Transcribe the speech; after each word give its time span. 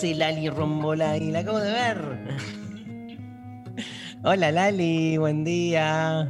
hace 0.00 0.14
Lali 0.14 0.48
Rombolay? 0.48 1.30
La 1.30 1.40
acabo 1.40 1.58
de 1.58 1.72
ver. 1.72 1.98
Hola 4.24 4.50
Lali, 4.50 5.18
buen 5.18 5.44
día. 5.44 6.26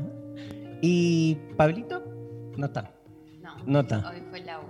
¿Y 0.83 1.37
Pablito? 1.56 2.02
No 2.56 2.66
está. 2.66 2.93
No, 3.41 3.55
No 3.66 3.80
está. 3.80 4.10
hoy 4.10 4.23
fue 4.29 4.40
la 4.40 4.59
U. 4.59 4.62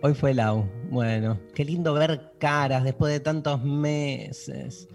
Hoy 0.00 0.14
fue 0.14 0.32
Lau. 0.32 0.66
Bueno, 0.90 1.38
qué 1.54 1.66
lindo 1.66 1.92
ver 1.92 2.32
caras 2.38 2.82
después 2.82 3.12
de 3.12 3.20
tantos 3.20 3.62
meses 3.62 4.88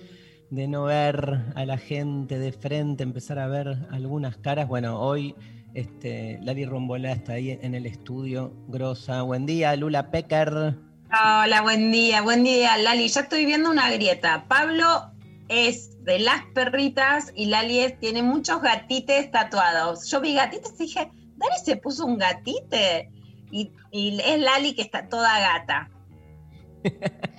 de 0.49 0.67
no 0.67 0.85
ver 0.85 1.41
a 1.53 1.63
la 1.63 1.77
gente 1.77 2.39
de 2.39 2.51
frente, 2.51 3.03
empezar 3.03 3.37
a 3.37 3.45
ver 3.45 3.77
algunas 3.91 4.37
caras. 4.37 4.67
Bueno, 4.67 4.99
hoy 4.99 5.35
este, 5.75 6.39
Lali 6.41 6.65
Rombolá 6.65 7.11
está 7.11 7.33
ahí 7.33 7.59
en 7.61 7.75
el 7.75 7.85
estudio. 7.85 8.53
Grosa. 8.69 9.21
Buen 9.21 9.45
día, 9.45 9.75
Lula 9.75 10.09
Pecker. 10.09 10.90
Hola, 11.11 11.61
buen 11.61 11.91
día, 11.91 12.21
buen 12.21 12.43
día, 12.43 12.77
Lali. 12.77 13.07
Ya 13.09 13.21
estoy 13.21 13.45
viendo 13.45 13.69
una 13.69 13.91
grieta. 13.91 14.45
Pablo 14.47 15.11
es 15.49 16.01
de 16.03 16.19
las 16.19 16.43
perritas 16.53 17.33
y 17.35 17.47
Lali 17.47 17.79
es- 17.79 17.99
tiene 17.99 18.23
muchos 18.23 18.61
gatites 18.61 19.29
tatuados. 19.31 20.09
Yo 20.09 20.21
vi 20.21 20.35
gatites 20.35 20.73
y 20.79 20.83
dije, 20.83 21.11
Dani 21.35 21.55
se 21.63 21.75
puso 21.77 22.05
un 22.05 22.17
gatite. 22.17 23.09
Y, 23.51 23.71
y 23.91 24.19
es 24.21 24.39
Lali 24.39 24.73
que 24.73 24.81
está 24.83 25.09
toda 25.09 25.37
gata. 25.39 25.89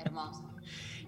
Hermoso. 0.05 0.45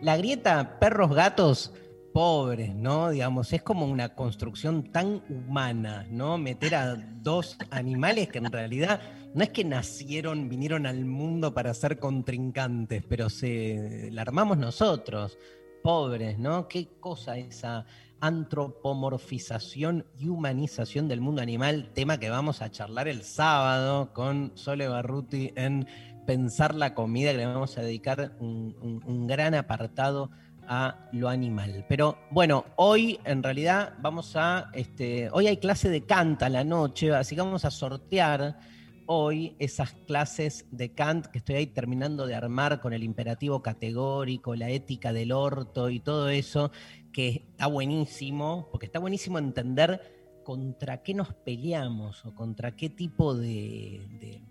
La 0.01 0.17
grieta 0.17 0.78
perros 0.81 1.15
gatos 1.15 1.73
pobres, 2.15 2.75
¿no? 2.75 3.11
Digamos, 3.11 3.53
es 3.53 3.62
como 3.62 3.84
una 3.87 4.15
construcción 4.15 4.91
tan 4.91 5.23
humana, 5.28 6.06
¿no? 6.11 6.39
Meter 6.39 6.75
a 6.77 6.95
dos 6.97 7.59
animales 7.71 8.28
que 8.28 8.39
en 8.39 8.51
realidad 8.51 9.01
no 9.35 9.43
es 9.43 9.51
que 9.51 9.65
nacieron, 9.65 10.49
vinieron 10.49 10.87
al 10.87 11.05
mundo 11.05 11.53
para 11.53 11.75
ser 11.75 11.99
contrincantes, 11.99 13.03
pero 13.09 13.29
se 13.29 14.09
la 14.13 14.23
armamos 14.23 14.59
nosotros, 14.59 15.39
pobres, 15.83 16.39
¿no? 16.39 16.69
Qué 16.69 16.89
cosa 17.01 17.37
esa 17.37 17.85
antropomorfización 18.21 20.07
y 20.19 20.29
humanización 20.29 21.09
del 21.09 21.21
mundo 21.21 21.43
animal, 21.43 21.91
tema 21.93 22.19
que 22.19 22.31
vamos 22.31 22.62
a 22.62 22.71
charlar 22.71 23.09
el 23.09 23.25
sábado 23.25 24.12
con 24.15 24.53
Sole 24.55 24.87
Barruti 24.87 25.53
en 25.57 25.89
pensar 26.27 26.77
la 26.77 26.95
comida, 26.95 27.33
que 27.33 27.39
le 27.39 27.47
vamos 27.47 27.77
a 27.77 27.83
dedicar 27.83 28.37
un, 28.39 29.27
gran 29.27 29.55
apartado 29.56 30.31
a 30.69 31.09
lo 31.12 31.28
animal. 31.28 31.84
Pero 31.89 32.19
bueno, 32.31 32.65
hoy 32.77 33.19
en 33.25 33.43
realidad 33.43 33.94
vamos 34.00 34.37
a, 34.37 34.71
este, 34.75 35.28
hoy 35.33 35.49
hay 35.49 35.56
clase 35.56 35.91
de 35.91 36.06
Kant 36.06 36.44
a 36.44 36.49
la 36.49 36.62
noche, 36.62 37.12
así 37.12 37.34
que 37.34 37.43
vamos 37.43 37.65
a 37.65 37.73
sortear 37.73 38.59
hoy 39.06 39.56
esas 39.59 39.92
clases 40.06 40.66
de 40.70 40.92
Kant 40.92 41.26
que 41.26 41.38
estoy 41.38 41.56
ahí 41.56 41.66
terminando 41.66 42.26
de 42.26 42.34
armar 42.34 42.81
con 42.81 42.92
el 42.92 43.03
imperativo 43.03 43.62
categórico, 43.62 44.54
la 44.54 44.70
ética 44.70 45.12
del 45.12 45.32
orto 45.32 45.91
y 45.91 46.00
todo 46.00 46.28
eso, 46.28 46.70
que 47.12 47.44
está 47.50 47.66
buenísimo, 47.66 48.69
porque 48.70 48.87
está 48.87 48.98
buenísimo 48.98 49.38
entender 49.38 50.00
contra 50.44 51.03
qué 51.03 51.14
nos 51.14 51.32
peleamos 51.32 52.25
o 52.25 52.34
contra 52.34 52.76
qué 52.76 52.91
tipo 52.91 53.34
de, 53.34 54.43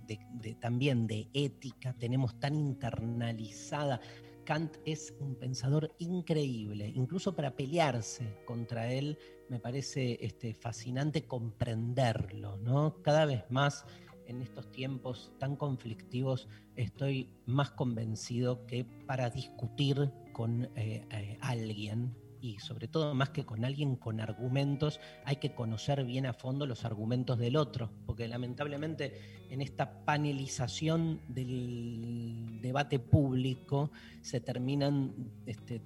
también 0.59 1.07
de 1.07 1.27
ética 1.33 1.93
tenemos 1.93 2.39
tan 2.39 2.55
internalizada. 2.55 4.01
Kant 4.43 4.75
es 4.85 5.13
un 5.19 5.35
pensador 5.35 5.95
increíble, 5.99 6.91
incluso 6.95 7.33
para 7.33 7.55
pelearse 7.55 8.41
contra 8.45 8.91
él 8.91 9.17
me 9.49 9.59
parece 9.59 10.17
este, 10.19 10.53
fascinante 10.53 11.25
comprenderlo, 11.25 12.57
¿no? 12.57 13.01
Cada 13.01 13.25
vez 13.25 13.43
más 13.49 13.85
en 14.27 14.41
estos 14.41 14.71
tiempos 14.71 15.31
tan 15.39 15.55
conflictivos 15.55 16.47
estoy 16.75 17.29
más 17.45 17.71
convencido 17.71 18.65
que 18.65 18.85
para 19.05 19.29
discutir 19.29 20.11
con 20.31 20.65
eh, 20.75 21.05
eh, 21.11 21.37
alguien 21.41 22.15
y 22.43 22.59
sobre 22.59 22.89
todo 22.89 23.15
más 23.15 23.29
que 23.29 23.45
con 23.45 23.63
alguien 23.63 23.95
con 23.95 24.19
argumentos, 24.19 24.99
hay 25.23 25.37
que 25.37 25.55
conocer 25.55 26.03
bien 26.03 26.25
a 26.25 26.33
fondo 26.33 26.65
los 26.65 26.83
argumentos 26.83 27.39
del 27.39 27.55
otro, 27.55 27.89
porque 28.05 28.27
lamentablemente 28.27 29.45
en 29.49 29.61
esta 29.61 30.03
panelización 30.03 31.21
del 31.29 32.59
debate 32.61 32.99
público 32.99 33.91
se 34.21 34.41
terminan, 34.41 35.13
este, 35.45 35.81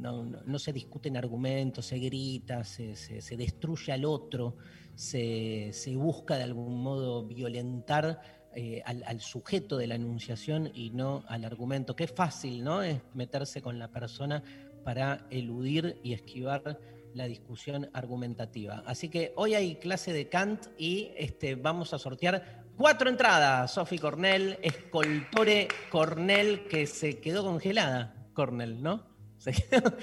no, 0.00 0.58
se 0.58 0.72
discuten 0.72 1.16
argumentos, 1.16 1.86
se 1.86 1.98
grita, 1.98 2.64
se, 2.64 2.96
se- 2.96 3.20
se 3.20 3.36
destruye 3.36 3.92
al 3.92 4.04
otro, 4.04 4.56
se, 4.94 5.70
se 5.72 5.94
busca 5.96 6.36
de 6.36 6.42
algún 6.44 6.82
modo 6.82 7.24
violentar 7.26 8.20
eh, 8.54 8.82
al, 8.84 9.02
al 9.06 9.20
sujeto 9.20 9.76
de 9.76 9.86
la 9.86 9.94
enunciación 9.94 10.70
y 10.74 10.90
no 10.90 11.22
al 11.28 11.44
argumento. 11.44 11.94
Qué 11.94 12.06
fácil, 12.06 12.64
¿no? 12.64 12.82
Es 12.82 13.00
meterse 13.14 13.62
con 13.62 13.78
la 13.78 13.88
persona 13.88 14.42
para 14.84 15.26
eludir 15.30 16.00
y 16.02 16.14
esquivar 16.14 16.78
la 17.14 17.26
discusión 17.26 17.88
argumentativa. 17.92 18.82
Así 18.86 19.08
que 19.08 19.32
hoy 19.36 19.54
hay 19.54 19.76
clase 19.76 20.12
de 20.12 20.28
Kant 20.28 20.66
y 20.78 21.10
este, 21.16 21.54
vamos 21.56 21.92
a 21.92 21.98
sortear 21.98 22.64
cuatro 22.76 23.08
entradas. 23.10 23.72
Sofi 23.72 23.98
Cornell, 23.98 24.58
escoltore 24.62 25.68
Cornell, 25.90 26.66
que 26.68 26.86
se 26.86 27.18
quedó 27.20 27.44
congelada. 27.44 28.16
Cornell, 28.32 28.80
¿no? 28.82 29.09
Se, 29.40 29.52
quedó- 29.52 29.96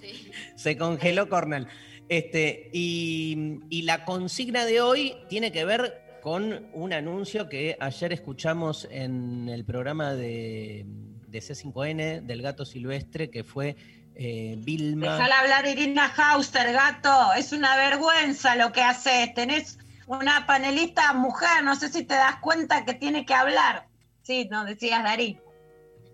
Sí. 0.00 0.30
se 0.56 0.76
congeló 0.78 1.28
Cornell. 1.28 1.66
Este, 2.08 2.70
y, 2.72 3.60
y 3.68 3.82
la 3.82 4.04
consigna 4.04 4.64
de 4.64 4.80
hoy 4.80 5.14
tiene 5.28 5.52
que 5.52 5.64
ver 5.64 6.18
con 6.22 6.68
un 6.72 6.92
anuncio 6.92 7.48
que 7.48 7.76
ayer 7.80 8.12
escuchamos 8.12 8.88
en 8.90 9.48
el 9.48 9.64
programa 9.64 10.14
de, 10.14 10.84
de 11.28 11.38
C5N 11.38 12.22
del 12.22 12.42
gato 12.42 12.64
silvestre, 12.64 13.30
que 13.30 13.44
fue 13.44 13.76
eh, 14.16 14.56
Vilma. 14.58 15.14
Déjala 15.14 15.38
hablar 15.40 15.66
Irina 15.66 16.08
Hauster, 16.08 16.72
gato. 16.72 17.32
Es 17.36 17.52
una 17.52 17.76
vergüenza 17.76 18.56
lo 18.56 18.72
que 18.72 18.82
haces. 18.82 19.32
Tenés 19.34 19.78
una 20.06 20.46
panelista 20.46 21.12
mujer, 21.12 21.62
no 21.62 21.76
sé 21.76 21.88
si 21.90 22.02
te 22.04 22.14
das 22.14 22.36
cuenta 22.40 22.84
que 22.84 22.94
tiene 22.94 23.24
que 23.24 23.34
hablar. 23.34 23.86
Sí, 24.22 24.48
no 24.50 24.64
decías 24.64 25.02
Darí. 25.04 25.38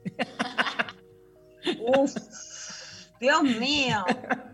Uf, 1.81 2.15
Dios 3.21 3.43
mío. 3.43 4.05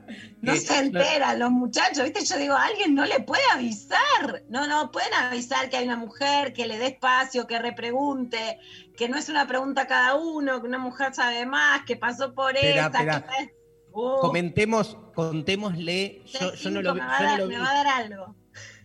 No 0.42 0.54
se 0.56 0.76
enteran 0.76 1.38
los 1.38 1.50
muchachos, 1.52 2.02
¿viste? 2.04 2.22
Yo 2.24 2.36
digo, 2.36 2.54
alguien 2.54 2.94
no 2.94 3.06
le 3.06 3.20
puede 3.20 3.44
avisar. 3.54 4.42
No, 4.50 4.66
no, 4.66 4.90
pueden 4.90 5.14
avisar 5.14 5.70
que 5.70 5.78
hay 5.78 5.84
una 5.86 5.96
mujer, 5.96 6.52
que 6.52 6.66
le 6.66 6.76
dé 6.78 6.88
espacio, 6.88 7.46
que 7.46 7.58
repregunte, 7.60 8.58
que 8.96 9.08
no 9.08 9.16
es 9.16 9.28
una 9.30 9.46
pregunta 9.46 9.86
cada 9.86 10.16
uno, 10.16 10.60
que 10.60 10.66
una 10.66 10.78
mujer 10.78 11.14
sabe 11.14 11.46
más, 11.46 11.84
que 11.86 11.96
pasó 11.96 12.34
por 12.34 12.56
esta. 12.56 12.86
espera. 12.88 13.24
que- 13.26 13.54
Uh, 13.94 14.20
Comentemos, 14.20 14.96
contémosle. 15.14 16.22
Yo, 16.26 16.52
yo 16.54 16.70
no 16.70 16.82
lo 16.82 16.94
vi, 16.94 17.00
me, 17.00 17.06
va 17.06 17.18
yo 17.18 17.18
a 17.18 17.20
no 17.22 17.28
dar, 17.30 17.38
lo 17.40 17.46
me 17.46 17.54
vi. 17.54 17.60
va 17.60 17.70
a 17.70 17.74
dar 17.74 17.86
algo. 17.86 18.36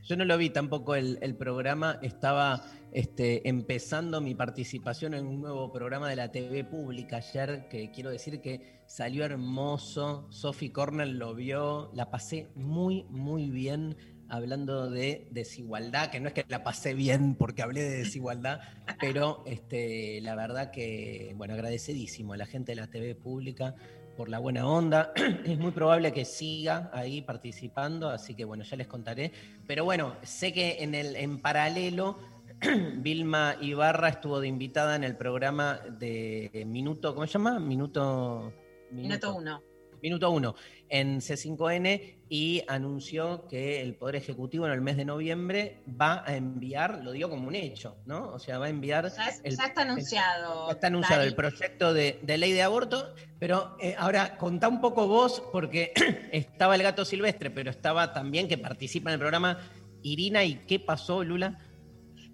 Yo 0.04 0.16
no 0.18 0.26
lo 0.26 0.38
vi 0.38 0.50
tampoco 0.52 0.96
el, 0.96 1.18
el 1.22 1.36
programa, 1.36 1.98
estaba 2.02 2.62
este, 2.92 3.48
empezando 3.48 4.22
mi 4.22 4.36
participación 4.36 5.14
en 5.14 5.26
un 5.26 5.42
nuevo 5.42 5.72
programa 5.72 6.10
de 6.10 6.16
la 6.16 6.32
TV 6.32 6.64
pública 6.64 7.18
ayer, 7.18 7.68
que 7.70 7.92
quiero 7.92 8.10
decir 8.10 8.42
que 8.42 8.82
salió 8.86 9.26
hermoso, 9.26 10.28
Sophie 10.30 10.72
Cornell 10.72 11.18
lo 11.18 11.36
vio, 11.36 11.92
la 11.94 12.10
pasé 12.10 12.48
muy, 12.56 13.04
muy 13.10 13.50
bien 13.50 13.98
hablando 14.30 14.90
de 14.90 15.28
desigualdad, 15.32 16.10
que 16.10 16.20
no 16.20 16.28
es 16.28 16.34
que 16.34 16.46
la 16.48 16.64
pasé 16.64 16.94
bien 16.94 17.36
porque 17.36 17.62
hablé 17.62 17.84
de 17.84 17.98
desigualdad, 18.00 18.60
pero 19.00 19.44
este, 19.46 20.20
la 20.22 20.36
verdad 20.36 20.72
que, 20.72 21.34
bueno, 21.38 21.54
agradecidísimo 21.54 22.34
a 22.34 22.38
la 22.38 22.46
gente 22.46 22.74
de 22.74 22.82
la 22.82 22.88
TV 22.88 23.16
pública 23.16 23.76
por 24.18 24.30
la 24.30 24.40
buena 24.40 24.68
onda. 24.68 25.14
Es 25.46 25.58
muy 25.58 25.72
probable 25.72 26.12
que 26.12 26.26
siga 26.26 26.90
ahí 26.92 27.22
participando, 27.22 28.10
así 28.10 28.34
que 28.34 28.44
bueno, 28.44 28.64
ya 28.64 28.76
les 28.76 28.88
contaré. 28.88 29.32
Pero 29.66 29.86
bueno, 29.86 30.16
sé 30.24 30.52
que 30.52 30.84
en, 30.84 30.96
el, 30.96 31.16
en 31.16 31.40
paralelo, 31.40 32.18
Vilma 32.98 33.56
Ibarra 33.62 34.10
estuvo 34.10 34.40
de 34.40 34.48
invitada 34.48 34.96
en 34.96 35.04
el 35.04 35.16
programa 35.16 35.80
de 36.00 36.64
Minuto, 36.68 37.14
¿cómo 37.14 37.28
se 37.28 37.34
llama? 37.34 37.60
Minuto... 37.60 38.54
Minuto 38.92 39.36
uno. 39.36 39.62
Minuto 40.02 40.30
uno, 40.30 40.54
en 40.90 41.18
C5N 41.22 42.20
y 42.30 42.62
anunció 42.68 43.48
que 43.48 43.82
el 43.82 43.96
Poder 43.96 44.18
Ejecutivo 44.18 44.68
en 44.68 44.74
el 44.74 44.80
mes 44.80 44.96
de 44.96 45.06
noviembre 45.06 45.82
va 46.00 46.24
a 46.24 46.36
enviar, 46.36 47.04
lo 47.04 47.14
digo 47.14 47.32
como 47.32 47.48
un 47.48 47.56
hecho, 47.56 47.98
¿no? 48.06 48.30
O 48.32 48.38
sea, 48.38 48.60
va 48.60 48.68
a 48.68 48.70
enviar... 48.70 49.12
Ya, 49.12 49.28
es- 49.28 49.42
el- 49.44 49.58
ya 49.58 49.66
está 49.66 49.82
anunciado. 49.82 50.68
ya 50.68 50.74
está 50.74 50.88
anunciado 50.88 51.22
Dani. 51.22 51.30
el 51.30 51.36
proyecto 51.36 51.94
de, 51.96 52.20
de 52.22 52.38
ley 52.38 52.52
de 52.52 52.62
aborto, 52.62 53.16
pero 53.40 53.76
eh, 53.82 53.96
ahora 53.98 54.38
contá 54.38 54.68
un 54.68 54.82
poco 54.82 55.08
vos, 55.08 55.42
porque 55.52 55.94
estaba 56.32 56.76
el 56.76 56.84
gato 56.84 57.04
silvestre, 57.04 57.50
pero 57.50 57.72
estaba 57.72 58.14
también 58.14 58.48
que 58.48 58.60
participa 58.60 59.10
en 59.10 59.14
el 59.16 59.20
programa 59.20 59.60
Irina. 60.04 60.44
¿Y 60.44 60.58
qué 60.68 60.80
pasó, 60.80 61.24
Lula? 61.24 61.58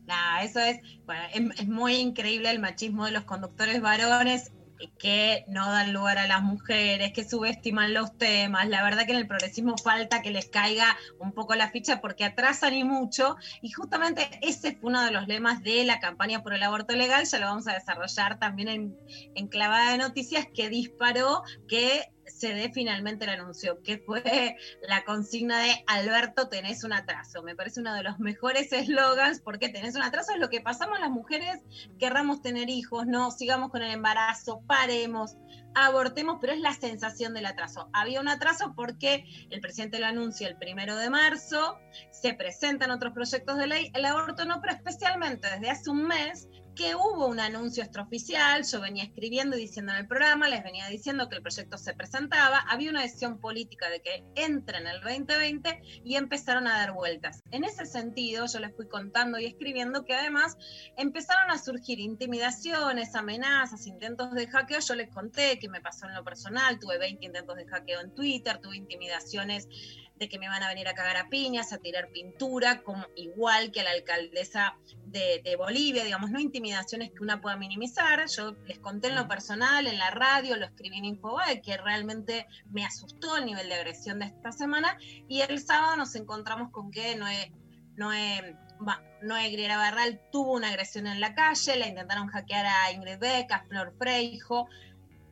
Nah, 0.05 0.41
eso 0.43 0.59
es, 0.59 0.79
bueno, 1.05 1.23
es, 1.33 1.61
es 1.61 1.67
muy 1.67 1.95
increíble 1.95 2.49
el 2.49 2.59
machismo 2.59 3.05
de 3.05 3.11
los 3.11 3.23
conductores 3.23 3.81
varones 3.81 4.51
que 4.97 5.45
no 5.47 5.71
dan 5.71 5.93
lugar 5.93 6.17
a 6.17 6.27
las 6.27 6.41
mujeres, 6.41 7.13
que 7.13 7.27
subestiman 7.27 7.93
los 7.93 8.17
temas. 8.17 8.67
La 8.67 8.83
verdad 8.83 9.05
que 9.05 9.11
en 9.11 9.19
el 9.19 9.27
progresismo 9.27 9.77
falta 9.77 10.21
que 10.21 10.31
les 10.31 10.47
caiga 10.47 10.97
un 11.19 11.31
poco 11.31 11.55
la 11.55 11.69
ficha 11.69 12.01
porque 12.01 12.25
atrasan 12.25 12.73
y 12.73 12.83
mucho. 12.83 13.37
Y 13.61 13.71
justamente 13.71 14.29
ese 14.41 14.75
fue 14.75 14.89
uno 14.89 15.03
de 15.03 15.11
los 15.11 15.27
lemas 15.27 15.63
de 15.63 15.83
la 15.85 15.99
campaña 15.99 16.43
por 16.43 16.53
el 16.53 16.63
aborto 16.63 16.95
legal. 16.95 17.25
Ya 17.25 17.39
lo 17.39 17.47
vamos 17.47 17.67
a 17.67 17.73
desarrollar 17.73 18.39
también 18.39 18.67
en, 18.67 18.97
en 19.35 19.47
Clavada 19.47 19.91
de 19.91 19.97
Noticias, 19.97 20.47
que 20.53 20.69
disparó 20.69 21.43
que 21.67 22.12
se 22.27 22.53
dé 22.53 22.71
finalmente 22.73 23.25
el 23.25 23.31
anuncio, 23.31 23.81
que 23.83 23.97
fue 23.99 24.57
la 24.87 25.03
consigna 25.03 25.59
de 25.59 25.83
Alberto, 25.87 26.49
tenés 26.49 26.83
un 26.83 26.93
atraso. 26.93 27.43
Me 27.43 27.55
parece 27.55 27.79
uno 27.79 27.93
de 27.93 28.03
los 28.03 28.19
mejores 28.19 28.71
eslogans, 28.71 29.39
porque 29.39 29.69
tenés 29.69 29.95
un 29.95 30.03
atraso 30.03 30.33
es 30.33 30.39
lo 30.39 30.49
que 30.49 30.61
pasamos 30.61 30.99
las 30.99 31.09
mujeres, 31.09 31.61
querramos 31.99 32.41
tener 32.41 32.69
hijos, 32.69 33.05
no, 33.05 33.31
sigamos 33.31 33.69
con 33.71 33.81
el 33.81 33.91
embarazo, 33.91 34.61
paremos, 34.67 35.35
abortemos, 35.75 36.37
pero 36.39 36.53
es 36.53 36.59
la 36.59 36.73
sensación 36.73 37.33
del 37.33 37.45
atraso. 37.45 37.89
Había 37.93 38.21
un 38.21 38.27
atraso 38.27 38.73
porque 38.75 39.25
el 39.49 39.61
presidente 39.61 39.99
lo 39.99 40.05
anuncia 40.05 40.47
el 40.47 40.57
primero 40.57 40.95
de 40.95 41.09
marzo, 41.09 41.77
se 42.11 42.33
presentan 42.33 42.91
otros 42.91 43.13
proyectos 43.13 43.57
de 43.57 43.67
ley, 43.67 43.91
el 43.93 44.05
aborto 44.05 44.45
no, 44.45 44.61
pero 44.61 44.73
especialmente 44.73 45.49
desde 45.49 45.69
hace 45.69 45.89
un 45.89 46.03
mes 46.03 46.47
que 46.75 46.95
hubo 46.95 47.27
un 47.27 47.39
anuncio 47.39 47.83
extraoficial, 47.83 48.63
yo 48.63 48.81
venía 48.81 49.03
escribiendo 49.03 49.57
y 49.57 49.61
diciendo 49.61 49.91
en 49.91 49.99
el 49.99 50.07
programa, 50.07 50.49
les 50.49 50.63
venía 50.63 50.87
diciendo 50.87 51.29
que 51.29 51.35
el 51.35 51.41
proyecto 51.41 51.77
se 51.77 51.93
presentaba, 51.93 52.59
había 52.69 52.89
una 52.89 53.01
decisión 53.01 53.39
política 53.39 53.89
de 53.89 54.01
que 54.01 54.23
entre 54.35 54.79
en 54.79 54.87
el 54.87 55.01
2020 55.01 55.81
y 56.03 56.15
empezaron 56.15 56.67
a 56.67 56.77
dar 56.77 56.93
vueltas. 56.93 57.43
En 57.51 57.63
ese 57.63 57.85
sentido, 57.85 58.45
yo 58.45 58.59
les 58.59 58.75
fui 58.75 58.87
contando 58.87 59.39
y 59.39 59.45
escribiendo 59.45 60.05
que 60.05 60.15
además 60.15 60.57
empezaron 60.97 61.51
a 61.51 61.57
surgir 61.57 61.99
intimidaciones, 61.99 63.15
amenazas, 63.15 63.85
intentos 63.87 64.31
de 64.31 64.47
hackeo. 64.47 64.79
Yo 64.79 64.95
les 64.95 65.09
conté 65.09 65.59
que 65.59 65.69
me 65.69 65.81
pasó 65.81 66.07
en 66.07 66.15
lo 66.15 66.23
personal, 66.23 66.79
tuve 66.79 66.97
20 66.97 67.25
intentos 67.25 67.55
de 67.55 67.65
hackeo 67.65 68.01
en 68.01 68.13
Twitter, 68.15 68.59
tuve 68.59 68.77
intimidaciones 68.77 69.67
de 70.15 70.29
que 70.29 70.39
me 70.39 70.47
van 70.47 70.63
a 70.63 70.69
venir 70.69 70.87
a 70.87 70.93
cagar 70.93 71.17
a 71.17 71.29
piñas, 71.29 71.73
a 71.73 71.79
tirar 71.79 72.09
pintura, 72.09 72.81
como 72.81 73.05
igual 73.15 73.71
que 73.71 73.81
a 73.81 73.83
la 73.83 73.91
alcaldesa 73.91 74.77
de, 75.05 75.55
Bolivia, 75.57 76.03
digamos, 76.03 76.31
no 76.31 76.39
intimidaciones 76.39 77.11
que 77.11 77.21
una 77.21 77.39
pueda 77.39 77.55
minimizar. 77.55 78.25
Yo 78.27 78.55
les 78.65 78.79
conté 78.79 79.09
en 79.09 79.15
lo 79.15 79.27
personal, 79.27 79.87
en 79.87 79.97
la 79.97 80.09
radio, 80.11 80.57
lo 80.57 80.65
escribí 80.65 80.97
en 80.97 81.05
Infobae, 81.05 81.61
que 81.61 81.77
realmente 81.77 82.47
me 82.71 82.85
asustó 82.85 83.37
el 83.37 83.45
nivel 83.45 83.69
de 83.69 83.75
agresión 83.75 84.19
de 84.19 84.25
esta 84.25 84.51
semana. 84.51 84.97
Y 85.27 85.41
el 85.41 85.59
sábado 85.59 85.95
nos 85.97 86.15
encontramos 86.15 86.71
con 86.71 86.91
que 86.91 87.15
Noé, 87.15 87.53
Noé, 87.95 88.55
va, 88.85 89.03
Noé 89.21 89.51
Griera 89.51 89.77
Barral 89.77 90.19
tuvo 90.31 90.53
una 90.53 90.69
agresión 90.69 91.05
en 91.07 91.21
la 91.21 91.35
calle, 91.35 91.75
la 91.75 91.87
intentaron 91.87 92.27
hackear 92.27 92.65
a 92.65 92.91
Ingrid 92.91 93.19
Beck, 93.19 93.51
a 93.51 93.63
Flor 93.65 93.93
Freijo. 93.97 94.67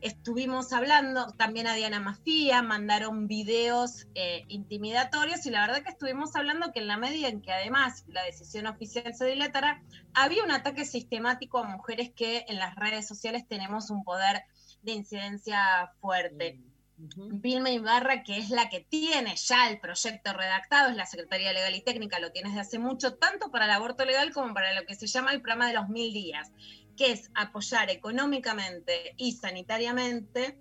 Estuvimos 0.02 0.72
hablando 0.72 1.28
también 1.38 1.68
a 1.68 1.74
Diana 1.74 2.00
Mafía, 2.00 2.60
mandaron 2.60 3.28
videos 3.28 4.08
eh, 4.16 4.44
intimidatorios 4.48 5.46
y 5.46 5.50
la 5.50 5.60
verdad 5.64 5.84
que 5.84 5.90
estuvimos 5.90 6.34
hablando 6.34 6.72
que 6.72 6.80
en 6.80 6.88
la 6.88 6.96
medida 6.96 7.28
en 7.28 7.40
que 7.40 7.52
además 7.52 8.04
la 8.08 8.24
decisión 8.24 8.66
oficial 8.66 9.14
se 9.14 9.26
dilatara, 9.26 9.80
había 10.12 10.42
un 10.42 10.50
ataque 10.50 10.84
sistemático 10.84 11.58
a 11.58 11.68
mujeres 11.68 12.10
que 12.16 12.44
en 12.48 12.58
las 12.58 12.74
redes 12.74 13.06
sociales 13.06 13.46
tenemos 13.46 13.90
un 13.90 14.02
poder 14.02 14.42
de 14.82 14.90
incidencia 14.90 15.92
fuerte. 16.00 16.58
Vilma 16.96 17.70
Ibarra, 17.70 18.22
que 18.22 18.38
es 18.38 18.50
la 18.50 18.68
que 18.68 18.80
tiene 18.80 19.34
ya 19.36 19.68
el 19.68 19.80
proyecto 19.80 20.32
redactado, 20.32 20.90
es 20.90 20.96
la 20.96 21.06
Secretaría 21.06 21.52
Legal 21.52 21.74
y 21.74 21.80
Técnica, 21.80 22.20
lo 22.20 22.30
tiene 22.30 22.50
desde 22.50 22.60
hace 22.60 22.78
mucho, 22.78 23.14
tanto 23.14 23.50
para 23.50 23.64
el 23.64 23.72
aborto 23.72 24.04
legal 24.04 24.32
como 24.32 24.54
para 24.54 24.72
lo 24.74 24.84
que 24.84 24.94
se 24.94 25.06
llama 25.06 25.32
el 25.32 25.40
programa 25.40 25.66
de 25.66 25.74
los 25.74 25.88
mil 25.88 26.12
días, 26.12 26.52
que 26.96 27.12
es 27.12 27.30
apoyar 27.34 27.90
económicamente 27.90 29.14
y 29.16 29.32
sanitariamente 29.32 30.58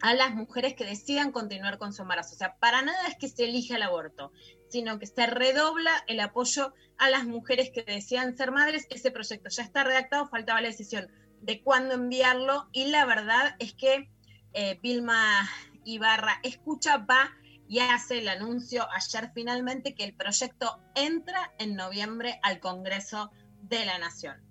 a 0.00 0.14
las 0.14 0.34
mujeres 0.34 0.74
que 0.74 0.84
decidan 0.84 1.32
continuar 1.32 1.78
con 1.78 1.92
su 1.92 2.02
embarazo. 2.02 2.34
O 2.34 2.38
sea, 2.38 2.56
para 2.58 2.82
nada 2.82 3.08
es 3.08 3.16
que 3.16 3.28
se 3.28 3.44
elija 3.44 3.76
el 3.76 3.82
aborto, 3.82 4.32
sino 4.68 4.98
que 4.98 5.06
se 5.06 5.26
redobla 5.26 5.90
el 6.06 6.20
apoyo 6.20 6.74
a 6.98 7.10
las 7.10 7.24
mujeres 7.24 7.70
que 7.70 7.82
desean 7.82 8.36
ser 8.36 8.52
madres. 8.52 8.86
Ese 8.90 9.10
proyecto 9.10 9.48
ya 9.48 9.62
está 9.62 9.84
redactado, 9.84 10.28
faltaba 10.28 10.60
la 10.60 10.68
decisión 10.68 11.10
de 11.40 11.62
cuándo 11.62 11.94
enviarlo 11.94 12.68
y 12.72 12.86
la 12.86 13.04
verdad 13.04 13.56
es 13.58 13.74
que 13.74 14.10
eh, 14.52 14.78
Vilma 14.82 15.48
Ibarra 15.84 16.40
escucha, 16.42 16.98
va 16.98 17.30
y 17.68 17.80
hace 17.80 18.18
el 18.18 18.28
anuncio 18.28 18.86
ayer 18.92 19.30
finalmente 19.34 19.94
que 19.94 20.04
el 20.04 20.14
proyecto 20.14 20.80
entra 20.94 21.52
en 21.58 21.74
noviembre 21.74 22.38
al 22.42 22.60
Congreso 22.60 23.30
de 23.62 23.84
la 23.84 23.98
Nación. 23.98 24.45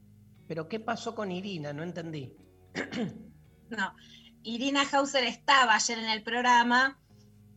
Pero 0.47 0.68
¿qué 0.68 0.80
pasó 0.80 1.15
con 1.15 1.31
Irina? 1.31 1.74
No 1.74 1.83
entendí. 1.83 2.33
No, 3.68 3.95
Irina 4.44 4.83
Hauser 4.92 5.24
estaba 5.24 5.74
ayer 5.74 5.97
en 5.97 6.09
el 6.09 6.21
programa, 6.21 7.00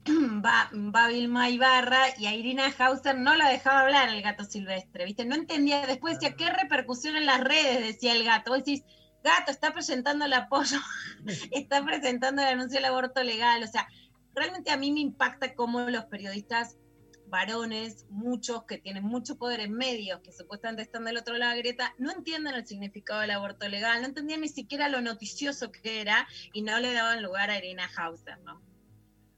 va, 0.08 0.70
va 0.72 1.08
Vilma 1.08 1.50
Ibarra 1.50 2.18
y 2.18 2.24
a 2.24 2.34
Irina 2.34 2.72
Hauser 2.78 3.18
no 3.18 3.34
la 3.34 3.50
dejaba 3.50 3.80
hablar 3.80 4.08
el 4.08 4.22
gato 4.22 4.44
silvestre, 4.44 5.04
¿viste? 5.04 5.26
No 5.26 5.34
entendía, 5.34 5.86
después 5.86 6.14
decía, 6.14 6.34
¿qué 6.34 6.48
repercusión 6.48 7.14
en 7.16 7.26
las 7.26 7.40
redes? 7.40 7.80
Decía 7.80 8.14
el 8.14 8.24
gato. 8.24 8.52
Vos 8.52 8.64
decís, 8.64 8.84
gato, 9.22 9.50
está 9.50 9.74
presentando 9.74 10.24
el 10.24 10.32
apoyo, 10.32 10.78
está 11.50 11.84
presentando 11.84 12.40
el 12.40 12.48
anuncio 12.48 12.78
del 12.78 12.86
aborto 12.86 13.22
legal, 13.22 13.62
o 13.62 13.66
sea, 13.66 13.86
realmente 14.34 14.70
a 14.70 14.78
mí 14.78 14.90
me 14.90 15.00
impacta 15.00 15.54
cómo 15.54 15.80
los 15.80 16.06
periodistas 16.06 16.78
varones, 17.28 18.06
muchos 18.10 18.64
que 18.64 18.78
tienen 18.78 19.04
mucho 19.04 19.36
poder 19.36 19.60
en 19.60 19.72
medios, 19.72 20.20
que 20.20 20.32
supuestamente 20.32 20.82
están 20.82 21.04
del 21.04 21.16
otro 21.16 21.36
lado 21.36 21.50
de 21.50 21.56
la 21.56 21.62
grieta, 21.62 21.94
no 21.98 22.10
entienden 22.10 22.54
el 22.54 22.66
significado 22.66 23.20
del 23.20 23.30
aborto 23.30 23.68
legal, 23.68 24.00
no 24.00 24.08
entendían 24.08 24.40
ni 24.40 24.48
siquiera 24.48 24.88
lo 24.88 25.00
noticioso 25.00 25.70
que 25.70 26.00
era 26.00 26.26
y 26.52 26.62
no 26.62 26.78
le 26.80 26.92
daban 26.92 27.22
lugar 27.22 27.50
a 27.50 27.58
Irina 27.58 27.88
Hauser, 27.96 28.38
¿no? 28.40 28.62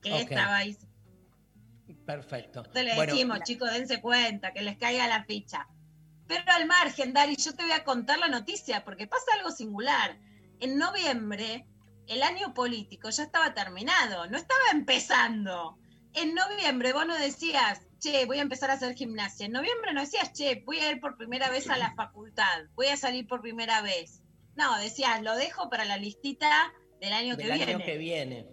Que 0.02 0.20
estaba 0.20 0.56
ahí. 0.56 0.76
Perfecto. 2.06 2.62
Te 2.64 2.82
le 2.82 2.94
Bueno, 2.94 3.12
decimos, 3.12 3.40
chicos, 3.44 3.73
dense 3.73 4.00
cuenta, 4.00 4.52
que 4.52 4.62
les 4.62 4.78
caiga 4.78 5.06
la 5.06 5.25
ficha. 5.25 5.68
Pero 6.26 6.44
al 6.52 6.66
margen, 6.66 7.12
Dari, 7.12 7.37
yo 7.37 7.54
te 7.54 7.64
voy 7.64 7.73
a 7.73 7.85
contar 7.85 8.18
la 8.18 8.28
noticia, 8.28 8.85
porque 8.85 9.06
pasa 9.06 9.25
algo 9.37 9.50
singular. 9.50 10.16
En 10.61 10.78
noviembre, 10.78 11.66
el 12.06 12.23
año 12.23 12.54
político 12.54 13.11
ya 13.11 13.25
estaba 13.25 13.54
terminado, 13.54 14.26
no 14.26 14.37
estaba 14.37 14.61
empezando. 14.73 15.78
En 16.14 16.35
noviembre 16.35 16.93
vos 16.93 17.07
no 17.07 17.17
decías, 17.17 17.81
che, 18.00 18.25
voy 18.26 18.38
a 18.38 18.43
empezar 18.43 18.71
a 18.71 18.75
hacer 18.75 18.95
gimnasia. 18.95 19.47
En 19.47 19.52
noviembre 19.52 19.93
no 19.93 20.00
decías, 20.00 20.33
che, 20.33 20.62
voy 20.64 20.79
a 20.79 20.90
ir 20.90 21.00
por 21.00 21.17
primera 21.17 21.50
vez 21.50 21.69
a 21.69 21.76
la 21.76 21.95
facultad, 21.95 22.64
voy 22.75 22.87
a 22.87 22.97
salir 22.97 23.26
por 23.26 23.40
primera 23.40 23.83
vez. 23.83 24.23
No, 24.57 24.76
decías, 24.79 25.23
lo 25.23 25.37
dejo 25.37 25.71
para 25.71 25.85
la 25.85 25.97
listita 25.97 26.73
del 27.00 27.12
año 27.12 27.37
del 27.37 27.47
que 27.47 27.52
año 27.52 27.67
viene. 27.67 27.85
que 27.85 27.99
viene. 27.99 28.47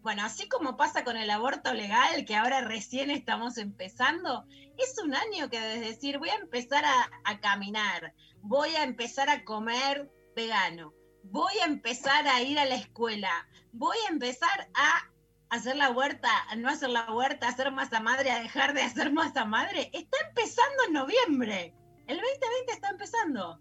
Bueno, 0.00 0.22
así 0.22 0.48
como 0.48 0.76
pasa 0.76 1.02
con 1.02 1.16
el 1.16 1.30
aborto 1.30 1.72
legal, 1.72 2.24
que 2.26 2.36
ahora 2.36 2.60
recién 2.60 3.10
estamos 3.10 3.56
empezando, 3.56 4.44
es 4.76 4.98
un 5.02 5.14
año 5.14 5.48
que 5.48 5.56
es 5.56 5.80
decir, 5.80 6.18
voy 6.18 6.28
a 6.28 6.34
empezar 6.34 6.84
a, 6.84 7.10
a 7.24 7.40
caminar, 7.40 8.12
voy 8.42 8.74
a 8.76 8.82
empezar 8.84 9.30
a 9.30 9.44
comer 9.44 10.10
vegano, 10.36 10.92
voy 11.22 11.54
a 11.62 11.64
empezar 11.64 12.28
a 12.28 12.42
ir 12.42 12.58
a 12.58 12.66
la 12.66 12.74
escuela, 12.74 13.48
voy 13.72 13.96
a 14.06 14.12
empezar 14.12 14.68
a 14.74 15.10
hacer 15.54 15.76
la 15.76 15.90
huerta, 15.90 16.28
no 16.56 16.68
hacer 16.68 16.90
la 16.90 17.12
huerta, 17.12 17.46
a 17.46 17.50
hacer 17.50 17.70
masa 17.70 18.00
madre, 18.00 18.30
a 18.30 18.40
dejar 18.40 18.74
de 18.74 18.82
hacer 18.82 19.12
masa 19.12 19.44
madre. 19.44 19.90
Está 19.92 20.16
empezando 20.28 20.84
en 20.86 20.92
noviembre. 20.92 21.74
El 22.06 22.16
2020 22.16 22.72
está 22.72 22.90
empezando. 22.90 23.60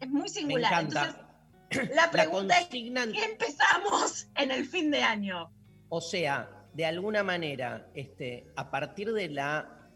Es 0.00 0.08
muy 0.08 0.22
Me 0.22 0.28
singular. 0.28 0.72
encanta. 0.72 1.26
Entonces, 1.70 1.90
la 1.96 2.10
pregunta 2.10 2.58
es, 2.60 2.68
¿qué 2.68 3.24
empezamos 3.24 4.28
en 4.36 4.50
el 4.50 4.66
fin 4.66 4.90
de 4.90 5.02
año? 5.02 5.50
O 5.88 6.00
sea, 6.00 6.50
de 6.74 6.86
alguna 6.86 7.22
manera, 7.22 7.88
este, 7.94 8.52
a 8.56 8.70
partir 8.70 9.12
de 9.12 9.28
la 9.28 9.90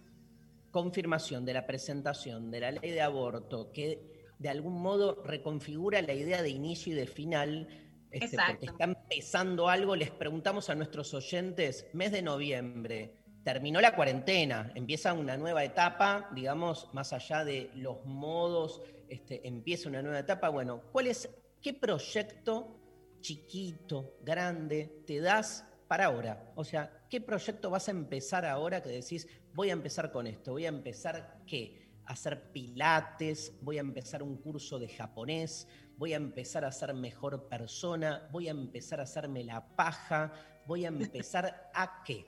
confirmación, 0.70 1.44
de 1.44 1.54
la 1.54 1.66
presentación 1.66 2.50
de 2.50 2.60
la 2.60 2.70
ley 2.72 2.90
de 2.90 3.00
aborto, 3.00 3.72
que 3.72 4.32
de 4.38 4.48
algún 4.48 4.80
modo 4.80 5.22
reconfigura 5.24 6.00
la 6.02 6.14
idea 6.14 6.42
de 6.42 6.50
inicio 6.50 6.92
y 6.92 6.96
de 6.96 7.06
final, 7.06 7.68
este, 8.10 8.36
porque 8.36 8.66
están 8.66 8.96
empezando 9.02 9.68
algo, 9.68 9.94
les 9.94 10.10
preguntamos 10.10 10.70
a 10.70 10.74
nuestros 10.74 11.12
oyentes, 11.14 11.86
mes 11.92 12.12
de 12.12 12.22
noviembre, 12.22 13.14
terminó 13.42 13.80
la 13.80 13.94
cuarentena, 13.94 14.72
empieza 14.74 15.12
una 15.12 15.36
nueva 15.36 15.64
etapa, 15.64 16.30
digamos, 16.34 16.88
más 16.92 17.12
allá 17.12 17.44
de 17.44 17.70
los 17.74 18.04
modos, 18.04 18.82
este, 19.08 19.46
empieza 19.46 19.88
una 19.88 20.02
nueva 20.02 20.18
etapa. 20.18 20.48
Bueno, 20.48 20.82
¿cuál 20.92 21.06
es, 21.06 21.28
qué 21.62 21.72
proyecto 21.72 22.78
chiquito, 23.20 24.18
grande, 24.22 25.02
te 25.06 25.20
das 25.20 25.64
para 25.86 26.06
ahora? 26.06 26.52
O 26.56 26.64
sea, 26.64 27.06
¿qué 27.08 27.20
proyecto 27.20 27.70
vas 27.70 27.88
a 27.88 27.92
empezar 27.92 28.44
ahora 28.44 28.82
que 28.82 28.90
decís, 28.90 29.26
voy 29.54 29.70
a 29.70 29.74
empezar 29.74 30.12
con 30.12 30.26
esto? 30.26 30.52
¿Voy 30.52 30.66
a 30.66 30.68
empezar 30.68 31.42
qué? 31.46 31.88
Hacer 32.04 32.52
pilates, 32.52 33.54
voy 33.60 33.78
a 33.78 33.80
empezar 33.80 34.22
un 34.22 34.36
curso 34.38 34.78
de 34.78 34.88
japonés, 34.88 35.68
voy 35.98 36.14
a 36.14 36.16
empezar 36.16 36.64
a 36.64 36.72
ser 36.72 36.94
mejor 36.94 37.48
persona, 37.48 38.26
voy 38.30 38.48
a 38.48 38.52
empezar 38.52 39.00
a 39.00 39.02
hacerme 39.02 39.44
la 39.44 39.66
paja, 39.76 40.32
voy 40.64 40.84
a 40.84 40.88
empezar 40.88 41.70
a 41.74 42.02
qué? 42.04 42.24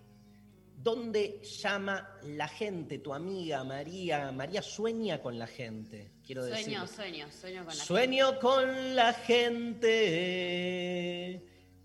¿Dónde 0.75 1.41
llama 1.43 2.19
la 2.23 2.49
gente, 2.49 2.99
tu 2.99 3.15
amiga 3.15 3.63
María? 3.63 4.33
María 4.33 4.61
sueña 4.63 5.21
con 5.23 5.39
la 5.39 5.47
gente, 5.47 6.11
quiero 6.27 6.45
decir. 6.45 6.65
Sueño, 6.65 6.87
sueño, 6.87 7.31
sueño 7.31 7.65
con 7.65 7.77
la 7.77 7.85
Sueño 7.85 8.41
con 8.41 8.97
la 8.97 9.13
gente, 9.13 9.87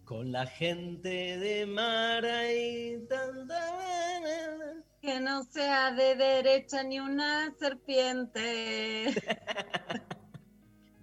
con 0.06 0.32
la 0.32 0.48
gente 0.48 1.38
de 1.38 1.66
Mara 1.68 2.52
y 2.52 3.06
tanta... 3.08 3.62
Que 5.02 5.20
no 5.20 5.44
sea 5.44 5.92
de 5.92 6.16
derecha 6.16 6.82
ni 6.82 7.00
una 7.00 7.54
serpiente. 7.60 9.14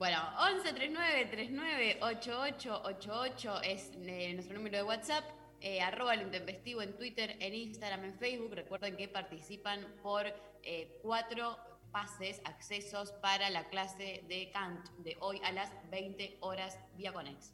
Bueno, 0.02 0.18
11 0.56 0.72
39 0.72 1.26
39 1.30 1.98
88 2.02 2.82
88 2.86 3.62
es 3.62 3.92
eh, 4.02 4.32
nuestro 4.34 4.56
número 4.56 4.78
de 4.78 4.82
WhatsApp. 4.82 5.22
Eh, 5.60 5.80
arroba 5.80 6.16
lo 6.16 6.22
intempestivo 6.22 6.82
en 6.82 6.96
Twitter, 6.96 7.36
en 7.38 7.54
Instagram, 7.54 8.06
en 8.06 8.14
Facebook. 8.18 8.52
Recuerden 8.52 8.96
que 8.96 9.06
participan 9.06 9.86
por 10.02 10.26
eh, 10.64 10.98
cuatro 11.02 11.56
pases, 11.92 12.40
accesos 12.46 13.12
para 13.12 13.48
la 13.50 13.68
clase 13.68 14.24
de 14.26 14.50
Kant 14.52 14.84
de 15.04 15.16
hoy 15.20 15.40
a 15.44 15.52
las 15.52 15.70
20 15.92 16.38
horas 16.40 16.76
vía 16.96 17.12
Conex. 17.12 17.52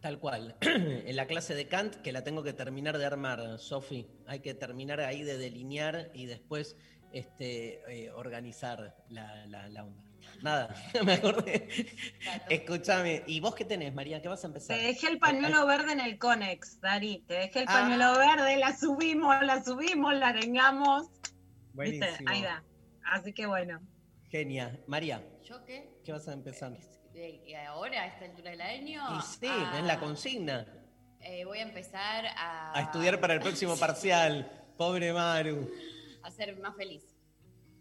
Tal 0.00 0.18
cual. 0.18 0.56
en 0.62 1.14
la 1.14 1.26
clase 1.26 1.54
de 1.54 1.68
Kant, 1.68 1.96
que 1.96 2.10
la 2.10 2.24
tengo 2.24 2.42
que 2.42 2.54
terminar 2.54 2.96
de 2.96 3.04
armar, 3.04 3.58
Sofi. 3.58 4.06
Hay 4.26 4.40
que 4.40 4.54
terminar 4.54 5.00
ahí 5.00 5.22
de 5.22 5.36
delinear 5.36 6.10
y 6.14 6.24
después 6.24 6.74
este, 7.12 8.10
organizar 8.14 8.96
la- 9.10 9.44
la 9.44 9.84
onda. 9.84 10.05
Nada, 10.42 10.74
me 11.04 11.14
acordé. 11.14 11.68
Escúchame, 12.50 13.22
¿y 13.26 13.40
vos 13.40 13.54
qué 13.54 13.64
tenés, 13.64 13.94
María? 13.94 14.20
¿Qué 14.20 14.28
vas 14.28 14.44
a 14.44 14.48
empezar? 14.48 14.76
Te 14.76 14.82
dejé 14.84 15.08
el 15.08 15.18
pañuelo 15.18 15.66
verde 15.66 15.92
en 15.92 16.00
el 16.00 16.18
Conex, 16.18 16.80
Dari. 16.80 17.24
Te 17.26 17.34
dejé 17.34 17.60
el 17.60 17.64
Ah. 17.68 17.72
pañuelo 17.72 18.18
verde, 18.18 18.56
la 18.58 18.76
subimos, 18.76 19.34
la 19.42 19.64
subimos, 19.64 20.14
la 20.14 20.28
arengamos. 20.28 21.08
¿Viste? 21.72 21.98
Buenísimo. 21.98 22.30
Ahí 22.30 22.42
da. 22.42 22.62
Así 23.04 23.32
que 23.32 23.46
bueno. 23.46 23.80
Genia. 24.30 24.78
María, 24.86 25.22
¿Yo 25.44 25.64
qué? 25.64 25.88
¿qué 26.04 26.12
vas 26.12 26.26
a 26.28 26.32
empezar? 26.32 26.72
Eh, 27.14 27.42
eh, 27.46 27.56
ahora, 27.66 28.02
a 28.02 28.06
esta 28.08 28.24
altura 28.26 28.50
del 28.50 28.60
año. 28.60 29.02
Y 29.18 29.22
sí, 29.22 29.46
a- 29.46 29.78
es 29.78 29.84
la 29.84 29.98
consigna. 29.98 30.66
eh, 31.20 31.44
voy 31.44 31.58
a 31.58 31.62
empezar 31.62 32.26
a, 32.36 32.76
A 32.78 32.82
estudiar 32.82 33.18
para 33.20 33.34
el 33.34 33.40
próximo 33.40 33.76
parcial. 33.78 34.50
Pobre 34.76 35.12
Maru. 35.12 35.70
a 36.22 36.30
ser 36.30 36.56
más 36.58 36.76
feliz. 36.76 37.04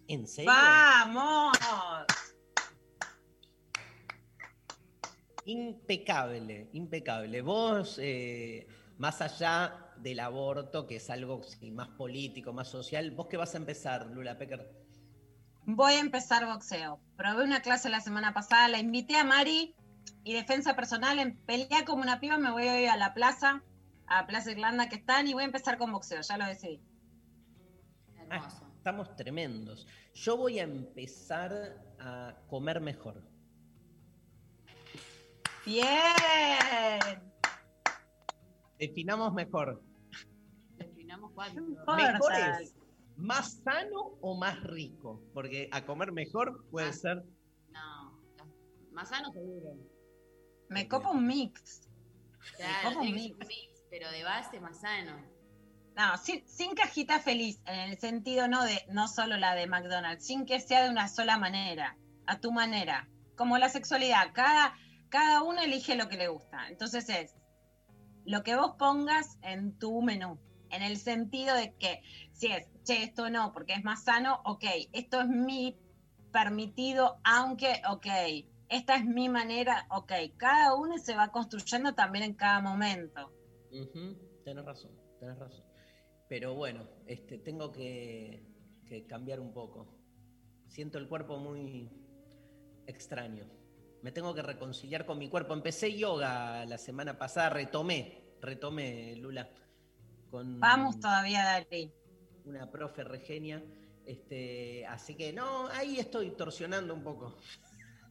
¿En 0.08 0.28
serio? 0.28 0.52
¡Vamos! 0.52 1.58
Impecable, 5.46 6.70
impecable. 6.74 7.42
Vos, 7.42 8.00
eh, 8.02 8.68
más 8.98 9.22
allá 9.22 9.92
del 9.98 10.20
aborto, 10.20 10.88
que 10.88 10.98
es 10.98 11.10
algo 11.10 11.44
sí, 11.44 11.72
más 11.72 11.90
político, 11.90 12.52
más 12.52 12.68
social, 12.68 13.12
¿vos 13.12 13.28
qué 13.28 13.38
vas 13.38 13.54
a 13.54 13.58
empezar, 13.58 14.08
Lula 14.08 14.38
Pecker? 14.38 14.70
Voy 15.66 15.94
a 15.94 16.00
empezar 16.00 16.46
boxeo. 16.46 17.00
Probé 17.16 17.44
una 17.44 17.62
clase 17.62 17.90
la 17.90 18.02
semana 18.02 18.34
pasada, 18.34 18.68
la 18.68 18.80
invité 18.80 19.18
a 19.18 19.24
Mari 19.24 19.76
y 20.24 20.34
defensa 20.34 20.76
personal 20.76 21.20
en 21.20 21.38
pelea 21.38 21.86
como 21.86 22.02
una 22.02 22.20
piba 22.20 22.38
me 22.38 22.52
voy 22.52 22.68
a 22.68 22.82
ir 22.82 22.90
a 22.90 22.98
la 22.98 23.14
plaza, 23.14 23.64
a 24.08 24.26
Plaza 24.26 24.52
Irlanda 24.52 24.90
que 24.90 24.96
están 24.96 25.28
y 25.28 25.34
voy 25.34 25.44
a 25.44 25.48
empezar 25.48 25.78
con 25.78 25.92
boxeo, 25.92 26.22
ya 26.22 26.38
lo 26.38 26.46
decidí. 26.46 26.82
Hermoso. 28.16 28.62
Ah, 28.64 28.72
estamos 28.78 29.16
tremendos. 29.16 29.88
Yo 30.14 30.38
voy 30.38 30.60
a 30.60 30.64
empezar 30.64 31.84
a 32.00 32.36
comer 32.48 32.82
mejor. 32.82 33.35
Bien. 35.66 37.22
Definamos 38.78 39.34
mejor. 39.34 39.82
Definamos 40.78 41.32
cuánto. 41.34 41.62
Mejor. 41.62 41.96
¿Mejor 41.98 42.20
Portal. 42.20 42.62
es 42.64 42.76
más 43.18 43.62
sano 43.64 44.18
o 44.22 44.38
más 44.38 44.62
rico? 44.64 45.22
Porque 45.34 45.70
a 45.72 45.86
comer 45.86 46.12
mejor 46.12 46.66
puede 46.70 46.90
Ah. 46.90 46.94
ser. 46.94 47.24
No, 47.72 48.20
más 48.92 49.10
sano 49.10 49.32
seguro. 49.32 49.70
Me 50.70 50.88
copa 50.88 51.12
un 51.12 51.26
mix. 51.26 51.88
Claro, 52.58 53.00
un 53.00 53.06
ser 53.06 53.14
mix. 53.16 53.32
un 53.34 53.48
mix, 53.48 53.84
pero 53.90 54.12
de 54.12 54.24
base 54.24 54.60
más 54.60 54.80
sano. 54.82 55.14
No, 55.96 56.18
sin, 56.18 56.46
sin 56.48 56.76
cajita 56.76 57.20
feliz, 57.20 57.62
en 57.66 57.92
el 57.92 57.98
sentido 57.98 58.50
no 58.50 58.64
de 58.66 58.86
no 58.90 59.08
solo 59.08 59.38
la 59.38 59.56
de 59.56 59.66
McDonald's, 59.66 60.26
sin 60.26 60.46
que 60.46 60.60
sea 60.60 60.84
de 60.84 60.90
una 60.90 61.08
sola 61.08 61.38
manera, 61.38 61.98
a 62.28 62.40
tu 62.42 62.52
manera. 62.52 63.08
Como 63.38 63.58
la 63.58 63.70
sexualidad, 63.70 64.32
cada, 64.34 64.74
cada 65.10 65.44
uno 65.44 65.62
elige 65.62 65.96
lo 65.96 66.10
que 66.10 66.18
le 66.18 66.28
gusta. 66.28 66.68
Entonces 66.70 67.08
es 67.10 67.36
lo 68.26 68.44
que 68.44 68.56
vos 68.56 68.76
pongas 68.78 69.38
en 69.42 69.78
tu 69.78 70.02
menú, 70.02 70.40
en 70.72 70.82
el 70.82 70.98
sentido 70.98 71.56
de 71.56 71.74
que 71.76 72.02
si 72.32 72.48
es, 72.48 72.68
che, 72.84 73.04
esto 73.04 73.30
no, 73.30 73.54
porque 73.54 73.74
es 73.74 73.84
más 73.84 74.04
sano, 74.04 74.42
ok, 74.46 74.64
esto 74.94 75.22
es 75.22 75.28
mi 75.28 75.78
permitido, 76.32 77.20
aunque, 77.24 77.82
ok, 77.90 78.08
esta 78.70 78.96
es 78.96 79.06
mi 79.06 79.30
manera, 79.30 79.88
ok, 79.90 80.12
cada 80.38 80.76
uno 80.76 80.98
se 80.98 81.16
va 81.16 81.32
construyendo 81.32 81.94
también 81.94 82.26
en 82.26 82.34
cada 82.34 82.62
momento. 82.62 83.32
Tenés 84.44 84.66
razón, 84.66 84.92
tenés 85.20 85.38
razón. 85.38 85.64
Pero 86.28 86.56
bueno, 86.56 86.88
este, 87.06 87.38
tengo 87.38 87.72
que 87.72 88.44
cambiar 89.08 89.40
un 89.40 89.54
poco. 89.54 89.88
Siento 90.68 90.98
el 90.98 91.08
cuerpo 91.08 91.38
muy 91.38 91.90
extraño. 92.88 93.46
Me 94.06 94.12
tengo 94.12 94.36
que 94.36 94.44
reconciliar 94.44 95.04
con 95.08 95.18
mi 95.18 95.30
cuerpo. 95.30 95.56
Empecé 95.56 95.98
yoga 95.98 96.64
la 96.68 96.78
semana 96.78 97.18
pasada, 97.18 97.50
retomé, 97.50 98.36
retomé, 98.40 99.16
Lula, 99.16 99.50
con 100.30 100.60
Vamos 100.60 101.00
todavía, 101.00 101.44
Dari. 101.44 101.92
una 102.44 102.70
profe 102.70 103.04
regenia. 103.04 103.64
Este, 104.06 104.86
así 104.86 105.16
que 105.16 105.34
no, 105.34 105.70
ahí 105.70 105.98
estoy 105.98 106.30
torsionando 106.36 106.94
un 106.94 107.02
poco. 107.02 107.36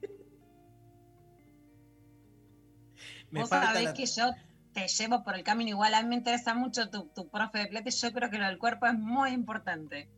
Me 3.31 3.43
Vos 3.43 3.51
sabés 3.51 3.85
la- 3.85 3.95
que 3.95 4.07
yo 4.07 4.33
te 4.73 4.89
llevo 4.89 5.23
por 5.23 5.37
el 5.37 5.45
camino. 5.45 5.71
Igual 5.71 5.95
a 5.95 6.03
mí 6.03 6.09
me 6.09 6.17
interesa 6.17 6.55
mucho 6.55 6.91
tu, 6.91 7.07
tu 7.11 7.29
profe 7.29 7.59
de 7.59 7.67
pilates. 7.69 8.03
Yo 8.03 8.13
creo 8.13 8.31
que 8.31 8.39
lo 8.39 8.47
del 8.47 8.59
cuerpo 8.59 8.87
es 8.87 8.95
muy 8.95 9.31
importante. 9.31 10.11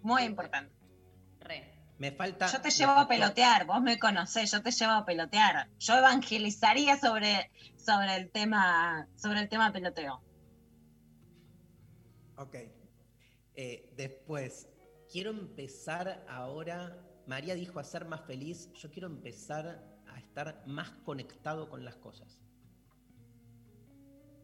Muy 0.00 0.22
importante. 0.22 0.74
Re. 1.98 2.10
me 2.10 2.12
falta 2.12 2.46
Yo 2.46 2.60
te 2.60 2.70
llevo 2.70 2.92
a 2.92 3.08
pelotear. 3.08 3.66
Vos 3.66 3.82
me 3.82 3.98
conocés, 3.98 4.50
yo 4.50 4.62
te 4.62 4.70
llevo 4.70 4.92
a 4.92 5.04
pelotear. 5.04 5.68
Yo 5.78 5.96
evangelizaría 5.96 6.98
sobre, 6.98 7.50
sobre 7.76 8.16
el 8.16 8.30
tema, 8.30 9.08
sobre 9.16 9.40
el 9.40 9.48
tema 9.48 9.72
peloteo. 9.72 10.22
Ok. 12.36 12.56
Eh, 13.54 13.92
después, 13.96 14.68
quiero 15.10 15.30
empezar 15.30 16.24
ahora. 16.28 16.96
María 17.26 17.54
dijo 17.54 17.80
a 17.80 17.84
ser 17.84 18.04
más 18.04 18.24
feliz. 18.26 18.72
Yo 18.74 18.90
quiero 18.90 19.08
empezar 19.08 19.84
a 20.06 20.18
estar 20.18 20.62
más 20.66 20.90
conectado 21.04 21.68
con 21.68 21.84
las 21.84 21.96
cosas. 21.96 22.40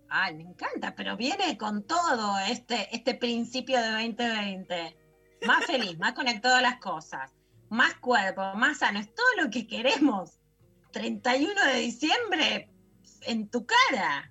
Ay, 0.08 0.34
me 0.34 0.44
encanta, 0.44 0.94
pero 0.94 1.16
viene 1.16 1.56
con 1.58 1.82
todo 1.82 2.38
este, 2.48 2.94
este 2.94 3.14
principio 3.14 3.80
de 3.80 3.90
2020. 3.90 4.96
Más 5.46 5.64
feliz, 5.66 5.98
más 5.98 6.12
conectado 6.12 6.56
a 6.56 6.62
las 6.62 6.78
cosas, 6.78 7.32
más 7.70 7.94
cuerpo, 7.96 8.54
más 8.54 8.78
sano, 8.78 8.98
es 9.00 9.14
todo 9.14 9.26
lo 9.44 9.50
que 9.50 9.66
queremos. 9.66 10.38
31 10.92 11.64
de 11.66 11.80
diciembre 11.80 12.70
en 13.22 13.48
tu 13.50 13.66
cara. 13.66 14.30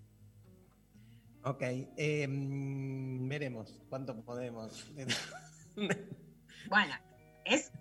Ok. 1.44 1.62
eh, 1.98 2.28
mm, 2.28 3.28
veremos 3.28 3.82
cuánto 3.90 4.16
podemos. 4.24 4.86
Bueno, 6.70 6.96
es. 7.46 7.72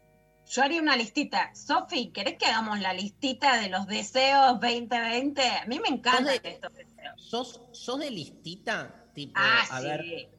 Yo 0.50 0.62
haría 0.62 0.82
una 0.82 0.97
listita. 0.97 1.54
Sofi, 1.54 2.11
¿querés 2.11 2.37
que 2.37 2.47
hagamos 2.47 2.80
la 2.80 2.92
listita 2.92 3.61
de 3.61 3.68
los 3.71 3.87
deseos 3.87 4.59
2020? 4.61 5.40
A 5.42 5.66
mí 5.66 5.78
me 5.78 5.88
encantan 5.88 6.26
¿Sos 6.35 6.42
de- 6.42 6.50
estos 6.50 6.75
deseos. 6.75 7.23
¿Sos, 7.23 7.62
¿Sos 7.73 8.00
de 8.00 8.11
listita? 8.11 9.06
Tipo, 9.14 9.35
Ah, 9.37 9.62
a 9.71 9.80
sí. 9.80 9.87
ver, 9.87 10.30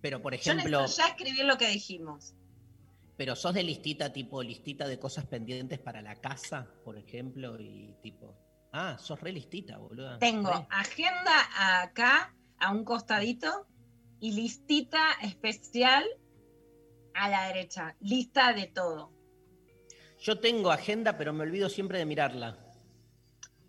pero 0.00 0.22
por 0.22 0.32
Yo 0.34 0.52
ejemplo, 0.52 0.82
necesito 0.82 1.02
ya 1.02 1.08
escribir 1.14 1.44
lo 1.44 1.58
que 1.58 1.68
dijimos. 1.68 2.34
Pero 3.18 3.34
sos 3.34 3.52
de 3.52 3.64
listita, 3.64 4.12
tipo, 4.12 4.44
listita 4.44 4.86
de 4.86 5.00
cosas 5.00 5.26
pendientes 5.26 5.80
para 5.80 6.00
la 6.00 6.14
casa, 6.14 6.68
por 6.84 6.96
ejemplo, 6.96 7.60
y 7.60 7.96
tipo. 8.00 8.38
Ah, 8.72 8.96
sos 8.96 9.20
re 9.20 9.32
listita, 9.32 9.76
boluda. 9.76 10.20
Tengo 10.20 10.68
agenda 10.70 11.32
acá, 11.82 12.32
a 12.58 12.70
un 12.70 12.84
costadito, 12.84 13.66
y 14.20 14.32
listita 14.32 15.00
especial 15.20 16.04
a 17.12 17.28
la 17.28 17.48
derecha. 17.48 17.96
Lista 17.98 18.52
de 18.52 18.68
todo. 18.68 19.12
Yo 20.20 20.38
tengo 20.38 20.70
agenda, 20.70 21.18
pero 21.18 21.32
me 21.32 21.42
olvido 21.42 21.68
siempre 21.68 21.98
de 21.98 22.06
mirarla. 22.06 22.56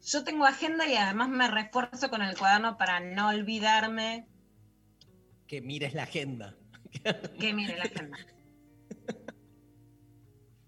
Yo 0.04 0.24
tengo 0.24 0.46
agenda 0.46 0.88
y 0.88 0.96
además 0.96 1.30
me 1.30 1.48
refuerzo 1.50 2.12
con 2.12 2.22
el 2.22 2.38
cuaderno 2.38 2.78
para 2.78 3.00
no 3.00 3.30
olvidarme 3.30 4.28
Que 5.48 5.60
mires 5.62 5.96
la 5.96 6.04
agenda. 6.04 6.56
que 7.40 7.52
mire 7.52 7.78
la 7.78 7.86
agenda. 7.86 8.18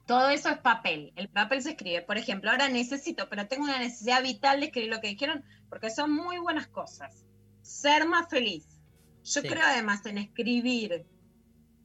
Todo 0.05 0.29
eso 0.29 0.50
es 0.50 0.58
papel. 0.58 1.13
El 1.15 1.29
papel 1.29 1.62
se 1.62 1.72
escribe. 1.72 2.01
Por 2.01 2.17
ejemplo, 2.17 2.50
ahora 2.51 2.67
necesito, 2.70 3.29
pero 3.29 3.48
tengo 3.48 3.63
una 3.63 3.79
necesidad 3.79 4.22
vital 4.24 4.60
de 4.60 4.65
escribir 4.67 4.89
lo 4.89 5.00
que 5.01 5.10
dijeron, 5.10 5.43
porque 5.70 5.89
son 5.89 6.12
muy 6.12 6.38
buenas 6.39 6.67
cosas. 6.67 7.25
Ser 7.62 8.08
más 8.08 8.27
feliz. 8.29 8.65
Yo 9.24 9.41
Sí. 9.41 9.48
creo 9.48 9.63
además 9.63 10.05
en 10.05 10.17
escribir. 10.17 11.05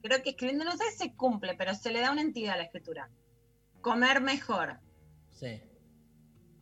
Creo 0.01 0.23
que 0.23 0.31
escribiendo, 0.31 0.65
no 0.65 0.75
sé 0.77 0.83
si 0.91 0.97
se 0.97 1.13
cumple, 1.15 1.53
pero 1.55 1.73
se 1.75 1.91
le 1.91 2.01
da 2.01 2.11
una 2.11 2.21
entidad 2.21 2.53
a 2.55 2.57
la 2.57 2.63
escritura. 2.63 3.09
Comer 3.81 4.21
mejor. 4.21 4.79
Sí. 5.31 5.61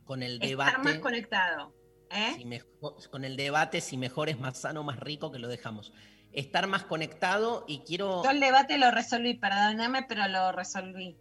Con 0.04 0.22
el 0.22 0.40
Estar 0.42 0.56
más 0.78 0.84
debate. 0.84 1.00
conectado. 1.00 1.74
¿eh? 2.10 2.34
si 2.36 2.44
mejo- 2.44 2.96
con 3.10 3.24
el 3.24 3.36
debate 3.36 3.80
si 3.80 3.96
mejor 3.96 4.28
es 4.28 4.38
más 4.38 4.58
sano, 4.60 4.84
más 4.84 5.00
rico, 5.00 5.32
que 5.32 5.40
lo 5.40 5.48
dejamos. 5.48 5.92
Estar 6.32 6.68
más 6.68 6.84
conectado 6.84 7.64
y 7.66 7.80
quiero. 7.80 8.22
Yo 8.22 8.30
el 8.30 8.38
debate 8.38 8.78
lo 8.78 8.92
resolví, 8.92 9.34
perdóname, 9.34 10.04
pero 10.04 10.28
lo 10.28 10.52
resolví. 10.52 11.16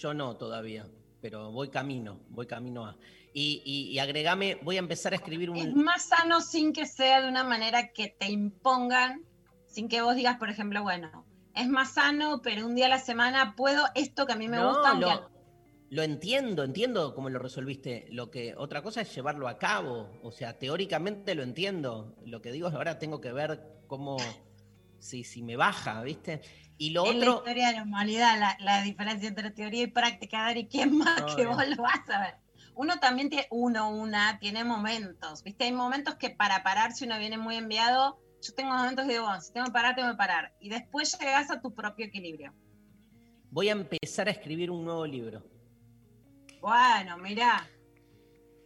Yo 0.00 0.14
no 0.14 0.36
todavía, 0.36 0.86
pero 1.20 1.50
voy 1.52 1.68
camino, 1.70 2.20
voy 2.28 2.46
camino 2.46 2.84
a. 2.86 2.96
Y, 3.32 3.62
y, 3.64 3.92
y 3.92 3.98
agregame, 3.98 4.58
voy 4.62 4.76
a 4.76 4.80
empezar 4.80 5.12
a 5.12 5.16
escribir 5.16 5.50
Es 5.54 5.74
un. 5.74 5.74
más 5.74 6.04
sano 6.08 6.40
sin 6.40 6.72
que 6.72 6.86
sea 6.86 7.20
de 7.22 7.28
una 7.28 7.42
manera 7.44 7.92
que 7.92 8.08
te 8.08 8.30
impongan, 8.30 9.24
sin 9.66 9.88
que 9.88 10.02
vos 10.02 10.14
digas, 10.14 10.36
por 10.38 10.50
ejemplo, 10.50 10.82
bueno, 10.82 11.26
es 11.54 11.68
más 11.68 11.94
sano, 11.94 12.40
pero 12.42 12.66
un 12.66 12.74
día 12.74 12.86
a 12.86 12.90
la 12.90 12.98
semana 13.00 13.54
puedo 13.56 13.84
esto 13.94 14.26
que 14.26 14.34
a 14.34 14.36
mí 14.36 14.48
me 14.48 14.58
No, 14.58 14.68
gusta. 14.68 14.94
lo, 14.94 15.30
lo 15.90 16.02
entiendo, 16.02 16.64
entiendo 16.64 17.14
cómo 17.14 17.28
lo 17.30 17.38
resolviste. 17.38 18.06
Lo 18.10 18.30
que 18.30 18.54
otra 18.56 18.82
cosa 18.82 19.00
es 19.02 19.14
llevarlo 19.14 19.48
a 19.48 19.58
cabo. 19.58 20.18
O 20.22 20.32
sea, 20.32 20.58
teóricamente 20.58 21.34
lo 21.34 21.42
entiendo. 21.42 22.16
Lo 22.24 22.40
que 22.42 22.52
digo 22.52 22.68
es 22.68 22.74
ahora 22.74 22.98
tengo 22.98 23.20
que 23.20 23.32
ver 23.32 23.62
cómo 23.86 24.16
si, 24.98 25.24
si 25.24 25.42
me 25.42 25.56
baja, 25.56 26.02
¿viste? 26.02 26.40
Y 26.78 26.90
lo 26.90 27.06
Es 27.06 27.16
la 27.16 27.26
historia 27.26 27.68
de 27.68 27.72
la 27.74 27.82
humanidad, 27.82 28.38
la, 28.38 28.56
la 28.60 28.82
diferencia 28.82 29.28
entre 29.28 29.50
teoría 29.50 29.84
y 29.84 29.86
práctica, 29.86 30.42
Dari, 30.42 30.66
¿quién 30.66 30.96
más 30.98 31.34
que 31.34 31.46
vos 31.46 31.66
lo 31.68 31.82
vas 31.82 32.08
a 32.10 32.20
ver? 32.20 32.34
Uno 32.74 32.98
también 33.00 33.30
tiene, 33.30 33.46
uno, 33.50 33.90
una, 33.90 34.38
tiene 34.38 34.62
momentos, 34.62 35.42
¿viste? 35.42 35.64
Hay 35.64 35.72
momentos 35.72 36.16
que 36.16 36.28
para 36.28 36.62
parar, 36.62 36.92
si 36.92 37.06
uno 37.06 37.18
viene 37.18 37.38
muy 37.38 37.56
enviado, 37.56 38.20
yo 38.42 38.54
tengo 38.54 38.74
momentos 38.74 39.06
que 39.06 39.12
digo, 39.12 39.24
bueno, 39.24 39.40
si 39.40 39.52
tengo 39.52 39.66
que 39.66 39.72
parar, 39.72 39.94
tengo 39.96 40.10
que 40.10 40.16
parar. 40.16 40.54
Y 40.60 40.68
después 40.68 41.18
llegas 41.18 41.50
a 41.50 41.60
tu 41.60 41.74
propio 41.74 42.04
equilibrio. 42.04 42.52
voy 43.50 43.70
a 43.70 43.72
empezar 43.72 44.28
a 44.28 44.32
escribir 44.32 44.70
un 44.70 44.84
nuevo 44.84 45.06
libro. 45.06 45.42
Bueno, 46.60 47.16
mirá, 47.16 47.66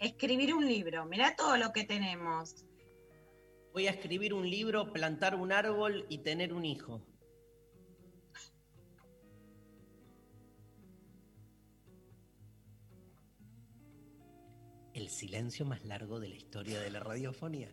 escribir 0.01 0.55
un 0.55 0.67
libro, 0.67 1.05
mirá 1.05 1.37
todo 1.37 1.57
lo 1.57 1.73
que 1.73 1.85
tenemos. 1.85 2.67
Voy 3.73 3.87
a 3.87 3.91
escribir 3.91 4.35
un 4.35 4.51
libro, 4.51 4.93
plantar 4.93 5.37
un 5.37 5.53
árbol 5.53 6.07
y 6.09 6.19
tener 6.19 6.53
un 6.53 6.65
hijo. 6.65 7.01
El 15.01 15.09
silencio 15.09 15.65
más 15.65 15.83
largo 15.87 16.21
de 16.21 16.29
la 16.29 16.35
historia 16.35 16.79
de 16.79 16.91
la 16.91 17.01
radiofonía. 17.01 17.71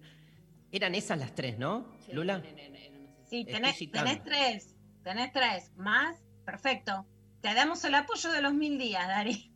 Eran 0.72 0.96
esas 0.96 1.19
las 1.19 1.36
tres, 1.36 1.60
¿no? 1.60 1.93
Sí, 2.05 2.13
Lula. 2.13 2.38
no, 2.38 2.46
no, 2.46 2.51
no. 2.51 3.27
Sí, 3.29 3.43
tenés, 3.43 3.77
tenés 3.91 4.24
tres, 4.24 4.75
tenés 5.03 5.34
tres, 5.34 5.72
más, 5.75 6.17
perfecto. 6.46 7.05
Te 7.41 7.53
damos 7.53 7.84
el 7.84 7.96
apoyo 7.96 8.31
de 8.31 8.41
los 8.41 8.53
mil 8.53 8.79
días, 8.79 9.05
Dari. 9.05 9.51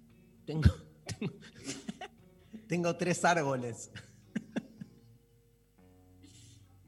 Tengo, 0.46 0.70
tengo, 1.06 1.34
tengo 2.68 2.98
tres 2.98 3.24
árboles. 3.24 3.90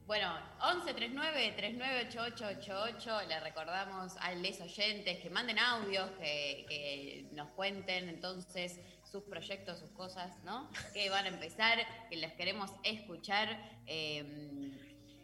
Bueno, 0.06 0.38
1139 0.60 1.54
398888 1.56 3.28
le 3.30 3.40
recordamos 3.40 4.18
a 4.18 4.34
los 4.36 4.60
oyentes 4.60 5.20
que 5.20 5.30
manden 5.30 5.60
audios, 5.60 6.12
que, 6.20 6.66
que 6.68 7.30
nos 7.32 7.50
cuenten 7.52 8.10
entonces 8.10 8.82
sus 9.14 9.24
proyectos, 9.26 9.78
sus 9.78 9.92
cosas, 9.92 10.32
¿no? 10.44 10.68
Que 10.92 11.08
van 11.12 11.26
a 11.26 11.28
empezar, 11.28 11.78
que 12.10 12.16
les 12.16 12.34
queremos 12.34 12.72
escuchar. 12.84 13.48
Eh, 13.86 14.72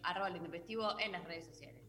arroba 0.03 0.29
lo 0.29 0.37
intempestivo 0.37 0.99
en 0.99 1.11
las 1.11 1.25
redes 1.25 1.45
sociales. 1.45 1.81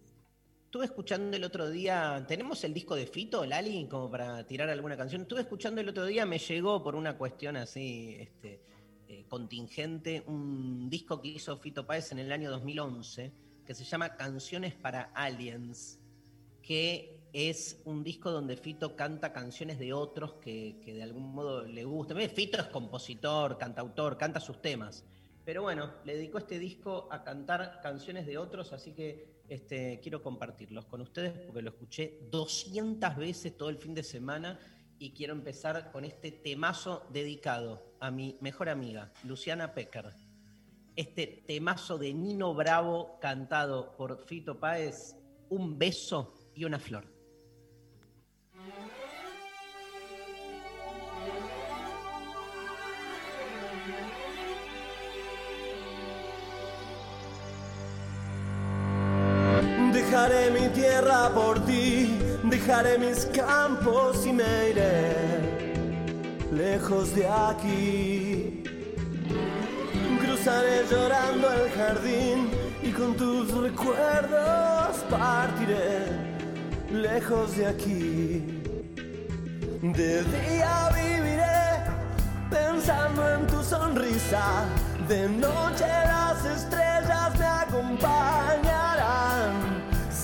Estuve 0.65 0.87
escuchando 0.87 1.37
el 1.37 1.45
otro 1.45 1.69
día, 1.69 2.25
tenemos 2.27 2.65
el 2.65 2.73
disco 2.73 2.97
de 2.97 3.07
Fito, 3.07 3.45
Lali, 3.45 3.87
como 3.87 4.11
para 4.11 4.47
tirar 4.47 4.71
alguna 4.71 4.97
canción. 4.97 5.23
Estuve 5.23 5.43
escuchando 5.43 5.83
el 5.83 5.91
otro 5.91 6.07
día, 6.07 6.25
me 6.25 6.39
llegó 6.39 6.83
por 6.83 6.95
una 6.95 7.19
cuestión 7.19 7.59
así 7.59 8.17
este, 8.19 8.63
eh, 9.07 9.27
contingente, 9.29 10.23
un 10.27 10.89
disco 10.89 11.21
que 11.21 11.29
hizo 11.29 11.59
Fito 11.59 11.87
Páez 11.87 12.13
en 12.13 12.21
el 12.21 12.33
año 12.33 12.51
2011, 12.51 13.31
que 13.67 13.75
se 13.75 13.85
llama 13.85 14.17
Canciones 14.17 14.75
para 14.75 15.11
Aliens, 15.13 15.99
que 16.63 17.20
es 17.33 17.81
un 17.85 18.03
disco 18.03 18.31
donde 18.31 18.57
Fito 18.57 18.97
canta 18.97 19.33
canciones 19.33 19.79
de 19.79 19.93
otros 19.93 20.35
que, 20.35 20.81
que 20.85 20.95
de 20.95 21.03
algún 21.03 21.33
modo 21.33 21.65
le 21.65 21.85
gustan. 21.85 22.19
Fito 22.31 22.61
es 22.61 22.67
compositor, 22.67 23.59
cantautor, 23.59 24.17
canta 24.17 24.41
sus 24.41 24.61
temas. 24.61 25.05
Pero 25.45 25.63
bueno, 25.63 25.93
le 26.05 26.17
dedicó 26.17 26.39
este 26.39 26.59
disco 26.59 27.09
a 27.11 27.25
cantar 27.25 27.81
canciones 27.83 28.27
de 28.27 28.39
otros, 28.39 28.73
así 28.73 28.93
que 28.93 29.41
este, 29.49 29.99
quiero 30.01 30.23
compartirlos 30.23 30.87
con 30.87 31.01
ustedes 31.01 31.33
porque 31.33 31.63
lo 31.63 31.71
escuché 31.71 32.21
200 32.31 33.17
veces 33.17 33.57
todo 33.57 33.69
el 33.69 33.79
fin 33.79 33.95
de 33.95 34.05
semana 34.05 34.61
y 34.99 35.11
quiero 35.11 35.33
empezar 35.33 35.91
con 35.91 36.05
este 36.05 36.31
temazo 36.31 37.05
dedicado 37.13 37.83
a 37.99 38.11
mi 38.11 38.39
mejor 38.41 38.69
amiga, 38.69 39.13
Luciana 39.25 39.75
Pecker. 39.75 40.13
Este 40.95 41.43
temazo 41.47 41.99
de 41.99 42.13
Nino 42.13 42.55
Bravo 42.55 43.19
cantado 43.21 43.97
por 43.97 44.25
Fito 44.25 44.61
Páez, 44.61 45.17
un 45.49 45.79
beso 45.79 46.33
y 46.55 46.65
una 46.65 46.79
flor. 46.79 47.20
Dejaré 60.21 60.51
mi 60.51 60.69
tierra 60.75 61.31
por 61.35 61.65
ti, 61.65 62.19
dejaré 62.45 62.99
mis 62.99 63.25
campos 63.25 64.27
y 64.27 64.35
me 64.35 64.69
iré 64.69 65.17
lejos 66.53 67.15
de 67.15 67.27
aquí. 67.27 68.63
Cruzaré 70.21 70.85
llorando 70.91 71.51
el 71.51 71.71
jardín 71.71 72.51
y 72.83 72.91
con 72.91 73.17
tus 73.17 73.51
recuerdos 73.51 74.99
partiré 75.09 76.05
lejos 76.93 77.57
de 77.57 77.67
aquí. 77.67 78.61
De 79.81 80.23
día 80.25 80.91
viviré 80.97 81.71
pensando 82.51 83.27
en 83.37 83.47
tu 83.47 83.63
sonrisa, 83.63 84.67
de 85.09 85.31
noche 85.31 85.87
las 85.87 86.45
estrellas 86.45 87.39
me 87.39 87.47
acompañarán. 87.47 88.80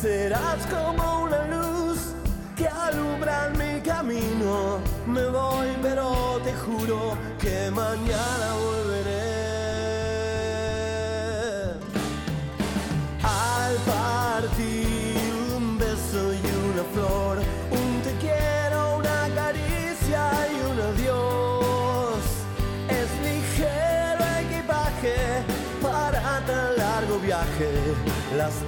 Serás 0.00 0.66
como 0.66 1.22
una 1.22 1.46
luz 1.46 2.12
que 2.54 2.68
alumbra 2.68 3.50
mi 3.56 3.80
camino. 3.80 4.78
Me 5.06 5.24
voy, 5.26 5.68
pero 5.80 6.38
te 6.44 6.52
juro 6.52 7.16
que 7.40 7.70
mañana 7.70 8.52
volveré. 8.52 8.75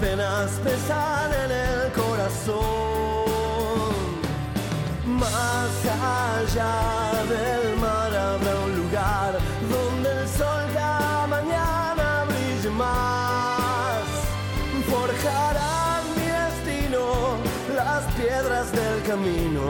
Penas 0.01 0.51
pesan 0.65 1.31
en 1.45 1.51
el 1.51 1.93
corazón. 1.93 2.59
Más 5.07 5.71
allá 5.85 7.13
del 7.29 7.77
mar 7.79 8.15
habrá 8.15 8.55
un 8.67 8.77
lugar 8.77 9.39
donde 9.71 10.09
el 10.23 10.29
sol 10.29 10.65
cada 10.75 11.27
mañana 11.27 12.25
brille 12.29 12.71
más. 12.71 14.05
Forjarán 14.91 16.03
mi 16.17 16.29
destino 16.43 17.05
las 17.75 18.05
piedras 18.15 18.73
del 18.73 19.03
camino. 19.07 19.67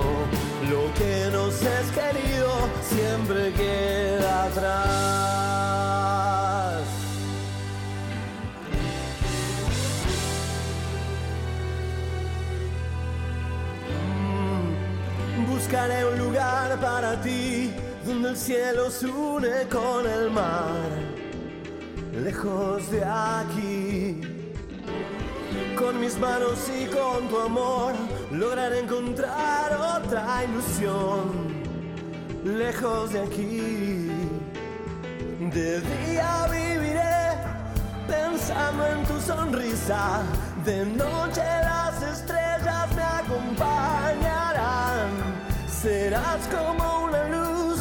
Lo 0.70 0.92
que 0.94 1.30
nos 1.32 1.54
es 1.62 1.86
querido 1.92 2.50
siempre 2.82 3.52
queda 3.52 4.44
atrás. 4.44 5.47
Buscaré 15.70 16.02
un 16.02 16.18
lugar 16.18 16.80
para 16.80 17.20
ti 17.20 17.70
donde 18.06 18.30
el 18.30 18.36
cielo 18.38 18.90
se 18.90 19.04
une 19.04 19.68
con 19.70 20.06
el 20.06 20.30
mar, 20.30 20.88
lejos 22.24 22.90
de 22.90 23.04
aquí. 23.04 24.22
Con 25.76 26.00
mis 26.00 26.18
manos 26.18 26.58
y 26.70 26.86
con 26.86 27.28
tu 27.28 27.38
amor 27.38 27.92
lograré 28.32 28.78
encontrar 28.78 29.98
otra 29.98 30.42
ilusión, 30.44 31.52
lejos 32.46 33.12
de 33.12 33.20
aquí. 33.20 34.10
De 35.52 35.82
día 35.82 36.46
viviré 36.50 37.36
pensando 38.08 38.86
en 38.86 39.04
tu 39.04 39.20
sonrisa, 39.20 40.22
de 40.64 40.86
noche 40.86 41.42
las 41.42 42.02
estrellas 42.02 42.88
me 42.96 43.02
acompañarán. 43.02 43.77
Serás 45.82 46.48
como 46.48 47.04
una 47.04 47.28
luz 47.28 47.78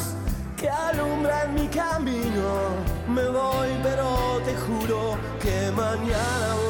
que 0.56 0.70
alumbra 0.70 1.42
en 1.46 1.54
mi 1.54 1.66
camino. 1.66 2.76
Me 3.08 3.28
voy, 3.28 3.70
pero 3.82 4.40
te 4.44 4.54
juro 4.54 5.18
que 5.42 5.72
mañana 5.72 6.54
volveré. 6.54 6.67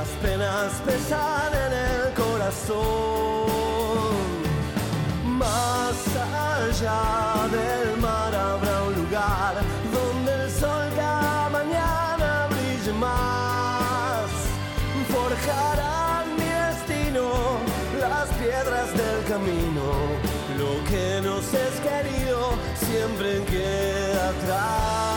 Las 0.00 0.08
penas 0.22 0.72
pesan 0.86 1.52
en 1.66 1.72
el 1.88 2.14
corazón. 2.14 3.46
Más 5.26 5.96
allá 6.16 7.46
del 7.52 7.98
mar 7.98 8.34
habrá 8.34 8.82
un 8.84 8.94
lugar 8.94 9.56
donde 9.92 10.44
el 10.44 10.50
sol 10.50 10.88
cada 10.96 11.50
mañana 11.50 12.48
brille 12.48 12.94
más. 12.94 14.30
Forjarán 15.12 16.24
mi 16.38 16.48
destino 16.64 17.24
las 18.00 18.28
piedras 18.40 18.88
del 18.96 19.18
camino. 19.28 19.84
Lo 20.60 20.72
que 20.88 21.20
nos 21.22 21.44
es 21.52 21.74
querido 21.88 22.38
siempre 22.86 23.44
queda 23.44 24.30
atrás. 24.30 25.09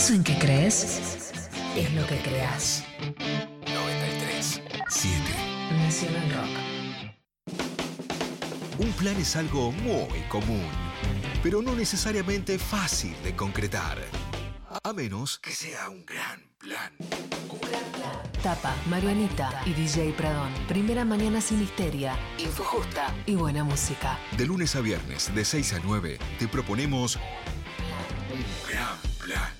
Eso 0.00 0.14
en 0.14 0.24
que 0.24 0.38
crees 0.38 1.30
es 1.76 1.92
lo 1.92 2.06
que 2.06 2.16
creas. 2.22 2.86
93 3.66 4.62
7 4.88 5.18
Nacional 5.72 6.32
Rock. 6.32 6.48
Un 8.78 8.90
plan 8.92 9.14
es 9.18 9.36
algo 9.36 9.72
muy 9.72 10.20
común, 10.30 10.66
pero 11.42 11.60
no 11.60 11.74
necesariamente 11.74 12.58
fácil 12.58 13.14
de 13.22 13.36
concretar. 13.36 13.98
A 14.82 14.94
menos 14.94 15.38
que 15.38 15.50
sea 15.50 15.90
un 15.90 16.06
gran 16.06 16.48
plan. 16.56 16.96
Tapa, 18.42 18.74
Marianita 18.88 19.60
y 19.66 19.74
DJ 19.74 20.14
Pradón. 20.14 20.50
Primera 20.66 21.04
mañana 21.04 21.42
sin 21.42 21.60
histeria, 21.60 22.16
info 22.38 22.64
justa 22.64 23.14
y 23.26 23.34
buena 23.34 23.64
música. 23.64 24.18
De 24.38 24.46
lunes 24.46 24.74
a 24.76 24.80
viernes, 24.80 25.30
de 25.34 25.44
6 25.44 25.74
a 25.74 25.80
9, 25.84 26.18
te 26.38 26.48
proponemos 26.48 27.16
un 28.32 28.42
gran 28.66 28.96
plan. 29.18 29.59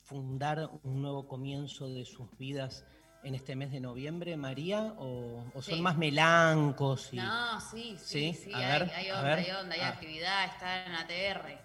fundar 0.02 0.69
un 0.84 1.02
nuevo 1.04 1.28
comienzo 1.28 1.88
de 1.88 2.06
sus 2.06 2.36
vidas 2.38 2.84
en 3.24 3.36
este 3.36 3.56
mes 3.56 3.72
de 3.72 3.80
noviembre, 3.80 4.36
María? 4.38 4.95
¿O, 4.98 5.43
o 5.54 5.62
son 5.62 5.76
Sí. 5.76 5.82
más 5.82 5.98
melancos? 5.98 7.13
Y... 7.13 7.17
No, 7.17 7.62
sí, 7.62 7.95
sí, 8.00 8.34
Sí, 8.34 8.45
sí, 8.45 8.54
a 8.54 8.58
hay, 8.58 8.80
ver, 8.80 8.91
hay 8.95 9.10
a 9.10 9.15
onda, 9.17 9.24
ver. 9.36 9.39
hay 9.39 9.52
onda, 9.52 9.76
hay 9.76 9.82
Ah. 9.82 9.89
actividad, 9.89 10.45
está 10.45 10.86
en 10.88 10.91
ATR. 10.93 11.58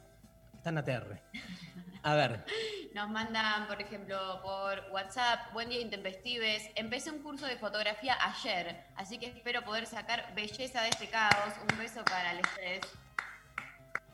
Están 0.56 0.76
a 0.78 0.84
terre. 0.84 1.22
A 2.06 2.14
ver, 2.14 2.44
Nos 2.92 3.08
mandan, 3.08 3.66
por 3.66 3.80
ejemplo, 3.80 4.18
por 4.42 4.92
WhatsApp, 4.92 5.50
buen 5.54 5.70
día 5.70 5.80
intempestives. 5.80 6.68
Empecé 6.74 7.10
un 7.10 7.20
curso 7.20 7.46
de 7.46 7.56
fotografía 7.56 8.14
ayer, 8.20 8.84
así 8.94 9.16
que 9.16 9.28
espero 9.28 9.64
poder 9.64 9.86
sacar 9.86 10.34
belleza 10.34 10.82
de 10.82 10.90
este 10.90 11.08
caos. 11.08 11.54
Un 11.62 11.78
beso 11.78 12.04
para 12.04 12.32
el 12.32 12.40
estrés. 12.40 12.82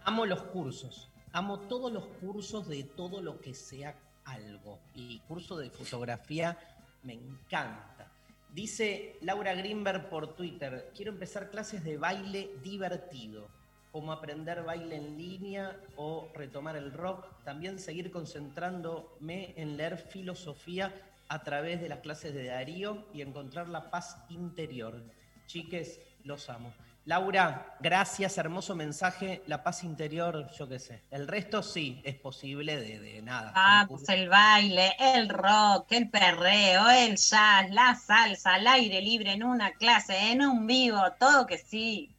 amo 0.05 0.25
los 0.25 0.41
cursos. 0.45 1.09
Amo 1.33 1.59
todos 1.59 1.93
los 1.93 2.07
cursos 2.21 2.69
de 2.69 2.85
todo 2.85 3.21
lo 3.21 3.41
que 3.41 3.55
sea 3.55 3.97
algo. 4.25 4.79
Y 4.95 5.19
curso 5.27 5.59
de 5.59 5.71
fotografía 5.71 6.57
me 7.03 7.15
encanta. 7.15 8.07
Dice 8.51 9.17
Laura 9.21 9.53
Greenberg 9.55 10.09
por 10.09 10.37
Twitter, 10.37 10.93
quiero 10.95 11.11
empezar 11.11 11.51
clases 11.51 11.83
de 11.83 11.97
baile 11.97 12.53
divertido, 12.63 13.49
como 13.93 14.13
aprender 14.13 14.63
baile 14.63 14.97
en 14.97 15.19
línea 15.19 15.77
o 15.97 16.31
retomar 16.35 16.77
el 16.77 16.93
rock. 16.93 17.27
También 17.45 17.79
seguir 17.79 18.11
concentrándome 18.11 19.55
en 19.57 19.77
leer 19.77 19.99
filosofía 19.99 20.95
a 21.29 21.43
través 21.43 21.81
de 21.81 21.89
las 21.89 22.01
clases 22.01 22.35
de 22.35 22.47
Darío 22.47 23.07
y 23.13 23.23
encontrar 23.23 23.69
la 23.69 23.91
paz 23.91 24.17
interior. 24.29 25.03
Chiques, 25.47 26.01
los 26.25 26.49
amo. 26.51 26.73
Laura, 27.07 27.77
gracias, 27.81 28.37
hermoso 28.37 28.77
mensaje. 28.77 29.43
La 29.47 29.63
paz 29.63 29.85
interior, 29.85 30.51
yo 30.57 30.69
qué 30.69 30.79
sé. 30.79 31.03
El 31.11 31.27
resto 31.27 31.63
sí, 31.63 32.01
es 32.05 32.15
posible 32.15 32.79
de, 32.79 33.23
nada. 33.23 33.87
Pues 33.89 34.09
el 34.11 34.29
baile, 34.29 34.95
el 34.99 35.29
rock, 35.29 35.91
el 35.93 36.11
perreo, 36.11 36.89
el 36.91 37.17
jazz, 37.17 37.71
la 37.71 37.95
salsa, 37.95 38.55
al 38.55 38.67
aire 38.67 39.01
libre, 39.01 39.33
en 39.33 39.43
una 39.43 39.73
clase, 39.73 40.31
en 40.31 40.43
un 40.43 40.67
vivo, 40.67 41.01
todo 41.19 41.47
que 41.47 41.59
sí. 41.59 42.15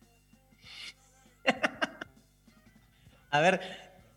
A 3.31 3.39
ver, 3.39 3.61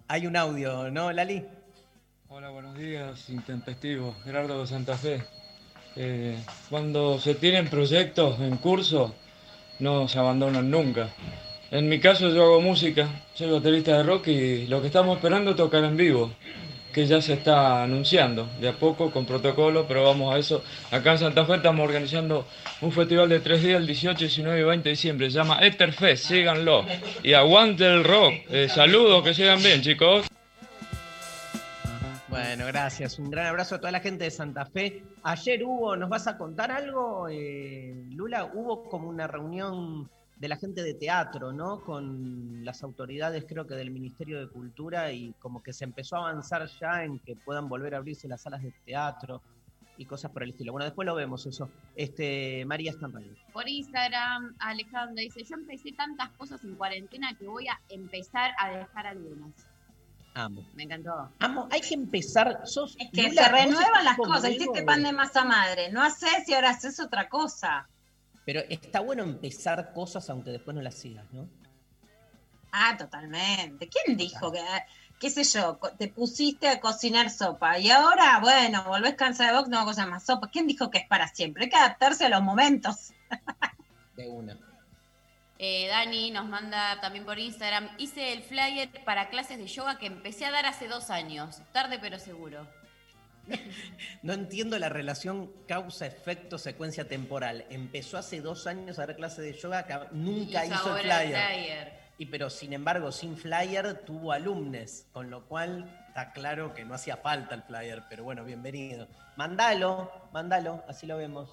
hay 0.08 0.26
un 0.26 0.37
audio, 0.37 0.90
¿no, 0.90 1.12
Lali? 1.12 1.44
Hola, 2.28 2.50
buenos 2.50 2.76
días, 2.76 3.28
intempestivo. 3.30 4.14
Gerardo 4.24 4.60
de 4.60 4.66
Santa 4.66 4.96
Fe. 4.96 5.22
Eh, 5.96 6.37
cuando 6.68 7.18
se 7.20 7.34
tienen 7.37 7.68
proyectos 7.68 8.40
en 8.40 8.56
curso, 8.56 9.14
no 9.78 10.08
se 10.08 10.18
abandonan 10.18 10.70
nunca. 10.70 11.08
En 11.70 11.88
mi 11.88 12.00
caso 12.00 12.28
yo 12.30 12.44
hago 12.44 12.60
música, 12.60 13.08
soy 13.34 13.50
baterista 13.50 13.96
de 13.96 14.02
rock 14.02 14.28
y 14.28 14.66
lo 14.66 14.80
que 14.80 14.88
estamos 14.88 15.16
esperando 15.16 15.52
es 15.52 15.56
tocar 15.56 15.84
en 15.84 15.96
vivo, 15.96 16.32
que 16.94 17.07
ya 17.07 17.20
se 17.20 17.33
está 17.33 17.83
anunciando, 17.83 18.48
de 18.61 18.68
a 18.68 18.72
poco, 18.72 19.11
con 19.11 19.26
protocolo, 19.26 19.85
pero 19.88 20.04
vamos 20.04 20.33
a 20.33 20.38
eso. 20.38 20.62
Acá 20.92 21.12
en 21.12 21.18
Santa 21.18 21.44
Fe 21.44 21.57
estamos 21.57 21.85
organizando 21.85 22.46
un 22.80 22.92
festival 22.92 23.28
de 23.28 23.40
tres 23.40 23.64
días, 23.64 23.80
el 23.80 23.87
18, 23.87 24.16
19 24.16 24.61
y 24.61 24.62
20 24.62 24.85
de 24.85 24.90
diciembre, 24.90 25.28
se 25.28 25.37
llama 25.37 25.59
Etherfest, 25.61 26.26
síganlo. 26.26 26.87
Y 27.24 27.33
aguante 27.33 27.85
el 27.85 28.04
rock. 28.04 28.35
Eh, 28.48 28.68
saludos, 28.68 29.24
que 29.24 29.35
sigan 29.35 29.61
bien, 29.61 29.83
chicos. 29.83 30.26
Bueno, 32.28 32.66
gracias. 32.66 33.18
Un 33.18 33.28
gran 33.28 33.46
abrazo 33.46 33.74
a 33.74 33.78
toda 33.78 33.90
la 33.90 34.00
gente 34.00 34.24
de 34.24 34.30
Santa 34.30 34.64
Fe. 34.64 35.02
Ayer 35.24 35.64
hubo, 35.64 35.96
¿nos 35.96 36.09
vas 36.09 36.28
a 36.28 36.38
contar 36.38 36.70
algo, 36.70 37.28
eh, 37.28 37.92
Lula? 38.11 38.50
Hubo 38.54 38.88
como 38.88 39.09
una 39.09 39.26
reunión 39.26 40.09
de 40.37 40.49
la 40.49 40.57
gente 40.57 40.83
de 40.83 40.94
teatro, 40.94 41.53
¿no? 41.53 41.81
Con 41.83 42.64
las 42.64 42.83
autoridades, 42.83 43.44
creo 43.49 43.66
que 43.66 43.75
del 43.75 43.90
Ministerio 43.90 44.40
de 44.40 44.49
Cultura, 44.49 45.12
y 45.12 45.33
como 45.38 45.62
que 45.62 45.73
se 45.73 45.85
empezó 45.85 46.16
a 46.16 46.31
avanzar 46.31 46.66
ya 46.81 47.05
en 47.05 47.18
que 47.20 47.37
puedan 47.37 47.68
volver 47.68 47.94
a 47.94 47.99
abrirse 47.99 48.29
las 48.29 48.42
salas 48.42 48.62
de 48.62 48.73
teatro 48.85 49.42
y 49.97 50.07
cosas 50.07 50.31
por 50.33 50.42
el 50.42 50.51
estilo. 50.51 50.73
Bueno, 50.73 50.85
después 50.85 51.07
lo 51.07 51.14
vemos 51.14 51.47
eso. 51.47 51.70
Este, 51.94 52.64
María 52.66 52.90
está 52.90 53.07
en 53.07 53.12
radio. 53.12 53.33
Por 53.53 53.68
Instagram, 53.68 54.57
Alejandra 54.59 55.23
dice, 55.23 55.44
yo 55.44 55.55
empecé 55.55 55.92
tantas 55.92 56.31
cosas 56.31 56.62
en 56.64 56.75
cuarentena 56.75 57.35
que 57.38 57.47
voy 57.47 57.68
a 57.68 57.81
empezar 57.88 58.53
a 58.59 58.70
dejar 58.70 59.07
algunas. 59.07 59.53
Amo. 60.35 60.66
Me 60.75 60.83
encantó. 60.83 61.31
Amo, 61.38 61.68
hay 61.70 61.81
que 61.81 61.94
empezar. 61.94 62.62
Sos, 62.64 62.97
Es 62.99 63.09
que 63.12 63.29
Lula, 63.29 63.44
se 63.44 63.53
renuevan 63.53 64.05
las 64.05 64.16
cosas. 64.16 64.51
Hiciste 64.51 64.83
pan 64.83 65.05
de 65.05 65.12
masa 65.12 65.44
madre. 65.44 65.92
No 65.92 66.03
haces 66.03 66.49
y 66.49 66.55
ahora 66.55 66.70
haces 66.70 66.99
otra 66.99 67.29
cosa. 67.29 67.88
Pero 68.44 68.61
está 68.68 69.00
bueno 69.00 69.22
empezar 69.22 69.92
cosas 69.92 70.28
aunque 70.30 70.50
después 70.50 70.74
no 70.74 70.83
las 70.83 70.94
sigas, 70.94 71.24
¿no? 71.33 71.48
Ah, 72.72 72.96
totalmente. 72.98 73.88
¿Quién 73.88 74.16
dijo 74.16 74.50
que, 74.50 74.61
qué 75.20 75.30
sé 75.30 75.44
yo, 75.44 75.78
te 75.96 76.09
pusiste 76.09 76.68
a 76.68 76.80
cocinar 76.80 77.30
sopa 77.30 77.78
y 77.78 77.90
ahora, 77.90 78.40
bueno, 78.40 78.85
volvés 78.85 79.14
cansada 79.14 79.52
de 79.52 79.59
vos, 79.59 79.68
no 79.68 79.85
cosas 79.85 80.09
más 80.09 80.24
sopa? 80.24 80.50
¿Quién 80.50 80.66
dijo 80.66 80.90
que 80.90 80.98
es 80.98 81.07
para 81.07 81.28
siempre? 81.28 81.64
Hay 81.64 81.70
que 81.70 81.76
adaptarse 81.76 82.26
a 82.26 82.28
los 82.28 82.42
momentos. 82.42 83.12
De 84.16 84.28
una. 84.28 84.59
Eh, 85.59 85.87
Dani 85.87 86.33
nos 86.33 86.46
manda 86.46 87.00
también 87.00 87.24
por 87.24 87.38
Instagram, 87.38 87.88
hice 87.98 88.33
el 88.33 88.42
flyer 88.42 88.90
para 89.04 89.28
clases 89.28 89.57
de 89.57 89.66
yoga 89.66 89.98
que 89.98 90.07
empecé 90.07 90.44
a 90.44 90.50
dar 90.50 90.66
hace 90.66 90.88
dos 90.88 91.11
años, 91.11 91.62
tarde 91.72 91.98
pero 92.00 92.18
seguro. 92.18 92.66
No 94.22 94.33
entiendo 94.33 94.78
la 94.78 94.88
relación 94.88 95.50
causa-efecto 95.68 96.59
secuencia 96.59 97.07
temporal. 97.07 97.66
Empezó 97.70 98.18
hace 98.18 98.40
dos 98.40 98.66
años 98.66 98.98
a 98.98 99.07
dar 99.07 99.16
clases 99.16 99.44
de 99.44 99.52
yoga, 99.52 99.85
que 99.85 99.98
nunca 100.12 100.64
hizo, 100.64 100.96
el 100.96 101.02
flyer. 101.02 102.04
Y 102.16 102.26
pero 102.26 102.48
sin 102.48 102.72
embargo, 102.72 103.11
sin 103.12 103.37
flyer 103.37 104.04
tuvo 104.04 104.33
alumnes, 104.33 105.07
con 105.12 105.30
lo 105.30 105.46
cual 105.46 105.85
está 106.09 106.33
claro 106.33 106.72
que 106.72 106.85
no 106.85 106.94
hacía 106.94 107.16
falta 107.16 107.54
el 107.54 107.62
flyer, 107.62 108.04
pero 108.09 108.24
bueno, 108.24 108.44
bienvenido. 108.44 109.09
Mándalo, 109.37 110.11
mándalo, 110.33 110.85
así 110.88 111.07
lo 111.07 111.16
vemos. 111.16 111.50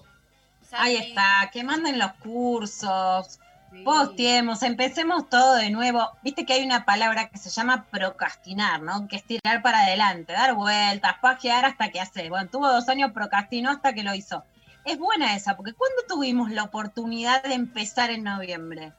Ahí 0.70 0.96
está, 0.96 1.50
que 1.52 1.64
manden 1.64 1.98
los 1.98 2.12
cursos, 2.14 3.40
sí. 3.72 3.82
posteemos, 3.82 4.62
empecemos 4.62 5.28
todo 5.28 5.54
de 5.56 5.70
nuevo. 5.70 6.10
Viste 6.22 6.44
que 6.46 6.52
hay 6.54 6.64
una 6.64 6.84
palabra 6.84 7.28
que 7.28 7.38
se 7.38 7.50
llama 7.50 7.86
procrastinar, 7.90 8.80
¿no? 8.82 9.08
Que 9.08 9.16
es 9.16 9.24
tirar 9.24 9.62
para 9.62 9.80
adelante, 9.82 10.32
dar 10.32 10.54
vueltas, 10.54 11.14
pajear 11.20 11.64
hasta 11.64 11.90
que 11.90 12.00
hace. 12.00 12.28
Bueno, 12.28 12.48
tuvo 12.50 12.68
dos 12.70 12.88
años, 12.88 13.12
procrastinó 13.12 13.70
hasta 13.70 13.92
que 13.92 14.02
lo 14.04 14.14
hizo. 14.14 14.44
Es 14.84 14.98
buena 14.98 15.34
esa, 15.36 15.56
porque 15.56 15.72
¿cuándo 15.74 16.02
tuvimos 16.08 16.50
la 16.50 16.64
oportunidad 16.64 17.42
de 17.44 17.54
empezar 17.54 18.10
en 18.10 18.24
noviembre? 18.24 18.92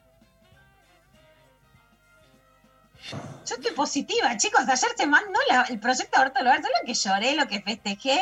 Yo 3.46 3.56
estoy 3.56 3.72
positiva, 3.76 4.38
chicos. 4.38 4.62
Ayer 4.62 4.92
se 4.96 5.06
mandó 5.08 5.40
la- 5.50 5.64
el 5.64 5.80
proyecto 5.80 6.20
de 6.20 6.26
Horto 6.26 6.40
Lugar, 6.40 6.62
¿sabes 6.62 6.78
lo 6.82 6.86
que 6.86 6.94
lloré, 6.94 7.36
lo 7.36 7.48
que 7.48 7.62
festejé? 7.62 8.22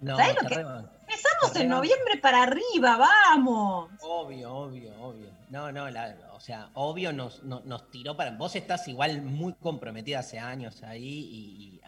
No, 0.00 0.16
¿Sabés 0.16 0.36
lo 0.42 0.48
que- 0.48 0.54
Empezamos 1.08 1.54
en 1.56 1.68
noviembre 1.68 2.16
para 2.20 2.42
arriba, 2.42 2.96
vamos. 2.96 3.90
Obvio, 4.00 4.52
obvio, 4.52 4.92
obvio. 5.00 5.35
No, 5.50 5.70
no, 5.72 5.88
la- 5.90 6.30
o 6.32 6.40
sea, 6.40 6.70
obvio 6.74 7.12
nos, 7.12 7.42
nos, 7.44 7.64
nos 7.64 7.90
tiró 7.90 8.16
para. 8.16 8.32
Vos 8.32 8.56
estás 8.56 8.86
igual 8.88 9.22
muy 9.22 9.54
comprometida 9.54 10.18
hace 10.20 10.38
años 10.38 10.82
ahí 10.82 11.04
y, 11.08 11.74
y 11.76 11.80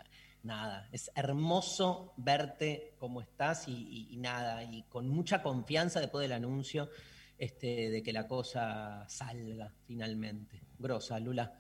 nada, 0.45 0.89
es 0.93 1.11
hermoso 1.15 2.13
verte 2.17 2.95
como 2.99 3.21
estás 3.21 3.67
y, 3.69 3.73
y- 3.73 4.15
y 4.15 4.17
nada, 4.19 4.63
y 4.63 4.83
con 4.85 5.09
mucha 5.09 5.43
confianza 5.43 6.01
después 6.01 6.23
del 6.23 6.33
anuncio 6.33 6.89
este, 7.37 7.91
de 7.91 8.03
que 8.03 8.13
la 8.13 8.27
cosa 8.27 9.05
salga 9.09 9.73
finalmente. 9.87 10.61
Grosa, 10.79 11.19
Lula. 11.19 11.53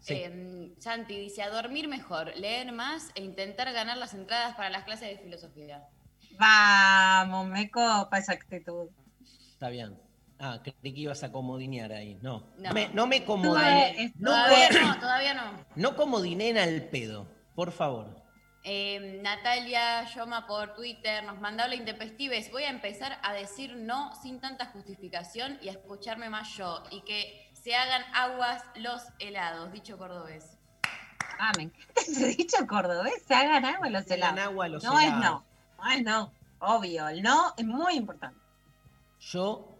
Sí. 0.00 0.14
Eh, 0.14 0.74
Santi 0.78 1.18
dice, 1.18 1.42
a 1.42 1.50
dormir 1.50 1.88
mejor, 1.88 2.36
leer 2.36 2.72
más 2.72 3.10
e 3.14 3.22
intentar 3.22 3.72
ganar 3.72 3.96
las 3.96 4.12
entradas 4.12 4.54
para 4.54 4.68
las 4.70 4.84
clases 4.84 5.08
de 5.08 5.18
filosofía. 5.22 5.82
Vamos, 6.38 7.46
me 7.48 7.70
copa 7.70 8.18
esa 8.18 8.32
actitud. 8.32 8.88
Está 9.52 9.68
bien. 9.70 9.96
Ah, 10.46 10.60
creí 10.62 10.92
que 10.92 11.00
ibas 11.00 11.24
a 11.24 11.32
comodinear 11.32 11.90
ahí. 11.90 12.18
No. 12.20 12.42
No. 12.58 12.70
Me, 12.74 12.90
no 12.90 13.06
me 13.06 13.24
comodiné. 13.24 14.12
Todavía 14.22 14.68
no, 14.78 15.00
todavía 15.00 15.32
no. 15.32 15.64
no 15.74 15.96
comodiné 15.96 16.50
en 16.50 16.58
al 16.58 16.82
pedo, 16.82 17.26
por 17.54 17.72
favor. 17.72 18.22
Eh, 18.62 19.20
Natalia 19.22 20.04
Yoma 20.14 20.46
por 20.46 20.74
Twitter 20.74 21.24
nos 21.24 21.40
mandó 21.40 21.66
la 21.66 21.74
intempestives. 21.74 22.52
Voy 22.52 22.64
a 22.64 22.68
empezar 22.68 23.18
a 23.22 23.32
decir 23.32 23.74
no 23.74 24.14
sin 24.22 24.38
tanta 24.38 24.66
justificación 24.66 25.58
y 25.62 25.70
a 25.70 25.72
escucharme 25.72 26.28
más 26.28 26.54
yo. 26.58 26.82
Y 26.90 27.00
que 27.04 27.50
se 27.54 27.74
hagan 27.74 28.02
aguas 28.12 28.62
los 28.76 29.02
helados, 29.20 29.72
dicho 29.72 29.96
cordobés. 29.96 30.58
Ah, 31.38 31.52
encanta 31.58 32.00
ese 32.06 32.26
dicho 32.36 32.66
cordobés, 32.66 33.22
se 33.26 33.34
hagan 33.34 33.64
agua 33.64 33.88
los 33.88 34.10
helados. 34.10 34.40
agua 34.40 34.68
los 34.68 34.84
No 34.84 35.00
es 35.00 35.10
no, 35.10 35.42
no 35.78 35.90
es 35.90 36.02
no, 36.02 36.32
obvio, 36.58 37.08
el 37.08 37.22
no 37.22 37.54
es 37.56 37.64
muy 37.64 37.94
importante. 37.94 38.38
Yo 39.20 39.73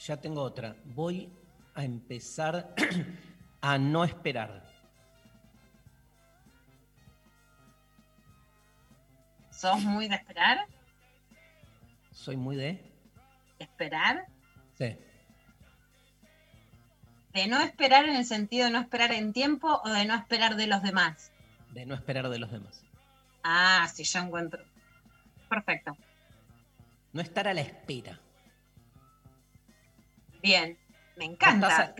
ya 0.00 0.16
tengo 0.16 0.42
otra. 0.42 0.76
Voy 0.84 1.30
a 1.74 1.84
empezar 1.84 2.74
a 3.60 3.78
no 3.78 4.04
esperar. 4.04 4.64
¿Sos 9.50 9.82
muy 9.82 10.08
de 10.08 10.14
esperar? 10.14 10.66
Soy 12.12 12.36
muy 12.36 12.56
de. 12.56 12.82
¿De 13.58 13.64
esperar? 13.64 14.26
Sí. 14.78 14.96
¿De 17.34 17.46
no 17.46 17.60
esperar 17.60 18.06
en 18.06 18.16
el 18.16 18.24
sentido 18.24 18.64
de 18.64 18.72
no 18.72 18.80
esperar 18.80 19.12
en 19.12 19.32
tiempo 19.32 19.80
o 19.84 19.88
de 19.90 20.06
no 20.06 20.14
esperar 20.14 20.56
de 20.56 20.66
los 20.66 20.82
demás? 20.82 21.30
De 21.72 21.84
no 21.84 21.94
esperar 21.94 22.28
de 22.30 22.38
los 22.38 22.50
demás. 22.50 22.82
Ah, 23.44 23.86
sí, 23.92 24.04
yo 24.04 24.20
encuentro. 24.20 24.64
Perfecto. 25.48 25.96
No 27.12 27.20
estar 27.20 27.46
a 27.46 27.54
la 27.54 27.60
espera. 27.60 28.18
Bien, 30.42 30.78
me 31.16 31.24
encanta. 31.24 31.94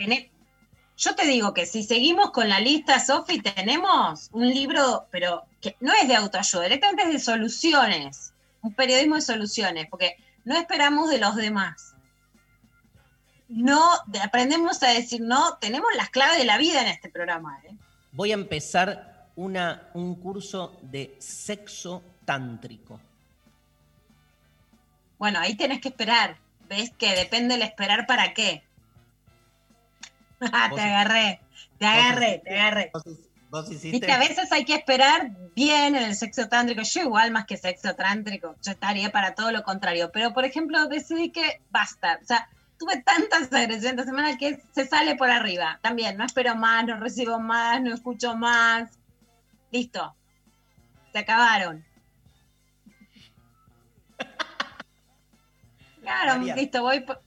Yo 0.96 1.14
te 1.14 1.24
digo 1.26 1.54
que 1.54 1.64
si 1.64 1.82
seguimos 1.82 2.30
con 2.30 2.48
la 2.48 2.60
lista, 2.60 3.00
Sofi, 3.00 3.40
tenemos 3.40 4.28
un 4.32 4.48
libro, 4.48 5.06
pero 5.10 5.44
que 5.60 5.76
no 5.80 5.92
es 5.94 6.06
de 6.08 6.14
autoayuda, 6.14 6.64
directamente 6.64 7.04
es 7.04 7.12
de 7.12 7.18
soluciones. 7.20 8.34
Un 8.62 8.74
periodismo 8.74 9.14
de 9.14 9.22
soluciones, 9.22 9.86
porque 9.88 10.16
no 10.44 10.56
esperamos 10.58 11.08
de 11.08 11.18
los 11.18 11.36
demás. 11.36 11.94
No, 13.48 13.80
de- 14.06 14.20
aprendemos 14.20 14.82
a 14.82 14.88
decir 14.90 15.22
no, 15.22 15.56
tenemos 15.58 15.88
las 15.96 16.10
claves 16.10 16.38
de 16.38 16.44
la 16.44 16.58
vida 16.58 16.82
en 16.82 16.88
este 16.88 17.08
programa. 17.08 17.58
¿eh? 17.64 17.74
Voy 18.12 18.30
a 18.32 18.34
empezar 18.34 19.28
una, 19.36 19.88
un 19.94 20.14
curso 20.16 20.78
de 20.82 21.16
sexo 21.18 22.02
tántrico. 22.26 23.00
Bueno, 25.18 25.38
ahí 25.40 25.56
tenés 25.56 25.80
que 25.80 25.88
esperar. 25.88 26.36
¿Ves 26.70 26.92
que 26.96 27.16
depende 27.16 27.56
el 27.56 27.62
esperar 27.62 28.06
para 28.06 28.32
qué? 28.32 28.62
Te 30.38 30.46
agarré, 30.80 31.40
te 31.78 31.84
agarré, 31.84 32.40
te 32.42 32.58
agarré. 32.58 32.90
¿Vos, 32.94 33.02
vos 33.50 33.70
hiciste? 33.70 33.90
Viste, 33.90 34.12
a 34.12 34.18
veces 34.18 34.50
hay 34.52 34.64
que 34.64 34.74
esperar 34.74 35.32
bien 35.54 35.96
en 35.96 36.04
el 36.04 36.14
sexo 36.14 36.48
tántrico. 36.48 36.80
Yo 36.82 37.02
igual 37.02 37.32
más 37.32 37.44
que 37.44 37.58
sexo 37.58 37.94
tántrico, 37.94 38.54
yo 38.62 38.70
estaría 38.72 39.10
para 39.10 39.34
todo 39.34 39.50
lo 39.50 39.64
contrario. 39.64 40.10
Pero, 40.12 40.32
por 40.32 40.44
ejemplo, 40.44 40.86
decidí 40.86 41.30
que 41.30 41.60
basta. 41.70 42.20
O 42.22 42.24
sea, 42.24 42.48
tuve 42.78 43.02
tantas 43.02 43.52
agresiones 43.52 43.84
esta 43.84 44.04
semana 44.04 44.38
que 44.38 44.62
se 44.70 44.86
sale 44.86 45.16
por 45.16 45.28
arriba. 45.28 45.80
También, 45.82 46.16
no 46.16 46.24
espero 46.24 46.54
más, 46.54 46.86
no 46.86 46.98
recibo 47.00 47.38
más, 47.40 47.82
no 47.82 47.92
escucho 47.92 48.36
más. 48.36 48.90
Listo. 49.72 50.14
Se 51.12 51.18
acabaron. 51.18 51.84
Claro, 56.00 56.38
María. 56.38 56.56
listo, 56.56 56.82
voy 56.82 57.00
por, 57.00 57.22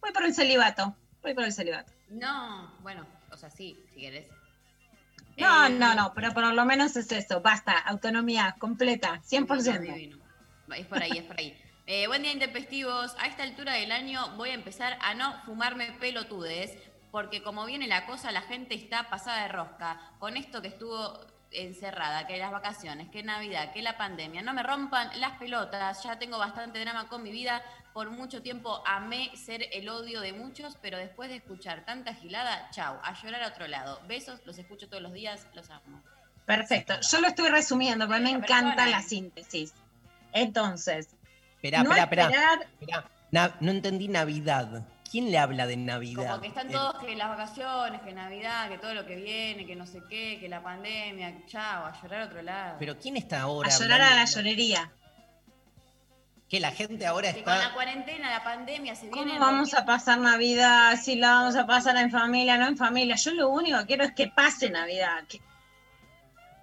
voy 0.00 0.12
por 0.12 0.24
el 0.24 0.34
celibato. 0.34 0.96
Voy 1.22 1.34
por 1.34 1.44
el 1.44 1.52
celibato. 1.52 1.92
No, 2.10 2.72
bueno, 2.80 3.06
o 3.30 3.36
sea, 3.36 3.50
sí, 3.50 3.78
si 3.92 4.00
querés. 4.00 4.26
No, 5.36 5.66
Eh, 5.66 5.70
no, 5.70 5.94
no, 5.94 6.12
pero 6.14 6.32
por 6.32 6.52
lo 6.52 6.64
menos 6.64 6.96
es 6.96 7.10
eso. 7.12 7.40
Basta, 7.40 7.78
autonomía 7.78 8.56
completa, 8.58 9.20
100%. 9.22 9.80
Divino. 9.80 10.18
Es 10.76 10.86
por 10.86 11.02
ahí, 11.02 11.18
es 11.18 11.24
por 11.24 11.38
ahí. 11.38 11.56
Eh, 11.90 12.06
buen 12.06 12.20
día, 12.20 12.32
intempestivos. 12.32 13.16
A 13.18 13.28
esta 13.28 13.44
altura 13.44 13.72
del 13.72 13.92
año 13.92 14.36
voy 14.36 14.50
a 14.50 14.52
empezar 14.52 14.98
a 15.00 15.14
no 15.14 15.40
fumarme 15.46 15.92
pelotudes, 15.92 16.76
porque 17.10 17.42
como 17.42 17.64
viene 17.64 17.86
la 17.86 18.04
cosa, 18.04 18.30
la 18.30 18.42
gente 18.42 18.74
está 18.74 19.08
pasada 19.08 19.44
de 19.44 19.48
rosca. 19.48 19.98
Con 20.18 20.36
esto 20.36 20.60
que 20.60 20.68
estuvo 20.68 21.18
encerrada, 21.50 22.26
que 22.26 22.36
las 22.36 22.52
vacaciones, 22.52 23.08
que 23.08 23.22
Navidad, 23.22 23.72
que 23.72 23.80
la 23.80 23.96
pandemia. 23.96 24.42
No 24.42 24.52
me 24.52 24.62
rompan 24.62 25.18
las 25.18 25.38
pelotas, 25.38 26.02
ya 26.02 26.18
tengo 26.18 26.36
bastante 26.36 26.78
drama 26.78 27.08
con 27.08 27.22
mi 27.22 27.30
vida. 27.30 27.62
Por 27.94 28.10
mucho 28.10 28.42
tiempo 28.42 28.82
amé 28.86 29.30
ser 29.36 29.66
el 29.72 29.88
odio 29.88 30.20
de 30.20 30.32
muchos, 30.32 30.76
pero 30.80 30.98
después 30.98 31.30
de 31.30 31.36
escuchar 31.36 31.84
tanta 31.84 32.14
gilada, 32.14 32.68
chau, 32.70 32.96
a 33.02 33.20
llorar 33.20 33.42
a 33.42 33.48
otro 33.48 33.66
lado. 33.66 34.00
Besos, 34.06 34.40
los 34.44 34.56
escucho 34.58 34.88
todos 34.88 35.02
los 35.02 35.12
días, 35.12 35.46
los 35.54 35.68
amo. 35.70 36.02
Perfecto. 36.46 36.94
Yo 37.00 37.20
lo 37.20 37.28
estoy 37.28 37.48
resumiendo, 37.50 38.06
porque 38.06 38.22
me 38.22 38.30
encanta 38.30 38.76
persona. 38.76 38.86
la 38.86 39.02
síntesis. 39.02 39.74
Entonces, 40.32 41.08
Esperá, 41.56 41.82
no 41.82 41.90
esperá, 41.92 42.02
esperá. 42.04 42.22
esperar 42.24 42.62
esperá. 42.80 43.10
Na- 43.30 43.54
no 43.60 43.70
entendí 43.72 44.08
Navidad. 44.08 44.82
¿Quién 45.10 45.30
le 45.30 45.38
habla 45.38 45.66
de 45.66 45.76
Navidad? 45.76 46.28
Como 46.28 46.40
que 46.42 46.48
están 46.48 46.68
Eh, 46.68 46.72
todos 46.72 47.02
que 47.02 47.16
las 47.16 47.28
vacaciones, 47.30 48.02
que 48.02 48.12
Navidad, 48.12 48.68
que 48.68 48.76
todo 48.78 48.92
lo 48.94 49.06
que 49.06 49.16
viene, 49.16 49.66
que 49.66 49.74
no 49.74 49.86
sé 49.86 50.02
qué, 50.08 50.38
que 50.38 50.48
la 50.48 50.62
pandemia, 50.62 51.34
chao, 51.46 51.86
a 51.86 52.00
llorar 52.02 52.22
a 52.22 52.24
otro 52.26 52.42
lado. 52.42 52.76
Pero 52.78 52.98
¿quién 52.98 53.16
está 53.16 53.40
ahora? 53.40 53.68
a 53.74 53.78
llorar 53.78 54.00
a 54.02 54.14
la 54.14 54.24
llorería. 54.26 54.92
Que 56.48 56.60
la 56.60 56.70
gente 56.70 57.06
ahora 57.06 57.32
que 57.34 57.42
con 57.44 57.52
la 57.52 57.62
está. 57.64 57.74
cuarentena, 57.74 58.30
la 58.30 58.42
pandemia 58.42 58.94
se 58.94 59.08
viene. 59.10 59.32
¿Cómo 59.34 59.38
vamos 59.40 59.74
a 59.74 59.84
pasar 59.84 60.18
Navidad? 60.18 60.96
Si 61.02 61.14
la 61.16 61.32
vamos 61.32 61.56
a 61.56 61.66
pasar 61.66 61.96
en 61.98 62.10
familia, 62.10 62.56
no 62.56 62.66
en 62.66 62.76
familia. 62.76 63.16
Yo 63.16 63.32
lo 63.32 63.50
único 63.50 63.78
que 63.80 63.86
quiero 63.86 64.04
es 64.04 64.12
que 64.12 64.28
pase 64.28 64.70
Navidad. 64.70 65.24
que- 65.28 65.40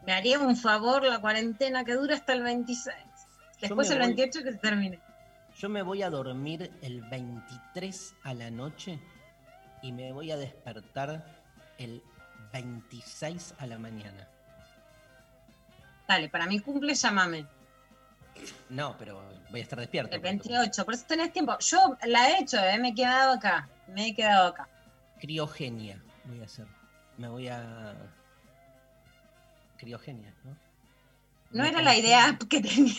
Me 0.06 0.13
haría 0.13 0.39
un 0.39 0.56
favor 0.56 1.04
la 1.04 1.19
cuarentena 1.19 1.84
que 1.84 1.93
dura 1.93 2.15
hasta 2.15 2.34
el 2.34 2.41
26. 2.43 2.95
Después 3.62 3.89
el 3.91 3.98
voy. 4.00 4.08
28 4.08 4.43
que 4.43 4.52
se 4.54 4.58
termine. 4.58 5.00
Yo 5.58 5.69
me 5.69 5.82
voy 5.84 6.02
a 6.04 6.10
dormir 6.10 6.71
el 6.82 7.02
23 7.04 8.13
a 8.24 8.34
la 8.34 8.50
noche 8.52 9.00
y 9.82 9.91
me 9.91 10.12
voy 10.12 10.32
a 10.32 10.38
despertar 10.38 11.26
el 11.78 12.04
26 12.52 13.54
a 13.60 13.65
la 13.67 13.78
mañana. 13.78 14.28
Dale, 16.08 16.30
para 16.30 16.45
mi 16.45 16.60
cumple 16.60 16.93
llámame. 16.93 17.45
No, 18.69 18.95
pero 18.98 19.21
voy 19.50 19.60
a 19.60 19.63
estar 19.63 19.80
despierto. 19.80 20.15
El 20.15 20.21
porque- 20.21 20.30
28, 20.30 20.86
por 20.86 20.93
eso 20.93 21.06
tenés 21.08 21.32
tiempo. 21.32 21.58
Yo 21.60 21.98
la 22.06 22.30
he 22.30 22.41
hecho, 22.41 22.58
eh, 22.58 22.78
me 22.80 22.89
he 22.89 22.95
quedado 22.95 23.34
acá. 23.34 23.69
Me 23.88 24.08
he 24.08 24.15
quedado 24.15 24.48
acá. 24.50 24.67
Criogenia 25.19 26.02
voy 26.26 26.41
a 26.41 26.45
hacer. 26.45 26.67
Me 27.17 27.28
voy 27.30 27.48
a. 27.48 27.93
Criogenia, 29.78 30.34
¿no? 30.43 30.52
No 31.52 31.63
Me 31.63 31.69
era 31.69 31.82
la 31.82 31.95
idea 31.95 32.38
que 32.50 32.62
tenía 32.62 32.93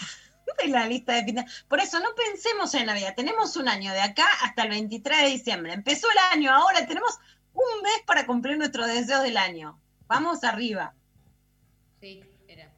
de 0.62 0.68
la 0.68 0.86
lista 0.86 1.12
de 1.12 1.24
fin 1.24 1.44
Por 1.68 1.80
eso 1.80 2.00
no 2.00 2.08
pensemos 2.14 2.72
en 2.74 2.86
Navidad. 2.86 3.14
Tenemos 3.14 3.56
un 3.56 3.68
año 3.68 3.92
de 3.92 4.00
acá 4.00 4.26
hasta 4.42 4.62
el 4.62 4.70
23 4.70 5.22
de 5.22 5.28
diciembre. 5.28 5.72
Empezó 5.72 6.06
el 6.10 6.18
año, 6.32 6.50
ahora 6.54 6.86
tenemos 6.86 7.18
un 7.52 7.82
mes 7.82 8.02
para 8.06 8.26
cumplir 8.26 8.56
nuestros 8.56 8.86
deseos 8.86 9.22
del 9.22 9.36
año. 9.36 9.78
Vamos 10.06 10.44
arriba. 10.44 10.94
Sí, 12.00 12.22
era. 12.48 12.70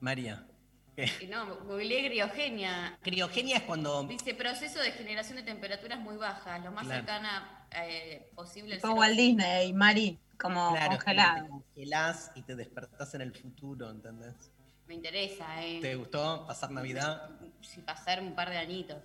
María. 0.00 0.45
Y 1.20 1.26
no, 1.26 1.56
googleé 1.64 2.06
criogenia. 2.08 2.98
Criogenia 3.02 3.58
es 3.58 3.62
cuando. 3.64 4.02
Dice 4.04 4.34
proceso 4.34 4.80
de 4.80 4.92
generación 4.92 5.36
de 5.36 5.42
temperaturas 5.42 5.98
muy 6.00 6.16
bajas, 6.16 6.62
lo 6.64 6.72
más 6.72 6.84
Claro. 6.86 7.00
cercana 7.00 7.66
eh, 7.72 8.30
posible 8.34 8.78
cero. 8.80 8.94
Walt 8.94 9.16
Disney, 9.16 9.72
Mari, 9.72 10.18
como 10.40 10.70
Claro, 10.70 10.86
como 10.86 10.96
congelado. 10.98 11.42
te 11.44 11.48
congelás 11.50 12.30
y 12.34 12.42
te 12.42 12.56
despertás 12.56 13.14
en 13.14 13.20
el 13.22 13.34
futuro, 13.34 13.90
¿entendés? 13.90 14.34
Me 14.86 14.94
interesa, 14.94 15.62
eh. 15.64 15.80
¿Te 15.82 15.96
gustó 15.96 16.46
pasar 16.46 16.70
Navidad? 16.70 17.30
Si 17.60 17.80
pasar 17.82 18.20
un 18.22 18.34
par 18.34 18.50
de 18.50 18.58
añitos. 18.58 19.02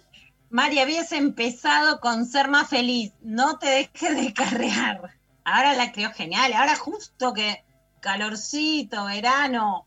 Mari, 0.50 0.80
habías 0.80 1.12
empezado 1.12 2.00
con 2.00 2.26
ser 2.26 2.50
más 2.50 2.70
feliz. 2.70 3.14
No 3.22 3.58
te 3.58 3.68
dejes 3.68 4.16
de 4.16 4.34
carrear. 4.34 5.18
Ahora 5.44 5.74
la 5.74 5.92
creo 5.92 6.12
genial. 6.12 6.54
Ahora 6.54 6.76
justo 6.76 7.34
que 7.34 7.64
calorcito, 8.00 9.06
verano. 9.06 9.86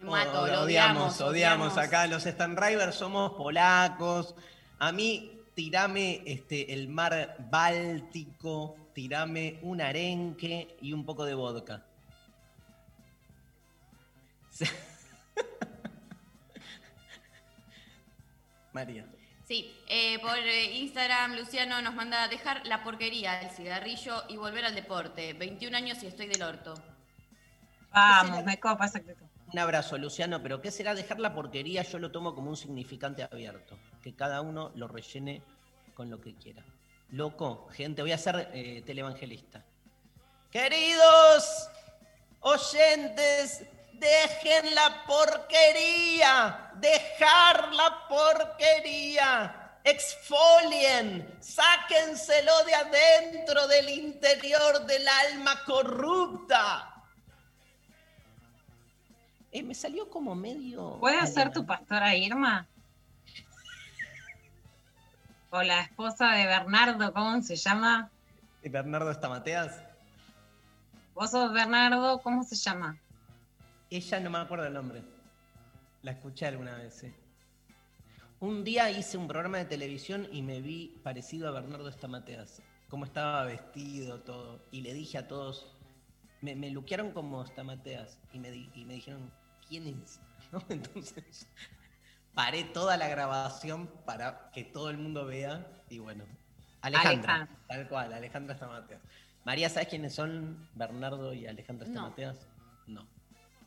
Me 0.00 0.10
mato, 0.10 0.42
Oh, 0.42 0.46
lo 0.46 0.62
odiamos, 0.62 1.20
odiamos, 1.20 1.20
odiamos 1.20 1.78
acá. 1.78 2.06
Los 2.06 2.24
Stanrivers 2.24 2.94
somos 2.94 3.32
polacos. 3.32 4.34
A 4.78 4.92
mí, 4.92 5.42
tirame 5.54 6.22
este, 6.24 6.72
el 6.72 6.88
mar 6.88 7.36
Báltico, 7.50 8.76
tirame 8.94 9.58
un 9.62 9.80
arenque 9.80 10.76
y 10.80 10.92
un 10.92 11.04
poco 11.04 11.24
de 11.24 11.34
vodka. 11.34 11.82
María. 18.72 19.04
Sí, 19.48 19.74
eh, 19.88 20.18
por 20.18 20.36
eh, 20.36 20.76
Instagram 20.76 21.36
Luciano 21.36 21.80
nos 21.80 21.94
manda 21.94 22.22
a 22.24 22.28
dejar 22.28 22.66
la 22.66 22.84
porquería 22.84 23.40
del 23.40 23.50
cigarrillo 23.50 24.24
y 24.28 24.36
volver 24.36 24.64
al 24.66 24.74
deporte. 24.74 25.32
21 25.32 25.76
años 25.76 26.02
y 26.02 26.06
estoy 26.06 26.26
del 26.26 26.42
orto. 26.42 26.74
Vamos, 27.90 28.44
me 28.44 28.60
copa 28.60 28.84
esa 28.86 28.98
actitud. 28.98 29.27
Un 29.52 29.58
abrazo, 29.58 29.96
Luciano, 29.96 30.42
pero 30.42 30.60
¿qué 30.60 30.70
será 30.70 30.94
dejar 30.94 31.18
la 31.20 31.34
porquería? 31.34 31.82
Yo 31.82 31.98
lo 31.98 32.10
tomo 32.10 32.34
como 32.34 32.50
un 32.50 32.56
significante 32.56 33.22
abierto. 33.22 33.78
Que 34.02 34.14
cada 34.14 34.42
uno 34.42 34.72
lo 34.74 34.88
rellene 34.88 35.42
con 35.94 36.10
lo 36.10 36.20
que 36.20 36.34
quiera. 36.34 36.62
Loco, 37.10 37.68
gente, 37.72 38.02
voy 38.02 38.12
a 38.12 38.18
ser 38.18 38.50
eh, 38.52 38.82
televangelista. 38.84 39.64
Queridos 40.50 41.70
oyentes, 42.40 43.64
dejen 43.94 44.74
la 44.74 45.04
porquería, 45.06 46.72
dejar 46.74 47.72
la 47.72 48.06
porquería, 48.06 49.78
exfolien, 49.82 51.38
sáquenselo 51.40 52.64
de 52.64 52.74
adentro 52.74 53.66
del 53.66 53.88
interior 53.88 54.84
del 54.84 55.08
alma 55.08 55.64
corrupta. 55.64 56.97
Eh, 59.58 59.62
me 59.64 59.74
salió 59.74 60.08
como 60.08 60.34
medio. 60.36 60.98
¿Puede 61.00 61.26
ser 61.26 61.50
tu 61.52 61.66
pastora 61.66 62.14
Irma? 62.14 62.66
O 65.50 65.62
la 65.62 65.80
esposa 65.80 66.32
de 66.32 66.44
Bernardo, 66.44 67.10
¿cómo 67.14 67.40
se 67.40 67.56
llama? 67.56 68.10
Eh, 68.62 68.68
Bernardo 68.68 69.10
Estamateas. 69.10 69.82
¿Vos 71.14 71.30
sos 71.30 71.52
Bernardo? 71.54 72.20
¿Cómo 72.20 72.42
se 72.44 72.54
llama? 72.54 72.98
Ella 73.88 74.20
no 74.20 74.28
me 74.28 74.38
acuerdo 74.38 74.66
el 74.66 74.74
nombre. 74.74 75.02
La 76.02 76.10
escuché 76.12 76.46
alguna 76.46 76.74
vez, 76.76 76.92
sí. 77.00 77.14
Un 78.40 78.62
día 78.62 78.90
hice 78.90 79.16
un 79.16 79.26
programa 79.26 79.56
de 79.56 79.64
televisión 79.64 80.28
y 80.30 80.42
me 80.42 80.60
vi 80.60 81.00
parecido 81.02 81.48
a 81.48 81.52
Bernardo 81.52 81.88
Estamateas. 81.88 82.60
Cómo 82.90 83.06
estaba 83.06 83.42
vestido, 83.44 84.20
todo. 84.20 84.60
Y 84.70 84.82
le 84.82 84.92
dije 84.92 85.16
a 85.16 85.28
todos, 85.28 85.74
me, 86.42 86.54
me 86.56 86.68
luquearon 86.70 87.10
como 87.12 87.42
Estamateas. 87.42 88.18
Y 88.34 88.38
me, 88.38 88.50
di- 88.50 88.70
y 88.74 88.84
me 88.84 88.92
dijeron, 88.94 89.32
¿quién 89.68 89.86
es? 89.86 90.20
¿No? 90.52 90.62
Entonces, 90.68 91.46
paré 92.34 92.64
toda 92.64 92.96
la 92.96 93.08
grabación 93.08 93.88
para 94.04 94.50
que 94.52 94.64
todo 94.64 94.90
el 94.90 94.98
mundo 94.98 95.26
vea. 95.26 95.66
Y 95.90 95.98
bueno, 95.98 96.24
Alejandra, 96.80 97.34
Alejandra. 97.34 97.66
tal 97.66 97.88
cual, 97.88 98.12
Alejandra 98.12 98.54
Estamateas. 98.54 99.00
María, 99.44 99.68
¿sabes 99.68 99.88
quiénes 99.88 100.14
son 100.14 100.68
Bernardo 100.74 101.32
y 101.32 101.46
Alejandra 101.46 101.86
No. 101.88 101.92
Estamateas? 101.92 102.46
No. 102.86 103.06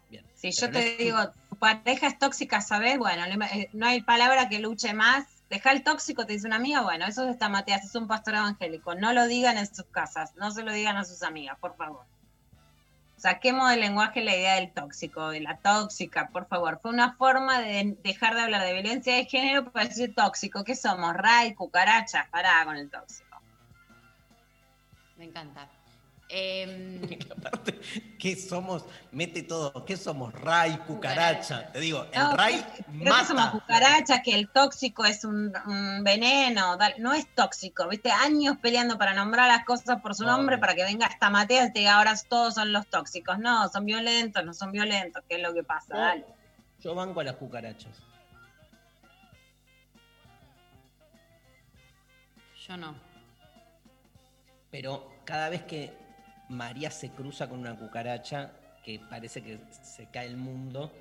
Bien. 0.10 0.26
Si 0.36 0.50
Pero 0.52 0.68
yo 0.68 0.72
te 0.72 0.98
digo, 0.98 1.18
tu 1.50 1.56
pareja 1.56 2.08
es 2.08 2.20
tóxica, 2.20 2.62
¿sabes? 2.62 2.98
Bueno, 2.98 3.24
eh, 3.26 3.70
no 3.74 3.88
hay 3.88 4.02
palabra 4.02 4.50
que 4.50 4.60
luche 4.60 4.94
más. 4.94 5.26
Deja 5.50 5.72
el 5.72 5.84
tóxico, 5.84 6.26
te 6.26 6.34
dice 6.34 6.48
una 6.48 6.58
amiga. 6.58 6.82
Bueno, 6.82 7.06
eso 7.06 7.24
es 7.26 7.32
Estamateas, 7.32 7.86
es 7.86 7.96
un 7.96 8.08
pastor 8.08 8.36
evangélico. 8.36 8.96
No 8.96 9.14
lo 9.14 9.28
digan 9.28 9.58
en 9.58 9.74
sus 9.74 9.86
casas, 9.86 10.36
no 10.36 10.52
se 10.52 10.64
lo 10.64 10.72
digan 10.74 10.98
a 10.98 11.06
sus 11.06 11.24
amigas, 11.24 11.58
por 11.60 11.76
favor. 11.76 12.06
Saquemos 13.22 13.70
del 13.70 13.82
lenguaje 13.82 14.24
la 14.24 14.36
idea 14.36 14.56
del 14.56 14.74
tóxico, 14.74 15.30
de 15.30 15.42
la 15.42 15.58
tóxica, 15.58 16.30
por 16.30 16.48
favor. 16.48 16.80
Fue 16.82 16.90
una 16.90 17.14
forma 17.14 17.60
de 17.60 17.96
dejar 18.02 18.34
de 18.34 18.42
hablar 18.42 18.64
de 18.64 18.74
violencia 18.74 19.16
de 19.16 19.26
género 19.26 19.72
para 19.72 19.86
decir 19.86 20.16
tóxico. 20.16 20.64
¿Qué 20.64 20.74
somos? 20.74 21.14
Ray, 21.14 21.54
cucarachas, 21.54 22.28
pará 22.30 22.66
con 22.66 22.78
el 22.78 22.90
tóxico. 22.90 23.40
Me 25.18 25.26
encanta. 25.26 25.70
Em, 26.34 27.02
Aparte, 27.38 27.80
¿qué 28.18 28.36
somos? 28.38 28.86
Mete 29.12 29.44
todo. 29.44 29.84
¿Qué 29.84 29.98
somos? 29.98 30.34
Ray, 30.34 30.78
cucaracha. 30.88 31.72
Te 31.74 31.80
digo, 31.82 32.06
el 32.12 32.20
No, 32.20 32.36
Ray 32.38 32.64
Creo 33.00 33.18
que 33.18 33.26
somos 33.26 33.34
mata. 33.34 33.52
cucarachas, 33.52 34.22
que 34.24 34.34
el 34.34 34.48
tóxico 34.50 35.04
es 35.04 35.26
un, 35.26 35.52
un 35.66 36.04
veneno, 36.06 36.78
no 37.00 37.14
es 37.14 37.28
tóxico, 37.36 37.88
viste, 37.90 38.12
años 38.12 38.58
peleando 38.62 38.98
para 38.98 39.14
nombrar 39.14 39.50
las 39.50 39.66
cosas 39.66 40.02
por 40.02 40.16
su 40.16 40.24
nombre, 40.24 40.58
para 40.58 40.74
que 40.74 40.84
venga 40.84 41.08
esta 41.08 41.30
Matea 41.30 41.66
y 41.66 41.74
te 41.74 41.80
diga 41.80 41.98
ahora 41.98 42.16
todos 42.30 42.54
son 42.54 42.72
los 42.72 42.88
tóxicos. 42.88 43.38
No, 43.40 43.68
son 43.68 43.86
violentos, 43.86 44.46
no 44.46 44.54
son 44.54 44.72
violentos, 44.72 45.22
¿qué 45.28 45.36
es 45.36 45.42
lo 45.42 45.54
que 45.54 45.64
pasa? 45.64 45.98
Dale. 45.98 46.26
Yo 46.80 46.96
banco 46.96 47.20
a 47.20 47.24
las 47.26 47.36
cucarachas. 47.36 47.92
yo 52.68 52.78
no. 52.78 52.96
Pero 54.70 55.12
cada 55.26 55.50
vez 55.50 55.64
que 55.64 56.01
María 56.52 56.92
se 56.92 57.10
cruza 57.12 57.48
con 57.50 57.60
una 57.60 57.76
cucaracha, 57.78 58.52
que 58.84 59.00
parece 59.00 59.42
que 59.42 59.60
se 59.84 60.08
cae 60.08 60.28
el 60.28 60.38
mundo, 60.38 60.92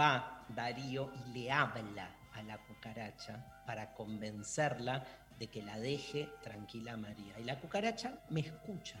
va 0.00 0.44
Darío 0.48 1.12
y 1.26 1.32
le 1.38 1.52
habla 1.52 2.16
a 2.32 2.42
la 2.42 2.58
cucaracha 2.58 3.62
para 3.66 3.92
convencerla 3.94 5.04
de 5.38 5.48
que 5.48 5.62
la 5.62 5.78
deje 5.78 6.28
tranquila 6.42 6.94
a 6.94 6.96
María. 6.96 7.38
Y 7.38 7.44
la 7.44 7.58
cucaracha 7.60 8.20
me 8.30 8.40
escucha, 8.40 8.98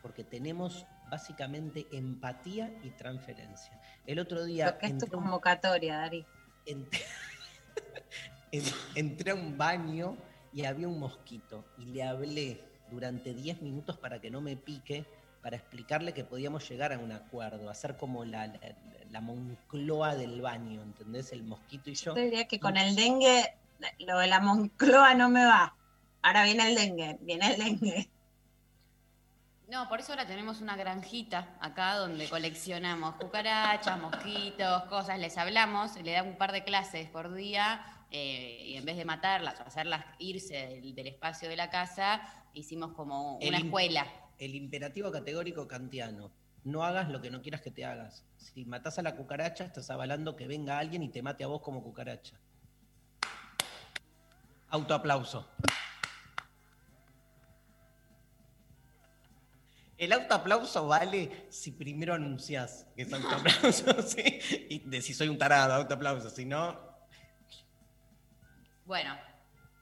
porque 0.00 0.24
tenemos 0.24 0.86
básicamente 1.10 1.86
empatía 1.92 2.72
y 2.82 2.90
transferencia. 2.90 3.78
El 4.06 4.20
otro 4.20 4.44
día 4.44 4.66
Lo 4.70 4.78
que 4.78 4.86
es 4.86 4.98
tu 4.98 5.06
convocatoria, 5.08 6.10
entré, 6.64 7.00
en- 8.52 8.64
entré 8.94 9.32
a 9.32 9.34
un 9.34 9.58
baño 9.58 10.16
y 10.52 10.64
había 10.64 10.88
un 10.88 10.98
mosquito 10.98 11.64
y 11.78 11.86
le 11.86 12.02
hablé 12.04 12.69
durante 12.90 13.34
10 13.34 13.62
minutos 13.62 13.96
para 13.96 14.20
que 14.20 14.30
no 14.30 14.40
me 14.40 14.56
pique 14.56 15.04
para 15.42 15.56
explicarle 15.56 16.12
que 16.12 16.24
podíamos 16.24 16.68
llegar 16.68 16.92
a 16.92 16.98
un 16.98 17.12
acuerdo, 17.12 17.70
hacer 17.70 17.96
como 17.96 18.24
la, 18.24 18.46
la, 18.46 18.60
la 19.10 19.20
Moncloa 19.20 20.14
del 20.14 20.40
baño, 20.40 20.82
¿entendés? 20.82 21.32
El 21.32 21.42
mosquito 21.42 21.90
y 21.90 21.94
yo. 21.94 22.14
Yo 22.14 22.22
diría 22.22 22.46
que 22.46 22.60
con 22.60 22.76
el 22.76 22.94
dengue, 22.94 23.54
lo 24.00 24.18
de 24.18 24.26
la 24.26 24.40
Moncloa 24.40 25.14
no 25.14 25.28
me 25.28 25.44
va. 25.46 25.74
Ahora 26.22 26.44
viene 26.44 26.68
el 26.68 26.74
dengue, 26.74 27.18
viene 27.22 27.54
el 27.54 27.58
dengue. 27.58 28.10
No, 29.68 29.88
por 29.88 30.00
eso 30.00 30.12
ahora 30.12 30.26
tenemos 30.26 30.60
una 30.60 30.76
granjita 30.76 31.56
acá 31.60 31.94
donde 31.94 32.28
coleccionamos 32.28 33.14
cucarachas, 33.14 34.00
mosquitos, 34.00 34.82
cosas, 34.84 35.18
les 35.20 35.38
hablamos, 35.38 35.94
le 36.02 36.10
damos 36.10 36.32
un 36.32 36.38
par 36.38 36.50
de 36.50 36.64
clases 36.64 37.08
por 37.08 37.32
día 37.32 37.80
eh, 38.10 38.64
y 38.66 38.76
en 38.76 38.84
vez 38.84 38.96
de 38.96 39.04
matarlas 39.04 39.60
o 39.60 39.62
hacerlas 39.62 40.04
irse 40.18 40.54
del, 40.54 40.92
del 40.92 41.06
espacio 41.06 41.48
de 41.48 41.54
la 41.54 41.70
casa, 41.70 42.20
hicimos 42.54 42.92
como 42.92 43.38
una 43.38 43.58
escuela. 43.58 44.06
El 44.38 44.54
imperativo 44.54 45.10
categórico 45.10 45.68
kantiano. 45.68 46.30
No 46.64 46.84
hagas 46.84 47.08
lo 47.08 47.20
que 47.20 47.30
no 47.30 47.40
quieras 47.40 47.62
que 47.62 47.70
te 47.70 47.84
hagas. 47.84 48.24
Si 48.36 48.64
matás 48.64 48.98
a 48.98 49.02
la 49.02 49.16
cucaracha, 49.16 49.64
estás 49.64 49.90
avalando 49.90 50.36
que 50.36 50.46
venga 50.46 50.78
alguien 50.78 51.02
y 51.02 51.08
te 51.08 51.22
mate 51.22 51.44
a 51.44 51.46
vos 51.46 51.62
como 51.62 51.82
cucaracha. 51.82 52.38
Autoaplauso. 54.68 55.48
El 59.96 60.12
autoaplauso 60.12 60.86
vale 60.86 61.46
si 61.50 61.72
primero 61.72 62.14
anunciás 62.14 62.86
que 62.96 63.02
es 63.02 63.12
autoaplauso, 63.12 64.02
¿sí? 64.06 64.40
Y 64.70 64.78
decís 64.88 65.16
soy 65.16 65.28
un 65.28 65.36
tarado, 65.36 65.74
autoaplauso. 65.74 66.30
Si 66.30 66.46
no, 66.46 66.78
Bueno, 68.86 69.14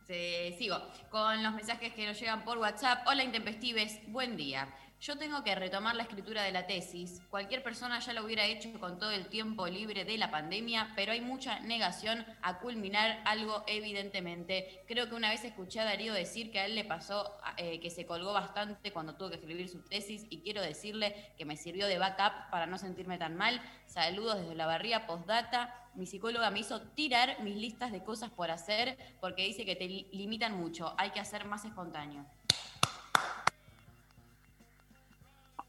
sigo 0.09 0.81
con 1.11 1.43
los 1.43 1.53
mensajes 1.53 1.93
que 1.93 2.07
nos 2.07 2.19
llegan 2.19 2.43
por 2.43 2.57
WhatsApp. 2.57 3.07
Hola 3.07 3.25
Intempestives, 3.25 4.01
buen 4.07 4.39
día. 4.39 4.67
Yo 5.01 5.17
tengo 5.17 5.45
que 5.45 5.55
retomar 5.55 5.95
la 5.95 6.03
escritura 6.03 6.43
de 6.43 6.51
la 6.51 6.67
tesis. 6.67 7.23
Cualquier 7.31 7.63
persona 7.63 8.01
ya 8.01 8.13
lo 8.13 8.25
hubiera 8.25 8.45
hecho 8.47 8.69
con 8.81 8.99
todo 8.99 9.13
el 9.13 9.29
tiempo 9.29 9.69
libre 9.69 10.05
de 10.05 10.19
la 10.19 10.33
pandemia, 10.33 10.93
pero 10.97 11.13
hay 11.13 11.21
mucha 11.21 11.61
negación 11.61 12.27
a 12.43 12.59
culminar 12.59 13.23
algo 13.25 13.63
evidentemente. 13.69 14.83
Creo 14.89 15.09
que 15.09 15.15
una 15.15 15.31
vez 15.31 15.45
escuché 15.45 15.79
a 15.79 15.85
Darío 15.85 16.13
decir 16.13 16.51
que 16.51 16.59
a 16.59 16.67
él 16.67 16.75
le 16.75 16.85
pasó 16.85 17.33
eh, 17.59 17.79
que 17.79 17.91
se 17.91 18.07
colgó 18.07 18.33
bastante 18.33 18.93
cuando 18.93 19.15
tuvo 19.15 19.29
que 19.31 19.37
escribir 19.37 19.69
su 19.69 19.83
tesis 19.83 20.27
y 20.31 20.41
quiero 20.41 20.63
decirle 20.63 21.31
que 21.39 21.45
me 21.45 21.57
sirvió 21.57 21.87
de 21.87 21.99
backup 21.99 22.51
para 22.51 22.67
no 22.67 22.77
sentirme 22.77 23.19
tan 23.19 23.37
mal. 23.37 23.63
Saludos 23.87 24.41
desde 24.41 24.57
la 24.57 24.67
barría 24.67 25.07
postdata. 25.07 25.75
Mi 25.95 26.07
psicóloga 26.07 26.51
me 26.51 26.59
hizo 26.59 26.81
tirar 26.83 27.41
mis 27.43 27.55
listas 27.55 27.93
de 27.93 28.03
cosas 28.03 28.31
por 28.31 28.51
hacer 28.51 28.99
porque 29.21 29.45
dice 29.45 29.65
que 29.65 29.77
te 29.77 29.87
li- 29.87 30.09
limitan 30.13 30.55
mucho. 30.57 30.93
Hay 30.99 31.11
que 31.11 31.21
hacer 31.21 31.45
más 31.45 31.65
espontáneo. 31.65 32.27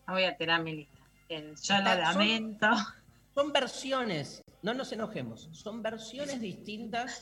No 0.09 0.15
voy 0.15 0.23
a 0.23 0.35
tirar 0.35 0.63
mi 0.63 0.75
lista. 0.75 0.97
Yo 1.29 1.37
lo 1.45 1.55
son- 1.61 1.83
lamento. 1.85 2.67
son 3.35 3.53
versiones, 3.53 4.41
no 4.63 4.73
nos 4.73 4.91
enojemos, 4.91 5.47
son 5.51 5.83
versiones 5.83 6.41
distintas 6.41 7.21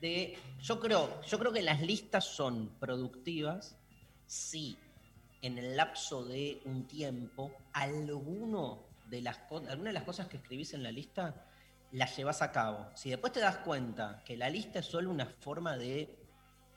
de. 0.00 0.38
Yo 0.62 0.78
creo, 0.78 1.20
yo 1.22 1.38
creo 1.40 1.52
que 1.52 1.60
las 1.62 1.80
listas 1.82 2.24
son 2.24 2.68
productivas 2.78 3.76
si 4.26 4.78
en 5.42 5.58
el 5.58 5.76
lapso 5.76 6.24
de 6.24 6.60
un 6.66 6.86
tiempo 6.86 7.50
alguno 7.72 8.84
de 9.06 9.22
las 9.22 9.40
alguna 9.50 9.88
de 9.90 9.94
las 9.94 10.04
cosas 10.04 10.28
que 10.28 10.36
escribís 10.36 10.72
en 10.74 10.84
la 10.84 10.92
lista 10.92 11.34
las 11.90 12.16
llevas 12.16 12.42
a 12.42 12.52
cabo. 12.52 12.86
Si 12.94 13.10
después 13.10 13.32
te 13.32 13.40
das 13.40 13.56
cuenta 13.56 14.22
que 14.24 14.36
la 14.36 14.48
lista 14.48 14.78
es 14.78 14.86
solo 14.86 15.10
una 15.10 15.26
forma 15.26 15.76
de 15.76 16.16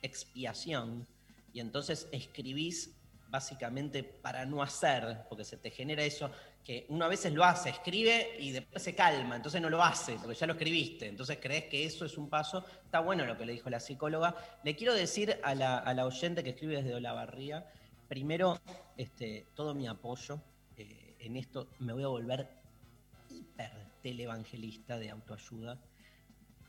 expiación 0.02 1.08
y 1.54 1.60
entonces 1.60 2.08
escribís 2.12 2.96
básicamente 3.34 4.04
para 4.04 4.46
no 4.46 4.62
hacer, 4.62 5.26
porque 5.28 5.44
se 5.44 5.58
te 5.58 5.72
genera 5.72 6.04
eso, 6.04 6.30
que 6.64 6.86
uno 6.90 7.06
a 7.06 7.08
veces 7.08 7.34
lo 7.34 7.44
hace, 7.44 7.72
escribe 7.72 8.38
y 8.40 8.52
después 8.52 8.84
se 8.84 8.94
calma, 8.94 9.36
entonces 9.36 9.60
no 9.60 9.72
lo 9.72 9.84
hace, 9.84 10.18
porque 10.22 10.36
ya 10.36 10.46
lo 10.46 10.54
escribiste, 10.54 11.08
entonces 11.08 11.40
crees 11.42 11.64
que 11.64 11.84
eso 11.84 12.06
es 12.06 12.16
un 12.16 12.30
paso. 12.30 12.64
Está 12.86 13.00
bueno 13.00 13.26
lo 13.26 13.36
que 13.36 13.48
le 13.48 13.54
dijo 13.54 13.72
la 13.72 13.80
psicóloga. 13.80 14.36
Le 14.64 14.76
quiero 14.76 14.94
decir 14.94 15.40
a 15.42 15.56
la, 15.56 15.80
a 15.80 15.96
la 15.96 16.06
oyente 16.06 16.44
que 16.44 16.52
escribe 16.52 16.76
desde 16.76 16.94
Olavarría, 16.94 17.66
primero, 18.08 18.62
este, 18.98 19.48
todo 19.56 19.74
mi 19.74 19.88
apoyo 19.88 20.40
eh, 20.78 21.16
en 21.18 21.36
esto, 21.36 21.70
me 21.80 21.92
voy 21.92 22.04
a 22.04 22.10
volver 22.10 22.48
hiper 23.32 23.72
televangelista 24.04 25.00
de 25.00 25.10
autoayuda. 25.10 25.80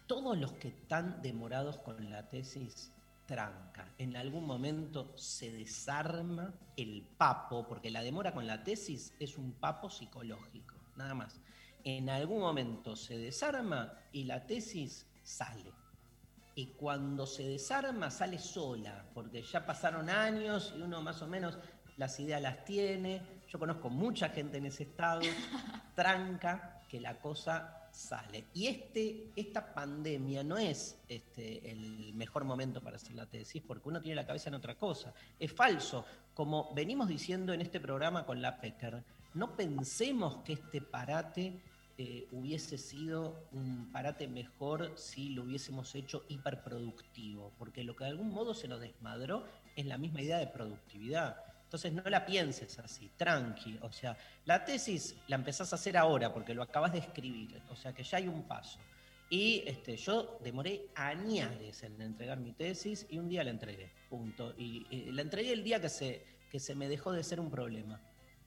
Todos 0.07 0.39
los 0.39 0.53
que 0.53 0.69
están 0.69 1.21
demorados 1.21 1.77
con 1.77 2.11
la 2.11 2.27
tesis, 2.31 2.91
tranca. 3.27 3.93
En 3.99 4.16
algún 4.16 4.47
momento 4.47 5.16
se 5.16 5.51
desarma 5.51 6.55
el 6.77 7.03
papo, 7.16 7.66
porque 7.66 7.91
la 7.91 8.03
demora 8.03 8.33
con 8.33 8.47
la 8.47 8.62
tesis 8.62 9.14
es 9.18 9.39
un 9.39 9.53
papo 9.53 9.91
psicológico, 9.91 10.75
nada 10.97 11.14
más. 11.14 11.41
En 11.85 12.09
algún 12.09 12.41
momento 12.41 12.97
se 12.97 13.18
desarma 13.18 13.93
y 14.12 14.25
la 14.25 14.47
tesis 14.47 15.07
sale. 15.22 15.72
Y 16.55 16.66
cuando 16.68 17.27
se 17.27 17.49
desarma 17.49 18.11
sale 18.11 18.39
sola, 18.39 19.07
porque 19.12 19.43
ya 19.43 19.66
pasaron 19.66 20.09
años 20.09 20.72
y 20.77 20.83
uno 20.83 21.03
más 21.03 21.20
o 21.22 21.27
menos 21.27 21.59
las 21.97 22.18
ideas 22.20 22.41
las 22.41 22.64
tiene. 22.64 23.22
Yo 23.49 23.59
conozco 23.59 23.91
mucha 23.91 24.29
gente 24.29 24.59
en 24.59 24.66
ese 24.66 24.85
estado, 24.85 25.20
tranca, 25.95 26.83
que 26.89 27.01
la 27.01 27.18
cosa 27.20 27.84
sale. 27.95 28.45
Y 28.55 28.66
este, 28.66 29.30
esta 29.36 29.72
pandemia 29.72 30.42
no 30.42 30.59
es 30.59 30.99
este, 31.09 31.70
el 31.70 32.12
mejor 32.14 32.45
momento 32.45 32.82
para 32.82 32.97
hacer 32.97 33.14
la 33.14 33.26
tesis, 33.26 33.62
porque 33.66 33.88
uno 33.88 34.01
tiene 34.01 34.16
la 34.16 34.26
cabeza 34.26 34.49
en 34.49 34.57
otra 34.57 34.74
cosa. 34.74 35.14
Es 35.38 35.53
falso. 35.53 36.05
Como 36.34 36.74
venimos 36.74 37.09
diciendo 37.09 37.53
en 37.53 37.61
este 37.61 37.80
programa 37.80 38.26
con 38.26 38.42
la 38.42 38.61
Pecker, 38.61 39.05
no 39.34 39.57
pensemos 39.57 40.38
que 40.38 40.55
este 40.55 40.80
parate 40.80 41.61
eh, 41.97 42.26
hubiese 42.32 42.76
sido 42.76 43.49
un 43.53 43.90
parate 43.92 44.26
mejor 44.26 44.92
si 44.97 45.28
lo 45.28 45.45
hubiésemos 45.45 45.95
hecho 45.95 46.24
hiperproductivo, 46.28 47.53
porque 47.57 47.84
lo 47.84 47.95
que 47.95 48.05
de 48.05 48.11
algún 48.11 48.30
modo 48.30 48.55
se 48.55 48.66
nos 48.66 48.80
desmadró 48.80 49.45
es 49.76 49.86
la 49.86 49.99
misma 49.99 50.22
idea 50.22 50.38
de 50.38 50.49
productividad. 50.49 51.36
Entonces 51.75 51.93
no 51.93 52.09
la 52.09 52.25
pienses 52.25 52.79
así, 52.79 53.11
tranqui. 53.16 53.81
O 53.83 53.91
sea, 53.91 54.16
la 54.45 54.64
tesis 54.64 55.16
la 55.27 55.35
empezás 55.35 55.72
a 55.72 55.75
hacer 55.75 55.97
ahora 55.97 56.33
porque 56.33 56.55
lo 56.55 56.62
acabas 56.62 56.93
de 56.93 57.01
escribir. 57.01 57.61
O 57.68 57.75
sea 57.75 57.93
que 57.93 58.05
ya 58.05 58.18
hay 58.18 58.29
un 58.29 58.45
paso. 58.45 58.79
Y 59.29 59.64
este, 59.66 59.97
yo 59.97 60.39
demoré 60.45 60.87
añares 60.95 61.83
en 61.83 62.01
entregar 62.01 62.39
mi 62.39 62.53
tesis 62.53 63.09
y 63.11 63.18
un 63.18 63.29
día 63.29 63.43
la 63.43 63.51
entregué. 63.51 63.91
Punto. 64.09 64.55
Y 64.57 64.87
eh, 64.89 65.11
la 65.11 65.22
entregué 65.22 65.53
el 65.53 65.64
día 65.64 65.81
que 65.81 65.89
se, 65.89 66.25
que 66.49 66.61
se 66.61 66.77
me 66.77 66.89
dejó 66.89 67.11
de 67.11 67.25
ser 67.25 67.41
un 67.41 67.51
problema. 67.51 68.01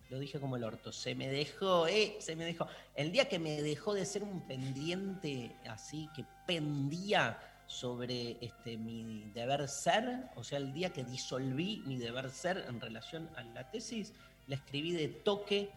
Lo 0.09 0.19
dije 0.19 0.39
como 0.39 0.55
el 0.55 0.63
orto. 0.63 0.93
Se 0.93 1.13
me 1.13 1.27
dejó, 1.27 1.85
eh, 1.85 2.15
se 2.19 2.37
me 2.37 2.45
dejó. 2.45 2.65
El 2.95 3.11
día 3.11 3.27
que 3.27 3.39
me 3.39 3.61
dejó 3.61 3.93
de 3.93 4.05
ser 4.05 4.23
un 4.23 4.47
pendiente 4.47 5.53
así, 5.67 6.07
que 6.15 6.23
pendía 6.45 7.37
sobre 7.67 8.37
este, 8.43 8.77
mi 8.77 9.29
deber 9.33 9.67
ser, 9.67 10.29
o 10.35 10.43
sea, 10.43 10.57
el 10.57 10.73
día 10.73 10.91
que 10.91 11.03
disolví 11.03 11.83
mi 11.85 11.97
deber 11.97 12.31
ser 12.31 12.65
en 12.67 12.81
relación 12.81 13.29
a 13.35 13.43
la 13.43 13.69
tesis, 13.69 14.13
la 14.47 14.55
escribí 14.55 14.93
de 14.93 15.09
toque 15.09 15.69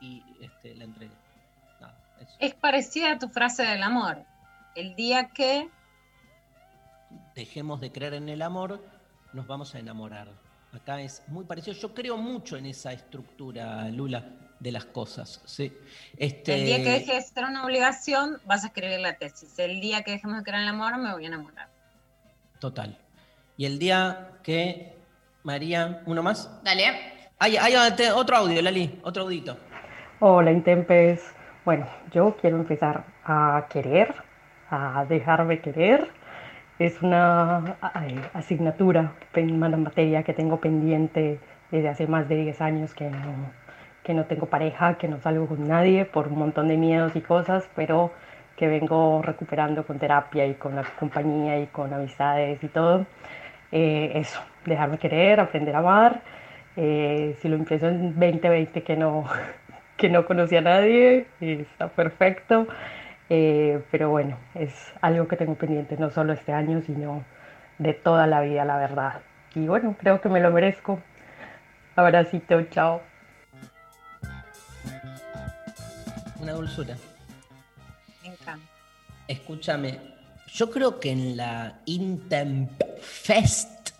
y 0.00 0.22
este, 0.40 0.74
la 0.74 0.84
entregué. 0.84 1.12
Es 2.38 2.54
parecida 2.54 3.12
a 3.12 3.18
tu 3.18 3.28
frase 3.28 3.62
del 3.62 3.82
amor. 3.82 4.24
El 4.74 4.94
día 4.94 5.28
que 5.28 5.68
Dejemos 7.34 7.80
de 7.80 7.92
creer 7.92 8.14
en 8.14 8.28
el 8.28 8.42
amor, 8.42 8.84
nos 9.32 9.46
vamos 9.46 9.74
a 9.74 9.78
enamorar. 9.78 10.28
Acá 10.72 11.00
es 11.00 11.22
muy 11.28 11.44
parecido. 11.44 11.76
Yo 11.76 11.94
creo 11.94 12.16
mucho 12.16 12.56
en 12.56 12.66
esa 12.66 12.92
estructura, 12.92 13.88
Lula, 13.90 14.24
de 14.60 14.72
las 14.72 14.84
cosas. 14.84 15.40
Sí. 15.44 15.72
Este, 16.16 16.54
el 16.54 16.64
día 16.64 16.76
que 16.78 16.90
deje 16.90 17.14
de 17.14 17.22
ser 17.22 17.44
una 17.44 17.64
obligación, 17.64 18.38
vas 18.44 18.64
a 18.64 18.68
escribir 18.68 19.00
la 19.00 19.16
tesis. 19.16 19.58
El 19.58 19.80
día 19.80 20.02
que 20.02 20.12
dejemos 20.12 20.38
de 20.38 20.42
creer 20.42 20.62
en 20.62 20.68
el 20.68 20.74
amor, 20.74 20.98
me 20.98 21.12
voy 21.12 21.24
a 21.24 21.28
enamorar. 21.28 21.68
Total. 22.58 22.98
Y 23.56 23.66
el 23.66 23.78
día 23.78 24.32
que, 24.42 24.94
María, 25.42 26.02
¿uno 26.06 26.22
más? 26.22 26.50
Dale. 26.64 26.84
Hay, 27.38 27.56
hay 27.56 27.74
otro 28.14 28.36
audio, 28.36 28.60
Lali, 28.60 29.00
otro 29.02 29.22
audito. 29.22 29.56
Hola, 30.20 30.50
Intempes. 30.50 31.22
Bueno, 31.64 31.86
yo 32.12 32.36
quiero 32.40 32.56
empezar 32.56 33.04
a 33.24 33.66
querer, 33.70 34.14
a 34.70 35.04
dejarme 35.08 35.60
querer. 35.60 36.10
Es 36.78 37.00
una 37.02 37.76
ay, 37.80 38.20
asignatura, 38.32 39.14
una 39.36 39.76
materia 39.76 40.22
que 40.22 40.32
tengo 40.32 40.60
pendiente 40.60 41.40
desde 41.70 41.88
hace 41.88 42.06
más 42.06 42.28
de 42.28 42.36
10 42.36 42.60
años 42.60 42.94
que 42.94 43.10
no, 43.10 43.52
que 44.08 44.14
no 44.14 44.24
tengo 44.24 44.46
pareja, 44.46 44.94
que 44.94 45.06
no 45.06 45.20
salgo 45.20 45.46
con 45.46 45.68
nadie 45.68 46.06
por 46.06 46.28
un 46.28 46.38
montón 46.38 46.66
de 46.68 46.78
miedos 46.78 47.14
y 47.14 47.20
cosas, 47.20 47.68
pero 47.76 48.10
que 48.56 48.66
vengo 48.66 49.20
recuperando 49.20 49.86
con 49.86 49.98
terapia 49.98 50.46
y 50.46 50.54
con 50.54 50.74
la 50.76 50.82
compañía 50.98 51.60
y 51.60 51.66
con 51.66 51.92
amistades 51.92 52.64
y 52.64 52.68
todo. 52.68 53.04
Eh, 53.70 54.12
eso, 54.14 54.40
dejarme 54.64 54.96
querer, 54.96 55.40
aprender 55.40 55.76
a 55.76 55.80
amar. 55.80 56.22
Eh, 56.74 57.36
si 57.42 57.50
lo 57.50 57.56
empiezo 57.56 57.88
en 57.88 58.18
2020 58.18 58.82
que 58.82 58.96
no, 58.96 59.26
que 59.98 60.08
no 60.08 60.24
conocía 60.24 60.60
a 60.60 60.62
nadie, 60.62 61.26
está 61.42 61.88
perfecto. 61.88 62.66
Eh, 63.28 63.82
pero 63.90 64.08
bueno, 64.08 64.38
es 64.54 64.90
algo 65.02 65.28
que 65.28 65.36
tengo 65.36 65.54
pendiente 65.56 65.98
no 65.98 66.08
solo 66.08 66.32
este 66.32 66.54
año, 66.54 66.80
sino 66.80 67.24
de 67.76 67.92
toda 67.92 68.26
la 68.26 68.40
vida, 68.40 68.64
la 68.64 68.78
verdad. 68.78 69.20
Y 69.54 69.66
bueno, 69.66 69.96
creo 69.98 70.22
que 70.22 70.30
me 70.30 70.40
lo 70.40 70.50
merezco. 70.50 70.98
Abracito, 71.94 72.62
chao. 72.70 73.02
Una 76.48 76.56
dulzura. 76.56 76.96
Me 78.22 78.28
encanta. 78.30 78.66
Escúchame, 79.26 79.98
yo 80.54 80.70
creo 80.70 80.98
que 80.98 81.10
en 81.10 81.36
la 81.36 81.80
Intemp 81.84 82.70
Fest 83.00 83.90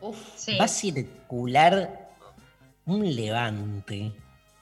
Uf, 0.00 0.16
Sí. 0.36 0.56
va 0.58 0.64
a 0.64 0.68
circular 0.68 2.08
un 2.86 3.14
levante 3.14 4.12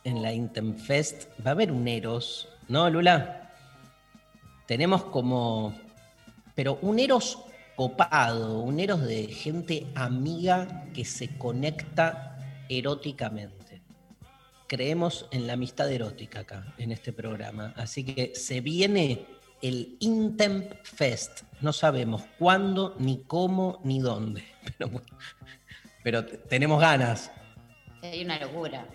en 0.05 0.23
la 0.23 0.33
Intemp 0.33 0.79
Fest. 0.79 1.29
Va 1.45 1.51
a 1.51 1.53
haber 1.53 1.73
un 1.73 1.89
Eros, 1.89 2.49
¿no, 2.69 2.89
Lula? 2.91 3.51
Tenemos 4.67 5.05
como. 5.05 5.75
Pero 6.55 6.79
un 6.83 6.99
Eros 6.99 7.39
copado, 7.77 8.61
un 8.61 8.81
Eros 8.81 9.03
de 9.03 9.27
gente 9.29 9.87
amiga 9.95 10.85
que 10.95 11.05
se 11.05 11.37
conecta 11.39 12.39
eróticamente. 12.69 13.66
Creemos 14.69 15.29
en 15.31 15.47
la 15.47 15.53
amistad 15.53 15.91
erótica 15.91 16.41
acá, 16.41 16.75
en 16.79 16.91
este 16.93 17.13
programa. 17.13 17.73
Así 17.77 18.05
que 18.05 18.35
se 18.35 18.61
viene 18.61 19.25
el 19.63 19.97
Intemp 20.01 20.73
Fest. 20.83 21.43
No 21.61 21.73
sabemos 21.73 22.25
cuándo, 22.39 22.97
ni 22.99 23.23
cómo, 23.23 23.81
ni 23.85 24.01
dónde. 24.01 24.45
Pero, 24.79 24.91
bueno, 24.91 25.07
pero 26.03 26.25
tenemos 26.27 26.81
ganas. 26.81 27.31
hay 28.03 28.25
una 28.25 28.39
locura. 28.41 28.87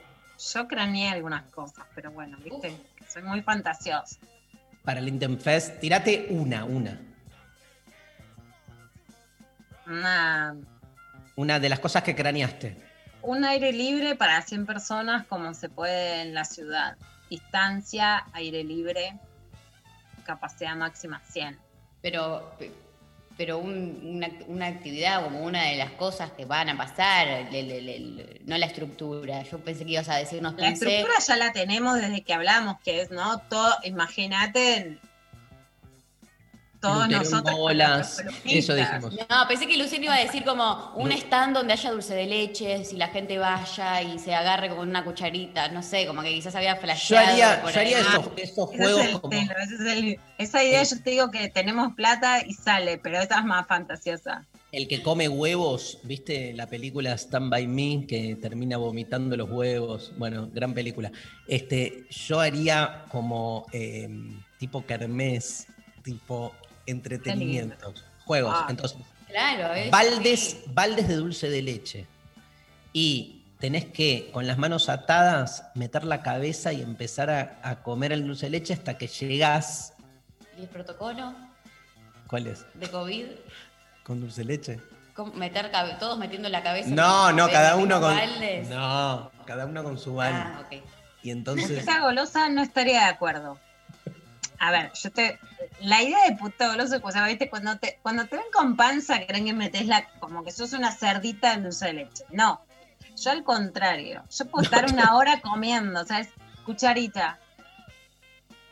Yo 0.54 0.68
craneé 0.68 1.10
algunas 1.10 1.44
cosas, 1.52 1.86
pero 1.96 2.12
bueno, 2.12 2.38
viste, 2.44 2.74
soy 3.08 3.22
muy 3.24 3.42
fantasiosa. 3.42 4.18
Para 4.84 5.00
el 5.00 5.08
Intemp 5.08 5.40
Fest, 5.40 5.80
tirate 5.80 6.28
una, 6.30 6.66
una. 6.66 7.00
Una- 9.88 10.56
Una 11.36 11.60
de 11.60 11.70
las 11.70 11.80
cosas 11.80 12.04
que 12.04 12.16
craneaste. 12.16 12.78
Un 13.24 13.44
aire 13.46 13.72
libre 13.72 14.16
para 14.16 14.42
100 14.42 14.66
personas 14.66 15.26
como 15.28 15.54
se 15.54 15.70
puede 15.70 16.22
en 16.22 16.34
la 16.34 16.44
ciudad. 16.46 16.98
Distancia, 17.30 18.26
aire 18.34 18.64
libre, 18.64 19.14
capacidad 20.26 20.76
máxima 20.76 21.22
100. 21.30 21.58
Pero, 22.02 22.52
pero 23.38 23.58
un- 23.60 24.00
una, 24.04 24.30
una 24.48 24.68
actividad 24.68 25.24
como 25.24 25.42
una 25.44 25.64
de 25.64 25.76
las 25.78 25.92
cosas 25.92 26.32
que 26.32 26.46
van 26.46 26.70
a 26.70 26.78
pasar, 26.78 27.28
le- 27.52 27.64
le- 27.64 27.82
le- 27.82 28.42
no 28.46 28.58
la 28.58 28.66
estructura. 28.66 29.44
Yo 29.44 29.60
pensé 29.60 29.86
que 29.86 29.92
ibas 29.94 30.10
a 30.10 30.16
decirnos, 30.18 30.54
La 30.54 30.60
pensé, 30.70 30.86
estructura 31.00 31.14
ya 31.26 31.36
la 31.38 31.54
tenemos 31.54 31.96
desde 31.96 32.22
que 32.24 32.34
hablamos, 32.34 32.78
que 32.84 33.02
es, 33.02 33.12
¿no? 33.12 33.40
Todo, 33.50 33.76
imagínate, 33.84 34.98
todos 36.82 37.08
nosotros. 37.10 37.56
bolas, 37.58 38.24
eso 38.46 38.74
dijimos. 38.74 39.14
No, 39.14 39.48
pensé 39.48 39.68
que 39.68 39.78
Luciano 39.78 40.06
iba 40.06 40.16
a 40.16 40.20
decir 40.20 40.44
como 40.44 40.94
un 40.96 41.12
stand 41.12 41.56
donde 41.56 41.74
haya 41.74 41.92
dulce 41.92 42.14
de 42.16 42.26
leche, 42.26 42.84
si 42.84 42.98
la 42.98 43.08
gente 43.10 43.38
vaya 43.38 44.02
y 44.02 44.20
se 44.20 44.34
agarre 44.34 44.70
con 44.70 44.80
una 44.90 45.04
cucharita, 45.04 45.68
no 45.70 45.84
sé, 45.84 46.08
como 46.08 46.22
que 46.22 46.30
quizás 46.34 46.56
había 46.56 46.76
Yo 46.76 46.82
flasheado. 46.82 47.28
haría, 47.30 47.62
por 47.62 47.72
yo 47.72 47.80
haría 47.80 48.00
esos, 48.00 48.26
juegos 48.70 49.02
es 49.02 49.10
el 49.14 49.22
como. 49.22 49.32
celo, 49.34 49.54
ese 49.64 49.76
es 49.76 49.82
el- 49.82 50.20
esa 50.38 50.64
idea 50.64 50.84
yo 50.84 51.02
te 51.04 51.10
digo 51.12 51.32
que 51.32 51.50
tenemos 51.50 51.94
plata 51.94 52.44
y 52.46 52.54
sale, 52.54 52.98
pero 52.98 53.20
esa 53.20 53.40
es 53.40 53.46
más 53.46 53.68
fantasiosa. 53.68 54.46
El 54.72 54.88
que 54.88 55.04
come 55.04 55.28
huevos, 55.28 56.00
¿viste 56.04 56.54
la 56.54 56.66
película 56.66 57.14
Stand 57.18 57.50
By 57.52 57.68
Me 57.68 58.06
que 58.08 58.38
termina 58.42 58.78
vomitando 58.78 59.36
los 59.36 59.50
huevos? 59.52 60.14
Bueno, 60.18 60.50
gran 60.54 60.74
película. 60.74 61.12
Este, 61.46 62.06
yo 62.10 62.40
haría 62.40 63.04
como 63.10 63.66
eh, 63.74 64.08
tipo 64.58 64.86
kermés, 64.86 65.68
tipo 66.04 66.56
entretenimiento, 66.86 67.94
juegos. 68.26 68.54
Ah. 68.56 68.68
Entonces, 68.70 68.98
Claro, 69.28 69.74
es. 69.74 69.90
baldes, 69.92 70.40
sí. 70.40 70.64
baldes 70.68 71.08
de 71.08 71.16
dulce 71.16 71.50
de 71.50 71.62
leche. 71.62 72.06
Y 72.94 73.46
tenés 73.60 73.86
que, 73.86 74.30
con 74.34 74.48
las 74.48 74.58
manos 74.58 74.90
atadas, 74.90 75.66
meter 75.76 76.04
la 76.04 76.22
cabeza 76.22 76.74
y 76.74 76.82
empezar 76.82 77.30
a, 77.30 77.60
a 77.64 77.82
comer 77.84 78.12
el 78.12 78.26
dulce 78.28 78.48
de 78.48 78.50
leche 78.52 78.74
hasta 78.74 78.98
que 78.98 79.08
llegás. 79.08 79.94
¿Y 80.58 80.62
el 80.64 80.68
protocolo 80.68 81.34
¿Cuál 82.28 82.48
es? 82.48 82.66
de 82.74 82.90
COVID? 82.90 83.26
¿Con 84.04 84.20
dulce 84.20 84.42
de 84.42 84.46
leche? 84.46 84.80
¿Cómo 85.14 85.34
Meter 85.34 85.72
todos 86.00 86.18
metiendo 86.18 86.50
la 86.50 86.64
cabeza. 86.64 86.90
No, 86.90 87.32
no, 87.32 87.50
cada 87.50 87.76
uno 87.76 88.00
con. 88.00 88.16
baldes. 88.16 88.70
No, 88.70 89.32
cada 89.46 89.66
uno 89.66 89.84
con 89.84 89.98
su 90.00 90.16
balde. 90.16 90.40
Ah, 90.40 90.62
ok. 90.66 90.82
Y 91.24 91.32
entonces. 91.32 91.70
Esa 91.72 92.00
golosa 92.00 92.50
no 92.50 92.62
estaría 92.62 93.02
de 93.02 93.06
acuerdo. 93.10 93.60
A 94.62 94.70
ver, 94.70 94.91
yo 94.93 95.12
te. 95.12 95.39
La 95.80 96.03
idea 96.03 96.20
de 96.30 96.36
puta 96.36 96.68
goloso, 96.68 96.99
o 97.01 97.12
sea, 97.12 97.26
¿viste? 97.26 97.49
Cuando 97.49 97.80
te, 97.80 97.97
cuando 98.03 98.28
te 98.28 98.36
ven 98.36 98.45
con 98.53 98.76
panza, 98.76 99.26
creen 99.26 99.45
que 99.45 99.53
metes 99.53 99.88
la. 99.88 100.07
como 100.20 100.43
que 100.43 100.51
sos 100.51 100.74
una 100.74 100.91
cerdita 100.91 101.53
en 101.53 101.64
dulce 101.64 101.88
de 101.88 101.93
leche. 101.93 102.26
No. 102.30 102.62
Yo 103.18 103.32
al 103.32 103.43
contrario. 103.43 104.24
Yo 104.30 104.45
puedo 104.45 104.64
estar 104.64 104.86
una 104.91 105.16
hora 105.18 105.41
comiendo, 105.41 106.05
¿sabes? 106.05 106.30
Cucharita. 106.64 107.39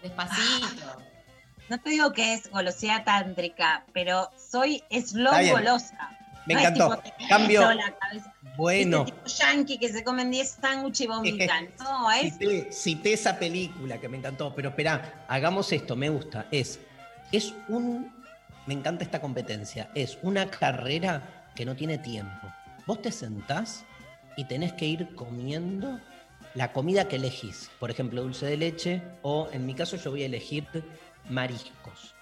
Despacito. 0.04 1.02
No 1.70 1.80
te 1.80 1.90
digo 1.90 2.14
que 2.14 2.36
es 2.36 2.52
golosidad 2.52 3.04
tántrica, 3.04 3.84
pero 3.92 4.30
soy 4.38 4.84
slow 4.92 5.34
golosa. 5.52 6.19
Me 6.50 6.56
No 6.56 6.60
es 6.62 6.66
encantó. 6.68 6.98
tipo, 7.02 7.16
Cambio. 7.30 7.62
Bueno. 8.58 9.06
Tipo 9.06 9.26
yankee 9.26 9.78
que 9.78 9.90
se 9.90 10.04
comen 10.04 10.32
10 10.32 10.50
sándwiches 10.62 11.02
y 11.02 11.08
vomitan. 11.08 11.70
No, 11.80 12.12
es 12.12 12.34
Cité, 12.34 12.72
cité 12.72 13.14
esa 13.14 13.38
película 13.38 14.00
que 14.00 14.10
me 14.10 14.18
encantó, 14.18 14.54
pero 14.56 14.70
espera, 14.70 15.26
hagamos 15.28 15.72
esto, 15.72 15.96
me 15.96 16.10
gusta. 16.10 16.48
Es, 16.52 16.80
es 17.32 17.54
un, 17.68 18.12
me 18.66 18.74
encanta 18.74 19.04
esta 19.04 19.22
competencia, 19.22 19.90
es 19.94 20.18
una 20.24 20.50
carrera 20.50 21.52
que 21.56 21.66
no 21.66 21.76
tiene 21.76 22.00
tiempo. 22.00 22.48
Vos 22.88 23.02
te 23.02 23.12
sentás 23.12 23.86
y 24.36 24.46
tenés 24.46 24.74
que 24.74 24.86
ir 24.88 25.14
comiendo 25.16 26.00
la 26.56 26.74
comida 26.74 27.08
que 27.08 27.18
elegís. 27.18 27.70
Por 27.80 27.92
ejemplo, 27.92 28.24
dulce 28.24 28.48
de 28.48 28.58
leche 28.58 29.02
o 29.22 29.48
en 29.52 29.68
mi 29.68 29.76
caso 29.76 29.96
yo 29.98 30.10
voy 30.12 30.24
a 30.24 30.26
elegir 30.26 30.66
mariscos. 31.30 32.16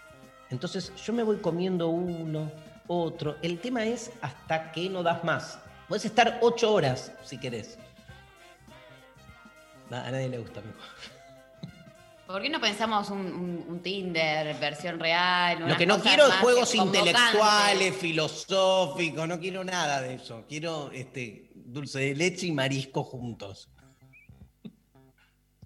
Entonces 0.50 0.92
yo 1.04 1.14
me 1.14 1.24
voy 1.24 1.38
comiendo 1.38 1.88
uno, 1.90 2.52
otro. 2.88 3.38
El 3.42 3.60
tema 3.60 3.86
es 3.86 4.12
hasta 4.22 4.72
que 4.72 4.90
no 4.90 5.04
das 5.04 5.24
más. 5.24 5.60
Puedes 5.88 6.06
estar 6.06 6.40
ocho 6.42 6.74
horas 6.74 7.12
si 7.24 7.38
querés. 7.40 7.78
A 9.92 10.12
nadie 10.12 10.28
le 10.30 10.38
gusta, 10.40 10.60
amigo. 10.60 10.78
¿Por 12.26 12.42
qué 12.42 12.50
no 12.50 12.60
pensamos 12.60 13.10
un, 13.10 13.20
un- 13.20 13.66
un 13.70 13.80
Tinder, 13.82 14.54
versión 14.60 15.00
real? 15.00 15.60
Lo 15.66 15.78
que 15.78 15.86
no 15.86 15.98
quiero 16.02 16.28
es 16.28 16.34
juegos 16.36 16.76
intelectuales, 16.76 17.96
filosóficos, 17.96 19.26
no 19.30 19.40
quiero 19.40 19.64
nada 19.64 20.02
de 20.02 20.16
eso. 20.16 20.44
Quiero 20.50 20.92
este, 20.92 21.50
dulce 21.56 22.00
de 22.00 22.16
leche 22.16 22.48
y 22.48 22.52
marisco 22.52 23.04
juntos. 23.06 23.70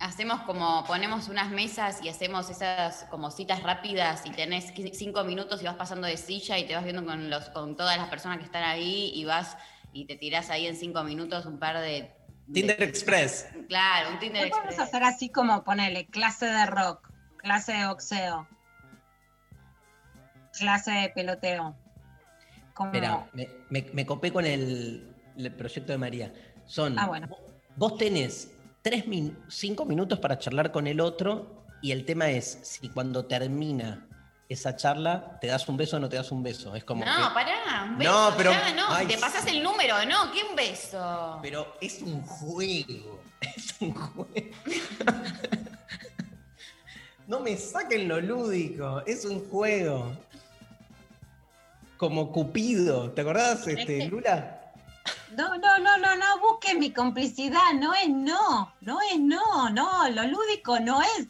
Hacemos 0.01 0.41
como, 0.41 0.83
ponemos 0.85 1.27
unas 1.29 1.51
mesas 1.51 2.03
y 2.03 2.09
hacemos 2.09 2.49
esas 2.49 3.03
como 3.11 3.29
citas 3.29 3.61
rápidas 3.61 4.25
y 4.25 4.31
tenés 4.31 4.73
cinco 4.93 5.23
minutos 5.23 5.61
y 5.61 5.65
vas 5.65 5.75
pasando 5.75 6.07
de 6.07 6.17
silla 6.17 6.57
y 6.57 6.65
te 6.65 6.73
vas 6.73 6.83
viendo 6.83 7.05
con, 7.05 7.29
los, 7.29 7.49
con 7.49 7.75
todas 7.75 7.97
las 7.99 8.09
personas 8.09 8.39
que 8.39 8.45
están 8.45 8.63
ahí 8.63 9.11
y 9.13 9.25
vas 9.25 9.55
y 9.93 10.05
te 10.05 10.15
tirás 10.15 10.49
ahí 10.49 10.65
en 10.65 10.75
cinco 10.75 11.03
minutos 11.03 11.45
un 11.45 11.59
par 11.59 11.79
de... 11.79 12.11
Tinder 12.51 12.77
de- 12.79 12.85
Express. 12.85 13.47
Claro, 13.69 14.09
un 14.09 14.17
Tinder 14.19 14.45
¿Qué 14.45 14.49
podemos 14.49 14.71
Express. 14.73 14.87
hacer 14.89 15.03
así 15.03 15.29
como 15.29 15.63
ponerle 15.63 16.07
clase 16.07 16.47
de 16.47 16.65
rock, 16.65 17.07
clase 17.37 17.73
de 17.73 17.85
boxeo, 17.85 18.47
clase 20.57 20.91
de 20.91 21.09
peloteo? 21.09 21.75
Como, 22.73 22.91
Espera, 22.91 23.29
me, 23.33 23.47
me- 23.69 23.89
me 23.93 24.05
copé 24.07 24.33
con 24.33 24.47
el, 24.47 25.13
el 25.37 25.51
proyecto 25.53 25.91
de 25.91 25.99
María. 25.99 26.33
Son, 26.65 26.97
Ah, 26.97 27.05
bueno. 27.05 27.27
vos 27.75 27.97
tenés 27.97 28.51
tres 28.81 29.07
min- 29.07 29.37
cinco 29.49 29.85
minutos 29.85 30.19
para 30.19 30.37
charlar 30.39 30.71
con 30.71 30.87
el 30.87 30.99
otro 30.99 31.63
y 31.81 31.91
el 31.91 32.05
tema 32.05 32.29
es 32.29 32.59
si 32.63 32.89
cuando 32.89 33.25
termina 33.25 34.07
esa 34.49 34.75
charla 34.75 35.37
te 35.39 35.47
das 35.47 35.67
un 35.69 35.77
beso 35.77 35.95
o 35.97 35.99
no 35.99 36.09
te 36.09 36.17
das 36.17 36.31
un 36.31 36.43
beso. 36.43 36.75
Es 36.75 36.83
como 36.83 37.05
No, 37.05 37.11
que- 37.29 37.33
pará, 37.33 37.83
un 37.85 37.91
No, 37.97 37.97
beso, 38.25 38.33
pero- 38.37 38.51
ya, 38.51 38.73
no, 38.73 38.85
ay, 38.89 39.07
te 39.07 39.17
pasas 39.17 39.45
el 39.47 39.63
número, 39.63 39.95
no, 40.05 40.31
¿qué 40.31 40.41
un 40.49 40.55
beso? 40.55 41.39
Pero 41.41 41.75
es 41.81 42.01
un 42.01 42.21
juego. 42.21 43.21
Es 43.41 43.73
un 43.79 43.91
juego. 43.93 44.27
No 47.27 47.39
me 47.39 47.55
saquen 47.55 48.07
lo 48.09 48.19
lúdico. 48.19 49.01
Es 49.05 49.23
un 49.25 49.39
juego. 49.49 50.11
Como 51.97 52.31
Cupido. 52.31 53.11
¿Te 53.11 53.21
acordás, 53.21 53.65
este, 53.67 54.05
Lula? 54.07 54.60
No, 55.35 55.57
no, 55.57 55.77
no, 55.79 55.97
no, 55.97 56.15
no, 56.15 56.39
busquen 56.41 56.79
mi 56.79 56.91
complicidad, 56.91 57.73
no 57.75 57.93
es 57.93 58.09
no, 58.09 58.73
no 58.81 58.99
es 59.01 59.19
no, 59.19 59.69
no, 59.69 60.09
lo 60.09 60.23
lúdico 60.27 60.79
no 60.79 61.01
es 61.01 61.27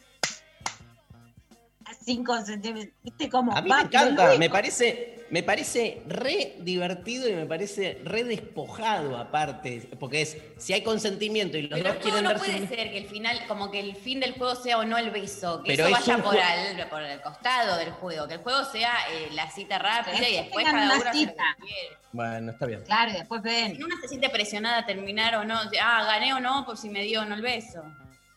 a 1.84 1.94
5 1.94 2.42
centímetros, 2.42 2.94
viste 3.04 3.30
cómo 3.30 3.56
A 3.56 3.62
mí 3.62 3.70
va, 3.70 3.76
me 3.76 3.82
encanta. 3.82 4.36
Me 4.38 4.50
parece, 4.50 5.21
me 5.32 5.42
parece 5.42 6.02
re 6.06 6.56
divertido 6.58 7.26
y 7.26 7.32
me 7.32 7.46
parece 7.46 8.02
re 8.04 8.22
despojado 8.22 9.16
aparte. 9.16 9.88
Porque 9.98 10.20
es, 10.20 10.36
si 10.58 10.74
hay 10.74 10.82
consentimiento 10.82 11.56
y 11.56 11.62
los 11.62 11.80
Pero 11.80 11.94
dos 11.94 12.02
quieren 12.02 12.24
no 12.24 12.30
darse 12.34 12.52
puede 12.52 12.68
ser 12.68 12.90
que 12.90 12.98
el 12.98 13.06
final, 13.06 13.40
como 13.48 13.70
que 13.70 13.80
el 13.80 13.96
fin 13.96 14.20
del 14.20 14.34
juego 14.34 14.54
sea 14.54 14.76
o 14.76 14.84
no 14.84 14.98
el 14.98 15.10
beso, 15.10 15.62
que 15.62 15.72
Pero 15.74 15.86
eso 15.86 15.96
es 15.96 16.06
vaya 16.06 16.22
por, 16.22 16.38
al, 16.38 16.88
por 16.90 17.00
el 17.00 17.22
costado 17.22 17.78
del 17.78 17.92
juego, 17.92 18.28
que 18.28 18.34
el 18.34 18.40
juego 18.40 18.62
sea 18.66 18.92
eh, 19.10 19.30
la 19.32 19.50
cita 19.50 19.78
rápida 19.78 20.28
y 20.28 20.36
Después 20.36 20.66
cada 20.66 20.76
una 20.76 20.84
uno 20.84 20.94
hace 20.96 21.04
lo 21.06 21.12
que 21.12 21.18
cita. 21.18 21.56
quiere. 21.58 21.96
Bueno, 22.12 22.52
está 22.52 22.66
bien. 22.66 22.82
Claro, 22.82 23.10
y 23.10 23.14
después 23.14 23.40
Si 23.42 23.48
ven, 23.48 23.82
uno 23.82 23.96
se 24.02 24.08
siente 24.08 24.28
presionada 24.28 24.78
a 24.80 24.86
terminar 24.86 25.36
o 25.36 25.46
no, 25.46 25.58
ah, 25.82 26.04
gané 26.04 26.34
o 26.34 26.40
no, 26.40 26.66
por 26.66 26.76
si 26.76 26.90
me 26.90 27.04
dio 27.04 27.22
o 27.22 27.24
no 27.24 27.34
el 27.34 27.40
beso. 27.40 27.82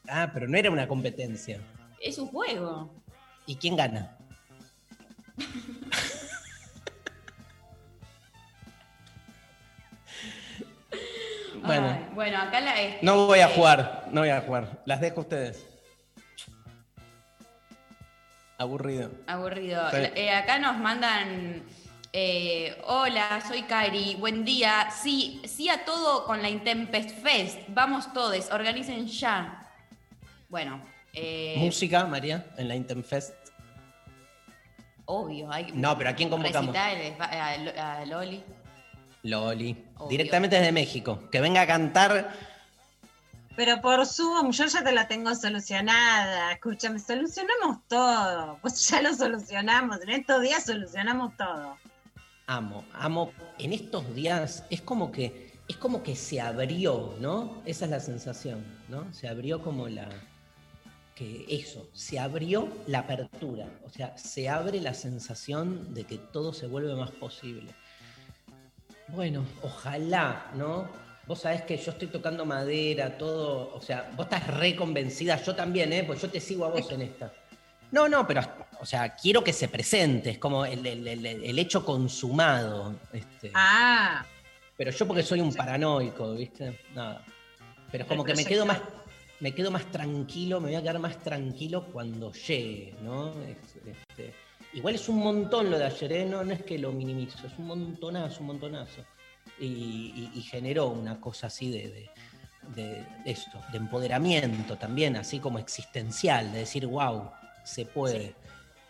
Ah, 0.08 0.32
pero 0.34 0.48
no 0.48 0.58
era 0.58 0.72
una 0.72 0.88
competencia. 0.88 1.60
Es 2.00 2.18
un 2.20 2.28
juego. 2.28 2.90
¿Y 3.48 3.58
quién 3.58 3.76
gana? 3.76 4.18
bueno, 11.66 11.88
Ay, 11.90 12.10
bueno, 12.14 12.38
acá 12.42 12.60
la. 12.62 12.82
este, 12.82 13.06
no 13.06 13.26
voy 13.28 13.40
a 13.40 13.48
jugar, 13.50 14.06
no 14.12 14.22
voy 14.22 14.30
a 14.30 14.42
jugar. 14.42 14.82
Las 14.86 15.02
dejo 15.02 15.18
a 15.20 15.24
ustedes. 15.24 15.66
Aburrido. 18.58 19.12
Aburrido. 19.28 19.90
Sí. 19.92 19.98
Eh, 20.16 20.32
acá 20.32 20.60
nos 20.60 20.78
mandan. 20.78 21.64
eh, 22.14 22.82
Hola, 22.88 23.42
soy 23.48 23.64
Kairi. 23.64 24.16
Buen 24.16 24.46
día. 24.46 24.90
Sí, 24.92 25.42
sí 25.46 25.68
a 25.70 25.84
todo 25.84 26.26
con 26.26 26.42
la 26.42 26.50
Intempest 26.50 27.10
Fest. 27.22 27.60
Vamos 27.70 28.12
todos, 28.14 28.50
organicen 28.52 29.08
ya. 29.08 29.62
Bueno, 30.48 30.82
eh, 31.14 31.56
Música, 31.58 32.06
María, 32.06 32.46
en 32.58 32.68
la 32.70 32.76
Intenfest. 32.76 33.34
obvio. 35.06 35.52
Hay 35.52 35.72
No, 35.74 35.98
pero 35.98 36.12
¿a 36.12 36.14
quién 36.14 36.30
convocamos? 36.30 36.74
recitales, 36.74 37.20
a 37.20 38.06
Loli. 38.06 38.42
Loli. 39.26 39.76
Obvio. 39.98 40.10
Directamente 40.10 40.56
desde 40.56 40.72
México. 40.72 41.30
Que 41.32 41.42
venga 41.42 41.62
a 41.62 41.68
cantar. 41.68 42.32
Pero 43.56 43.82
por 43.82 44.06
Zoom 44.06 44.52
yo 44.52 44.66
ya 44.66 44.84
te 44.84 44.92
la 44.92 45.08
tengo 45.08 45.34
solucionada. 45.34 46.52
Escúchame, 46.52 47.00
solucionamos 47.00 47.80
todo. 47.88 48.60
Pues 48.62 48.88
ya 48.88 49.02
lo 49.02 49.14
solucionamos. 49.14 50.02
En 50.02 50.10
estos 50.10 50.42
días 50.42 50.66
solucionamos 50.66 51.36
todo. 51.38 51.78
Amo, 52.48 52.86
amo. 52.94 53.32
En 53.58 53.74
estos 53.74 54.14
días 54.14 54.64
es 54.70 54.82
como 54.82 55.12
que 55.12 55.56
es 55.68 55.78
como 55.78 56.04
que 56.04 56.16
se 56.16 56.40
abrió, 56.40 57.16
¿no? 57.20 57.64
Esa 57.66 57.86
es 57.86 57.92
la 57.92 58.00
sensación, 58.00 58.64
¿no? 58.88 59.12
Se 59.12 59.28
abrió 59.28 59.64
como 59.64 59.88
la 59.88 60.08
que 61.16 61.46
eso, 61.50 61.90
se 61.94 62.20
abrió 62.20 62.68
la 62.88 63.00
apertura, 63.00 63.70
o 63.86 63.90
sea, 63.90 64.18
se 64.18 64.50
abre 64.50 64.82
la 64.82 64.94
sensación 64.94 65.94
de 65.94 66.04
que 66.04 66.18
todo 66.18 66.52
se 66.52 66.68
vuelve 66.68 66.94
más 66.94 67.10
posible. 67.12 67.74
Bueno, 69.08 69.46
ojalá, 69.62 70.52
¿no? 70.56 70.90
Vos 71.28 71.40
sabés 71.40 71.64
que 71.64 71.78
yo 71.78 71.92
estoy 71.92 72.08
tocando 72.08 72.46
madera, 72.46 73.18
todo, 73.18 73.74
o 73.76 73.82
sea, 73.82 74.12
vos 74.16 74.26
estás 74.26 74.46
reconvencida, 74.48 75.42
yo 75.42 75.56
también, 75.56 75.92
¿eh? 75.94 76.04
Pues 76.04 76.22
yo 76.22 76.30
te 76.30 76.40
sigo 76.40 76.66
a 76.66 76.70
vos 76.70 76.92
en 76.92 77.02
esta. 77.02 77.32
No, 77.92 78.08
no, 78.10 78.28
pero, 78.28 78.42
o 78.80 78.86
sea, 78.86 79.16
quiero 79.16 79.44
que 79.44 79.54
se 79.54 79.68
presente, 79.68 80.32
es 80.32 80.38
como 80.38 80.66
el, 80.66 80.86
el- 80.86 81.08
el- 81.08 81.26
el 81.26 81.60
hecho 81.60 81.86
consumado. 81.86 82.96
Este, 83.14 83.52
Ah, 83.54 84.26
Pero 84.78 84.92
yo 84.92 85.08
porque 85.08 85.24
soy 85.24 85.40
un 85.40 85.54
paranoico, 85.54 86.34
¿viste? 86.34 86.82
Nada. 86.94 87.24
Pero 87.92 88.04
es 88.04 88.08
como 88.10 88.26
que 88.26 88.34
me 88.36 88.44
quedo 88.46 88.66
más, 88.66 88.82
me 89.40 89.54
quedo 89.54 89.72
más 89.72 89.86
tranquilo, 89.92 90.60
me 90.60 90.68
voy 90.68 90.76
a 90.76 90.82
quedar 90.82 91.00
más 91.00 91.18
tranquilo 91.24 91.86
cuando 91.94 92.34
llegue, 92.34 92.94
¿no? 93.02 93.32
Es- 93.44 93.78
este, 93.86 94.34
igual 94.76 94.96
es 94.96 95.10
un 95.10 95.18
montón 95.20 95.72
lo 95.72 95.78
de 95.80 95.86
ayer, 95.86 96.12
¿eh? 96.14 96.26
no, 96.26 96.44
no 96.44 96.54
es 96.54 96.64
que 96.64 96.78
lo 96.78 96.92
minimizo, 96.92 97.48
es 97.48 97.54
un 97.58 97.66
montonazo, 97.68 98.42
un 98.42 98.48
montonazo. 98.48 99.04
Y, 99.60 99.66
y- 99.66 100.32
y 100.36 100.42
generó 100.42 100.88
una 100.88 101.20
cosa 101.22 101.48
así 101.48 101.72
de, 101.72 102.10
de, 102.76 102.84
de 102.86 103.06
esto, 103.26 103.60
de 103.72 103.78
empoderamiento 103.78 104.78
también, 104.78 105.16
así 105.16 105.40
como 105.40 105.60
existencial, 105.60 106.52
de 106.52 106.60
decir, 106.60 106.86
wow, 106.88 107.32
se 107.64 107.86
puede. 107.86 108.36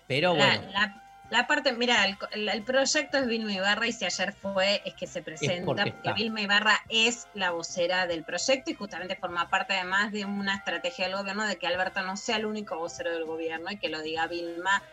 Pero 0.08 0.34
bueno, 0.36 0.64
la- 0.72 1.02
la 1.32 1.48
parte, 1.48 1.72
mira, 1.74 2.06
el, 2.34 2.64
proyecto 2.64 3.18
es 3.18 3.26
Vilma 3.26 3.52
Ibarra 3.52 3.88
y 3.88 3.92
si 3.92 4.06
ayer 4.06 4.32
fue, 4.34 4.82
es 4.86 4.94
que 4.94 5.08
se 5.08 5.24
presenta, 5.24 5.66
porque. 5.66 5.94
Vilma 6.16 6.42
Ibarra 6.42 6.80
es 6.90 7.28
la 7.34 7.50
vocera 7.50 8.06
del 8.06 8.24
proyecto 8.24 8.70
y 8.70 8.76
justamente 8.76 9.16
forma 9.16 9.50
parte 9.50 9.74
además 9.74 10.12
de 10.12 10.24
una 10.26 10.56
estrategia 10.56 11.06
del 11.08 11.18
gobierno 11.18 11.44
de 11.46 11.56
que 11.58 11.66
Alberto 11.66 12.04
no 12.04 12.16
sea 12.16 12.38
el 12.38 12.46
único 12.46 12.78
vocero 12.78 13.12
del 13.12 13.26
gobierno 13.26 13.72
y 13.72 13.78
que 13.78 13.90
lo 13.90 14.02
diga 14.04 14.28
Vilma, 14.28 14.84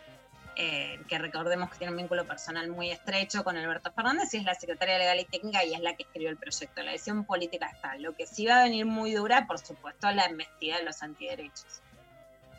eh, 0.56 1.04
que 1.08 1.18
recordemos 1.18 1.70
que 1.70 1.78
tiene 1.78 1.92
un 1.92 1.96
vínculo 1.98 2.26
personal 2.26 2.68
muy 2.70 2.90
estrecho 2.90 3.42
con 3.44 3.56
Alberto 3.56 3.92
Fernández 3.92 4.32
y 4.34 4.38
es 4.38 4.44
la 4.44 4.54
secretaria 4.54 4.98
legal 4.98 5.18
y 5.20 5.24
técnica 5.26 5.64
y 5.64 5.74
es 5.74 5.80
la 5.80 5.94
que 5.96 6.04
escribió 6.04 6.30
el 6.30 6.38
proyecto. 6.38 6.82
La 6.82 6.92
decisión 6.92 7.24
política 7.24 7.66
está. 7.66 7.96
Lo 7.98 8.14
que 8.14 8.26
sí 8.26 8.46
va 8.46 8.60
a 8.60 8.64
venir 8.64 8.86
muy 8.86 9.12
dura, 9.12 9.46
por 9.46 9.58
supuesto, 9.58 10.10
la 10.10 10.26
embestida 10.26 10.78
de 10.78 10.84
los 10.84 11.02
antiderechos. 11.02 11.82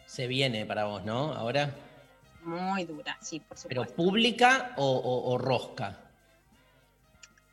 se 0.05 0.27
viene 0.27 0.65
para 0.65 0.85
vos, 0.85 1.03
¿no? 1.03 1.33
Ahora. 1.33 1.73
Muy 2.41 2.83
dura, 2.85 3.17
sí, 3.21 3.39
por 3.39 3.57
¿Pero 3.67 3.81
supuesto. 3.83 3.95
pública 3.95 4.73
o, 4.77 4.85
o- 4.85 5.31
o 5.33 5.37
rosca? 5.37 5.99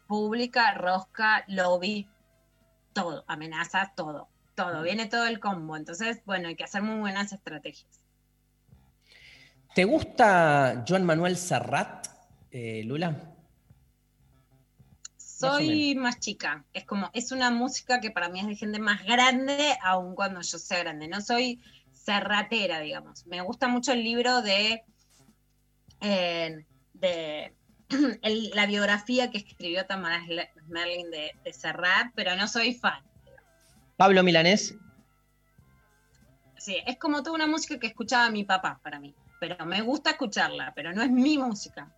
pública, 0.06 0.74
rosca, 0.74 1.44
lobby, 1.46 2.10
todo, 2.92 3.24
amenazas, 3.28 3.94
todo, 3.94 4.28
todo, 4.56 4.82
viene 4.82 5.06
todo 5.06 5.26
el 5.26 5.38
combo. 5.38 5.76
Entonces, 5.76 6.20
bueno, 6.24 6.48
hay 6.48 6.56
que 6.56 6.64
hacer 6.64 6.82
muy 6.82 6.98
buenas 6.98 7.32
estrategias. 7.32 7.99
¿Te 9.74 9.84
gusta 9.84 10.84
Joan 10.86 11.04
Manuel 11.04 11.36
Serrat, 11.36 12.06
eh, 12.50 12.82
Lula? 12.84 13.16
Soy 15.16 15.94
más 15.94 16.20
chica, 16.20 16.64
es 16.74 16.84
como, 16.84 17.08
es 17.14 17.32
una 17.32 17.50
música 17.50 18.00
que 18.00 18.10
para 18.10 18.28
mí 18.28 18.40
es 18.40 18.46
de 18.46 18.56
gente 18.56 18.78
más 18.78 19.04
grande, 19.04 19.74
aun 19.82 20.14
cuando 20.14 20.42
yo 20.42 20.58
sea 20.58 20.80
grande. 20.80 21.08
No 21.08 21.20
soy 21.22 21.60
serratera, 21.92 22.80
digamos. 22.80 23.26
Me 23.26 23.40
gusta 23.40 23.68
mucho 23.68 23.92
el 23.92 24.02
libro 24.02 24.42
de, 24.42 24.82
eh, 26.00 26.66
de 26.92 27.54
el- 28.22 28.50
la 28.50 28.66
biografía 28.66 29.30
que 29.30 29.38
escribió 29.38 29.86
Tamara 29.86 30.22
Merlin 30.68 31.10
de, 31.10 31.32
de 31.42 31.52
Serrat, 31.52 32.08
pero 32.14 32.36
no 32.36 32.46
soy 32.48 32.74
fan. 32.74 33.02
Pablo 33.96 34.22
Milanés, 34.22 34.74
Sí, 36.58 36.76
es 36.86 36.98
como 36.98 37.22
toda 37.22 37.36
una 37.36 37.46
música 37.46 37.78
que 37.78 37.86
escuchaba 37.86 38.28
mi 38.30 38.44
papá 38.44 38.78
para 38.82 39.00
mí. 39.00 39.14
Pero 39.40 39.64
me 39.66 39.80
gusta 39.80 40.10
escucharla, 40.10 40.72
pero 40.76 40.92
no 40.92 41.02
es 41.02 41.10
mi 41.10 41.36
música. 41.38 41.90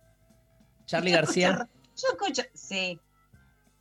Charlie 0.85 1.11
Yo 1.11 1.17
García. 1.17 1.49
escucho- 1.51 1.69
Yo 1.95 2.07
escucho, 2.13 2.41
sí. 2.55 2.99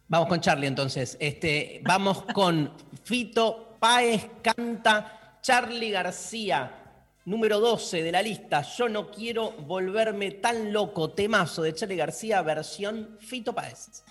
Vamos 0.09 0.29
con 0.29 0.41
Charlie 0.41 0.67
entonces. 0.67 1.17
Este, 1.19 1.81
vamos 1.85 2.25
con 2.35 2.75
Fito 3.05 3.77
Páez 3.81 4.27
canta 4.43 5.39
Charlie 5.41 5.91
García, 5.91 6.71
número 7.25 7.59
12 7.61 8.03
de 8.03 8.13
la 8.13 8.21
lista. 8.21 8.61
Yo 8.63 8.89
no 8.89 9.11
quiero 9.11 9.53
volverme 9.53 10.33
tan 10.33 10.73
loco. 10.73 11.11
Temazo 11.13 11.63
de 11.63 11.73
Charlie 11.75 11.97
García, 11.97 12.43
versión 12.43 13.17
Fito 13.21 13.55
Páez. 13.55 14.03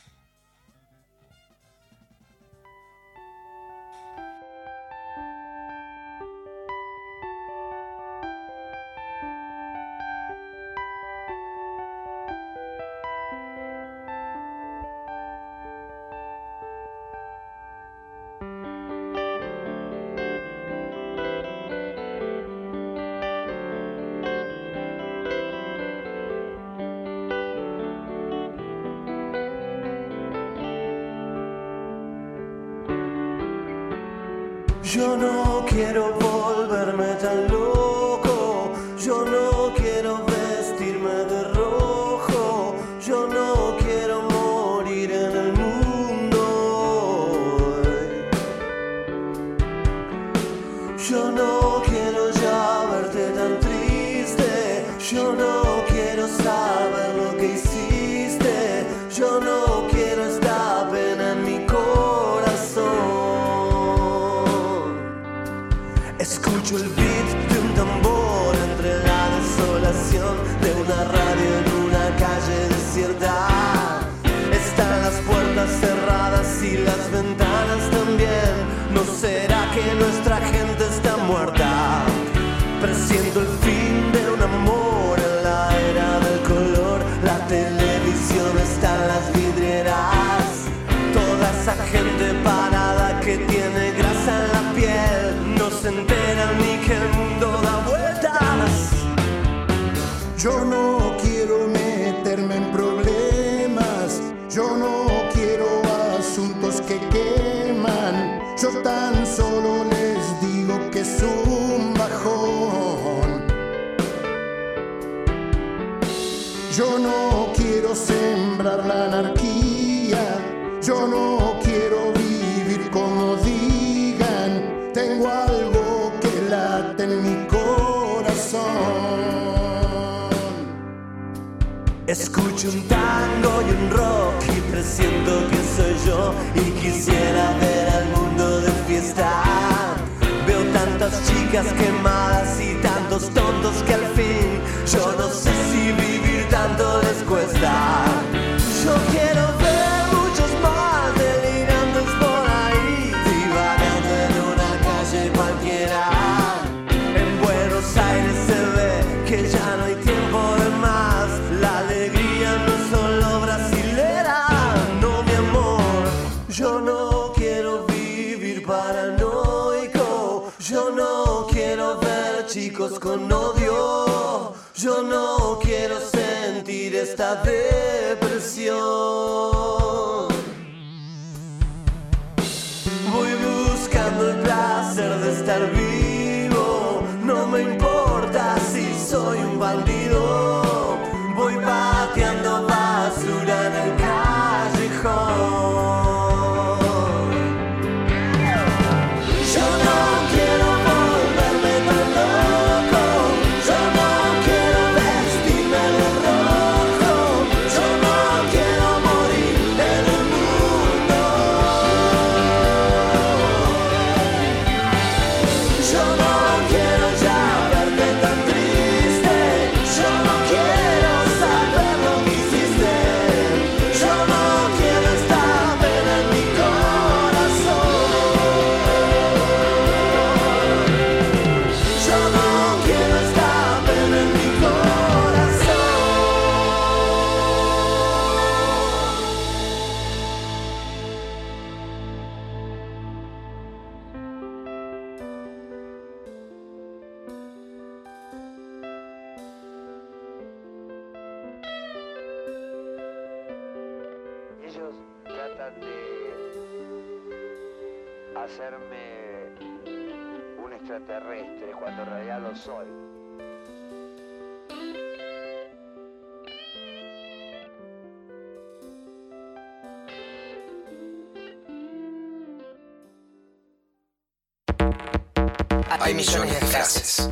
Millones 276.21 276.59
de 276.59 276.67
frases. 276.67 277.29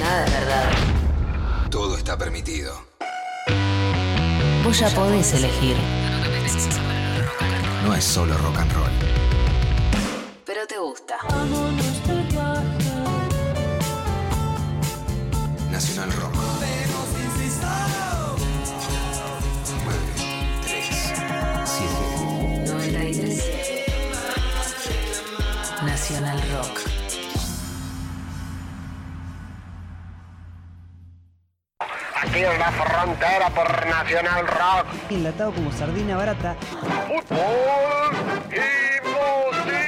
Nada 0.00 0.24
es 0.24 0.32
verdad. 0.32 0.70
Todo 1.70 1.98
está 1.98 2.16
permitido. 2.16 2.72
Vos 4.64 4.78
ya 4.78 4.88
podés 4.88 5.34
elegir. 5.34 5.76
No 7.84 7.94
es 7.94 8.02
solo 8.04 8.34
rock 8.38 8.58
and 8.58 8.72
roll. 8.72 9.19
La 32.58 32.72
frontera 32.72 33.50
por 33.50 33.86
Nacional 33.86 34.46
Rock. 34.46 34.86
Enlatado 35.10 35.52
como 35.52 35.72
sardina 35.72 36.16
barata. 36.16 36.56
¡Fútbol 37.06 38.16
imposible! 38.50 39.80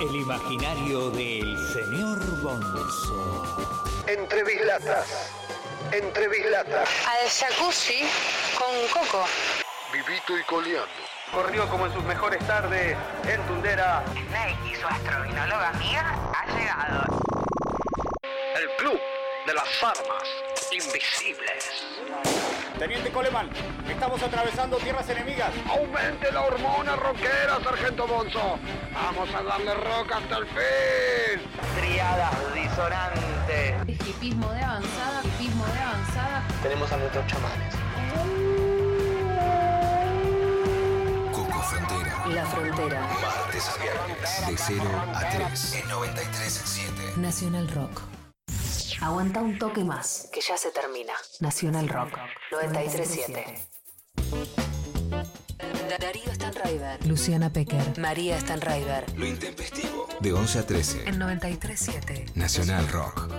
El 0.00 0.16
imaginario 0.16 1.10
del 1.10 1.58
señor 1.72 2.18
Bonzo. 2.42 3.74
Entre 4.06 4.44
bislatas. 4.44 5.30
Entre 5.92 6.28
bislatas. 6.28 6.88
Al 7.06 7.28
jacuzzi 7.28 8.02
con 8.58 8.74
coco. 8.92 9.24
Vivito 9.92 10.38
y 10.38 10.42
coleando. 10.44 10.88
Corrió 11.32 11.68
como 11.68 11.86
en 11.86 11.92
sus 11.92 12.04
mejores 12.04 12.44
tardes 12.46 12.96
en 13.26 13.40
Tundera. 13.46 14.04
Snake 14.12 14.58
y 14.70 14.74
su 14.74 14.86
astronóloga 14.86 15.68
amiga 15.70 16.14
ha 16.32 16.46
llegado. 16.56 17.04
El 18.56 18.68
club 18.76 19.00
de 19.46 19.54
las 19.54 19.82
armas 19.82 20.22
invisibles. 20.72 21.84
Teniente 22.78 23.10
Coleman, 23.10 23.50
estamos 23.88 24.22
atravesando 24.22 24.76
tierras 24.78 25.08
enemigas. 25.08 25.50
Aumente 25.68 26.32
la 26.32 26.42
hormona 26.42 26.96
rockera, 26.96 27.58
Sargento 27.62 28.06
Bonzo. 28.06 28.58
Vamos 28.92 29.28
a 29.34 29.42
darle 29.42 29.74
rock 29.74 30.12
hasta 30.12 30.38
el 30.38 30.46
fin. 30.46 31.42
Triadas 31.78 32.54
disonantes. 32.54 34.06
Hipismo 34.08 34.50
de 34.52 34.62
avanzada, 34.62 35.22
hipismo 35.24 35.66
de 35.66 35.78
avanzada. 35.78 36.42
Tenemos 36.62 36.90
a 36.92 36.96
nuestros 36.96 37.26
chamanes. 37.26 37.74
Coco 41.32 41.62
Frontera. 41.62 42.26
La 42.28 42.46
Frontera. 42.46 43.00
Martes 43.20 43.68
a 43.68 43.82
viernes. 43.82 44.46
De 44.46 44.56
0 44.56 44.90
a 45.14 45.28
3. 45.28 45.74
En 45.74 45.90
93.7. 45.90 47.16
Nacional 47.16 47.68
Rock. 47.68 48.00
Aguanta 49.00 49.40
un 49.40 49.58
toque 49.58 49.84
más, 49.84 50.28
que 50.32 50.40
ya 50.40 50.56
se 50.56 50.70
termina. 50.70 51.12
Nacional 51.40 51.88
Rock. 51.88 52.18
937. 52.52 53.68
Darío 56.00 56.34
Stanraiver. 56.34 57.06
Luciana 57.06 57.52
Pecker. 57.52 57.98
María 57.98 58.40
Stanraiver. 58.40 59.04
Lo 59.16 59.26
intempestivo. 59.26 60.08
De 60.20 60.32
11 60.32 60.58
a 60.58 60.66
13. 60.66 61.08
En 61.08 61.18
937. 61.18 62.26
Nacional 62.34 62.88
Rock. 62.88 63.30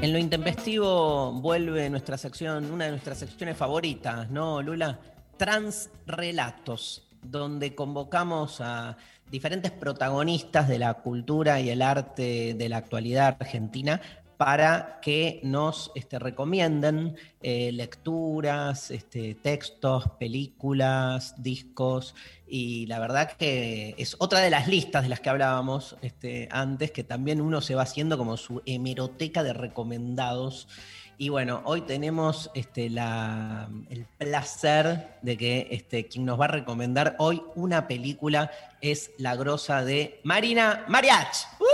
En 0.00 0.12
lo 0.12 0.18
intempestivo 0.18 1.32
vuelve 1.32 1.88
nuestra 1.90 2.18
sección, 2.18 2.70
una 2.70 2.84
de 2.84 2.90
nuestras 2.90 3.18
secciones 3.18 3.56
favoritas, 3.56 4.30
¿no, 4.30 4.60
Lula? 4.62 5.00
Transrelatos, 5.38 7.08
donde 7.22 7.74
convocamos 7.74 8.60
a 8.60 8.96
diferentes 9.30 9.70
protagonistas 9.70 10.68
de 10.68 10.78
la 10.78 10.94
cultura 10.94 11.60
y 11.60 11.70
el 11.70 11.82
arte 11.82 12.54
de 12.54 12.68
la 12.68 12.78
actualidad 12.78 13.36
argentina 13.40 14.00
para 14.36 14.98
que 15.00 15.40
nos 15.42 15.92
este, 15.94 16.18
recomienden 16.18 17.16
eh, 17.40 17.70
lecturas, 17.72 18.90
este, 18.90 19.34
textos, 19.34 20.04
películas, 20.18 21.34
discos. 21.42 22.14
Y 22.46 22.86
la 22.86 22.98
verdad 22.98 23.32
que 23.32 23.94
es 23.96 24.16
otra 24.18 24.40
de 24.40 24.50
las 24.50 24.68
listas 24.68 25.04
de 25.04 25.08
las 25.08 25.20
que 25.20 25.30
hablábamos 25.30 25.96
este, 26.02 26.48
antes, 26.50 26.90
que 26.90 27.04
también 27.04 27.40
uno 27.40 27.60
se 27.60 27.74
va 27.74 27.82
haciendo 27.82 28.18
como 28.18 28.36
su 28.36 28.62
hemeroteca 28.66 29.42
de 29.42 29.52
recomendados. 29.52 30.68
Y 31.16 31.28
bueno, 31.28 31.62
hoy 31.64 31.82
tenemos 31.82 32.50
este, 32.54 32.90
la- 32.90 33.68
el 33.88 34.04
placer 34.18 35.16
de 35.22 35.36
que 35.36 35.68
este, 35.70 36.06
quien 36.08 36.24
nos 36.24 36.40
va 36.40 36.46
a 36.46 36.48
recomendar 36.48 37.14
hoy 37.18 37.40
una 37.54 37.86
película 37.86 38.50
es 38.80 39.12
La 39.18 39.36
Grosa 39.36 39.84
de 39.84 40.20
Marina 40.24 40.84
Mariach. 40.88 41.46
¡Uh! 41.60 41.64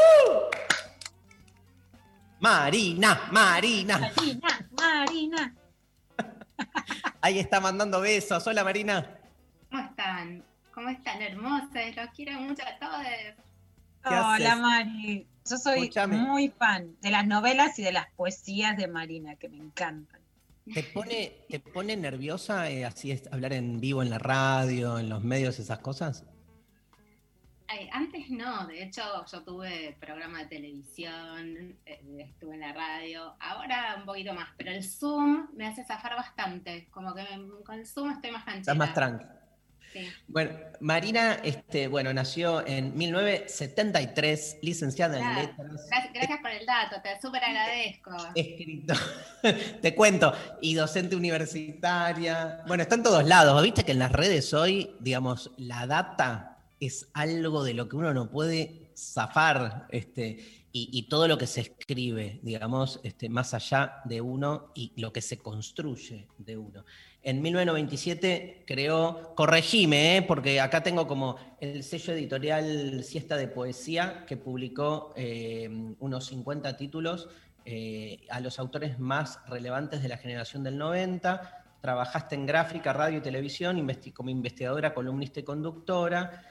Marina, 2.40 3.28
Marina. 3.32 3.98
Marina, 3.98 4.68
Marina. 4.72 5.54
Ahí 7.22 7.38
está 7.38 7.60
mandando 7.60 8.00
besos. 8.00 8.46
Hola 8.46 8.62
Marina. 8.64 9.18
¿Cómo 9.70 9.82
están? 9.82 10.44
¿Cómo 10.74 10.88
están, 10.90 11.22
hermosas? 11.22 11.96
Los 11.96 12.10
quiero 12.14 12.32
mucho 12.40 12.62
a 12.62 12.78
todos. 12.78 13.04
Hola 14.04 14.34
haces? 14.34 14.56
Mari. 14.58 15.26
Yo 15.48 15.56
soy 15.56 15.90
muy 16.08 16.48
fan 16.50 16.96
de 17.00 17.10
las 17.10 17.26
novelas 17.26 17.78
y 17.78 17.82
de 17.82 17.92
las 17.92 18.06
poesías 18.12 18.76
de 18.76 18.86
Marina, 18.88 19.36
que 19.36 19.48
me 19.48 19.56
encantan. 19.58 20.20
¿Te 20.72 20.82
pone, 20.84 21.32
te 21.48 21.58
pone 21.58 21.96
nerviosa 21.96 22.70
eh, 22.70 22.84
así 22.84 23.10
es, 23.10 23.26
hablar 23.32 23.52
en 23.54 23.80
vivo 23.80 24.02
en 24.02 24.10
la 24.10 24.18
radio, 24.18 24.98
en 24.98 25.08
los 25.08 25.24
medios, 25.24 25.58
esas 25.58 25.80
cosas? 25.80 26.24
Ay, 27.66 27.88
antes 27.92 28.30
no, 28.30 28.66
de 28.66 28.82
hecho 28.82 29.02
yo 29.30 29.42
tuve 29.42 29.96
programa 30.00 30.40
de 30.40 30.46
televisión, 30.46 31.76
eh, 31.86 32.02
estuve 32.18 32.54
en 32.54 32.60
la 32.60 32.72
radio, 32.72 33.34
ahora 33.40 33.96
un 33.98 34.04
poquito 34.06 34.34
más, 34.34 34.48
pero 34.56 34.70
el 34.72 34.84
Zoom 34.84 35.48
me 35.54 35.66
hace 35.66 35.84
zafar 35.84 36.14
bastante, 36.16 36.88
como 36.90 37.14
que 37.14 37.22
me- 37.22 37.62
con 37.64 37.78
el 37.78 37.86
Zoom 37.86 38.10
estoy 38.10 38.30
más 38.32 38.44
canchera. 38.44 38.60
Estás 38.72 38.76
más 38.76 38.92
tranqui. 38.94 39.24
Sí. 39.92 40.08
Bueno, 40.28 40.52
Marina, 40.80 41.40
este, 41.42 41.88
bueno, 41.88 42.12
nació 42.12 42.64
en 42.66 42.96
1973, 42.96 44.58
licenciada 44.62 45.18
en 45.18 45.34
letras, 45.34 45.86
Gracias, 45.88 46.12
gracias 46.14 46.40
por 46.40 46.50
el 46.50 46.64
dato, 46.64 46.96
te 47.02 47.20
súper 47.20 47.42
agradezco. 47.44 48.10
escrito, 48.34 48.94
te 49.82 49.94
cuento, 49.94 50.32
y 50.60 50.74
docente 50.74 51.16
universitaria. 51.16 52.62
Bueno, 52.68 52.82
está 52.84 52.94
en 52.94 53.02
todos 53.02 53.24
lados. 53.26 53.60
Viste 53.62 53.84
que 53.84 53.92
en 53.92 53.98
las 53.98 54.12
redes 54.12 54.54
hoy, 54.54 54.94
digamos, 55.00 55.50
la 55.56 55.86
data 55.86 56.58
es 56.78 57.08
algo 57.12 57.64
de 57.64 57.74
lo 57.74 57.88
que 57.88 57.96
uno 57.96 58.14
no 58.14 58.30
puede 58.30 58.90
zafar, 58.96 59.86
este, 59.90 60.60
y, 60.72 60.88
y 60.92 61.08
todo 61.08 61.26
lo 61.26 61.36
que 61.36 61.48
se 61.48 61.62
escribe, 61.62 62.38
digamos, 62.42 63.00
este, 63.02 63.28
más 63.28 63.54
allá 63.54 64.00
de 64.04 64.20
uno 64.20 64.70
y 64.74 64.92
lo 64.96 65.12
que 65.12 65.20
se 65.20 65.38
construye 65.38 66.28
de 66.38 66.56
uno. 66.56 66.84
En 67.22 67.42
1997 67.42 68.64
creó, 68.66 69.34
corregime, 69.34 70.16
¿eh? 70.16 70.22
porque 70.22 70.58
acá 70.58 70.82
tengo 70.82 71.06
como 71.06 71.36
el 71.60 71.84
sello 71.84 72.14
editorial 72.14 73.04
Siesta 73.04 73.36
de 73.36 73.46
Poesía, 73.46 74.24
que 74.26 74.38
publicó 74.38 75.12
eh, 75.16 75.68
unos 75.98 76.26
50 76.26 76.78
títulos 76.78 77.28
eh, 77.66 78.20
a 78.30 78.40
los 78.40 78.58
autores 78.58 78.98
más 78.98 79.38
relevantes 79.46 80.02
de 80.02 80.08
la 80.08 80.16
generación 80.16 80.62
del 80.62 80.78
90. 80.78 81.64
Trabajaste 81.82 82.36
en 82.36 82.46
gráfica, 82.46 82.94
radio 82.94 83.18
y 83.18 83.22
televisión 83.22 83.86
como 84.14 84.30
investigadora, 84.30 84.94
columnista 84.94 85.40
y 85.40 85.42
conductora. 85.42 86.42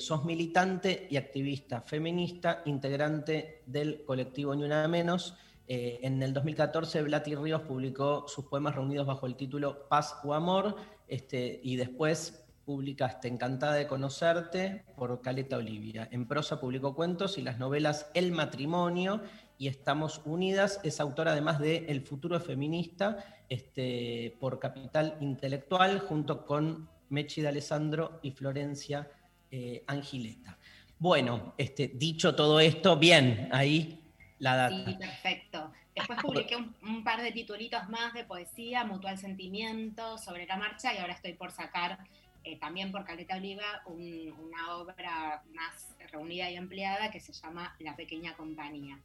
Sos 0.00 0.24
militante 0.24 1.06
y 1.08 1.16
activista 1.16 1.82
feminista, 1.82 2.62
integrante 2.64 3.62
del 3.64 4.02
colectivo 4.04 4.54
Ni 4.56 4.64
Una 4.64 4.88
Menos. 4.88 5.36
Eh, 5.70 6.00
en 6.02 6.22
el 6.22 6.32
2014, 6.32 7.02
Blati 7.02 7.34
Ríos 7.34 7.60
publicó 7.60 8.26
sus 8.26 8.46
poemas 8.46 8.74
reunidos 8.74 9.06
bajo 9.06 9.26
el 9.26 9.36
título 9.36 9.86
Paz 9.88 10.16
o 10.24 10.32
Amor, 10.32 10.76
este, 11.06 11.60
y 11.62 11.76
después 11.76 12.46
publicaste 12.64 13.28
Encantada 13.28 13.74
de 13.74 13.86
Conocerte 13.86 14.84
por 14.96 15.20
Caleta 15.20 15.58
Olivia. 15.58 16.08
En 16.10 16.26
prosa 16.26 16.58
publicó 16.58 16.94
cuentos 16.94 17.36
y 17.36 17.42
las 17.42 17.58
novelas 17.58 18.10
El 18.14 18.32
Matrimonio 18.32 19.20
y 19.58 19.68
Estamos 19.68 20.22
Unidas. 20.24 20.80
Es 20.84 21.00
autora 21.00 21.32
además 21.32 21.58
de 21.60 21.84
El 21.88 22.00
Futuro 22.00 22.40
Feminista 22.40 23.24
este, 23.50 24.36
por 24.40 24.58
Capital 24.58 25.16
Intelectual, 25.20 25.98
junto 26.00 26.46
con 26.46 26.88
Mechi 27.10 27.42
de 27.42 27.48
Alessandro 27.48 28.20
y 28.22 28.30
Florencia 28.30 29.10
eh, 29.50 29.82
Angileta. 29.86 30.58
Bueno, 30.98 31.54
este, 31.56 31.88
dicho 31.88 32.34
todo 32.34 32.58
esto, 32.58 32.96
bien, 32.96 33.48
ahí 33.52 33.97
la 34.38 34.56
data. 34.56 34.84
Sí, 34.86 34.94
perfecto. 34.94 35.72
Después 35.94 36.20
publiqué 36.22 36.56
un, 36.56 36.74
un 36.82 37.02
par 37.02 37.22
de 37.22 37.32
titulitos 37.32 37.88
más 37.88 38.12
de 38.14 38.24
poesía, 38.24 38.84
Mutual 38.84 39.18
Sentimiento, 39.18 40.16
sobre 40.18 40.46
la 40.46 40.56
marcha, 40.56 40.94
y 40.94 40.98
ahora 40.98 41.14
estoy 41.14 41.32
por 41.34 41.50
sacar 41.50 41.98
eh, 42.44 42.56
también 42.58 42.92
por 42.92 43.04
Caleta 43.04 43.36
Oliva 43.36 43.82
un- 43.86 44.32
una 44.38 44.76
obra 44.76 45.42
más 45.54 45.94
reunida 46.12 46.48
y 46.50 46.56
ampliada 46.56 47.10
que 47.10 47.18
se 47.20 47.32
llama 47.32 47.74
La 47.80 47.96
Pequeña 47.96 48.34
Compañía. 48.34 48.98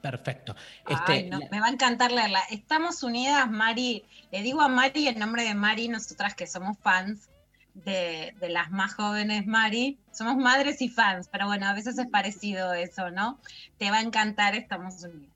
Perfecto. 0.00 0.56
Ay, 0.86 0.96
Este, 0.96 1.30
no, 1.30 1.38
la- 1.38 1.48
me 1.50 1.60
va 1.60 1.66
a 1.66 1.70
encantar 1.70 2.10
leerla. 2.10 2.40
Estamos 2.50 3.02
unidas, 3.04 3.48
Mari. 3.48 4.04
Le 4.32 4.42
digo 4.42 4.60
a 4.60 4.66
Mari 4.68 5.06
en 5.06 5.18
nombre 5.20 5.44
de 5.44 5.54
Mari, 5.54 5.86
nosotras 5.88 6.34
que 6.34 6.48
somos 6.48 6.76
fans 6.78 7.28
de, 7.74 8.34
de 8.40 8.48
las 8.48 8.70
más 8.70 8.94
jóvenes, 8.94 9.46
Mari. 9.46 9.98
Somos 10.12 10.36
madres 10.36 10.82
y 10.82 10.88
fans, 10.88 11.28
pero 11.30 11.46
bueno, 11.46 11.66
a 11.66 11.74
veces 11.74 11.98
es 11.98 12.06
parecido 12.06 12.72
eso, 12.74 13.10
¿no? 13.10 13.38
Te 13.78 13.90
va 13.90 13.98
a 13.98 14.02
encantar 14.02 14.54
Estamos 14.54 15.02
unidas. 15.02 15.30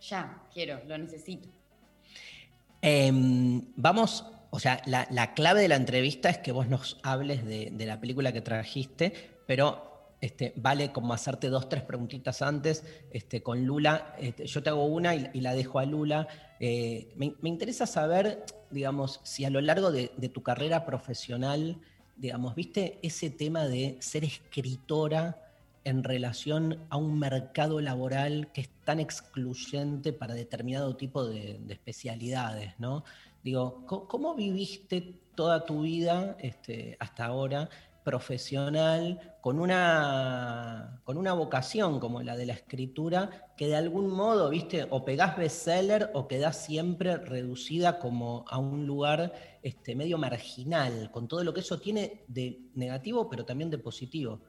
Ya, 0.00 0.42
quiero, 0.52 0.80
lo 0.86 0.96
necesito. 0.98 1.48
Em, 2.80 3.62
vamos, 3.76 4.24
o 4.50 4.60
sea, 4.60 4.80
la, 4.86 5.08
la 5.10 5.34
clave 5.34 5.60
de 5.60 5.68
la 5.68 5.76
entrevista 5.76 6.30
es 6.30 6.38
que 6.38 6.52
vos 6.52 6.68
nos 6.68 6.98
hables 7.02 7.44
de, 7.44 7.70
de 7.72 7.86
la 7.86 8.00
película 8.00 8.32
que 8.32 8.40
trajiste, 8.40 9.12
pero 9.46 9.88
este, 10.20 10.52
vale 10.56 10.92
como 10.92 11.14
hacerte 11.14 11.48
dos, 11.48 11.68
tres 11.68 11.82
preguntitas 11.82 12.42
antes. 12.42 12.84
Este, 13.12 13.42
con 13.42 13.64
Lula, 13.64 14.14
este, 14.18 14.46
yo 14.46 14.62
te 14.62 14.70
hago 14.70 14.84
una 14.86 15.14
y, 15.14 15.30
y 15.32 15.40
la 15.40 15.54
dejo 15.54 15.78
a 15.78 15.84
Lula. 15.84 16.28
Eh, 16.60 17.12
me, 17.16 17.34
me 17.40 17.48
interesa 17.48 17.86
saber, 17.86 18.44
digamos, 18.70 19.20
si 19.22 19.44
a 19.44 19.50
lo 19.50 19.60
largo 19.60 19.90
de, 19.90 20.08
tu 20.32 20.42
carrera 20.42 20.84
profesional, 20.84 21.78
digamos, 22.16 22.54
viste 22.54 22.98
ese 23.02 23.30
tema 23.30 23.66
de 23.66 23.96
ser 24.00 24.24
escritora 24.24 25.42
en 25.84 26.04
relación 26.04 26.86
a 26.90 26.96
un 26.96 27.18
mercado 27.18 27.80
laboral 27.80 28.50
que 28.52 28.62
es 28.62 28.68
tan 28.84 29.00
excluyente 29.00 30.12
para 30.12 30.34
determinado 30.34 30.96
tipo 30.96 31.24
de, 31.24 31.58
de 31.60 31.72
especialidades, 31.72 32.74
¿no? 32.78 33.04
Digo, 33.42 33.84
¿cómo, 33.86 34.06
cómo 34.08 34.34
viviste 34.34 35.14
toda 35.34 35.64
tu 35.64 35.82
vida 35.82 36.36
este, 36.40 36.96
hasta 36.98 37.24
ahora 37.24 37.70
profesional 38.08 39.36
con 39.42 39.60
una, 39.60 41.02
con 41.04 41.18
una 41.18 41.34
vocación 41.34 42.00
como 42.00 42.22
la 42.22 42.36
de 42.36 42.46
la 42.46 42.54
escritura 42.54 43.52
que 43.54 43.66
de 43.66 43.76
algún 43.76 44.08
modo, 44.08 44.48
viste, 44.48 44.86
o 44.88 45.04
pegás 45.04 45.36
bestseller 45.36 46.10
o 46.14 46.26
quedás 46.26 46.64
siempre 46.64 47.18
reducida 47.18 47.98
como 47.98 48.46
a 48.48 48.56
un 48.56 48.86
lugar 48.86 49.34
este, 49.62 49.94
medio 49.94 50.16
marginal, 50.16 51.10
con 51.10 51.28
todo 51.28 51.44
lo 51.44 51.52
que 51.52 51.60
eso 51.60 51.78
tiene 51.78 52.24
de 52.28 52.62
negativo, 52.74 53.28
pero 53.28 53.44
también 53.44 53.68
de 53.68 53.76
positivo? 53.76 54.40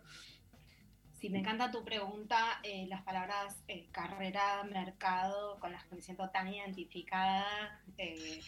Sí, 1.19 1.29
me 1.29 1.39
encanta 1.39 1.69
tu 1.69 1.83
pregunta, 1.83 2.61
eh, 2.63 2.87
las 2.87 3.01
palabras 3.01 3.61
eh, 3.67 3.89
carrera, 3.91 4.63
mercado, 4.63 5.59
con 5.59 5.73
las 5.73 5.83
que 5.83 5.95
me 5.95 6.01
siento 6.01 6.29
tan 6.29 6.47
identificada. 6.47 7.45
eh, 7.97 8.39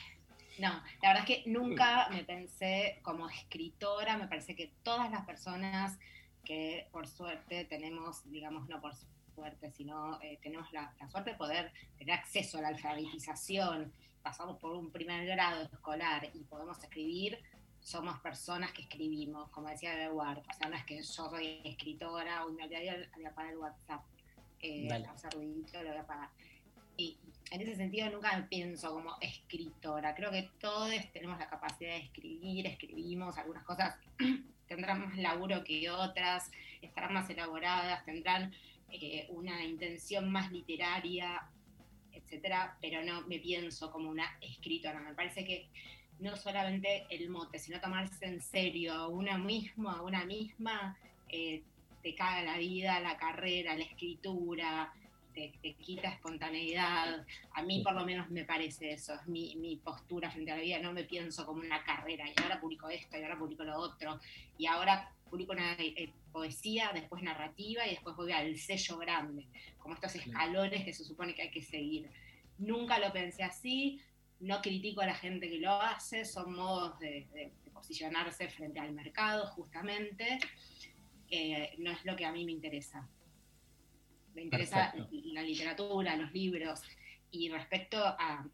no, 0.62 0.70
la 1.02 1.10
verdad 1.10 1.26
es 1.28 1.44
que 1.44 1.50
nunca 1.50 2.08
me 2.10 2.24
pensé 2.24 3.00
como 3.02 3.28
escritora, 3.30 4.18
me 4.18 4.28
parece 4.28 4.56
que 4.56 4.72
todas 4.84 5.10
las 5.12 5.26
personas 5.26 5.98
que 6.46 6.88
por 6.92 7.08
suerte 7.08 7.66
tenemos, 7.66 8.30
digamos, 8.30 8.70
no 8.70 8.80
por 8.80 8.94
suerte, 9.36 9.72
sino 9.72 10.22
eh, 10.22 10.40
tenemos 10.42 10.72
la, 10.72 10.94
la 11.00 11.10
suerte 11.10 11.32
de 11.32 11.38
poder 11.38 11.74
tener 11.98 12.16
acceso 12.16 12.60
a 12.60 12.62
la 12.62 12.68
alfabetización, 12.70 13.92
pasamos 14.22 14.60
por 14.60 14.74
un 14.74 14.92
primer 14.92 15.26
grado 15.26 15.64
escolar 15.64 16.30
y 16.34 16.44
podemos 16.44 16.78
escribir, 16.84 17.40
somos 17.80 18.20
personas 18.20 18.72
que 18.72 18.84
escribimos, 18.84 19.50
como 19.50 19.68
decía 19.68 20.04
Edward, 20.04 20.44
o 20.48 20.54
sea, 20.54 20.70
no 20.70 20.76
es 20.76 20.86
que 20.86 20.98
yo 20.98 21.04
soy 21.04 21.62
escritora, 21.64 22.46
hoy 22.46 22.54
me 22.54 22.68
de 22.68 23.10
de 23.18 23.28
apagar 23.28 23.52
el 23.52 23.58
WhatsApp, 23.58 24.04
eh, 24.60 24.88
hacer 25.10 25.34
ruidito, 25.34 25.82
lo 25.82 25.90
voy 25.90 25.98
a 25.98 26.02
apagar. 26.02 26.30
Y 26.98 27.18
en 27.52 27.62
ese 27.62 27.76
sentido 27.76 28.10
nunca 28.10 28.36
me 28.38 28.44
pienso 28.44 28.94
como 28.94 29.18
escritora, 29.20 30.16
creo 30.16 30.32
que 30.32 30.50
todos 30.60 30.90
tenemos 31.12 31.38
la 31.38 31.50
capacidad 31.50 31.92
de 31.92 31.98
escribir, 31.98 32.66
escribimos, 32.66 33.38
algunas 33.38 33.64
cosas. 33.64 33.98
Tendrán 34.68 35.02
más 35.02 35.18
laburo 35.18 35.62
que 35.66 35.90
otras, 35.90 36.50
estarán 36.82 37.14
más 37.14 37.30
elaboradas, 37.30 38.06
tendrán 38.06 38.54
eh, 38.90 39.28
una 39.30 39.66
intención 39.66 40.32
más 40.32 40.50
literaria, 40.50 41.46
etcétera, 42.14 42.78
pero 42.80 43.04
no 43.04 43.28
me 43.28 43.40
pienso 43.40 43.92
como 43.92 44.10
una 44.10 44.38
escritora, 44.40 45.02
me 45.02 45.14
parece 45.14 45.44
que 45.44 45.68
no 46.20 46.38
solamente 46.38 47.06
el 47.10 47.30
mote, 47.30 47.60
sino 47.60 47.82
tomarse 47.82 48.26
en 48.26 48.42
serio 48.42 48.94
a 48.94 49.08
una 49.10 49.38
misma, 49.38 49.98
a 49.98 50.02
una 50.04 50.24
misma, 50.24 50.98
eh, 51.28 51.64
te 52.02 52.16
caga 52.16 52.44
la 52.44 52.58
vida, 52.58 53.02
la 53.02 53.18
carrera, 53.18 53.76
la 53.76 53.84
escritura, 53.84 54.94
te, 55.34 55.54
te 55.62 55.74
quita 55.76 56.10
espontaneidad. 56.10 57.26
A 57.54 57.64
mí 57.64 57.82
por 57.84 57.94
lo 57.94 58.06
menos 58.06 58.30
me 58.30 58.46
parece 58.46 58.92
eso, 58.94 59.14
es 59.16 59.28
mi, 59.28 59.56
mi 59.56 59.76
postura 59.78 60.30
frente 60.32 60.52
a 60.52 60.56
la 60.58 60.62
vida, 60.62 60.80
no 60.80 60.94
me 60.94 61.04
pienso 61.04 61.46
como 61.46 61.62
una 61.62 61.84
carrera, 61.84 62.26
y 62.28 62.34
ahora 62.42 62.60
publico 62.60 62.90
esto, 62.90 63.18
y 63.18 63.24
ahora 63.24 63.38
publico 63.38 63.64
lo 63.64 63.78
otro, 63.78 64.20
y 64.58 64.66
ahora 64.68 65.12
publico 65.30 65.54
una 65.54 65.74
eh, 65.80 66.12
poesía, 66.32 66.92
después 66.94 67.24
narrativa, 67.24 67.86
y 67.88 67.92
después 67.92 68.16
voy 68.16 68.32
al 68.34 68.58
sello 68.58 68.98
grande, 68.98 69.46
como 69.80 69.96
estos 69.96 70.16
escalones 70.16 70.84
que 70.84 70.94
se 70.94 71.04
supone 71.06 71.34
que 71.34 71.44
hay 71.44 71.52
que 71.52 71.62
seguir. 71.62 72.10
Nunca 72.58 73.00
lo 73.00 73.12
pensé 73.14 73.44
así, 73.44 74.02
no 74.40 74.62
critico 74.62 75.02
a 75.02 75.06
la 75.06 75.16
gente 75.16 75.50
que 75.50 75.60
lo 75.60 75.72
hace, 75.82 76.26
son 76.26 76.54
modos 76.54 77.00
de, 77.00 77.28
de- 77.34 77.52
de 77.64 77.72
posicionarse 77.72 78.48
frente 78.50 78.80
al 78.80 78.92
mercado, 78.92 79.48
justamente. 79.48 80.38
Eh, 81.30 81.76
no 81.78 81.92
es 81.92 82.04
lo 82.06 82.16
que 82.16 82.26
a 82.26 82.32
mí 82.32 82.44
me 82.46 82.52
interesa. 82.52 83.08
Me 84.34 84.42
interesa 84.44 84.92
Perfecto. 84.92 85.18
la 85.34 85.44
literatura, 85.44 86.16
los 86.16 86.32
libros. 86.32 86.82
Y 87.32 87.50
respecto 87.50 87.98
a, 88.04 88.46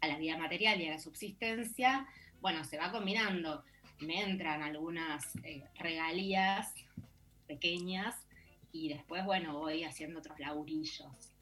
a 0.00 0.06
la 0.06 0.18
vida 0.18 0.36
material 0.36 0.80
y 0.80 0.88
a 0.88 0.92
la 0.92 0.98
subsistencia, 0.98 2.06
bueno, 2.40 2.64
se 2.64 2.78
va 2.78 2.90
combinando. 2.90 3.64
Me 4.00 4.22
entran 4.22 4.62
algunas 4.62 5.36
eh, 5.44 5.64
regalías 5.78 6.72
pequeñas 7.46 8.14
y 8.72 8.88
después, 8.88 9.24
bueno, 9.24 9.58
voy 9.58 9.84
haciendo 9.84 10.20
otros 10.20 10.38
laburillos. 10.38 11.32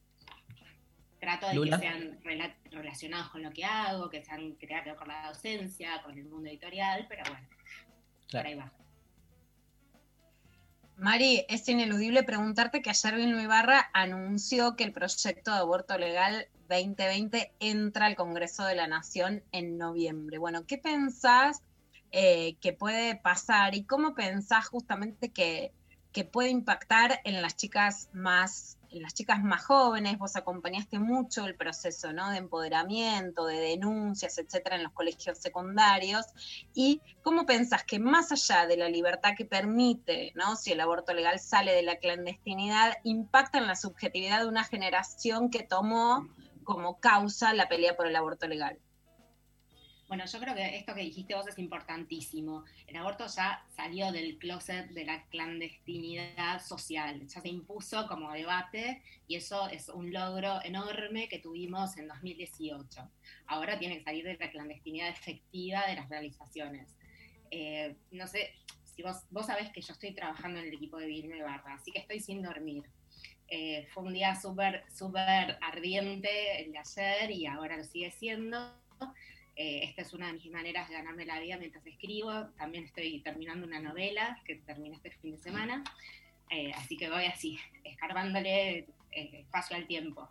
Trato 1.21 1.49
de 1.49 1.55
Lula. 1.55 1.77
que 1.79 1.83
sean 1.87 2.21
rela- 2.23 2.55
relacionados 2.71 3.29
con 3.31 3.43
lo 3.43 3.51
que 3.51 3.64
hago, 3.64 4.09
que 4.09 4.25
sean 4.25 4.57
que 4.57 4.66
tengan 4.66 4.85
que 4.85 4.91
ver 4.91 4.99
con 4.99 5.09
la 5.09 5.29
docencia, 5.29 6.01
con 6.03 6.16
el 6.16 6.25
mundo 6.25 6.49
editorial, 6.49 7.07
pero 7.09 7.23
bueno, 7.29 7.47
por 8.31 8.47
ahí 8.47 8.55
va. 8.55 8.73
Mari, 10.99 11.44
es 11.49 11.68
ineludible 11.68 12.24
preguntarte 12.24 12.82
que 12.82 12.90
ayer 12.90 13.14
Vilma 13.14 13.42
Ibarra 13.42 13.88
anunció 13.92 14.74
que 14.74 14.82
el 14.82 14.92
proyecto 14.92 15.53
de 15.53 15.59
aborto 15.59 15.96
legal 15.96 16.49
2020 16.68 17.53
entra 17.61 18.07
al 18.07 18.16
Congreso 18.16 18.64
de 18.64 18.74
la 18.74 18.88
Nación 18.88 19.44
en 19.53 19.78
noviembre. 19.78 20.38
Bueno, 20.38 20.66
¿qué 20.66 20.76
pensás 20.76 21.62
eh, 22.11 22.57
que 22.61 22.72
puede 22.72 23.14
pasar 23.14 23.76
y 23.76 23.84
cómo 23.84 24.16
pensás 24.16 24.66
justamente 24.66 25.28
que, 25.28 25.72
que 26.11 26.24
puede 26.24 26.51
impactar 26.51 27.20
en 27.22 27.42
las 27.42 27.57
chicas 27.57 28.09
más 28.12 28.78
en 28.91 29.03
las 29.03 29.14
chicas 29.14 29.43
más 29.43 29.64
jóvenes, 29.64 30.18
vos 30.18 30.36
acompañaste 30.36 30.99
mucho 30.99 31.47
el 31.47 31.55
proceso 31.55 32.12
¿no? 32.12 32.30
de 32.30 32.39
empoderamiento, 32.39 33.47
de 33.47 33.59
denuncias, 33.59 34.39
etcétera, 34.39 34.76
en 34.76 34.84
los 34.84 34.93
colegios 34.93 35.39
secundarios. 35.39 36.26
¿Y 36.74 37.01
cómo 37.22 37.47
pensás 37.47 37.84
que 37.84 37.99
más 37.99 38.32
allá 38.32 38.66
de 38.66 38.76
la 38.76 38.89
libertad 38.89 39.34
que 39.36 39.45
permite, 39.45 40.32
¿no? 40.34 40.57
si 40.57 40.72
el 40.72 40.80
aborto 40.80 41.12
legal 41.12 41.39
sale 41.39 41.72
de 41.72 41.82
la 41.82 41.97
clandestinidad, 41.97 42.95
impacta 43.05 43.59
en 43.59 43.66
la 43.66 43.76
subjetividad 43.76 44.41
de 44.41 44.49
una 44.49 44.64
generación 44.64 45.51
que 45.51 45.62
tomó 45.62 46.28
como 46.64 47.01
causa 47.01 47.53
la 47.55 47.68
pelea 47.68 47.97
por 47.97 48.07
el 48.07 48.16
aborto 48.16 48.47
legal? 48.47 48.78
Bueno, 50.09 50.24
yo 50.24 50.40
creo 50.40 50.54
que 50.54 50.76
esto 50.76 50.94
que 50.94 51.02
dijiste 51.02 51.34
vos 51.34 51.46
es 51.46 51.59
importantísimo. 51.59 52.64
El 52.86 52.96
aborto 52.96 53.26
ya 53.26 53.62
salió 53.76 54.11
del 54.11 54.38
closet 54.38 54.88
de 54.88 55.04
la 55.04 55.22
clandestinidad 55.26 56.64
social, 56.64 57.26
ya 57.26 57.40
se 57.42 57.48
impuso 57.48 58.06
como 58.09 58.32
debate 58.32 59.02
y 59.26 59.36
eso 59.36 59.68
es 59.68 59.90
un 59.90 60.11
logro 60.11 60.64
enorme 60.64 61.28
que 61.28 61.40
tuvimos 61.40 61.98
en 61.98 62.09
2018. 62.09 63.06
Ahora 63.48 63.78
tiene 63.78 63.98
que 63.98 64.04
salir 64.04 64.24
de 64.24 64.38
la 64.38 64.50
clandestinidad 64.50 65.11
efectiva 65.11 65.86
de 65.86 65.96
las 65.96 66.09
realizaciones. 66.09 66.96
Eh, 67.50 67.94
no 68.11 68.26
sé, 68.26 68.54
si 68.84 69.02
vos, 69.02 69.24
vos 69.28 69.44
sabés 69.44 69.70
que 69.70 69.82
yo 69.82 69.92
estoy 69.92 70.14
trabajando 70.14 70.59
en 70.59 70.68
el 70.68 70.74
equipo 70.74 70.96
de 70.96 71.06
Vilma 71.06 71.44
Barra, 71.44 71.74
así 71.74 71.92
que 71.92 71.98
estoy 71.98 72.20
sin 72.20 72.42
dormir. 72.42 72.84
Eh, 73.46 73.86
fue 73.92 74.04
un 74.04 74.14
día 74.14 74.34
súper, 74.40 74.84
súper 74.90 75.59
ardiente 75.61 76.62
el 76.62 76.72
de 76.72 76.78
ayer 76.78 77.30
y 77.30 77.44
ahora 77.44 77.76
lo 77.76 77.84
sigue 77.84 78.11
siendo. 78.11 78.72
Eh, 79.61 79.80
esta 79.82 80.02
es 80.02 80.14
una 80.14 80.28
de 80.28 80.34
mis 80.34 80.52
maneras 80.52 80.88
de 80.88 80.94
ganarme 80.94 81.26
la 81.26 81.40
vida 81.40 81.56
mientras 81.56 81.84
escribo. 81.84 82.46
También 82.56 82.84
estoy 82.84 83.20
terminando 83.22 83.66
una 83.66 83.80
novela 83.80 84.40
que 84.44 84.54
termina 84.54 84.94
este 84.94 85.11
fin 85.11 85.32
de 85.32 85.38
semana. 85.38 85.82
Eh, 86.48 86.70
así 86.76 86.96
que 86.96 87.11
voy 87.11 87.24
así, 87.24 87.59
escarbándole 87.82 88.86
eh, 89.11 89.40
espacio 89.40 89.76
al 89.76 89.88
tiempo. 89.88 90.30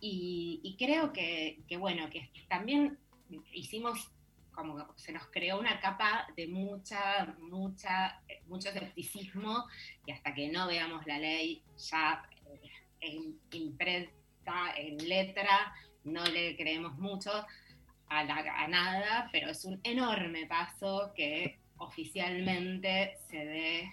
Y, 0.00 0.76
creo 0.78 1.12
que, 1.12 1.58
bueno, 1.78 2.10
que 2.10 2.30
también 2.48 2.98
hicimos 3.52 4.10
como 4.52 4.94
se 4.96 5.10
nos 5.12 5.26
creó 5.28 5.58
una 5.58 5.80
capa 5.80 6.28
de 6.36 6.46
mucha, 6.46 7.34
mucha, 7.40 8.22
mucho 8.46 8.68
escepticismo 8.68 9.64
y 10.06 10.12
hasta 10.12 10.32
que 10.32 10.48
no 10.48 10.68
veamos 10.68 11.04
la 11.06 11.18
ley 11.18 11.62
ya 11.76 12.22
eh, 13.00 13.32
imprenta 13.52 14.74
en 14.76 15.08
letra, 15.08 15.74
no 16.04 16.24
le 16.26 16.56
creemos 16.56 16.96
mucho 16.98 17.30
a, 18.08 18.24
la- 18.24 18.62
a 18.62 18.68
nada, 18.68 19.28
pero 19.32 19.50
es 19.50 19.64
un 19.64 19.80
enorme 19.82 20.46
paso 20.46 21.12
que 21.14 21.58
oficialmente 21.78 23.16
se 23.28 23.44
dé 23.44 23.92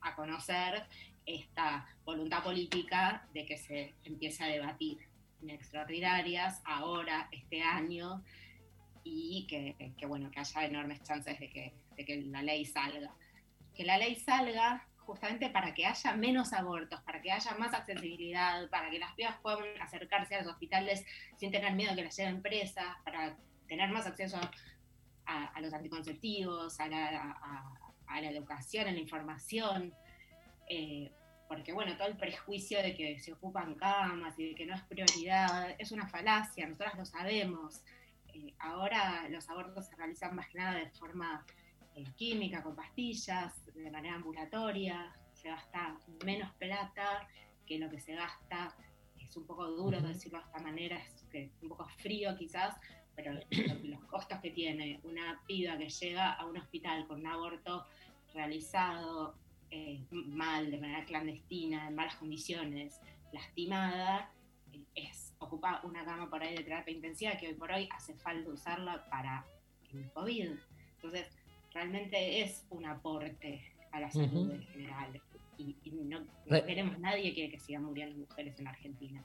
a 0.00 0.14
conocer 0.14 0.84
esta 1.26 1.86
voluntad 2.04 2.42
política 2.42 3.26
de 3.32 3.46
que 3.46 3.56
se 3.56 3.94
empiece 4.04 4.42
a 4.42 4.48
debatir 4.48 4.98
en 5.40 5.50
extraordinarias 5.50 6.60
ahora, 6.64 7.28
este 7.30 7.62
año, 7.62 8.22
y 9.04 9.46
que, 9.48 9.92
que, 9.96 10.06
bueno, 10.06 10.30
que 10.30 10.40
haya 10.40 10.64
enormes 10.64 11.02
chances 11.02 11.38
de 11.38 11.48
que, 11.50 11.72
de 11.96 12.04
que 12.04 12.22
la 12.22 12.42
ley 12.42 12.64
salga. 12.64 13.12
Que 13.74 13.84
la 13.84 13.98
ley 13.98 14.16
salga 14.16 14.86
justamente 15.06 15.50
para 15.50 15.74
que 15.74 15.86
haya 15.86 16.14
menos 16.14 16.52
abortos, 16.52 17.00
para 17.02 17.20
que 17.20 17.30
haya 17.32 17.54
más 17.54 17.72
accesibilidad, 17.74 18.68
para 18.70 18.90
que 18.90 18.98
las 18.98 19.12
pibas 19.14 19.36
puedan 19.42 19.64
acercarse 19.80 20.34
a 20.36 20.42
los 20.42 20.52
hospitales 20.52 21.04
sin 21.36 21.50
tener 21.50 21.72
miedo 21.74 21.94
que 21.94 22.04
las 22.04 22.16
lleven 22.16 22.42
presas, 22.42 22.96
para 23.04 23.36
tener 23.68 23.90
más 23.90 24.06
acceso 24.06 24.38
a, 25.26 25.60
los 25.60 25.72
anticonceptivos, 25.72 26.78
a 26.80 26.88
la, 26.88 27.08
a- 27.42 27.78
a 28.06 28.20
la 28.20 28.28
educación, 28.30 28.88
a 28.88 28.92
la 28.92 28.98
información. 28.98 29.94
eh, 30.68 31.10
porque 31.48 31.74
bueno, 31.74 31.94
todo 31.98 32.08
el 32.08 32.16
prejuicio 32.16 32.82
de 32.82 32.94
que 32.96 33.18
se 33.20 33.32
ocupan 33.34 33.74
camas 33.74 34.38
y 34.38 34.48
de 34.50 34.54
que 34.54 34.64
no 34.64 34.74
es 34.74 34.82
prioridad 34.84 35.74
es 35.78 35.92
una 35.92 36.08
falacia, 36.08 36.66
nosotras 36.66 36.94
lo 36.96 37.04
sabemos. 37.04 37.82
Eh, 38.32 38.54
ahora 38.58 39.28
los 39.28 39.50
abortos 39.50 39.86
se 39.86 39.94
realizan 39.96 40.34
más 40.34 40.48
que 40.48 40.56
nada 40.58 40.78
de 40.78 40.88
forma 40.92 41.44
eh, 41.96 42.04
química, 42.16 42.62
con 42.62 42.74
pastillas, 42.76 43.64
de 43.74 43.90
manera 43.90 44.14
ambulatoria, 44.14 45.14
se 45.32 45.48
gasta 45.48 45.98
menos 46.24 46.50
plata 46.54 47.26
que 47.66 47.78
lo 47.78 47.90
que 47.90 48.00
se 48.00 48.14
gasta, 48.14 48.74
es 49.18 49.36
un 49.36 49.46
poco 49.46 49.66
duro 49.66 49.98
Ujú. 49.98 50.08
decirlo 50.08 50.38
de 50.38 50.44
esta 50.44 50.58
manera, 50.60 50.96
es 50.98 51.24
que 51.30 51.50
un 51.62 51.68
poco 51.68 51.86
frío 51.88 52.36
quizás, 52.36 52.76
pero 53.14 53.32
lo- 53.32 53.40
los 53.82 54.04
costos 54.04 54.38
que 54.40 54.50
tiene 54.50 55.00
una 55.04 55.42
piba 55.46 55.76
que 55.78 55.88
llega 55.88 56.32
a 56.32 56.46
un 56.46 56.56
hospital 56.58 57.06
con 57.06 57.20
un 57.20 57.26
aborto 57.26 57.86
realizado 58.34 59.36
eh, 59.70 60.04
mal, 60.10 60.70
de 60.70 60.78
manera 60.78 61.04
clandestina, 61.06 61.88
en 61.88 61.94
malas 61.94 62.16
condiciones, 62.16 63.00
lastimada, 63.32 64.30
eh, 64.72 64.84
es 64.94 65.34
ocupa 65.38 65.80
una 65.84 66.04
cama 66.04 66.28
por 66.28 66.42
ahí 66.42 66.54
de 66.56 66.62
terapia 66.62 66.94
intensiva 66.94 67.36
que 67.38 67.48
hoy 67.48 67.54
por 67.54 67.70
hoy 67.72 67.88
hace 67.90 68.14
falta 68.14 68.50
usarla 68.50 69.08
para 69.08 69.44
el 69.92 70.10
COVID. 70.12 70.50
Entonces, 70.96 71.26
realmente 71.74 72.42
es 72.42 72.64
un 72.70 72.84
aporte 72.86 73.62
a 73.92 74.00
la 74.00 74.10
salud 74.10 74.50
en 74.50 74.62
general. 74.68 75.20
Y, 75.58 75.76
y 75.84 75.90
no, 75.90 76.20
no 76.20 76.26
Re- 76.46 76.64
queremos 76.64 76.98
nadie 76.98 77.34
quiere 77.34 77.50
que 77.52 77.58
sigan 77.60 77.84
muriendo 77.84 78.18
mujeres 78.18 78.58
en 78.58 78.66
Argentina. 78.68 79.22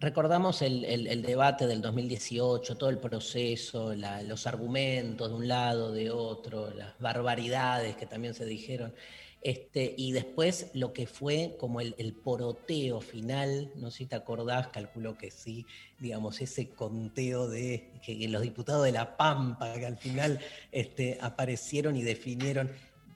Recordamos 0.00 0.62
el, 0.62 0.84
el- 0.84 1.06
el 1.06 1.22
debate 1.22 1.66
del 1.66 1.80
2018, 1.80 2.76
todo 2.76 2.90
el 2.90 2.98
proceso, 2.98 3.94
la- 3.94 4.22
los 4.22 4.46
argumentos 4.46 5.28
de 5.30 5.34
un 5.36 5.46
lado, 5.48 5.92
de 5.92 6.10
otro, 6.10 6.70
las 6.74 6.98
barbaridades 6.98 7.96
que 7.96 8.06
también 8.06 8.34
se 8.34 8.44
dijeron. 8.44 8.94
Este, 9.42 9.92
y 9.96 10.12
después 10.12 10.70
lo 10.72 10.92
que 10.92 11.08
fue 11.08 11.56
como 11.58 11.80
el, 11.80 12.14
poroteo 12.22 13.00
final, 13.00 13.72
no 13.74 13.90
sé 13.90 13.98
si 13.98 14.06
te 14.06 14.14
acordás, 14.14 14.68
calculo 14.68 15.18
que 15.18 15.32
sí, 15.32 15.66
digamos, 15.98 16.40
ese 16.40 16.68
conteo 16.68 17.48
de 17.48 17.90
que, 18.06 18.28
los 18.28 18.42
diputados 18.42 18.84
de 18.84 18.92
La 18.92 19.16
Pampa, 19.16 19.74
que 19.74 19.86
al 19.86 19.96
final 19.96 20.38
este, 20.70 21.18
aparecieron 21.20 21.96
y 21.96 22.02
definieron, 22.02 22.70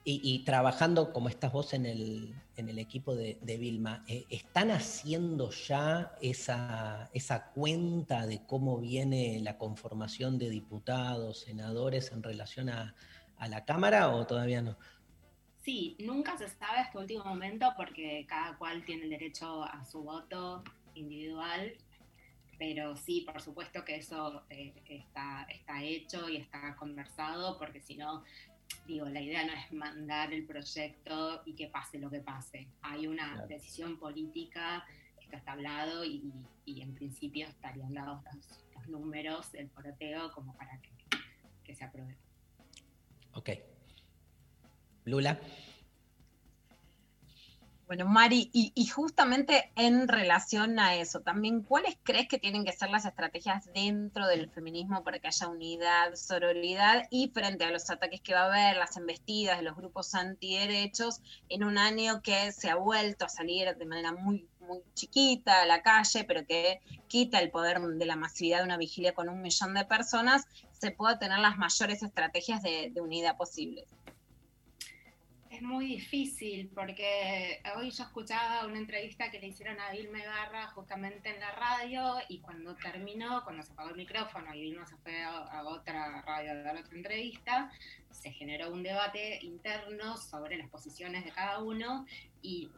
y, 0.09 0.39
trabajando 0.45 1.11
como 1.11 1.27
estás 1.27 1.51
vos 1.51 1.73
en 1.73 1.85
el, 1.85 2.33
equipo 2.79 3.13
de, 3.13 3.57
Vilma, 3.59 4.05
eh, 4.07 4.25
¿están 4.29 4.71
haciendo 4.71 5.51
ya 5.51 6.13
esa, 6.21 7.51
cuenta 7.53 8.25
de 8.25 8.41
cómo 8.45 8.77
viene 8.77 9.41
la 9.41 9.57
conformación 9.57 10.37
de 10.37 10.49
diputados, 10.49 11.39
senadores 11.39 12.13
en 12.13 12.23
relación 12.23 12.69
a 12.69 12.95
la 13.49 13.65
Cámara 13.65 14.09
o 14.09 14.25
todavía 14.25 14.61
no? 14.61 14.77
Sí, 15.67 15.97
nunca 15.99 16.37
se 16.37 16.47
sabe 16.47 16.79
hasta 16.79 16.97
último 16.97 17.25
momento 17.25 17.73
porque 17.75 18.25
cada 18.25 18.57
cual 18.57 18.85
tiene 18.85 19.03
el 19.03 19.09
derecho 19.09 19.65
a 19.65 19.83
su 19.83 20.01
voto 20.01 20.63
individual, 20.95 21.73
pero 22.57 22.95
sí, 22.95 23.25
por 23.29 23.41
supuesto 23.41 23.83
que 23.83 23.97
eso 23.97 24.43
eh, 24.49 24.73
está, 24.87 25.43
está 25.49 25.83
hecho 25.83 26.29
y 26.29 26.37
está 26.37 26.73
conversado, 26.77 27.57
porque 27.57 27.81
si 27.81 27.97
no, 27.97 28.23
digo, 28.87 29.07
la 29.09 29.19
idea 29.19 29.45
no 29.45 29.51
es 29.51 29.73
mandar 29.73 30.31
el 30.31 30.45
proyecto 30.45 31.41
y 31.45 31.51
que 31.51 31.67
pase 31.67 31.99
lo 31.99 32.09
que 32.09 32.21
pase. 32.21 32.69
Hay 32.81 33.05
una 33.05 33.33
Claro. 33.33 33.47
decisión 33.49 33.99
política, 33.99 34.85
esto 35.19 35.35
está 35.35 35.51
hablado 35.51 36.05
y, 36.05 36.31
y 36.63 36.81
en 36.81 36.95
principio 36.95 37.45
estarían 37.45 37.93
dados 37.93 38.23
los, 38.33 38.63
los 38.73 38.87
números 38.87 39.51
del 39.51 39.67
poroteo 39.67 40.31
como 40.31 40.55
para 40.55 40.79
que, 40.79 40.91
que 41.65 41.75
se 41.75 41.83
apruebe. 41.83 42.15
Ok. 43.33 43.49
Lula. 45.07 45.39
Bueno, 47.87 48.05
Mari, 48.05 48.49
y, 48.51 48.85
justamente 48.87 49.71
en 49.77 50.09
relación 50.09 50.77
a 50.77 50.95
eso, 50.95 51.21
también, 51.21 51.61
¿cuáles 51.61 51.97
crees 52.03 52.27
que 52.27 52.37
tienen 52.37 52.65
que 52.65 52.73
ser 52.73 52.89
las 52.89 53.05
estrategias 53.05 53.71
dentro 53.73 54.27
del 54.27 54.49
feminismo 54.49 55.05
para 55.05 55.19
que 55.19 55.27
haya 55.27 55.47
unidad, 55.47 56.13
sororidad 56.15 57.07
y 57.09 57.29
frente 57.29 57.63
a 57.63 57.71
los 57.71 57.89
ataques 57.89 58.19
que 58.19 58.33
va 58.33 58.41
a 58.41 58.45
haber, 58.47 58.75
las 58.75 58.97
embestidas 58.97 59.59
de 59.59 59.63
los 59.63 59.77
grupos 59.77 60.13
antiderechos, 60.15 61.21
en 61.47 61.63
un 61.63 61.77
año 61.77 62.21
que 62.21 62.51
se 62.51 62.69
ha 62.69 62.75
vuelto 62.75 63.23
a 63.23 63.29
salir 63.29 63.73
de 63.77 63.85
manera 63.85 64.11
muy, 64.11 64.49
muy 64.59 64.81
chiquita 64.93 65.61
a 65.61 65.65
la 65.65 65.81
calle, 65.81 66.25
pero 66.25 66.45
que 66.45 66.81
quita 67.07 67.39
el 67.39 67.51
poder 67.51 67.79
de 67.79 68.05
la 68.05 68.17
masividad 68.17 68.57
de 68.57 68.65
una 68.65 68.75
vigilia 68.75 69.13
con 69.13 69.29
un 69.29 69.41
millón 69.41 69.73
de 69.73 69.85
personas, 69.85 70.43
se 70.73 70.91
pueda 70.91 71.17
tener 71.19 71.39
las 71.39 71.57
mayores 71.57 72.03
estrategias 72.03 72.61
de, 72.61 72.91
de 72.93 72.99
unidad 72.99 73.37
posibles? 73.37 73.96
Es 75.57 75.63
muy 75.63 75.87
difícil 75.87 76.69
porque 76.75 77.63
hoy 77.75 77.89
yo 77.89 78.03
escuchaba 78.03 78.67
una 78.67 78.77
entrevista 78.77 79.31
que 79.31 79.39
le 79.39 79.47
hicieron 79.47 79.79
a 79.79 79.89
Vilma 79.89 80.19
Ibarra 80.19 80.67
justamente 80.67 81.33
en 81.33 81.39
la 81.39 81.49
radio 81.49 82.17
y 82.29 82.41
cuando 82.41 82.75
terminó, 82.75 83.43
cuando 83.43 83.63
se 83.63 83.73
apagó 83.73 83.89
el 83.89 83.95
micrófono 83.95 84.53
y 84.53 84.61
Vilma 84.61 84.85
se 84.85 84.95
fue 84.97 85.23
a, 85.23 85.63
otra 85.65 86.21
radio 86.21 86.51
a 86.51 86.55
dar 86.57 86.77
otra 86.77 86.95
entrevista, 86.95 87.71
se 88.11 88.31
generó 88.33 88.71
un 88.71 88.83
debate 88.83 89.39
interno 89.41 90.15
sobre 90.17 90.57
las 90.57 90.69
posiciones 90.69 91.25
de 91.25 91.31
cada 91.31 91.57
uno 91.57 92.05
y 92.43 92.69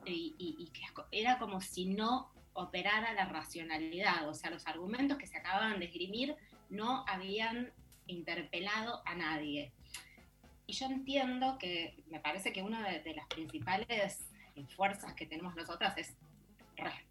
que 0.72 1.20
era 1.20 1.38
como 1.38 1.60
si 1.60 1.84
no 1.86 2.32
operara 2.54 3.12
la 3.12 3.26
racionalidad, 3.26 4.30
o 4.30 4.34
sea, 4.34 4.52
los 4.52 4.66
argumentos 4.68 5.18
que 5.18 5.28
se 5.28 5.36
acababan 5.36 5.80
de 5.80 5.88
esgrimir 5.88 6.38
no 6.70 7.04
habían 7.10 7.74
interpelado 8.08 9.02
a 9.06 9.16
nadie. 9.16 9.74
Y 10.70 10.74
yo 10.74 10.86
entiendo 10.86 11.58
que 11.58 11.96
me 12.12 12.20
parece 12.20 12.54
que 12.54 12.62
una 12.62 12.88
de, 12.88 13.16
las 13.16 13.26
principales 13.26 14.24
fuerzas 14.76 15.16
que 15.16 15.26
tenemos 15.26 15.56
nosotras 15.56 15.98
es 15.98 16.16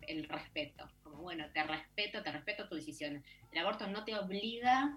el 0.03 0.29
respeto. 0.29 0.89
Como 1.03 1.23
bueno, 1.23 1.45
te 1.53 1.65
respeto, 1.65 2.23
te 2.23 2.31
respeto 2.31 2.69
tu 2.69 2.77
decisión. 2.77 3.25
El 3.51 3.59
aborto 3.59 3.89
no 3.89 4.05
te 4.05 4.17
obliga, 4.17 4.97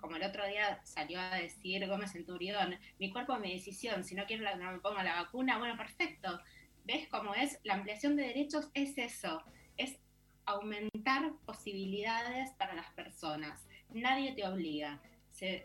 como 0.00 0.16
el 0.16 0.24
otro 0.24 0.44
día 0.44 0.80
salió 0.82 1.20
a 1.20 1.36
decir 1.36 1.86
Gómez 1.86 2.10
Centurión, 2.10 2.76
mi 2.98 3.12
cuerpo, 3.12 3.38
mi 3.38 3.52
decisión, 3.52 4.02
si 4.02 4.16
no 4.16 4.26
quiero 4.26 4.42
la, 4.42 4.56
no 4.56 4.72
me 4.72 4.80
pongo 4.80 5.00
la 5.04 5.22
vacuna, 5.22 5.58
bueno, 5.58 5.76
perfecto. 5.76 6.40
¿Ves 6.84 7.06
cómo 7.06 7.36
es? 7.36 7.60
La 7.62 7.74
ampliación 7.74 8.16
de 8.16 8.24
derechos 8.24 8.70
es 8.74 8.98
eso, 8.98 9.40
es 9.76 10.00
aumentar 10.46 11.30
posibilidades 11.46 12.50
para 12.58 12.74
las 12.74 12.90
personas. 12.90 13.64
Nadie 13.90 14.32
te 14.32 14.44
obliga 14.48 15.00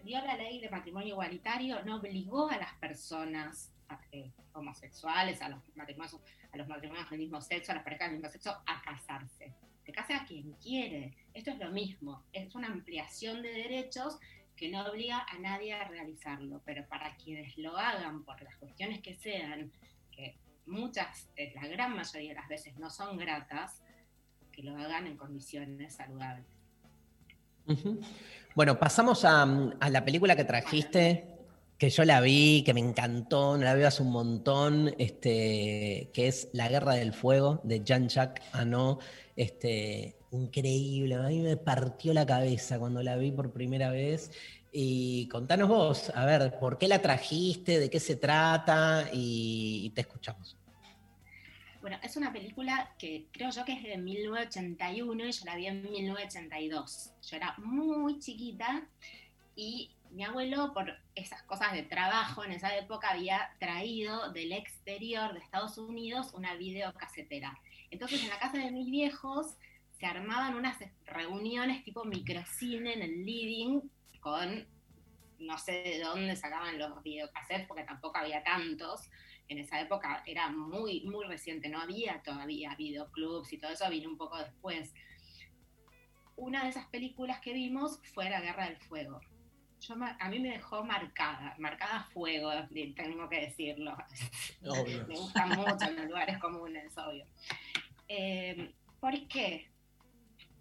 dio 0.03 0.21
la 0.21 0.35
ley 0.35 0.59
de 0.59 0.69
matrimonio 0.69 1.09
igualitario, 1.09 1.83
no 1.83 1.97
obligó 1.97 2.49
a 2.49 2.57
las 2.57 2.73
personas 2.75 3.71
eh, 4.11 4.31
homosexuales, 4.53 5.41
a 5.41 5.49
los 5.49 5.59
matrimonios, 5.75 6.19
a 6.51 6.57
los 6.57 6.67
matrimonios 6.67 7.09
del 7.09 7.19
mismo 7.19 7.41
sexo, 7.41 7.71
a 7.71 7.75
las 7.75 7.83
parejas 7.83 8.09
del 8.09 8.19
mismo 8.19 8.31
sexo, 8.31 8.51
a 8.65 8.81
casarse. 8.81 9.53
Se 9.85 9.91
casa 9.91 10.17
a 10.17 10.25
quien 10.25 10.53
quiere. 10.53 11.15
Esto 11.33 11.51
es 11.51 11.59
lo 11.59 11.69
mismo. 11.71 12.23
Es 12.33 12.55
una 12.55 12.67
ampliación 12.67 13.41
de 13.41 13.51
derechos 13.51 14.17
que 14.55 14.69
no 14.69 14.85
obliga 14.85 15.25
a 15.29 15.37
nadie 15.37 15.73
a 15.73 15.87
realizarlo. 15.87 16.61
Pero 16.65 16.87
para 16.87 17.15
quienes 17.17 17.57
lo 17.57 17.77
hagan 17.77 18.23
por 18.23 18.41
las 18.41 18.55
cuestiones 18.55 19.01
que 19.01 19.13
sean, 19.13 19.71
que 20.11 20.37
muchas, 20.65 21.29
eh, 21.35 21.51
la 21.53 21.67
gran 21.67 21.95
mayoría 21.95 22.29
de 22.29 22.35
las 22.35 22.47
veces 22.47 22.77
no 22.79 22.89
son 22.89 23.17
gratas, 23.17 23.83
que 24.51 24.63
lo 24.63 24.75
hagan 24.77 25.05
en 25.05 25.17
condiciones 25.17 25.95
saludables. 25.95 26.47
Bueno, 28.55 28.79
pasamos 28.79 29.25
a, 29.25 29.43
a 29.81 29.89
la 29.89 30.05
película 30.05 30.37
que 30.37 30.45
trajiste, 30.45 31.27
que 31.77 31.89
yo 31.89 32.05
la 32.05 32.21
vi, 32.21 32.63
que 32.65 32.73
me 32.73 32.79
encantó, 32.79 33.57
la 33.57 33.73
veo 33.73 33.85
hace 33.85 34.01
un 34.01 34.11
montón, 34.11 34.95
este, 34.97 36.09
que 36.13 36.29
es 36.29 36.47
La 36.53 36.69
Guerra 36.69 36.93
del 36.93 37.11
Fuego 37.11 37.59
de 37.65 37.83
Jean-Jacques 37.83 38.45
Anot. 38.53 39.01
Este, 39.35 40.15
increíble, 40.31 41.15
a 41.15 41.23
mí 41.23 41.41
me 41.41 41.57
partió 41.57 42.13
la 42.13 42.25
cabeza 42.25 42.79
cuando 42.79 43.03
la 43.03 43.17
vi 43.17 43.31
por 43.31 43.51
primera 43.51 43.89
vez. 43.89 44.31
Y 44.71 45.27
contanos 45.27 45.67
vos, 45.67 46.11
a 46.15 46.25
ver, 46.25 46.57
¿por 46.57 46.77
qué 46.77 46.87
la 46.87 47.01
trajiste? 47.01 47.77
¿De 47.77 47.89
qué 47.89 47.99
se 47.99 48.15
trata? 48.15 49.09
Y 49.11 49.91
te 49.93 49.99
escuchamos. 50.01 50.55
Bueno, 51.85 51.99
es 52.01 52.17
una 52.17 52.33
película 52.33 52.95
que 52.97 53.27
creo 53.31 53.51
yo 53.51 53.63
que 53.63 53.73
es 53.73 53.83
de 53.83 53.99
1981 53.99 55.23
y 55.23 55.31
yo 55.31 55.45
la 55.45 55.55
vi 55.55 55.67
en 55.67 55.83
1982. 55.83 57.11
Yo 57.21 57.37
era 57.37 57.53
muy 57.59 58.17
chiquita 58.17 58.87
y 59.55 59.91
mi 60.09 60.23
abuelo, 60.23 60.73
por 60.73 60.97
esas 61.13 61.43
cosas 61.43 61.73
de 61.73 61.83
trabajo 61.83 62.43
en 62.43 62.53
esa 62.53 62.75
época, 62.75 63.11
había 63.11 63.51
traído 63.59 64.31
del 64.31 64.53
exterior 64.53 65.33
de 65.33 65.41
Estados 65.41 65.77
Unidos 65.77 66.33
una 66.33 66.55
videocasetera. 66.55 67.55
Entonces 67.91 68.23
en 68.23 68.29
la 68.29 68.39
casa 68.39 68.57
de 68.57 68.71
mis 68.71 68.89
viejos 68.89 69.55
se 69.99 70.07
armaban 70.07 70.55
unas 70.55 70.79
reuniones 71.05 71.83
tipo 71.83 72.03
microcine 72.03 72.93
en 72.93 73.03
el 73.03 73.23
living 73.23 73.81
con 74.21 74.67
no 75.37 75.59
sé 75.59 75.71
de 75.71 75.99
dónde 75.99 76.35
sacaban 76.35 76.79
los 76.79 77.03
videocassettes 77.03 77.67
porque 77.67 77.83
tampoco 77.83 78.17
había 78.17 78.43
tantos 78.43 79.01
en 79.47 79.59
esa 79.59 79.79
época 79.79 80.23
era 80.25 80.49
muy, 80.49 81.01
muy 81.01 81.25
reciente, 81.25 81.69
no 81.69 81.79
había 81.79 82.21
todavía 82.23 82.75
videoclubs 82.75 83.53
y 83.53 83.57
todo 83.57 83.71
eso 83.71 83.89
vino 83.89 84.09
un 84.09 84.17
poco 84.17 84.37
después. 84.37 84.93
Una 86.35 86.63
de 86.63 86.69
esas 86.69 86.87
películas 86.87 87.39
que 87.39 87.53
vimos 87.53 87.99
fue 88.13 88.29
La 88.29 88.41
Guerra 88.41 88.65
del 88.65 88.77
Fuego. 88.77 89.21
Yo, 89.79 89.95
a 90.19 90.29
mí 90.29 90.39
me 90.39 90.49
dejó 90.49 90.83
marcada, 90.83 91.55
marcada 91.59 91.97
a 91.97 92.03
fuego, 92.05 92.49
tengo 92.95 93.29
que 93.29 93.41
decirlo. 93.41 93.95
Obvio. 94.65 95.05
me 95.07 95.15
gusta 95.15 95.45
mucho 95.45 95.85
en 95.87 95.95
los 95.97 96.05
lugares 96.05 96.39
comunes, 96.39 96.97
obvio. 96.97 97.25
Eh, 98.07 98.73
¿Por 98.99 99.27
qué? 99.27 99.69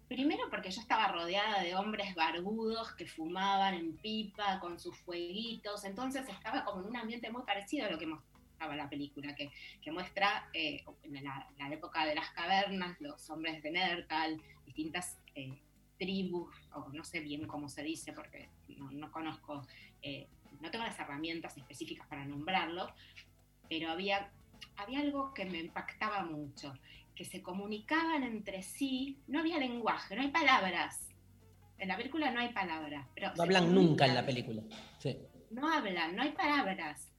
Primero 0.07 0.43
porque 0.51 0.69
yo 0.69 0.81
estaba 0.81 1.07
rodeada 1.07 1.63
de 1.63 1.75
hombres 1.75 2.13
barbudos 2.13 2.93
que 2.93 3.07
fumaban 3.07 3.73
en 3.73 3.97
pipa 3.97 4.59
con 4.59 4.79
sus 4.79 4.95
fueguitos, 4.99 5.83
entonces 5.83 6.29
estaba 6.29 6.63
como 6.63 6.81
en 6.81 6.89
un 6.89 6.97
ambiente 6.97 7.31
muy 7.31 7.41
parecido 7.41 7.87
a 7.87 7.89
lo 7.89 7.97
que 7.97 8.05
la 8.59 8.89
película, 8.89 9.35
que, 9.35 9.51
que 9.81 9.91
muestra 9.91 10.49
eh, 10.53 10.83
en 11.03 11.23
la, 11.23 11.47
la 11.57 11.71
época 11.71 12.05
de 12.05 12.15
las 12.15 12.29
cavernas, 12.31 12.99
los 12.99 13.29
hombres 13.29 13.61
de 13.61 13.71
Nethertal, 13.71 14.41
distintas 14.65 15.19
eh, 15.35 15.61
tribus, 15.97 16.55
o 16.73 16.89
no 16.91 17.03
sé 17.03 17.19
bien 17.19 17.47
cómo 17.47 17.69
se 17.69 17.83
dice 17.83 18.13
porque 18.13 18.49
no, 18.69 18.91
no 18.91 19.11
conozco, 19.11 19.65
eh, 20.01 20.27
no 20.61 20.71
tengo 20.71 20.85
las 20.85 20.99
herramientas 20.99 21.57
específicas 21.57 22.07
para 22.07 22.25
nombrarlo, 22.25 22.91
pero 23.69 23.91
había, 23.91 24.31
había 24.77 24.99
algo 24.99 25.33
que 25.33 25.45
me 25.45 25.59
impactaba 25.59 26.23
mucho, 26.23 26.73
que 27.15 27.25
se 27.25 27.41
comunicaban 27.41 28.23
entre 28.23 28.61
sí, 28.61 29.19
no 29.27 29.39
había 29.39 29.57
lenguaje, 29.57 30.15
no 30.15 30.21
hay 30.21 30.31
palabras. 30.31 31.01
En 31.77 31.89
la 31.89 31.97
película 31.97 32.31
no 32.31 32.39
hay 32.39 32.53
palabras. 32.53 33.05
Pero 33.13 33.33
No 33.35 33.43
hablan 33.43 33.73
nunca 33.73 34.05
en 34.05 34.15
la 34.15 34.25
película. 34.25 34.63
Sí. 34.99 35.17
No 35.51 35.71
hablan, 35.71 36.15
no 36.15 36.21
hay 36.21 36.31
palabras. 36.31 37.11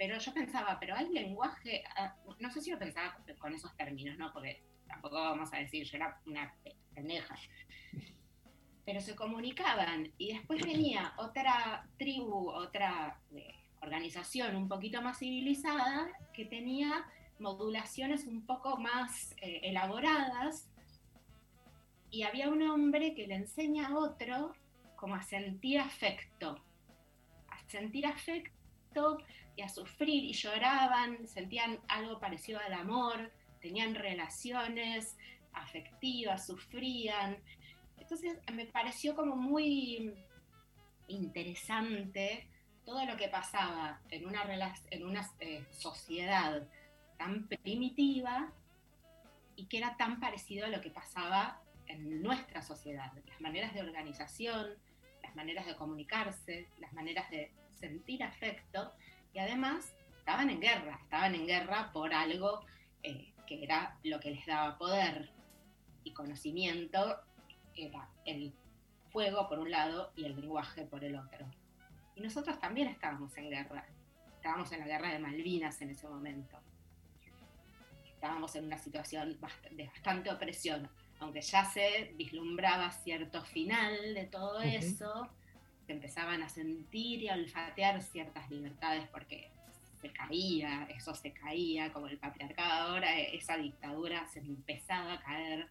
Pero 0.00 0.16
yo 0.18 0.32
pensaba, 0.32 0.78
pero 0.80 0.96
hay 0.96 1.10
lenguaje, 1.10 1.84
ah, 1.94 2.16
no 2.38 2.50
sé 2.50 2.62
si 2.62 2.70
lo 2.70 2.78
pensaba 2.78 3.18
con 3.38 3.52
esos 3.52 3.76
términos, 3.76 4.16
¿no? 4.16 4.32
Porque 4.32 4.62
tampoco 4.88 5.16
vamos 5.16 5.52
a 5.52 5.58
decir, 5.58 5.84
yo 5.84 5.98
era 5.98 6.18
una 6.24 6.54
pendeja. 6.94 7.36
Pero 8.86 9.02
se 9.02 9.14
comunicaban 9.14 10.10
y 10.16 10.32
después 10.32 10.64
venía 10.64 11.12
otra 11.18 11.86
tribu, 11.98 12.48
otra 12.48 13.20
eh, 13.36 13.52
organización 13.82 14.56
un 14.56 14.68
poquito 14.68 15.02
más 15.02 15.18
civilizada 15.18 16.08
que 16.32 16.46
tenía 16.46 17.04
modulaciones 17.38 18.26
un 18.26 18.46
poco 18.46 18.78
más 18.78 19.36
eh, 19.42 19.60
elaboradas 19.64 20.70
y 22.10 22.22
había 22.22 22.48
un 22.48 22.62
hombre 22.62 23.14
que 23.14 23.26
le 23.26 23.34
enseña 23.34 23.88
a 23.88 23.98
otro 23.98 24.54
como 24.96 25.14
a 25.14 25.22
sentir 25.22 25.78
afecto, 25.78 26.64
a 27.48 27.68
sentir 27.68 28.06
afecto 28.06 29.18
y 29.60 29.62
a 29.62 29.68
sufrir 29.68 30.24
y 30.24 30.32
lloraban, 30.32 31.26
sentían 31.26 31.78
algo 31.86 32.18
parecido 32.18 32.58
al 32.60 32.72
amor, 32.72 33.30
tenían 33.60 33.94
relaciones 33.94 35.18
afectivas, 35.52 36.46
sufrían. 36.46 37.36
Entonces 37.98 38.38
me 38.54 38.64
pareció 38.64 39.14
como 39.14 39.36
muy 39.36 40.14
interesante 41.08 42.48
todo 42.86 43.04
lo 43.04 43.18
que 43.18 43.28
pasaba 43.28 44.00
en 44.08 44.26
una, 44.26 44.44
en 44.90 45.04
una 45.04 45.30
eh, 45.40 45.66
sociedad 45.70 46.66
tan 47.18 47.46
primitiva 47.46 48.50
y 49.56 49.66
que 49.66 49.76
era 49.76 49.94
tan 49.98 50.20
parecido 50.20 50.64
a 50.64 50.70
lo 50.70 50.80
que 50.80 50.90
pasaba 50.90 51.60
en 51.86 52.22
nuestra 52.22 52.62
sociedad, 52.62 53.12
las 53.26 53.40
maneras 53.42 53.74
de 53.74 53.82
organización, 53.82 54.70
las 55.22 55.36
maneras 55.36 55.66
de 55.66 55.76
comunicarse, 55.76 56.66
las 56.78 56.94
maneras 56.94 57.28
de 57.30 57.52
sentir 57.78 58.22
afecto, 58.22 58.94
Y 59.32 59.38
además 59.38 59.94
estaban 60.18 60.50
en 60.50 60.60
guerra, 60.60 60.98
estaban 61.02 61.34
en 61.34 61.46
guerra 61.46 61.90
por 61.92 62.12
algo 62.12 62.64
eh, 63.02 63.32
que 63.46 63.62
era 63.64 63.98
lo 64.04 64.20
que 64.20 64.30
les 64.30 64.46
daba 64.46 64.78
poder 64.78 65.30
y 66.04 66.12
conocimiento, 66.12 67.20
era 67.74 68.08
el 68.24 68.52
fuego 69.10 69.48
por 69.48 69.58
un 69.58 69.70
lado 69.70 70.12
y 70.16 70.24
el 70.24 70.40
lenguaje 70.40 70.84
por 70.84 71.04
el 71.04 71.16
otro. 71.16 71.46
Y 72.14 72.20
nosotros 72.20 72.58
también 72.60 72.88
estábamos 72.88 73.36
en 73.36 73.50
guerra, 73.50 73.84
estábamos 74.36 74.70
en 74.72 74.80
la 74.80 74.86
guerra 74.86 75.12
de 75.12 75.18
Malvinas 75.18 75.80
en 75.82 75.90
ese 75.90 76.08
momento. 76.08 76.58
Estábamos 78.14 78.54
en 78.54 78.66
una 78.66 78.78
situación 78.78 79.38
de 79.70 79.86
bastante 79.86 80.30
opresión, 80.30 80.88
aunque 81.18 81.40
ya 81.40 81.64
se 81.64 82.12
vislumbraba 82.16 82.90
cierto 82.90 83.42
final 83.42 84.14
de 84.14 84.26
todo 84.26 84.60
eso, 84.60 85.28
se 85.90 85.94
empezaban 85.94 86.40
a 86.44 86.48
sentir 86.48 87.20
y 87.20 87.28
a 87.28 87.34
olfatear 87.34 88.00
ciertas 88.00 88.48
libertades 88.48 89.08
porque 89.08 89.50
se 90.00 90.12
caía, 90.12 90.86
eso 90.96 91.12
se 91.16 91.32
caía, 91.32 91.92
como 91.92 92.06
el 92.06 92.16
patriarcado 92.16 92.92
ahora, 92.92 93.18
eh, 93.18 93.36
esa 93.36 93.56
dictadura 93.56 94.24
se 94.28 94.38
empezaba 94.38 95.14
a 95.14 95.20
caer, 95.20 95.68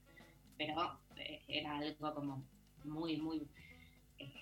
pero 0.57 0.99
eh, 1.15 1.41
era 1.47 1.77
algo 1.77 2.13
como 2.13 2.43
muy, 2.83 3.15
muy, 3.15 3.47
eh, 4.17 4.33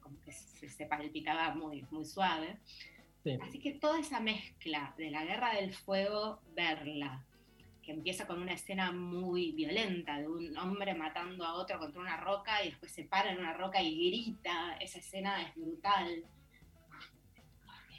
como 0.00 0.20
que 0.20 0.30
se, 0.30 0.68
se 0.68 0.86
palpitaba 0.86 1.52
muy, 1.52 1.84
muy 1.90 2.04
suave. 2.04 2.60
Sí. 3.24 3.36
Así 3.42 3.58
que 3.58 3.72
toda 3.72 3.98
esa 3.98 4.20
mezcla 4.20 4.94
de 4.96 5.10
la 5.10 5.24
guerra 5.24 5.52
del 5.56 5.74
fuego, 5.74 6.40
verla, 6.54 7.26
que 7.82 7.92
empieza 7.92 8.26
con 8.26 8.40
una 8.40 8.52
escena 8.52 8.92
muy 8.92 9.52
violenta 9.52 10.18
de 10.18 10.28
un 10.28 10.56
hombre 10.58 10.94
matando 10.94 11.44
a 11.44 11.54
otro 11.54 11.78
contra 11.78 12.00
una 12.00 12.16
roca 12.16 12.62
y 12.62 12.70
después 12.70 12.92
se 12.92 13.04
para 13.04 13.32
en 13.32 13.38
una 13.38 13.54
roca 13.54 13.82
y 13.82 14.10
grita, 14.10 14.76
esa 14.80 14.98
escena 14.98 15.42
es 15.42 15.54
brutal. 15.54 16.24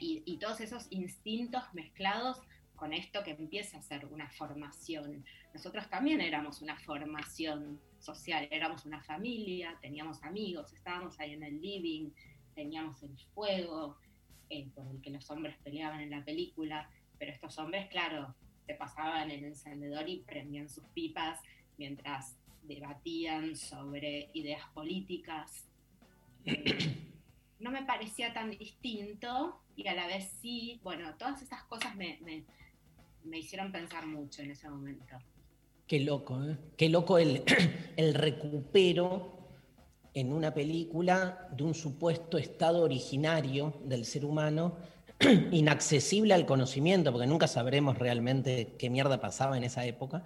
Y, 0.00 0.36
todos 0.38 0.60
esos 0.60 0.88
instintos 0.90 1.62
mezclados 1.74 2.40
con 2.74 2.92
esto 2.92 3.22
que 3.22 3.30
empieza 3.30 3.78
a 3.78 3.82
ser 3.82 4.06
una 4.06 4.28
formación. 4.30 5.24
Nosotros 5.54 5.88
también 5.88 6.20
éramos 6.20 6.60
una 6.60 6.76
formación 6.76 7.80
social, 8.00 8.48
éramos 8.50 8.84
una 8.84 9.00
familia, 9.04 9.78
teníamos 9.80 10.24
amigos, 10.24 10.72
estábamos 10.72 11.20
ahí 11.20 11.34
en 11.34 11.44
el 11.44 11.60
living, 11.60 12.10
teníamos 12.56 13.00
el 13.04 13.16
fuego 13.32 13.96
eh, 14.50 14.68
por 14.74 14.88
el 14.88 15.00
que 15.00 15.10
los 15.10 15.30
hombres 15.30 15.56
peleaban 15.62 16.00
en 16.00 16.10
la 16.10 16.24
película, 16.24 16.90
pero 17.16 17.30
estos 17.30 17.56
hombres, 17.58 17.88
claro, 17.88 18.34
se 18.66 18.74
pasaban 18.74 19.30
el 19.30 19.44
encendedor 19.44 20.08
y 20.08 20.18
prendían 20.18 20.68
sus 20.68 20.84
pipas 20.94 21.40
mientras 21.78 22.36
debatían 22.62 23.56
sobre 23.56 24.30
ideas 24.34 24.62
políticas. 24.74 25.66
Eh, 26.44 26.96
no 27.58 27.70
me 27.70 27.84
parecía 27.84 28.32
tan 28.32 28.50
distinto 28.50 29.60
y 29.76 29.86
a 29.88 29.94
la 29.94 30.06
vez 30.06 30.30
sí, 30.40 30.80
bueno, 30.82 31.14
todas 31.16 31.42
esas 31.42 31.62
cosas 31.64 31.94
me, 31.96 32.18
me- 32.22 32.44
me 33.24 33.38
hicieron 33.38 33.70
pensar 33.70 34.06
mucho 34.06 34.42
en 34.42 34.50
ese 34.50 34.68
momento. 34.68 35.16
Qué 35.86 36.00
loco, 36.00 36.42
¿eh? 36.44 36.56
Qué 36.76 36.88
loco 36.88 37.18
el, 37.18 37.42
el 37.96 38.14
recupero 38.14 39.38
en 40.14 40.32
una 40.32 40.52
película 40.52 41.48
de 41.56 41.64
un 41.64 41.74
supuesto 41.74 42.36
estado 42.38 42.82
originario 42.82 43.74
del 43.84 44.04
ser 44.04 44.24
humano, 44.24 44.76
inaccesible 45.52 46.34
al 46.34 46.46
conocimiento, 46.46 47.12
porque 47.12 47.26
nunca 47.26 47.46
sabremos 47.48 47.98
realmente 47.98 48.74
qué 48.78 48.90
mierda 48.90 49.20
pasaba 49.20 49.56
en 49.56 49.64
esa 49.64 49.84
época. 49.84 50.24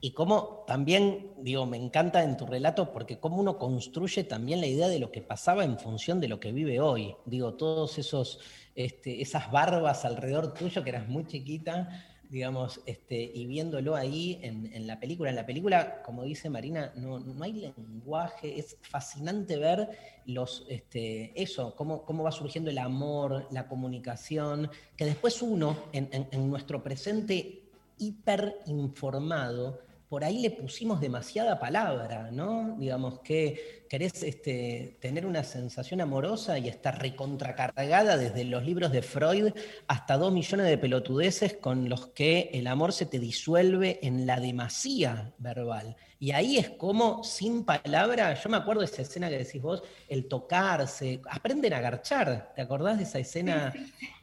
Y 0.00 0.12
cómo 0.12 0.64
también, 0.66 1.30
digo, 1.38 1.64
me 1.64 1.76
encanta 1.76 2.24
en 2.24 2.36
tu 2.36 2.44
relato, 2.44 2.92
porque 2.92 3.20
cómo 3.20 3.36
uno 3.36 3.56
construye 3.56 4.24
también 4.24 4.60
la 4.60 4.66
idea 4.66 4.88
de 4.88 4.98
lo 4.98 5.12
que 5.12 5.22
pasaba 5.22 5.64
en 5.64 5.78
función 5.78 6.20
de 6.20 6.26
lo 6.26 6.40
que 6.40 6.50
vive 6.50 6.80
hoy. 6.80 7.14
Digo, 7.24 7.54
todos 7.54 7.98
esos, 7.98 8.40
este, 8.74 9.22
esas 9.22 9.52
barbas 9.52 10.04
alrededor 10.04 10.54
tuyo, 10.54 10.82
que 10.82 10.90
eras 10.90 11.06
muy 11.06 11.24
chiquita, 11.26 12.04
digamos, 12.32 12.80
este, 12.86 13.30
y 13.34 13.46
viéndolo 13.46 13.94
ahí 13.94 14.38
en, 14.42 14.72
en 14.74 14.86
la 14.86 14.98
película. 14.98 15.28
En 15.30 15.36
la 15.36 15.44
película, 15.44 16.02
como 16.02 16.24
dice 16.24 16.48
Marina, 16.48 16.90
no, 16.96 17.20
no 17.20 17.44
hay 17.44 17.52
lenguaje, 17.52 18.58
es 18.58 18.78
fascinante 18.80 19.58
ver 19.58 19.90
los, 20.24 20.64
este, 20.70 21.30
eso, 21.40 21.74
cómo, 21.76 22.04
cómo 22.06 22.24
va 22.24 22.32
surgiendo 22.32 22.70
el 22.70 22.78
amor, 22.78 23.46
la 23.50 23.68
comunicación, 23.68 24.70
que 24.96 25.04
después 25.04 25.42
uno, 25.42 25.76
en, 25.92 26.08
en- 26.10 26.26
en 26.32 26.48
nuestro 26.50 26.82
presente 26.82 27.62
hiperinformado, 27.98 29.80
por 30.12 30.24
ahí 30.24 30.40
le 30.40 30.50
pusimos 30.50 31.00
demasiada 31.00 31.58
palabra, 31.58 32.30
¿no? 32.30 32.76
Digamos 32.78 33.20
que 33.20 33.86
querés 33.88 34.22
este, 34.22 34.98
tener 35.00 35.24
una 35.24 35.42
sensación 35.42 36.02
amorosa 36.02 36.58
y 36.58 36.68
estar 36.68 37.00
recontracargada 37.00 38.18
desde 38.18 38.44
los 38.44 38.62
libros 38.62 38.92
de 38.92 39.00
Freud 39.00 39.54
hasta 39.86 40.18
dos 40.18 40.30
millones 40.30 40.66
de 40.66 40.76
pelotudeces 40.76 41.54
con 41.54 41.88
los 41.88 42.08
que 42.08 42.50
el 42.52 42.66
amor 42.66 42.92
se 42.92 43.06
te 43.06 43.18
disuelve 43.18 44.00
en 44.02 44.26
la 44.26 44.38
demasía 44.38 45.32
verbal. 45.38 45.96
Y 46.18 46.32
ahí 46.32 46.58
es 46.58 46.68
como, 46.68 47.24
sin 47.24 47.64
palabra, 47.64 48.34
yo 48.34 48.50
me 48.50 48.58
acuerdo 48.58 48.80
de 48.82 48.88
esa 48.88 49.00
escena 49.00 49.30
que 49.30 49.38
decís 49.38 49.62
vos, 49.62 49.82
el 50.10 50.28
tocarse, 50.28 51.22
aprenden 51.30 51.72
a 51.72 51.80
garchar, 51.80 52.52
¿te 52.54 52.60
acordás 52.60 52.98
de 52.98 53.04
esa 53.04 53.18
escena? 53.18 53.72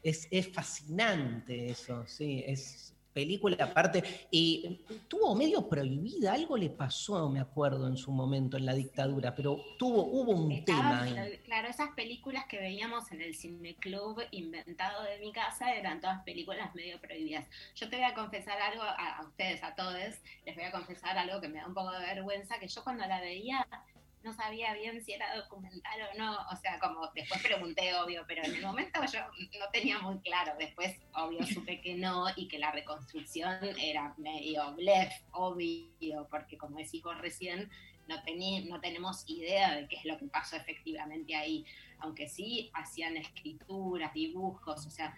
Es, 0.03 0.27
es 0.29 0.53
fascinante 0.53 1.71
eso, 1.71 2.05
sí, 2.05 2.43
es 2.45 2.88
película 3.13 3.57
aparte. 3.63 4.27
Y 4.31 4.81
tuvo 5.07 5.35
medio 5.35 5.67
prohibida, 5.67 6.33
algo 6.33 6.57
le 6.57 6.69
pasó, 6.69 7.29
me 7.29 7.39
acuerdo, 7.39 7.87
en 7.87 7.97
su 7.97 8.11
momento 8.11 8.57
en 8.57 8.65
la 8.65 8.73
dictadura, 8.73 9.35
pero 9.35 9.57
tuvo, 9.77 10.03
hubo 10.03 10.31
un 10.31 10.63
tema 10.65 11.03
ahí. 11.03 11.39
claro, 11.45 11.67
esas 11.67 11.91
películas 11.91 12.45
que 12.45 12.59
veíamos 12.59 13.11
en 13.11 13.21
el 13.21 13.35
cineclub 13.35 14.21
inventado 14.31 15.03
de 15.03 15.19
mi 15.19 15.31
casa 15.31 15.73
eran 15.73 16.01
todas 16.01 16.23
películas 16.23 16.73
medio 16.75 16.99
prohibidas. 16.99 17.45
Yo 17.75 17.89
te 17.89 17.97
voy 17.97 18.05
a 18.05 18.13
confesar 18.13 18.59
algo 18.61 18.83
a, 18.83 19.17
a 19.17 19.23
ustedes, 19.23 19.63
a 19.63 19.75
todos, 19.75 19.89
les 20.45 20.55
voy 20.55 20.63
a 20.63 20.71
confesar 20.71 21.17
algo 21.17 21.41
que 21.41 21.47
me 21.47 21.59
da 21.59 21.67
un 21.67 21.73
poco 21.73 21.91
de 21.91 21.99
vergüenza, 21.99 22.59
que 22.59 22.67
yo 22.67 22.83
cuando 22.83 23.05
la 23.05 23.19
veía 23.21 23.67
no 24.23 24.33
sabía 24.33 24.73
bien 24.73 25.01
si 25.03 25.13
era 25.13 25.35
documental 25.35 25.99
o 26.11 26.17
no, 26.17 26.37
o 26.51 26.55
sea, 26.57 26.79
como 26.79 27.07
después 27.15 27.41
pregunté, 27.41 27.93
obvio, 27.95 28.25
pero 28.27 28.43
en 28.43 28.55
el 28.55 28.61
momento 28.61 28.99
yo 29.11 29.19
no 29.59 29.69
tenía 29.71 29.99
muy 29.99 30.19
claro, 30.19 30.53
después, 30.59 30.97
obvio, 31.13 31.45
supe 31.45 31.79
que 31.81 31.95
no 31.95 32.25
y 32.35 32.47
que 32.47 32.59
la 32.59 32.71
reconstrucción 32.71 33.57
era 33.79 34.13
medio 34.17 34.73
blef, 34.75 35.13
obvio, 35.31 36.27
porque 36.29 36.57
como 36.57 36.77
decís 36.77 37.01
vos 37.01 37.17
recién, 37.19 37.69
no, 38.07 38.21
tení, 38.23 38.65
no 38.65 38.81
tenemos 38.81 39.23
idea 39.27 39.75
de 39.75 39.87
qué 39.87 39.97
es 39.97 40.05
lo 40.05 40.17
que 40.17 40.25
pasó 40.25 40.57
efectivamente 40.57 41.35
ahí, 41.35 41.65
aunque 41.99 42.27
sí 42.27 42.69
hacían 42.73 43.15
escrituras, 43.17 44.13
dibujos, 44.13 44.85
o 44.85 44.89
sea, 44.89 45.15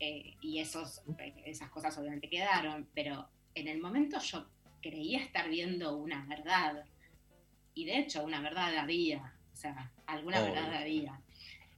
eh, 0.00 0.34
y 0.40 0.58
esos, 0.58 1.02
esas 1.44 1.70
cosas 1.70 1.96
obviamente 1.98 2.28
quedaron, 2.28 2.88
pero 2.94 3.28
en 3.54 3.68
el 3.68 3.80
momento 3.80 4.18
yo 4.20 4.46
creía 4.82 5.20
estar 5.20 5.48
viendo 5.48 5.96
una 5.96 6.24
verdad, 6.26 6.84
y 7.78 7.84
de 7.84 7.98
hecho 8.00 8.24
una 8.24 8.40
verdad 8.40 8.76
había, 8.76 9.32
o 9.52 9.56
sea, 9.56 9.92
alguna 10.06 10.42
Obvio. 10.42 10.52
verdad 10.52 10.74
había. 10.74 11.20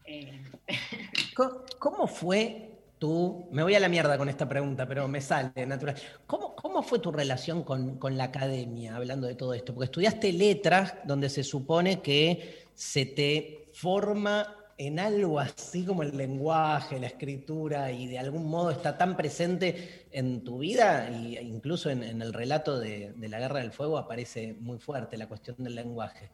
Eh, 0.07 0.43
¿Cómo 1.79 2.07
fue 2.07 2.71
tu, 2.99 3.47
me 3.53 3.63
voy 3.63 3.75
a 3.75 3.81
la 3.81 3.91
mierda 3.91 4.17
con 4.17 4.31
esta 4.31 4.49
pregunta, 4.49 4.87
pero 4.87 5.07
me 5.09 5.21
sale 5.21 5.67
natural. 5.67 5.97
¿Cómo, 6.27 6.57
cómo 6.57 6.83
fue 6.83 7.01
tu 7.01 7.13
relación 7.13 7.65
con, 7.65 7.99
con 7.99 8.17
la 8.17 8.25
academia, 8.25 8.97
hablando 8.97 9.27
de 9.27 9.35
todo 9.35 9.53
esto? 9.53 9.75
Porque 9.75 9.87
estudiaste 9.87 10.33
letras, 10.33 10.95
donde 11.05 11.29
se 11.29 11.45
supone 11.45 12.01
que 12.01 12.65
se 12.75 13.05
te 13.05 13.69
forma 13.75 14.57
en 14.81 14.99
algo 14.99 15.39
así 15.39 15.85
como 15.85 16.03
el 16.03 16.17
lenguaje, 16.17 16.99
la 16.99 17.09
escritura, 17.09 17.93
y 17.93 18.07
de 18.07 18.19
algún 18.19 18.49
modo 18.49 18.71
está 18.71 18.97
tan 18.97 19.15
presente 19.15 20.07
en 20.11 20.43
tu 20.43 20.61
vida, 20.61 21.07
e 21.07 21.43
incluso 21.43 21.91
en, 21.91 22.03
el 22.03 22.33
relato 22.33 22.81
de, 22.81 23.13
la 23.19 23.39
Guerra 23.39 23.61
del 23.61 23.73
Fuego 23.73 23.99
aparece 23.99 24.55
muy 24.55 24.79
fuerte 24.79 25.19
la 25.19 25.29
cuestión 25.29 25.59
del 25.59 25.75
lenguaje. 25.75 26.31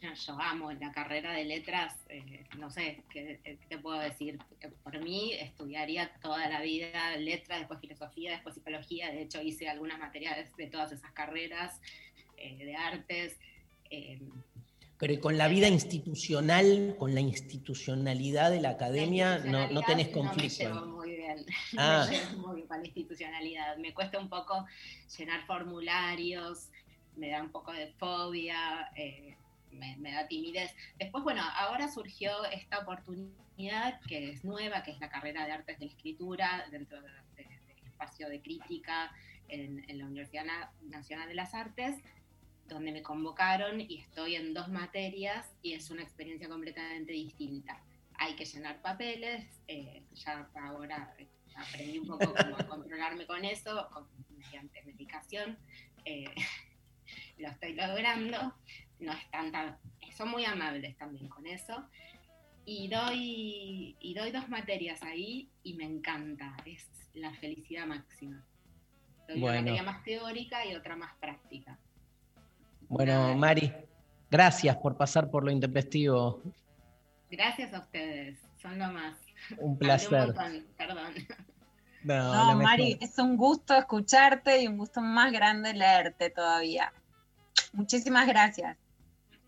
Yo 0.00 0.40
amo 0.40 0.70
la 0.70 0.92
carrera 0.92 1.32
de 1.32 1.44
letras, 1.44 1.96
eh, 2.08 2.44
no 2.56 2.70
sé, 2.70 3.02
¿qué, 3.10 3.40
qué 3.42 3.58
te 3.68 3.78
puedo 3.78 3.98
decir? 3.98 4.38
Eh, 4.60 4.70
Por 4.84 5.02
mí 5.02 5.32
estudiaría 5.32 6.14
toda 6.22 6.48
la 6.48 6.60
vida 6.60 7.16
letras, 7.16 7.58
después 7.58 7.80
filosofía, 7.80 8.30
después 8.30 8.54
psicología, 8.54 9.10
de 9.10 9.22
hecho 9.22 9.42
hice 9.42 9.68
algunas 9.68 9.98
materias 9.98 10.54
de 10.56 10.66
todas 10.68 10.92
esas 10.92 11.10
carreras 11.10 11.80
eh, 12.36 12.64
de 12.64 12.76
artes. 12.76 13.40
eh, 13.90 14.20
Pero 14.98 15.20
con 15.20 15.36
la 15.36 15.48
vida 15.48 15.68
institucional, 15.68 16.96
con 16.98 17.14
la 17.14 17.20
institucionalidad 17.20 18.50
de 18.50 18.60
la 18.60 18.70
academia, 18.70 19.38
no, 19.38 19.68
no 19.70 19.82
tenés 19.82 20.08
conflicto. 20.08 20.68
No 20.68 20.74
me 20.74 20.80
llevo 20.80 20.96
muy 20.96 21.10
bien, 21.16 21.46
Ah. 21.78 22.06
me 22.08 22.16
llevo 22.18 22.46
muy 22.48 22.56
bien 22.56 22.68
con 22.68 22.78
la 22.80 22.86
institucionalidad. 22.86 23.76
Me 23.76 23.92
cuesta 23.92 24.18
un 24.18 24.28
poco 24.30 24.64
llenar 25.18 25.44
formularios, 25.46 26.68
me 27.16 27.28
da 27.30 27.42
un 27.42 27.50
poco 27.50 27.72
de 27.72 27.88
fobia, 27.98 28.90
eh, 28.96 29.36
me, 29.70 29.96
me 29.98 30.12
da 30.12 30.26
timidez. 30.26 30.70
Después, 30.98 31.22
bueno, 31.24 31.42
ahora 31.56 31.88
surgió 31.92 32.44
esta 32.46 32.78
oportunidad 32.78 34.00
que 34.08 34.30
es 34.30 34.44
nueva, 34.44 34.82
que 34.82 34.92
es 34.92 35.00
la 35.00 35.08
carrera 35.10 35.44
de 35.46 35.52
artes 35.52 35.78
de 35.78 35.86
la 35.86 35.90
escritura 35.92 36.64
dentro 36.70 37.00
de- 37.02 37.08
de- 37.36 37.44
del 37.44 37.86
espacio 37.86 38.28
de 38.28 38.40
crítica 38.40 39.12
en, 39.48 39.84
en 39.88 39.98
la 39.98 40.06
Universidad 40.06 40.44
Na- 40.44 40.72
Nacional 40.88 41.28
de 41.28 41.34
las 41.34 41.54
Artes 41.54 41.96
donde 42.68 42.92
me 42.92 43.02
convocaron 43.02 43.80
y 43.80 43.98
estoy 44.00 44.34
en 44.36 44.52
dos 44.54 44.68
materias 44.68 45.54
y 45.62 45.72
es 45.74 45.90
una 45.90 46.02
experiencia 46.02 46.48
completamente 46.48 47.12
distinta. 47.12 47.82
hay 48.18 48.34
que 48.34 48.44
llenar 48.46 48.80
papeles, 48.80 49.44
eh, 49.68 50.02
ya 50.14 50.48
ahora 50.62 51.14
aprendí 51.54 51.98
un 51.98 52.06
poco 52.06 52.32
cómo 52.34 52.56
controlarme 52.68 53.26
con 53.26 53.44
eso, 53.44 53.88
con- 53.92 54.08
mediante 54.38 54.82
medicación, 54.84 55.58
eh, 56.06 56.24
lo 57.38 57.48
estoy 57.48 57.74
logrando, 57.74 58.54
no 59.00 59.12
están 59.12 59.52
tan, 59.52 59.78
son 60.16 60.30
muy 60.30 60.44
amables 60.46 60.96
también 60.96 61.28
con 61.28 61.46
eso, 61.46 61.86
y 62.64 62.88
doy, 62.88 63.96
y 64.00 64.14
doy 64.14 64.30
dos 64.32 64.48
materias 64.48 65.02
ahí 65.02 65.50
y 65.62 65.74
me 65.74 65.84
encanta, 65.84 66.56
es 66.64 66.88
la 67.14 67.32
felicidad 67.34 67.86
máxima. 67.86 68.42
Doy 69.28 69.40
Bueno. 69.40 69.60
una 69.60 69.60
materia 69.60 69.82
más 69.82 70.04
teórica 70.04 70.64
y 70.66 70.74
otra 70.74 70.96
más 70.96 71.14
práctica. 71.18 71.78
Bueno, 72.88 73.34
Mari, 73.36 73.72
gracias 74.30 74.76
por 74.76 74.96
pasar 74.96 75.30
por 75.30 75.44
lo 75.44 75.50
intempestivo. 75.50 76.42
Gracias 77.30 77.74
a 77.74 77.80
ustedes, 77.80 78.38
son 78.60 78.78
lo 78.78 78.92
más. 78.92 79.16
Un 79.58 79.76
placer. 79.76 80.26
montón, 80.26 80.66
perdón. 80.76 81.14
No, 82.04 82.54
No. 82.54 82.56
Mari, 82.56 82.98
es 83.00 83.18
un 83.18 83.36
gusto 83.36 83.74
escucharte 83.74 84.62
y 84.62 84.68
un 84.68 84.78
gusto 84.78 85.00
más 85.00 85.32
grande 85.32 85.74
leerte 85.74 86.30
todavía. 86.30 86.92
Muchísimas 87.72 88.26
gracias. 88.26 88.76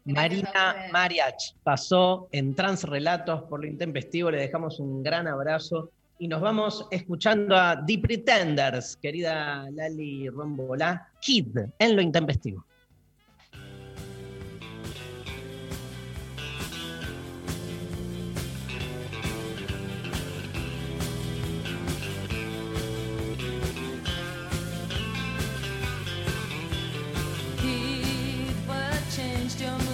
Marina 0.05 0.89
Mariach 0.91 1.55
pasó 1.63 2.29
en 2.33 2.55
Transrelatos 2.55 3.43
por 3.45 3.61
lo 3.61 3.67
intempestivo. 3.67 4.31
Le 4.31 4.39
dejamos 4.39 4.81
un 4.81 5.03
gran 5.03 5.29
abrazo 5.29 5.91
y 6.19 6.29
nos 6.29 6.41
vamos 6.41 6.87
escuchando 6.91 7.57
a 7.57 7.85
The 7.85 7.99
Pretenders, 7.99 8.97
querida 8.97 9.69
Lali 9.71 10.29
Rombolá, 10.29 11.09
Kid 11.21 11.59
en 11.79 11.95
lo 11.95 12.03
intempestivo. 12.03 12.65
still 29.59 29.88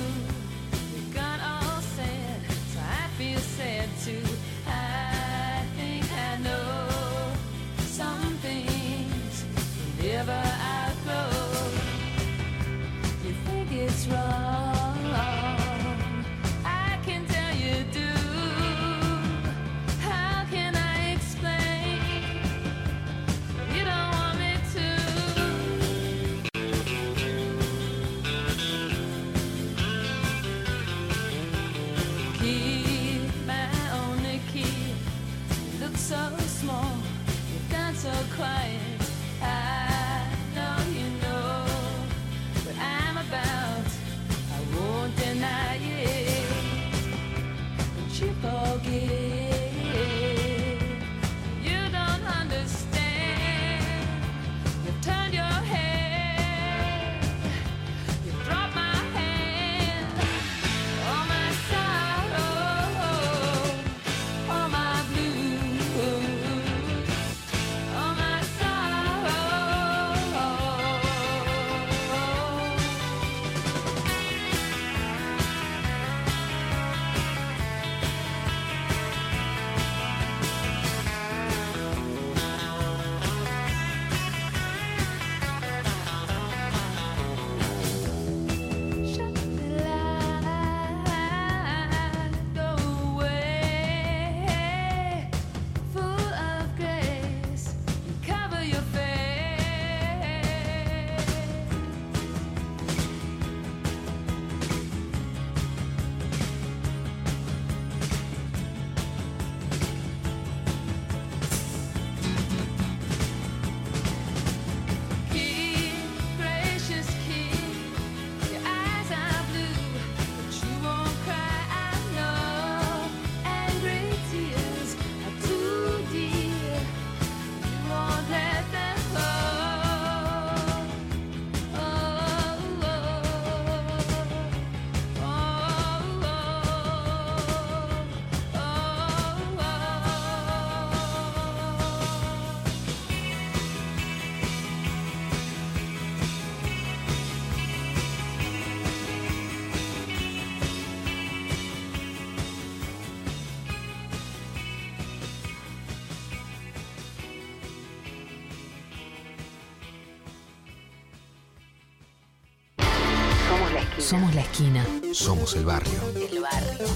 Somos 164.05 164.35
la 164.35 164.43
esquina. 164.43 164.85
Somos 165.15 165.57
el 165.57 165.65
barrio. 165.65 165.99
El 166.15 166.39
barrio. 166.39 166.87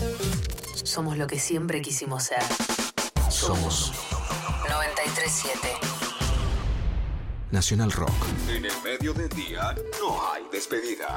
Somos 0.85 1.17
lo 1.17 1.27
que 1.27 1.39
siempre 1.39 1.81
quisimos 1.81 2.25
ser. 2.25 2.43
Somos 3.31 3.95
937. 4.69 5.69
Nacional 7.51 7.93
Rock. 7.93 8.13
En 8.51 8.67
el 8.67 8.83
medio 8.85 9.15
del 9.15 9.31
día 9.31 9.75
no 10.03 10.21
hay 10.31 10.43
despedida. 10.53 11.15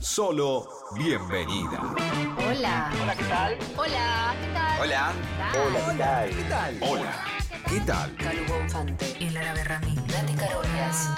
Solo 0.00 0.68
bienvenida. 0.96 1.94
Hola. 2.38 2.92
Hola, 3.00 3.14
¿qué 3.16 3.24
tal? 3.24 3.58
Hola, 3.76 4.34
¿qué 4.40 4.52
tal? 4.52 4.80
Hola. 4.80 5.12
Hola, 5.54 5.86
¿qué 5.86 5.98
tal? 5.98 6.30
¿Qué 6.30 6.42
tal? 6.42 6.78
Hola. 6.80 7.24
¿Qué 7.68 7.80
tal? 7.80 8.16
Calu 8.16 8.44
Bonfante. 8.48 9.16
El 9.24 9.36
árabe 9.36 9.62
Ramín. 9.62 10.04
Nati 10.08 10.34
Carolias. 10.34 11.10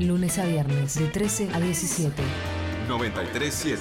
Lunes 0.00 0.38
a 0.38 0.44
viernes 0.44 0.94
de 0.94 1.08
13 1.08 1.48
a 1.52 1.58
17. 1.58 2.22
937 2.86 3.80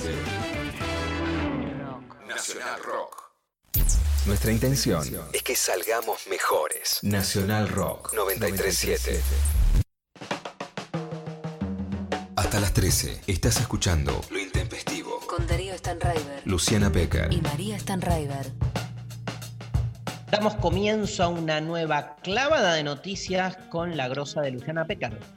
Nacional 2.27 2.83
Rock. 2.83 3.33
Nuestra 4.25 4.51
intención 4.51 5.03
es 5.31 5.43
que 5.43 5.55
salgamos 5.55 6.25
mejores. 6.27 6.99
Nacional 7.03 7.69
Rock 7.69 8.13
937. 8.15 9.21
Hasta 12.35 12.59
las 12.61 12.73
13 12.73 13.21
estás 13.27 13.59
escuchando 13.61 14.19
Lo 14.31 14.39
Intempestivo. 14.39 15.19
Con 15.27 15.45
Darío 15.45 15.77
Stanraiver. 15.77 16.41
Luciana 16.45 16.89
Becker. 16.89 17.31
Y 17.31 17.41
María 17.41 17.77
Stanraiver. 17.77 18.51
Damos 20.31 20.55
comienzo 20.55 21.23
a 21.23 21.27
una 21.27 21.61
nueva 21.61 22.15
clavada 22.23 22.73
de 22.73 22.83
noticias 22.83 23.55
con 23.69 23.95
la 23.95 24.07
grosa 24.07 24.41
de 24.41 24.49
Luciana 24.49 24.85
Pecar. 24.85 25.36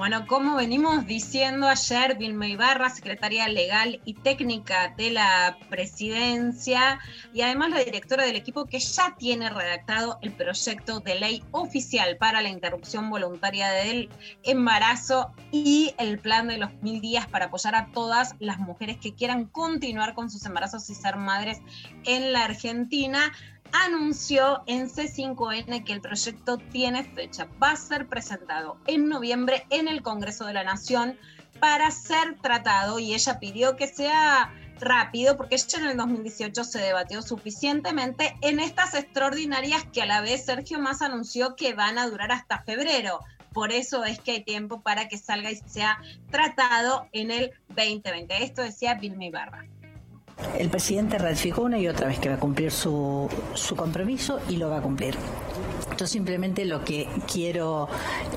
Bueno, 0.00 0.26
como 0.26 0.56
venimos 0.56 1.06
diciendo 1.06 1.68
ayer, 1.68 2.16
Vilma 2.16 2.46
Ibarra, 2.46 2.88
secretaria 2.88 3.46
legal 3.48 4.00
y 4.06 4.14
técnica 4.14 4.94
de 4.96 5.10
la 5.10 5.58
presidencia, 5.68 6.98
y 7.34 7.42
además 7.42 7.68
la 7.68 7.80
directora 7.80 8.24
del 8.24 8.34
equipo 8.34 8.64
que 8.64 8.78
ya 8.78 9.14
tiene 9.18 9.50
redactado 9.50 10.18
el 10.22 10.32
proyecto 10.32 11.00
de 11.00 11.16
ley 11.16 11.44
oficial 11.50 12.16
para 12.16 12.40
la 12.40 12.48
interrupción 12.48 13.10
voluntaria 13.10 13.68
del 13.72 14.08
embarazo 14.42 15.34
y 15.52 15.94
el 15.98 16.18
plan 16.18 16.48
de 16.48 16.56
los 16.56 16.72
mil 16.80 17.02
días 17.02 17.26
para 17.26 17.44
apoyar 17.44 17.74
a 17.74 17.88
todas 17.92 18.36
las 18.38 18.58
mujeres 18.58 18.96
que 18.96 19.14
quieran 19.14 19.44
continuar 19.44 20.14
con 20.14 20.30
sus 20.30 20.46
embarazos 20.46 20.88
y 20.88 20.94
ser 20.94 21.16
madres 21.16 21.58
en 22.06 22.32
la 22.32 22.44
Argentina 22.44 23.34
anunció 23.72 24.62
en 24.66 24.88
C5N 24.88 25.84
que 25.84 25.92
el 25.92 26.00
proyecto 26.00 26.58
tiene 26.58 27.04
fecha. 27.04 27.48
Va 27.62 27.72
a 27.72 27.76
ser 27.76 28.06
presentado 28.08 28.78
en 28.86 29.08
noviembre 29.08 29.66
en 29.70 29.88
el 29.88 30.02
Congreso 30.02 30.46
de 30.46 30.54
la 30.54 30.64
Nación 30.64 31.18
para 31.60 31.90
ser 31.90 32.38
tratado 32.40 32.98
y 32.98 33.14
ella 33.14 33.38
pidió 33.38 33.76
que 33.76 33.86
sea 33.86 34.52
rápido 34.80 35.36
porque 35.36 35.58
ya 35.58 35.78
en 35.78 35.86
el 35.88 35.96
2018 35.96 36.64
se 36.64 36.78
debatió 36.80 37.22
suficientemente 37.22 38.36
en 38.40 38.60
estas 38.60 38.94
extraordinarias 38.94 39.84
que 39.92 40.02
a 40.02 40.06
la 40.06 40.22
vez 40.22 40.46
Sergio 40.46 40.78
Más 40.78 41.02
anunció 41.02 41.54
que 41.54 41.74
van 41.74 41.98
a 41.98 42.08
durar 42.08 42.32
hasta 42.32 42.62
febrero. 42.62 43.20
Por 43.52 43.72
eso 43.72 44.04
es 44.04 44.20
que 44.20 44.32
hay 44.32 44.44
tiempo 44.44 44.80
para 44.80 45.08
que 45.08 45.18
salga 45.18 45.50
y 45.50 45.56
sea 45.56 45.98
tratado 46.30 47.08
en 47.12 47.30
el 47.30 47.52
2020. 47.68 48.44
Esto 48.44 48.62
decía 48.62 48.94
Vilma 48.94 49.24
Ibarra. 49.24 49.66
El 50.58 50.68
presidente 50.68 51.18
ratificó 51.18 51.62
una 51.62 51.78
y 51.78 51.88
otra 51.88 52.08
vez 52.08 52.18
que 52.18 52.28
va 52.28 52.34
a 52.36 52.40
cumplir 52.40 52.70
su, 52.70 53.28
su 53.54 53.76
compromiso 53.76 54.40
y 54.48 54.56
lo 54.56 54.68
va 54.68 54.78
a 54.78 54.82
cumplir. 54.82 55.16
Yo 55.96 56.06
simplemente 56.06 56.64
lo 56.64 56.82
que 56.82 57.08
quiero 57.30 57.88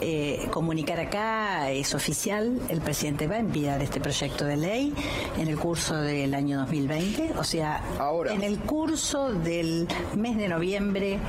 eh, 0.01 0.47
comunicar 0.51 0.99
acá 0.99 1.71
es 1.71 1.95
oficial. 1.95 2.59
El 2.67 2.81
presidente 2.81 3.27
va 3.27 3.35
a 3.35 3.39
enviar 3.39 3.81
este 3.81 4.01
proyecto 4.01 4.43
de 4.45 4.57
ley 4.57 4.93
en 5.38 5.47
el 5.47 5.57
curso 5.57 5.95
del 5.95 6.34
año 6.34 6.59
2020. 6.59 7.34
O 7.38 7.43
sea, 7.45 7.81
en 8.30 8.43
el 8.43 8.59
curso 8.59 9.31
del 9.31 9.88
mes 10.15 10.35
de 10.35 10.49
noviembre 10.49 11.19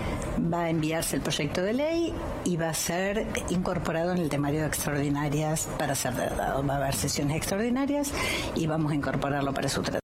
va 0.52 0.64
a 0.64 0.70
enviarse 0.70 1.16
el 1.16 1.22
proyecto 1.22 1.62
de 1.62 1.72
ley 1.72 2.12
y 2.44 2.56
va 2.56 2.70
a 2.70 2.74
ser 2.74 3.28
incorporado 3.50 4.12
en 4.12 4.18
el 4.18 4.28
temario 4.28 4.62
de 4.62 4.66
extraordinarias 4.66 5.68
para 5.78 5.94
ser 5.94 6.14
tratado. 6.14 6.66
Va 6.66 6.74
a 6.74 6.76
haber 6.78 6.94
sesiones 6.94 7.36
extraordinarias 7.36 8.12
y 8.56 8.66
vamos 8.66 8.90
a 8.90 8.94
incorporarlo 8.96 9.54
para 9.54 9.68
su 9.68 9.82
tratamiento. 9.82 10.03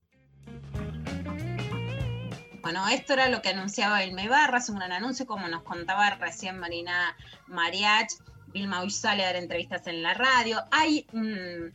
Bueno, 2.71 2.87
esto 2.87 3.11
era 3.11 3.27
lo 3.27 3.41
que 3.41 3.49
anunciaba 3.49 3.99
Vilma 3.99 4.23
Ibarra, 4.23 4.59
es 4.59 4.69
un 4.69 4.77
gran 4.77 4.93
anuncio, 4.93 5.27
como 5.27 5.45
nos 5.49 5.61
contaba 5.63 6.09
recién 6.11 6.57
Marina 6.57 7.17
Mariach. 7.47 8.13
Vilma 8.47 8.79
hoy 8.79 8.89
sale 8.89 9.23
a 9.23 9.25
dar 9.25 9.35
entrevistas 9.35 9.87
en 9.87 10.01
la 10.01 10.13
radio. 10.13 10.63
Hay, 10.71 11.05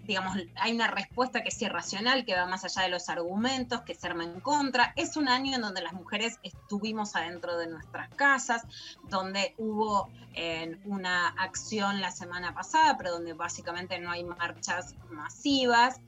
digamos, 0.05 0.39
hay 0.55 0.73
una 0.73 0.87
respuesta 0.87 1.43
que 1.43 1.51
es 1.51 1.61
irracional, 1.61 2.25
que 2.25 2.35
va 2.35 2.47
más 2.47 2.65
allá 2.65 2.85
de 2.85 2.89
los 2.89 3.11
argumentos, 3.11 3.83
que 3.83 3.95
se 3.95 4.07
arma 4.07 4.25
en 4.25 4.41
contra. 4.41 4.95
Es 4.97 5.19
un 5.19 5.29
año 5.29 5.55
en 5.55 5.61
donde 5.61 5.83
las 5.83 5.93
mujeres 5.93 6.39
estuvimos 6.43 7.15
adentro 7.15 7.59
de 7.59 7.67
nuestras 7.67 8.09
casas, 8.15 8.63
donde 9.11 9.55
hubo 9.59 10.11
eh, 10.33 10.81
una 10.87 11.29
acción 11.29 12.01
la 12.01 12.11
semana 12.11 12.55
pasada, 12.55 12.97
pero 12.97 13.11
donde 13.11 13.35
básicamente 13.35 13.99
no 13.99 14.13
hay 14.13 14.25
marchas 14.25 14.95
masivas 15.11 16.01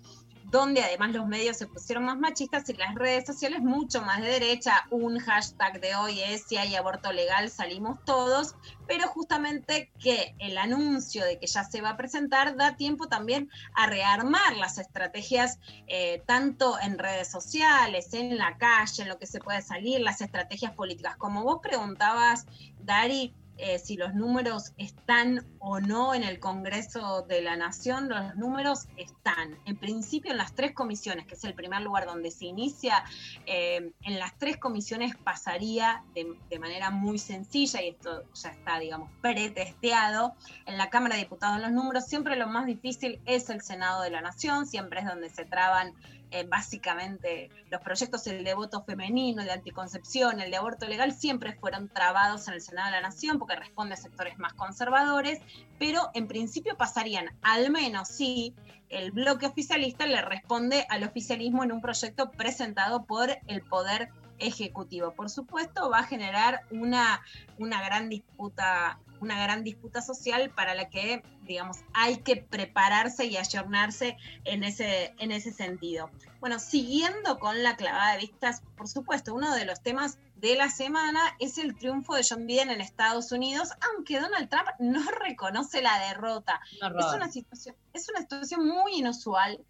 donde 0.51 0.83
además 0.83 1.13
los 1.13 1.27
medios 1.27 1.59
se 1.59 1.67
pusieron 1.67 2.05
más 2.05 2.19
machistas 2.19 2.69
y 2.69 2.75
las 2.75 2.95
redes 2.95 3.27
sociales 3.27 3.61
mucho 3.61 4.03
más 4.03 4.21
de 4.23 4.29
derecha. 4.29 4.87
Un 4.91 5.19
hashtag 5.19 5.81
de 5.81 5.95
hoy 5.95 6.21
es 6.21 6.45
si 6.45 6.57
hay 6.57 6.75
aborto 6.75 7.13
legal 7.13 7.51
salimos 7.51 8.03
todos, 8.05 8.55
pero 8.87 9.09
justamente 9.09 9.93
que 9.99 10.35
el 10.39 10.57
anuncio 10.57 11.25
de 11.25 11.39
que 11.39 11.47
ya 11.47 11.65
se 11.65 11.81
va 11.83 11.91
a 11.91 11.97
presentar 11.97 12.57
da 12.57 12.77
tiempo 12.77 13.09
también 13.09 13.51
a 13.75 13.87
rearmar 13.87 14.57
las 14.57 14.79
estrategias 14.79 15.59
eh, 15.87 16.23
tanto 16.27 16.79
en 16.81 16.99
redes 16.99 17.31
sociales, 17.31 18.15
en 18.15 18.39
la 18.39 18.57
calle, 18.57 19.03
en 19.03 19.09
lo 19.09 19.19
que 19.19 19.27
se 19.27 19.41
puede 19.41 19.61
salir, 19.61 20.01
las 20.01 20.21
estrategias 20.21 20.73
políticas. 20.73 21.17
Como 21.17 21.43
vos 21.45 21.61
preguntabas, 21.63 22.47
Dari, 22.81 23.35
eh, 23.59 23.79
si 23.79 23.97
los 23.97 24.15
números 24.15 24.73
están 24.77 25.45
o 25.59 25.81
no 25.81 26.15
en 26.15 26.23
el 26.23 26.39
Congreso 26.39 27.23
de 27.23 27.43
la 27.43 27.57
Nación, 27.57 28.09
los 28.09 28.37
números 28.37 28.87
están. 28.97 29.59
En 29.67 29.77
principio, 29.77 30.31
en 30.31 30.39
las 30.39 30.55
tres 30.55 30.73
comisiones, 30.73 31.27
que 31.27 31.35
es 31.35 31.45
el 31.45 31.55
primer 31.55 31.83
lugar 31.83 32.07
donde 32.07 32.31
se 32.31 32.47
inicia, 32.47 33.05
eh, 33.47 33.93
en 34.03 34.19
las 34.19 34.39
tres 34.39 34.57
comisiones 34.59 35.17
pasaría 35.17 36.05
de, 36.15 36.35
de, 36.49 36.59
manera 36.59 36.91
muy 36.91 37.19
sencilla, 37.19 37.83
y 37.83 37.89
esto 37.89 38.25
ya 38.33 38.51
está, 38.51 38.79
digamos, 38.79 39.11
pretesteado. 39.21 40.35
En 40.67 40.79
la 40.79 40.89
Cámara 40.89 41.17
de 41.17 41.23
Diputados, 41.23 41.61
los 41.61 41.73
números, 41.73 42.07
siempre 42.07 42.37
lo 42.37 42.47
más 42.47 42.67
difícil 42.67 43.21
es 43.27 43.51
el 43.51 43.61
Senado 43.61 44.03
de 44.03 44.11
la 44.11 44.21
Nación, 44.21 44.67
siempre 44.67 45.01
es 45.01 45.07
donde 45.07 45.31
se 45.31 45.45
traban 45.45 45.95
eh, 46.31 46.45
básicamente 46.45 47.51
los 47.71 47.81
proyectos, 47.81 48.27
el 48.27 48.45
de 48.45 48.55
voto 48.55 48.83
femenino, 48.85 49.41
el 49.41 49.49
de 49.49 49.55
anticoncepción, 49.55 50.41
el 50.41 50.51
de 50.51 50.57
aborto 50.57 50.87
legal, 50.87 51.13
siempre 51.13 51.55
fueron 51.55 51.89
trabados 51.89 52.49
en 52.49 52.55
el 52.55 52.61
Senado 52.61 52.87
de 52.87 52.93
la 52.93 53.01
Nación 53.01 53.39
porque 53.39 53.57
responde 53.57 53.95
a 53.95 53.97
sectores 53.97 54.39
más 54.39 54.53
conservadores, 54.55 55.41
pero 55.79 56.11
en 56.15 56.29
principio 56.29 56.77
pasarían, 56.77 57.35
al 57.43 57.71
menos 57.71 58.09
si 58.09 58.55
el 58.89 59.11
bloque 59.11 59.47
oficialista 59.47 60.07
le 60.07 60.21
responde 60.23 60.87
al 60.89 61.05
oficialismo 61.05 61.65
en 61.65 61.73
un 61.73 61.81
proyecto 61.81 62.31
presentado 62.31 63.05
por 63.05 63.31
el 63.47 63.63
Poder 63.63 64.09
Ejecutivo. 64.39 65.13
Por 65.15 65.31
supuesto, 65.31 65.91
va 65.91 66.01
a 66.01 66.05
generar 66.05 66.63
una, 66.71 67.23
una 67.59 67.83
gran 67.83 68.09
disputa 68.09 68.99
una 69.21 69.43
gran 69.43 69.65
disputa 69.65 70.03
social 70.03 70.51
para 70.51 70.75
la 70.75 70.89
que, 70.89 71.23
digamos, 71.43 71.79
hay 71.95 72.19
que 72.19 72.37
prepararse 72.37 73.27
y 73.27 73.37
ayornarse 73.37 74.17
en 74.45 74.65
ese, 74.65 75.15
en 75.19 75.33
ese 75.33 75.53
sentido. 75.53 76.11
Bueno, 76.41 76.59
siguiendo 76.59 77.39
con 77.39 77.63
la 77.63 77.77
clavada 77.77 78.13
de 78.13 78.19
vistas, 78.19 78.63
por 78.77 78.89
supuesto, 78.89 79.35
uno 79.35 79.55
de 79.55 79.65
los 79.65 79.83
temas 79.83 80.19
de 80.37 80.55
la 80.55 80.71
semana 80.71 81.21
es 81.41 81.59
el 81.59 81.77
triunfo 81.77 82.15
de 82.15 82.25
John 82.29 82.47
Biden 82.47 82.71
en 82.71 82.81
Estados 82.81 83.33
Unidos, 83.33 83.71
aunque 83.93 84.21
Donald 84.21 84.49
Trump 84.49 84.69
no 84.79 85.03
reconoce 85.11 85.83
la 85.83 85.99
derrota. 86.09 86.61
Es 86.73 87.15
una, 87.15 87.29
situación, 87.29 87.75
es 87.93 88.09
una 88.09 88.21
situación 88.21 88.67
muy 88.67 88.99
inusual 88.99 89.65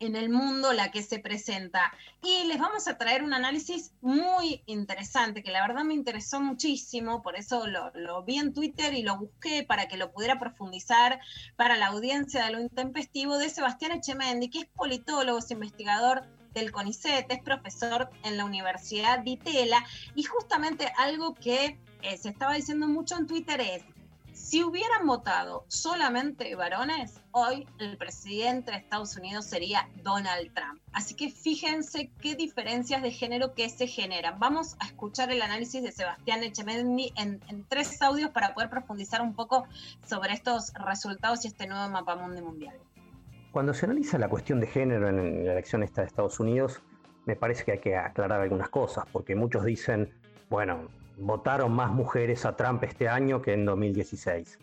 en 0.00 0.16
el 0.16 0.28
mundo 0.28 0.72
la 0.72 0.90
que 0.90 1.02
se 1.02 1.18
presenta. 1.18 1.92
Y 2.22 2.44
les 2.44 2.58
vamos 2.58 2.88
a 2.88 2.98
traer 2.98 3.22
un 3.22 3.32
análisis 3.32 3.92
muy 4.00 4.62
interesante, 4.66 5.42
que 5.42 5.50
la 5.50 5.66
verdad 5.66 5.84
me 5.84 5.94
interesó 5.94 6.40
muchísimo, 6.40 7.22
por 7.22 7.36
eso 7.36 7.66
lo, 7.66 8.22
vi 8.24 8.38
en 8.38 8.52
Twitter 8.52 8.94
y 8.94 9.02
lo 9.02 9.18
busqué 9.18 9.62
para 9.62 9.88
que 9.88 9.96
lo 9.96 10.12
pudiera 10.12 10.38
profundizar 10.38 11.20
para 11.56 11.76
la 11.76 11.88
audiencia 11.88 12.44
de 12.44 12.52
lo 12.52 12.60
intempestivo, 12.60 13.38
de 13.38 13.48
Sebastián 13.48 13.92
Echemendi, 13.92 14.48
que 14.48 14.60
es 14.60 14.66
politólogo, 14.66 15.38
es 15.38 15.50
investigador 15.50 16.24
del 16.52 16.72
CONICET, 16.72 17.30
es 17.30 17.42
profesor 17.42 18.10
en 18.24 18.36
la 18.36 18.44
Universidad 18.44 19.20
de 19.20 19.30
Itela, 19.30 19.84
y 20.14 20.22
justamente 20.24 20.90
algo 20.96 21.34
que 21.34 21.78
eh, 22.02 22.16
se 22.16 22.30
estaba 22.30 22.54
diciendo 22.54 22.88
mucho 22.88 23.16
en 23.16 23.26
Twitter 23.26 23.60
es, 23.60 23.84
si 24.46 24.62
hubieran 24.62 25.04
votado 25.08 25.64
solamente 25.66 26.54
varones, 26.54 27.20
hoy 27.32 27.66
el 27.80 27.96
presidente 27.98 28.70
de 28.70 28.76
Estados 28.76 29.16
Unidos 29.16 29.44
sería 29.44 29.88
Donald 30.04 30.54
Trump. 30.54 30.80
Así 30.92 31.16
que 31.16 31.30
fíjense 31.30 32.12
qué 32.22 32.36
diferencias 32.36 33.02
de 33.02 33.10
género 33.10 33.54
que 33.54 33.68
se 33.68 33.88
generan. 33.88 34.38
Vamos 34.38 34.76
a 34.78 34.86
escuchar 34.86 35.32
el 35.32 35.42
análisis 35.42 35.82
de 35.82 35.90
Sebastián 35.90 36.44
Echemendi 36.44 37.12
en, 37.16 37.40
tres 37.66 38.00
audios 38.00 38.30
para 38.30 38.54
poder 38.54 38.70
profundizar 38.70 39.20
un 39.20 39.34
poco 39.34 39.66
sobre 40.06 40.32
estos 40.32 40.72
resultados 40.74 41.44
y 41.44 41.48
este 41.48 41.66
nuevo 41.66 41.88
mapa 41.88 42.14
mundial. 42.14 42.76
Cuando 43.50 43.74
se 43.74 43.86
analiza 43.86 44.16
la 44.16 44.28
cuestión 44.28 44.60
de 44.60 44.68
género 44.68 45.08
en 45.08 45.44
la 45.44 45.54
elección 45.54 45.82
esta 45.82 46.02
de 46.02 46.06
Estados 46.06 46.38
Unidos, 46.38 46.80
me 47.24 47.34
parece 47.34 47.64
que 47.64 47.72
hay 47.72 47.80
que 47.80 47.96
aclarar 47.96 48.42
algunas 48.42 48.68
cosas, 48.68 49.06
porque 49.10 49.34
muchos 49.34 49.64
dicen, 49.64 50.14
bueno, 50.48 50.86
votaron 51.16 51.72
más 51.72 51.90
mujeres 51.90 52.44
a 52.44 52.56
Trump 52.56 52.82
este 52.84 53.08
año 53.08 53.42
que 53.42 53.54
en 53.54 53.64
2016. 53.64 54.58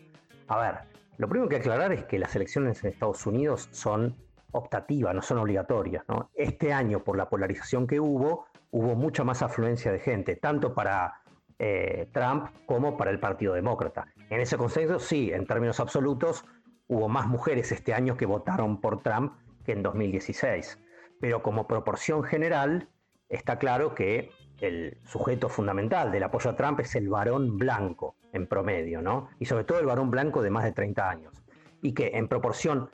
A 0.48 0.58
ver, 0.58 0.74
lo 1.16 1.28
primero 1.28 1.48
que 1.48 1.56
aclarar 1.56 1.92
es 1.92 2.04
que 2.04 2.18
las 2.18 2.34
elecciones 2.36 2.82
en 2.82 2.90
Estados 2.90 3.26
Unidos 3.26 3.68
son 3.72 4.16
optativas, 4.52 5.14
no 5.14 5.22
son 5.22 5.38
obligatorias. 5.38 6.04
Este 6.34 6.72
año, 6.72 7.02
por 7.02 7.16
la 7.16 7.28
polarización 7.28 7.86
que 7.86 8.00
hubo, 8.00 8.46
hubo 8.70 8.94
mucha 8.94 9.24
más 9.24 9.42
afluencia 9.42 9.92
de 9.92 9.98
gente, 9.98 10.36
tanto 10.36 10.74
para 10.74 11.20
eh, 11.58 12.08
Trump 12.12 12.48
como 12.66 12.96
para 12.96 13.10
el 13.10 13.20
Partido 13.20 13.54
Demócrata. 13.54 14.06
En 14.30 14.40
ese 14.40 14.56
consenso, 14.56 14.98
sí, 14.98 15.32
en 15.32 15.46
términos 15.46 15.80
absolutos, 15.80 16.44
hubo 16.88 17.08
más 17.08 17.26
mujeres 17.26 17.72
este 17.72 17.94
año 17.94 18.16
que 18.16 18.26
votaron 18.26 18.80
por 18.80 19.02
Trump 19.02 19.34
que 19.64 19.72
en 19.72 19.82
2016. 19.82 20.80
Pero 21.20 21.42
como 21.42 21.66
proporción 21.66 22.22
general, 22.22 22.88
está 23.28 23.58
claro 23.58 23.94
que 23.94 24.30
el 24.60 24.98
sujeto 25.04 25.48
fundamental 25.48 26.12
del 26.12 26.22
apoyo 26.22 26.50
a 26.50 26.56
Trump 26.56 26.80
es 26.80 26.94
el 26.94 27.08
varón 27.08 27.58
blanco 27.58 28.16
en 28.32 28.46
promedio, 28.46 29.02
¿no? 29.02 29.28
Y 29.38 29.46
sobre 29.46 29.64
todo 29.64 29.80
el 29.80 29.86
varón 29.86 30.10
blanco 30.10 30.42
de 30.42 30.50
más 30.50 30.64
de 30.64 30.72
30 30.72 31.08
años. 31.08 31.44
Y 31.82 31.92
que 31.92 32.12
en 32.14 32.28
proporción, 32.28 32.90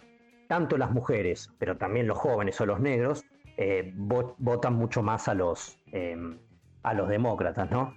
tanto 0.49 0.77
las 0.77 0.91
mujeres, 0.91 1.51
pero 1.59 1.77
también 1.77 2.07
los 2.07 2.19
jóvenes 2.19 2.61
o 2.61 2.67
los 2.67 2.81
negros, 2.81 3.25
eh, 3.57 3.93
votan 3.95 4.75
mucho 4.75 5.03
más 5.03 5.29
a 5.29 5.35
los, 5.35 5.79
em, 5.93 6.39
a 6.83 6.95
los 6.95 7.09
demócratas, 7.09 7.71
¿no? 7.71 7.95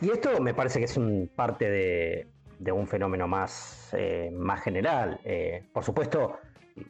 Y 0.00 0.10
esto 0.10 0.40
me 0.40 0.54
parece 0.54 0.78
que 0.78 0.84
es 0.86 0.96
un 0.96 1.30
parte 1.34 1.68
de, 1.70 2.28
de 2.58 2.72
un 2.72 2.86
fenómeno 2.86 3.26
más, 3.26 3.94
eh, 3.96 4.30
más 4.32 4.62
general. 4.62 5.20
Eh, 5.24 5.64
por 5.72 5.82
supuesto, 5.84 6.38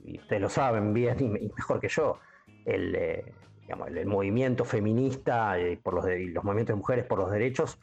y 0.05 0.19
ustedes 0.19 0.43
lo 0.43 0.49
saben 0.49 0.93
bien 0.93 1.16
y, 1.20 1.28
mejor 1.28 1.81
que 1.81 1.89
yo, 1.89 2.19
el, 2.65 3.23
eh, 3.71 3.99
el, 4.01 4.07
movimiento 4.07 4.65
feminista 4.65 5.57
por 5.83 5.95
los, 5.95 6.05
los 6.05 6.45
movimientos 6.45 6.75
de 6.75 6.79
mujeres 6.79 7.05
por 7.07 7.19
los 7.19 7.31
derechos 7.31 7.79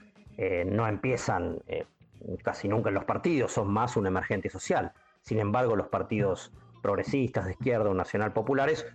no 0.68 0.88
empiezan 0.88 1.58
casi 2.44 2.68
nunca 2.68 2.90
en 2.90 2.96
los 2.96 3.06
partidos, 3.06 3.52
son 3.52 3.70
más 3.70 3.98
un 3.98 4.06
emergente 4.06 4.52
social. 4.52 4.92
Sin 5.22 5.40
embargo, 5.40 5.76
los 5.76 5.88
partidos 5.88 6.54
progresistas 6.84 7.46
de 7.46 7.54
izquierda 7.54 7.90
o 7.90 7.96
nacional 7.96 8.34
populares 8.34 8.86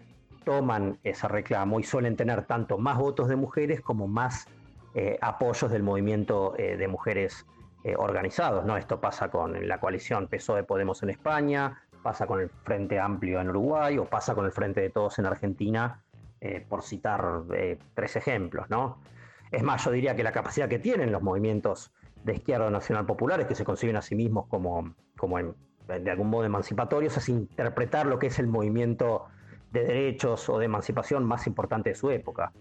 toman 0.45 1.01
ese 1.03 1.27
reclamo 1.27 1.81
y 1.81 1.83
suelen 1.83 2.17
tener 2.17 2.45
tanto 2.45 2.79
más 2.79 2.97
votos 2.97 3.27
de 3.27 3.35
mujeres 3.35 3.81
como 3.81 4.07
más 4.07 4.47
apoyos 5.21 5.73
del 5.73 5.83
movimiento 5.83 6.55
de 6.57 6.87
mujeres 6.87 7.45
eh, 7.85 7.97
organizados. 7.99 8.65
¿no? 8.65 8.77
Esto 8.77 9.01
pasa 9.01 9.29
con 9.29 9.67
la 9.67 9.81
coalición 9.81 10.29
PSOE 10.29 10.63
Podemos 10.63 11.03
en 11.03 11.11
España, 11.11 11.83
pasa 12.01 12.29
con 12.29 12.41
el 12.41 12.49
Frente 12.49 13.01
Amplio 13.01 13.41
en 13.41 13.49
Uruguay 13.49 13.99
o 13.99 14.05
pasa 14.05 14.37
con 14.37 14.45
el 14.45 14.53
Frente 14.53 14.81
de 14.81 14.91
Todos 14.91 15.19
en 15.19 15.27
Argentina, 15.27 16.01
eh, 16.45 16.67
por 16.69 16.83
citar 16.83 17.45
eh, 17.55 17.79
tres 17.95 18.17
ejemplos. 18.17 18.69
¿no? 18.69 18.99
Es 19.53 19.63
más, 19.63 19.85
yo 19.85 19.93
diría 19.93 20.17
que 20.17 20.25
la 20.25 20.33
capacidad 20.33 20.69
que 20.69 20.81
tienen 20.81 21.13
los 21.13 21.23
movimientos 21.23 21.93
de 22.25 22.35
izquierda 22.35 22.69
nacional 22.69 23.07
populares, 23.07 23.47
que 23.47 23.55
se 23.55 23.65
conciben 23.65 23.95
a 23.95 24.03
sí 24.03 24.17
mismos 24.17 24.49
como, 24.49 24.93
como 25.17 25.39
de 25.39 26.11
algún 26.11 26.31
modo 26.31 26.45
emancipatorios, 26.45 27.17
es 27.17 27.29
interpretar 27.29 28.07
lo 28.07 28.19
que 28.19 28.27
es 28.27 28.41
el 28.41 28.49
movimiento 28.49 29.27
de 29.71 29.85
derechos 29.85 30.49
o 30.49 30.59
de 30.59 30.65
emancipación 30.65 31.25
más 31.25 31.47
importante 31.47 31.91
de 31.91 31.95
su 31.95 32.11
época. 32.11 32.53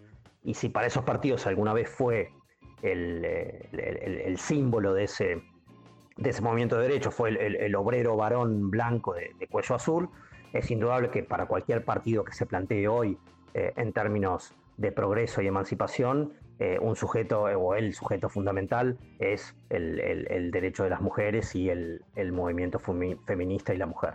Y 0.43 0.53
si 0.53 0.69
para 0.69 0.85
esos 0.85 1.03
partidos 1.03 1.47
alguna 1.47 1.73
vez 1.73 1.89
fue 1.89 2.29
el, 2.83 4.37
símbolo 4.37 4.93
de 4.93 5.05
ese, 5.05 5.41
de 6.17 6.29
ese 6.29 6.41
movimiento 6.43 6.77
de 6.77 6.83
derecho 6.83 7.09
fue 7.09 7.29
el, 7.29 7.75
obrero 7.75 8.15
varón 8.15 8.69
blanco 8.69 9.15
de, 9.15 9.47
cuello 9.49 9.73
azul, 9.73 10.07
es 10.53 10.69
indudable 10.69 11.09
que 11.09 11.23
para 11.23 11.47
cualquier 11.47 11.83
partido 11.83 12.23
que 12.23 12.33
se 12.33 12.45
plantee 12.45 12.87
hoy 12.87 13.17
eh, 13.53 13.73
en 13.75 13.93
términos 13.93 14.53
de 14.77 14.91
progreso 14.91 15.41
y 15.41 15.47
emancipación, 15.47 16.33
eh, 16.59 16.77
un 16.79 16.95
sujeto 16.95 17.43
o 17.43 17.75
el 17.75 17.93
sujeto 17.93 18.29
fundamental 18.29 18.97
es 19.19 19.55
el, 19.69 20.51
derecho 20.51 20.83
de 20.83 20.89
las 20.89 21.01
mujeres 21.01 21.55
y 21.55 21.69
el, 21.69 22.01
movimiento 22.31 22.79
feminista 22.79 23.73
y 23.73 23.77
la 23.77 23.87
mujer 23.87 24.13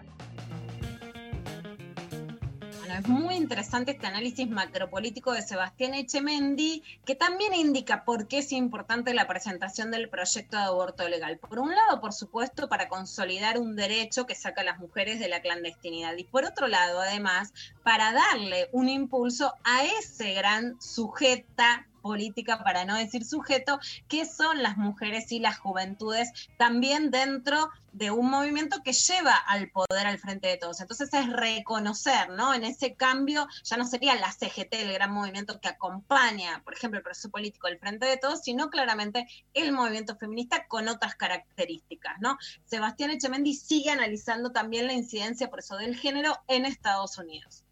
es 2.99 3.09
muy 3.09 3.35
interesante 3.35 3.93
este 3.93 4.07
análisis 4.07 4.49
macropolítico 4.49 5.33
de 5.33 5.43
Sebastián 5.43 5.95
Echemendi, 5.95 6.83
que 7.05 7.15
también 7.15 7.53
indica 7.55 8.05
por 8.05 8.27
qué 8.27 8.39
es 8.39 8.53
importante 8.53 9.13
la 9.13 9.27
presentación 9.27 9.91
del 9.91 10.09
proyecto 10.09 10.57
de 10.57 10.63
aborto 10.63 11.07
legal. 11.09 11.39
Por 11.39 11.59
un 11.59 11.75
lado, 11.75 12.01
por 12.01 12.15
supuesto, 12.15 12.69
para 12.69 12.89
consolidar 12.89 13.59
un 13.59 13.77
derecho 13.77 14.27
que 14.27 14.35
saca 14.35 14.63
a 14.63 14.65
las 14.65 14.79
mujeres 14.79 15.21
de 15.21 15.29
la 15.29 15.41
clandestinidad. 15.41 16.17
Y 16.17 16.25
por 16.25 16.45
otro 16.45 16.69
lado, 16.69 17.01
además, 17.01 17.53
para 17.83 18.13
darle 18.13 18.69
un 18.73 18.89
impulso 18.89 19.53
a 19.65 19.85
ese 19.85 20.33
gran 20.33 20.81
sujeta 20.81 21.87
política, 22.07 22.63
para 22.63 22.85
no 22.85 22.97
decir 22.97 23.25
sujeto, 23.25 23.81
que 24.09 24.25
son 24.25 24.63
las 24.63 24.77
mujeres 24.77 25.33
y 25.33 25.41
las 25.41 25.59
juventudes 25.59 26.31
también 26.57 27.11
dentro 27.11 27.71
de 27.93 28.11
un 28.11 28.31
movimiento 28.31 28.83
que 28.85 28.93
lleva 28.93 29.35
al 29.35 29.71
poder 29.71 30.07
al 30.07 30.19
frente 30.19 30.49
de 30.49 30.59
todos. 30.59 30.81
Entonces 30.81 31.13
es 31.13 31.33
reconocer, 31.33 32.29
¿no? 32.31 32.55
En 32.55 32.63
ese 32.63 32.95
cambio 32.95 33.49
ya 33.65 33.77
no 33.77 33.87
sería 33.87 34.15
la 34.15 34.31
CGT, 34.33 34.75
el 34.75 34.93
gran 34.93 35.13
movimiento 35.13 35.61
que 35.61 35.69
acompaña, 35.69 36.63
por 36.63 36.75
ejemplo, 36.75 36.99
el 36.99 37.05
proceso 37.05 37.31
político 37.31 37.69
del 37.69 37.79
frente 37.79 38.07
de 38.07 38.19
todos, 38.19 38.43
sino 38.43 38.71
claramente 38.71 39.27
el 39.55 39.73
movimiento 39.73 40.17
feminista 40.17 40.67
con 40.69 40.89
otras 40.89 41.17
características, 41.17 42.17
¿no? 42.21 42.39
Sebastián 42.67 43.11
Echemendi 43.11 43.55
sigue 43.55 43.91
analizando 43.91 44.53
también 44.53 44.87
la 44.87 44.93
incidencia 44.93 45.49
por 45.49 45.61
eso 45.61 45.77
del 45.77 45.97
género 45.97 46.39
en 46.49 46.67
Estados 46.67 47.19
Unidos. 47.19 47.66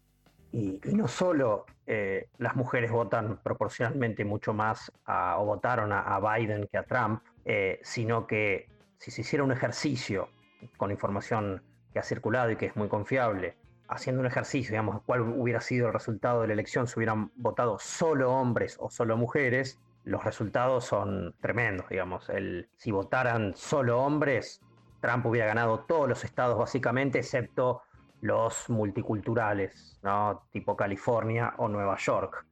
Y, 0.55 0.79
no 0.93 1.09
solo 1.09 1.65
eh, 1.85 2.29
las 2.37 2.55
mujeres 2.55 2.89
votan 2.89 3.41
proporcionalmente 3.43 4.23
mucho 4.23 4.53
más 4.53 4.89
o 5.05 5.45
votaron 5.45 5.91
a, 5.91 6.17
Biden 6.21 6.69
que 6.71 6.77
a 6.77 6.83
Trump, 6.83 7.21
eh, 7.43 7.81
sino 7.83 8.25
que 8.25 8.69
si 8.97 9.11
se 9.11 9.19
hiciera 9.19 9.43
un 9.43 9.51
ejercicio 9.51 10.29
con 10.77 10.91
información 10.91 11.61
que 11.91 11.99
ha 11.99 12.03
circulado 12.03 12.51
y 12.51 12.55
que 12.55 12.67
es 12.67 12.75
muy 12.77 12.87
confiable, 12.87 13.57
haciendo 13.89 14.21
un 14.21 14.27
ejercicio, 14.27 14.71
digamos, 14.71 15.01
cuál 15.05 15.23
hubiera 15.23 15.59
sido 15.59 15.87
el 15.87 15.93
resultado 15.93 16.39
de 16.39 16.47
la 16.47 16.53
elección 16.53 16.87
si 16.87 16.99
hubieran 16.99 17.31
votado 17.35 17.77
solo 17.77 18.31
hombres 18.31 18.77
o 18.79 18.89
solo 18.89 19.17
mujeres, 19.17 19.77
los 20.05 20.23
resultados 20.23 20.85
son 20.85 21.35
tremendos, 21.41 21.89
digamos. 21.89 22.29
El, 22.29 22.69
si 22.77 22.91
votaran 22.91 23.57
solo 23.57 23.99
hombres, 23.99 24.61
Trump 25.01 25.25
hubiera 25.25 25.47
ganado 25.47 25.81
todos 25.81 26.07
los 26.07 26.23
estados 26.23 26.57
básicamente, 26.57 27.19
excepto 27.19 27.81
los 28.21 28.69
multiculturales, 28.69 29.99
¿no? 30.03 30.47
tipo 30.51 30.75
California 30.75 31.53
o 31.57 31.67
Nueva 31.67 31.97
York. 31.97 32.45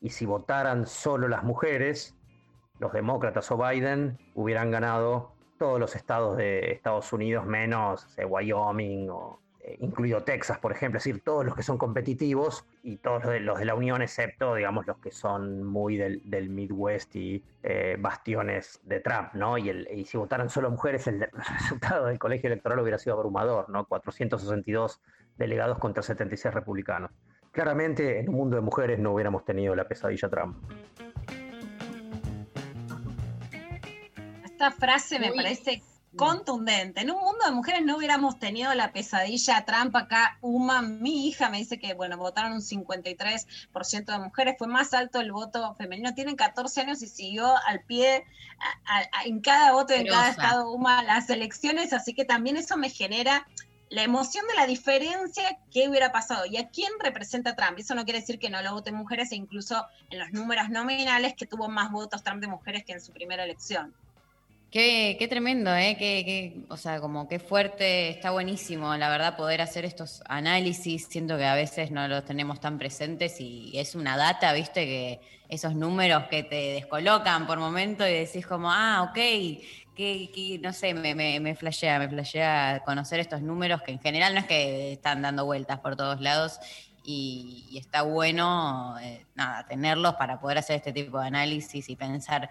Y 0.00 0.10
si 0.10 0.26
votaran 0.26 0.86
solo 0.86 1.28
las 1.28 1.44
mujeres, 1.44 2.16
los 2.78 2.92
demócratas 2.92 3.50
o 3.50 3.56
Biden 3.56 4.18
hubieran 4.34 4.70
ganado 4.70 5.32
todos 5.58 5.80
los 5.80 5.96
estados 5.96 6.36
de 6.36 6.72
Estados 6.72 7.12
Unidos, 7.12 7.46
menos 7.46 8.06
Wyoming 8.18 9.08
o 9.10 9.40
incluido 9.80 10.22
Texas, 10.22 10.58
por 10.58 10.72
ejemplo, 10.72 10.98
es 10.98 11.04
decir, 11.04 11.22
todos 11.22 11.44
los 11.44 11.54
que 11.54 11.62
son 11.62 11.78
competitivos 11.78 12.66
y 12.82 12.96
todos 12.98 13.24
los 13.40 13.58
de, 13.58 13.64
la 13.64 13.74
Unión, 13.74 14.02
excepto, 14.02 14.54
digamos, 14.54 14.86
los 14.86 14.98
que 14.98 15.10
son 15.10 15.64
muy 15.64 15.96
del, 15.96 16.48
Midwest 16.50 17.16
y 17.16 17.42
eh, 17.62 17.96
bastiones 17.98 18.80
de 18.84 19.00
Trump, 19.00 19.32
¿no? 19.34 19.56
Y, 19.56 19.70
el, 19.70 19.88
y 19.90 20.04
si 20.04 20.18
votaran 20.18 20.50
solo 20.50 20.70
mujeres, 20.70 21.06
el, 21.06 21.28
resultado 21.60 22.06
del 22.06 22.18
colegio 22.18 22.48
electoral 22.48 22.78
hubiera 22.80 22.98
sido 22.98 23.16
abrumador, 23.16 23.68
¿no? 23.70 23.86
462 23.86 25.00
delegados 25.38 25.78
contra 25.78 26.02
76 26.02 26.52
republicanos. 26.52 27.10
Claramente, 27.50 28.20
en 28.20 28.28
un 28.28 28.34
mundo 28.34 28.56
de 28.56 28.62
mujeres 28.62 28.98
no 28.98 29.12
hubiéramos 29.12 29.44
tenido 29.44 29.74
la 29.74 29.86
pesadilla 29.86 30.28
Trump. 30.28 30.56
Esta 34.44 34.70
frase 34.70 35.18
me 35.18 35.32
parece 35.32 35.82
contundente. 36.16 37.00
En 37.00 37.10
un 37.10 37.20
mundo 37.20 37.44
de 37.44 37.52
mujeres 37.52 37.82
no 37.84 37.96
hubiéramos 37.96 38.38
tenido 38.38 38.72
la 38.74 38.92
pesadilla 38.92 39.64
Trump 39.64 39.94
acá. 39.96 40.38
Uma, 40.40 40.82
mi 40.82 41.26
hija, 41.26 41.50
me 41.50 41.58
dice 41.58 41.78
que, 41.78 41.94
bueno, 41.94 42.16
votaron 42.16 42.52
un 42.52 42.60
53% 42.60 44.04
de 44.04 44.18
mujeres, 44.18 44.56
fue 44.58 44.66
más 44.66 44.94
alto 44.94 45.20
el 45.20 45.32
voto 45.32 45.74
femenino. 45.76 46.14
Tienen 46.14 46.36
14 46.36 46.80
años 46.82 47.02
y 47.02 47.06
siguió 47.06 47.54
al 47.66 47.82
pie 47.82 48.24
en 49.24 49.40
cada 49.40 49.72
voto 49.72 49.94
en 49.94 50.06
cada 50.06 50.30
estado 50.30 50.70
Uma 50.70 51.02
las 51.02 51.28
elecciones, 51.30 51.92
así 51.92 52.14
que 52.14 52.24
también 52.24 52.56
eso 52.56 52.76
me 52.76 52.90
genera 52.90 53.46
la 53.90 54.02
emoción 54.02 54.46
de 54.48 54.54
la 54.54 54.66
diferencia 54.66 55.58
que 55.70 55.88
hubiera 55.88 56.10
pasado 56.10 56.46
y 56.46 56.56
a 56.56 56.68
quién 56.68 56.90
representa 56.98 57.54
Trump. 57.54 57.78
Eso 57.78 57.94
no 57.94 58.04
quiere 58.04 58.20
decir 58.20 58.38
que 58.38 58.50
no 58.50 58.62
lo 58.62 58.72
voten 58.72 58.94
mujeres 58.94 59.30
e 59.32 59.36
incluso 59.36 59.86
en 60.10 60.18
los 60.18 60.32
números 60.32 60.68
nominales 60.70 61.34
que 61.34 61.46
tuvo 61.46 61.68
más 61.68 61.92
votos 61.92 62.22
Trump 62.22 62.40
de 62.40 62.48
mujeres 62.48 62.84
que 62.84 62.92
en 62.92 63.00
su 63.00 63.12
primera 63.12 63.44
elección. 63.44 63.94
Qué, 64.74 65.24
tremendo, 65.30 65.72
¿eh? 65.72 65.94
Qué, 65.96 66.64
o 66.68 66.76
sea, 66.76 67.00
como 67.00 67.28
qué 67.28 67.38
fuerte, 67.38 68.08
está 68.08 68.32
buenísimo, 68.32 68.96
la 68.96 69.08
verdad, 69.08 69.36
poder 69.36 69.60
hacer 69.60 69.84
estos 69.84 70.20
análisis. 70.26 71.06
Siento 71.08 71.36
que 71.36 71.44
a 71.44 71.54
veces 71.54 71.92
no 71.92 72.08
los 72.08 72.24
tenemos 72.24 72.58
tan 72.58 72.76
presentes 72.76 73.40
y 73.40 73.70
es 73.78 73.94
una 73.94 74.16
data, 74.16 74.52
viste, 74.52 74.84
que 74.84 75.20
esos 75.48 75.76
números 75.76 76.24
que 76.24 76.42
te 76.42 76.72
descolocan 76.72 77.46
por 77.46 77.60
momento 77.60 78.04
y 78.04 78.14
decís 78.14 78.48
como, 78.48 78.68
ah, 78.68 79.08
ok, 79.08 79.14
que, 79.94 80.58
no 80.60 80.72
sé, 80.72 80.92
me, 80.92 81.14
me, 81.14 81.38
me 81.38 81.54
flashea, 81.54 82.00
me 82.00 82.08
flashea 82.08 82.82
conocer 82.84 83.20
estos 83.20 83.42
números 83.42 83.80
que 83.82 83.92
en 83.92 84.00
general 84.00 84.34
no 84.34 84.40
es 84.40 84.46
que 84.46 84.94
están 84.94 85.22
dando 85.22 85.44
vueltas 85.44 85.78
por 85.78 85.94
todos 85.94 86.20
lados 86.20 86.58
y, 87.04 87.78
está 87.78 88.02
bueno, 88.02 88.96
eh, 89.00 89.24
nada, 89.36 89.64
tenerlos 89.68 90.14
para 90.14 90.40
poder 90.40 90.58
hacer 90.58 90.74
este 90.74 90.92
tipo 90.92 91.20
de 91.20 91.28
análisis 91.28 91.88
y 91.88 91.94
pensar 91.94 92.50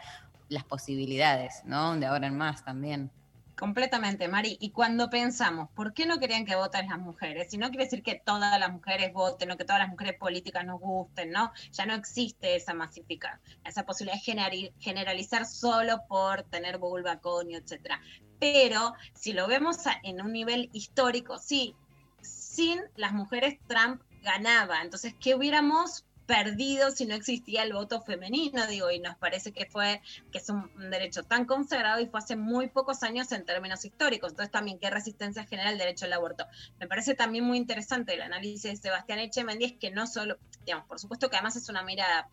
las 0.53 0.63
posibilidades, 0.63 1.61
¿no? 1.65 1.97
De 1.97 2.05
ahora 2.05 2.27
en 2.27 2.38
más 2.38 2.63
también. 2.63 3.11
Completamente, 3.55 4.27
Mari. 4.27 4.57
Y 4.59 4.71
cuando 4.71 5.09
pensamos, 5.09 5.69
¿por 5.75 5.93
qué 5.93 6.05
no 6.05 6.19
querían 6.19 6.45
que 6.45 6.55
voten 6.55 6.89
las 6.89 6.97
mujeres? 6.97 7.53
Y 7.53 7.57
no 7.57 7.69
quiere 7.69 7.85
decir 7.85 8.01
que 8.01 8.15
todas 8.15 8.59
las 8.59 8.71
mujeres 8.71 9.13
voten 9.13 9.51
o 9.51 9.57
que 9.57 9.63
todas 9.63 9.80
las 9.80 9.89
mujeres 9.89 10.17
políticas 10.17 10.65
nos 10.65 10.80
gusten, 10.80 11.31
¿no? 11.31 11.51
Ya 11.71 11.85
no 11.85 11.93
existe 11.93 12.55
esa 12.55 12.73
masificación, 12.73 13.39
esa 13.63 13.85
posibilidad 13.85 14.19
de 14.49 14.73
generalizar 14.80 15.45
solo 15.45 16.01
por 16.07 16.43
tener 16.43 16.80
vulva, 16.80 17.19
conio, 17.19 17.59
etcétera. 17.59 18.01
Pero 18.39 18.93
si 19.13 19.34
lo 19.34 19.47
vemos 19.47 19.77
en 20.01 20.21
un 20.21 20.34
nivel 20.34 20.69
histórico, 20.73 21.38
sí, 21.38 21.75
sin 22.21 22.81
las 22.95 23.13
mujeres 23.13 23.59
Trump 23.67 24.01
ganaba. 24.23 24.81
Entonces, 24.81 25.13
¿qué 25.19 25.35
hubiéramos 25.35 26.05
perdido 26.26 26.91
si 26.91 27.06
no 27.06 27.16
existía 27.16 27.64
el 27.64 27.74
voto 27.74 28.02
femenino, 28.02 28.66
digo, 28.68 28.90
y 28.91 29.00
nos 29.00 29.16
parece 29.18 29.52
que 29.52 29.66
fue, 29.66 30.02
que 30.32 30.38
es 30.38 30.50
un, 30.50 30.70
derecho 30.90 31.24
tan 31.24 31.45
consagrado 31.45 32.00
y 32.02 32.06
fue 32.06 32.20
hace 32.20 32.36
muy 32.36 32.68
pocos 32.68 33.04
años 33.04 33.32
en 33.32 33.45
términos 33.45 33.84
históricos. 33.86 34.32
Entonces 34.32 34.52
también 34.52 34.80
qué 34.80 34.90
resistencia 34.90 35.45
genera 35.45 35.70
el 35.70 35.78
derecho 35.78 36.06
al 36.06 36.14
aborto. 36.14 36.45
Me 36.80 36.88
parece 36.88 37.16
también 37.16 37.44
muy 37.44 37.58
interesante 37.58 38.14
el 38.14 38.22
análisis 38.22 38.64
de 38.64 38.76
Sebastián 38.76 39.20
Echemendiez, 39.20 39.74
que 39.80 39.91
no 39.91 40.08
solo, 40.08 40.38
digamos, 40.66 40.88
por 40.88 41.00
supuesto 41.00 41.30
que 41.30 41.36
además 41.36 41.56
es 41.56 41.70
una 41.70 41.84
mirada 41.84 42.30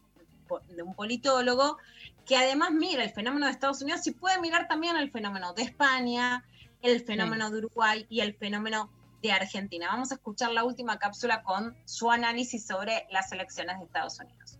de 0.68 0.82
un 0.82 0.94
politólogo 0.94 1.78
que 2.26 2.36
además 2.36 2.72
mira 2.72 3.04
el 3.04 3.10
fenómeno 3.10 3.46
de 3.46 3.52
Estados 3.52 3.82
Unidos 3.82 4.06
y 4.06 4.12
puede 4.12 4.40
mirar 4.40 4.66
también 4.68 4.96
el 4.96 5.10
fenómeno 5.10 5.52
de 5.52 5.62
España, 5.62 6.44
el 6.82 7.00
fenómeno 7.04 7.50
de 7.50 7.58
Uruguay 7.58 8.06
y 8.08 8.20
el 8.20 8.34
fenómeno 8.34 8.90
de 9.22 9.32
Argentina. 9.32 9.88
Vamos 9.90 10.12
a 10.12 10.14
escuchar 10.14 10.52
la 10.52 10.64
última 10.64 10.98
cápsula 10.98 11.42
con 11.42 11.76
su 11.84 12.10
análisis 12.10 12.66
sobre 12.66 13.06
las 13.10 13.30
elecciones 13.32 13.78
de 13.78 13.84
Estados 13.84 14.18
Unidos. 14.20 14.58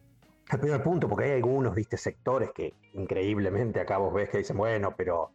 El 0.51 0.59
primer 0.59 0.83
punto, 0.83 1.09
porque 1.09 1.27
hay 1.27 1.33
algunos, 1.33 1.75
viste, 1.75 1.97
sectores 1.97 2.51
que 2.53 2.75
increíblemente 2.95 3.81
acá 3.81 3.99
vos 3.99 4.13
ves 4.13 4.29
que 4.31 4.39
dicen, 4.39 4.57
bueno, 4.57 4.95
pero 4.97 5.31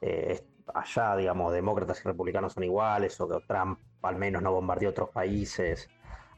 eh, 0.00 0.40
allá, 0.74 1.16
digamos, 1.16 1.52
demócratas 1.52 2.00
y 2.00 2.04
republicanos 2.04 2.52
son 2.52 2.64
iguales, 2.64 3.20
o 3.20 3.28
que 3.28 3.44
Trump 3.46 3.80
al 4.02 4.16
menos 4.16 4.42
no 4.42 4.52
bombardeó 4.52 4.90
otros 4.90 5.10
países. 5.10 5.88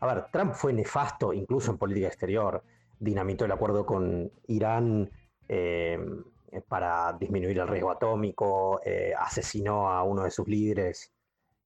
A 0.00 0.06
ver, 0.06 0.26
Trump 0.32 0.54
fue 0.54 0.72
nefasto 0.72 1.32
incluso 1.32 1.70
en 1.70 1.78
política 1.78 2.08
exterior, 2.08 2.64
dinamitó 2.98 3.44
el 3.44 3.52
acuerdo 3.52 3.84
con 3.84 4.32
Irán 4.46 5.10
eh, 5.48 5.98
para 6.68 7.12
disminuir 7.12 7.58
el 7.58 7.68
riesgo 7.68 7.90
atómico, 7.90 8.80
eh, 8.84 9.12
asesinó 9.16 9.90
a 9.90 10.02
uno 10.02 10.24
de 10.24 10.30
sus 10.30 10.48
líderes 10.48 11.12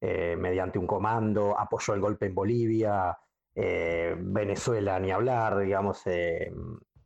eh, 0.08 0.36
mediante 0.36 0.78
un 0.78 0.86
comando, 0.86 1.58
apoyó 1.58 1.94
el 1.94 2.00
golpe 2.00 2.26
en 2.26 2.34
Bolivia, 2.34 3.18
eh, 3.56 4.14
Venezuela 4.16 5.00
ni 5.00 5.10
hablar, 5.10 5.58
digamos, 5.58 6.06
eh, 6.06 6.52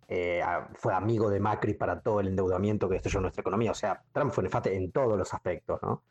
eh, 0.06 0.42
fue 0.74 0.92
amigo 0.92 1.30
de 1.30 1.40
Macri 1.40 1.74
para 1.74 2.00
todo 2.02 2.20
el 2.20 2.28
endeudamiento 2.28 2.88
que 2.88 2.94
destruyó 2.96 3.20
nuestra 3.20 3.40
economía. 3.40 3.70
O 3.70 3.74
sea, 3.74 4.02
Trump 4.12 4.32
fue 4.32 4.44
nefasto 4.44 4.68
en 4.68 4.92
todos 4.92 5.16
los 5.16 5.32
aspectos, 5.32 5.80
¿no? 5.82 6.02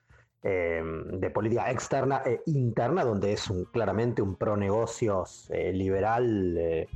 Eh, 0.42 0.82
de 1.22 1.30
política 1.30 1.70
externa 1.70 2.24
e 2.26 2.42
interna, 2.48 3.04
donde 3.04 3.34
es 3.34 3.50
un, 3.52 3.66
claramente 3.66 4.22
un 4.24 4.36
pro 4.36 4.58
negocios 4.58 5.48
eh, 5.52 5.72
liberal 5.72 6.88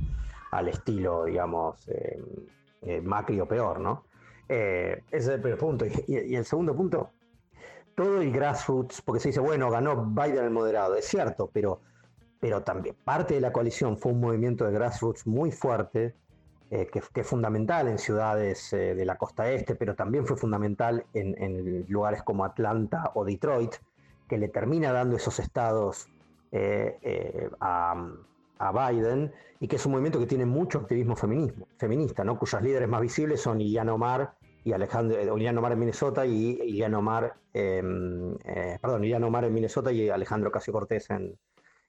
al 0.50 0.68
estilo, 0.68 1.24
digamos, 1.24 1.88
Macri 3.02 3.40
o 3.40 3.46
peor, 3.46 3.78
¿no? 3.80 4.04
Ese 4.48 5.02
es 5.10 5.28
el 5.28 5.40
primer 5.40 5.58
punto. 5.58 5.84
Y- 5.86 6.32
y 6.32 6.36
el 6.36 6.44
segundo 6.44 6.74
punto, 6.74 7.10
todo 7.94 8.20
el 8.20 8.32
grassroots, 8.32 9.02
porque 9.02 9.20
se 9.20 9.28
dice, 9.28 9.40
bueno, 9.40 9.70
ganó 9.70 10.04
Biden 10.04 10.44
el 10.44 10.50
moderado, 10.50 10.94
es 10.94 11.06
cierto, 11.06 11.50
pero, 11.52 11.80
pero 12.40 12.62
también 12.62 12.96
parte 13.04 13.34
de 13.34 13.40
la 13.40 13.52
coalición 13.52 13.98
fue 13.98 14.12
un 14.12 14.20
movimiento 14.20 14.64
de 14.64 14.72
grassroots 14.72 15.26
muy 15.26 15.52
fuerte, 15.52 16.14
eh, 16.70 16.86
que, 16.86 17.02
es 17.20 17.26
fundamental 17.26 17.88
en 17.88 17.98
ciudades 17.98 18.72
eh, 18.72 18.94
de 18.94 19.04
la 19.04 19.16
costa 19.16 19.50
este, 19.50 19.74
pero 19.74 19.94
también 19.94 20.26
fue 20.26 20.36
fundamental 20.36 21.04
en, 21.12 21.40
en 21.40 21.86
lugares 21.88 22.22
como 22.22 22.44
Atlanta 22.44 23.12
o 23.14 23.24
Detroit, 23.24 23.74
que 24.28 24.38
le 24.38 24.48
termina 24.48 24.92
dando 24.92 25.16
esos 25.16 25.38
estados 25.38 26.08
eh, 26.56 26.98
eh, 27.02 27.50
a, 27.60 27.96
Biden, 28.72 29.32
y 29.60 29.66
que 29.68 29.76
es 29.76 29.84
un 29.84 29.92
movimiento 29.92 30.18
que 30.18 30.26
tiene 30.26 30.46
mucho 30.46 30.78
activismo 30.78 31.16
feminismo, 31.16 31.66
feminista, 31.76 32.24
¿no? 32.24 32.38
cuyos 32.38 32.62
líderes 32.62 32.88
más 32.88 33.00
visibles 33.02 33.42
son 33.42 33.60
Ilhan 33.60 33.88
Omar 33.90 34.34
y 34.64 34.72
Alejandro, 34.72 35.18
eh, 35.18 35.30
Ilhan 35.40 35.58
Omar 35.58 35.72
en 35.72 35.78
Minnesota 35.78 36.24
y 36.24 36.58
Ilhan 36.62 36.94
Omar, 36.94 37.34
eh, 37.52 37.82
eh, 38.44 38.78
perdón, 38.80 39.04
Ilhan 39.04 39.22
Omar 39.24 39.44
en 39.44 39.52
Minnesota 39.52 39.92
y 39.92 40.08
Alejandro 40.08 40.50
Casio 40.50 40.72
Cortés 40.72 41.10
en, 41.10 41.38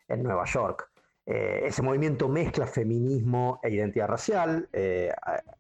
en 0.10 0.24
Nueva 0.24 0.44
York. 0.46 0.92
Eh, 1.26 1.62
ese 1.66 1.82
movimiento 1.82 2.28
mezcla 2.30 2.68
feminismo 2.68 3.60
e 3.64 3.72
identidad 3.72 4.08
racial. 4.08 4.70
Eh, 4.74 5.12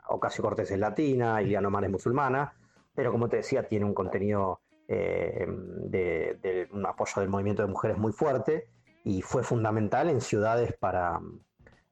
Ocasio 0.10 0.44
Cortés 0.44 0.70
es 0.72 0.78
latina, 0.78 1.42
Iliana 1.42 1.70
Omar 1.70 1.86
es 1.86 1.90
musulmana, 1.90 2.54
pero 2.94 3.12
como 3.12 3.30
te 3.30 3.38
decía, 3.38 3.64
tiene 3.64 3.86
un 3.86 3.94
contenido 3.94 4.60
eh, 4.88 5.48
de, 5.48 6.38
de 6.42 6.68
un 6.72 6.86
apoyo 6.86 7.22
del 7.22 7.30
movimiento 7.30 7.64
de 7.64 7.70
mujeres 7.70 7.98
muy 7.98 8.12
fuerte 8.12 8.68
y 9.06 9.22
fue 9.22 9.44
fundamental 9.44 10.10
en 10.10 10.20
ciudades 10.22 10.74
para, 10.78 11.20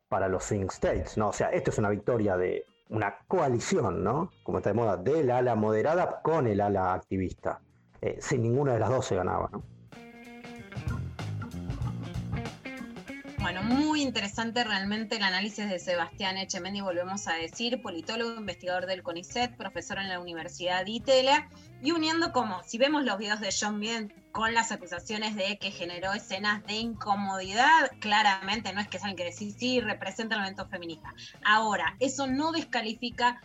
para 0.10 0.28
los 0.28 0.44
swing 0.44 0.68
states. 0.70 1.18
¿no? 1.18 1.30
O 1.30 1.34
sea, 1.34 1.48
esto 1.50 1.72
es 1.72 1.78
una 1.78 1.90
victoria 1.90 2.38
de 2.38 2.66
una 2.94 3.18
coalición, 3.28 4.04
¿no? 4.04 4.32
como 4.44 4.60
está 4.60 4.70
de 4.70 4.76
moda, 4.76 4.98
del 4.98 5.32
ala 5.32 5.56
moderada 5.56 6.22
con 6.22 6.46
el 6.46 6.62
ala 6.62 6.94
activista. 6.94 7.60
Eh, 8.02 8.18
sin 8.22 8.44
ninguna 8.44 8.74
de 8.74 8.80
las 8.80 8.90
dos 8.90 9.06
se 9.08 9.16
ganaba. 9.16 9.50
¿no? 9.52 9.64
Bueno, 13.44 13.62
muy 13.62 14.02
interesante 14.02 14.64
realmente 14.64 15.18
el 15.18 15.24
análisis 15.24 15.68
de 15.68 15.78
Sebastián 15.78 16.38
Echemendi, 16.38 16.80
volvemos 16.80 17.28
a 17.28 17.34
decir, 17.34 17.82
politólogo, 17.82 18.36
investigador 18.36 18.86
del 18.86 19.04
CONICET, 19.04 19.58
profesor 19.58 20.00
en 20.00 20.08
la 20.08 20.22
Universidad 20.22 20.86
de 20.86 20.92
Itela, 20.92 21.50
y 21.82 21.92
uniendo 21.92 22.32
como, 22.32 22.64
si 22.64 22.78
vemos 22.78 23.04
los 23.04 23.18
videos 23.18 23.42
de 23.42 23.50
John 23.52 23.82
Bien 23.82 24.14
con 24.32 24.54
las 24.54 24.72
acusaciones 24.72 25.36
de 25.36 25.58
que 25.60 25.72
generó 25.72 26.14
escenas 26.14 26.66
de 26.66 26.76
incomodidad, 26.76 27.92
claramente 28.00 28.72
no 28.72 28.80
es 28.80 28.88
que 28.88 28.98
saben 28.98 29.18
que 29.18 29.26
decir, 29.26 29.52
sí, 29.52 29.82
representa 29.82 30.36
el 30.36 30.42
evento 30.44 30.66
feminista. 30.70 31.14
Ahora, 31.44 31.98
eso 32.00 32.28
no 32.28 32.54
descalifica 32.54 33.42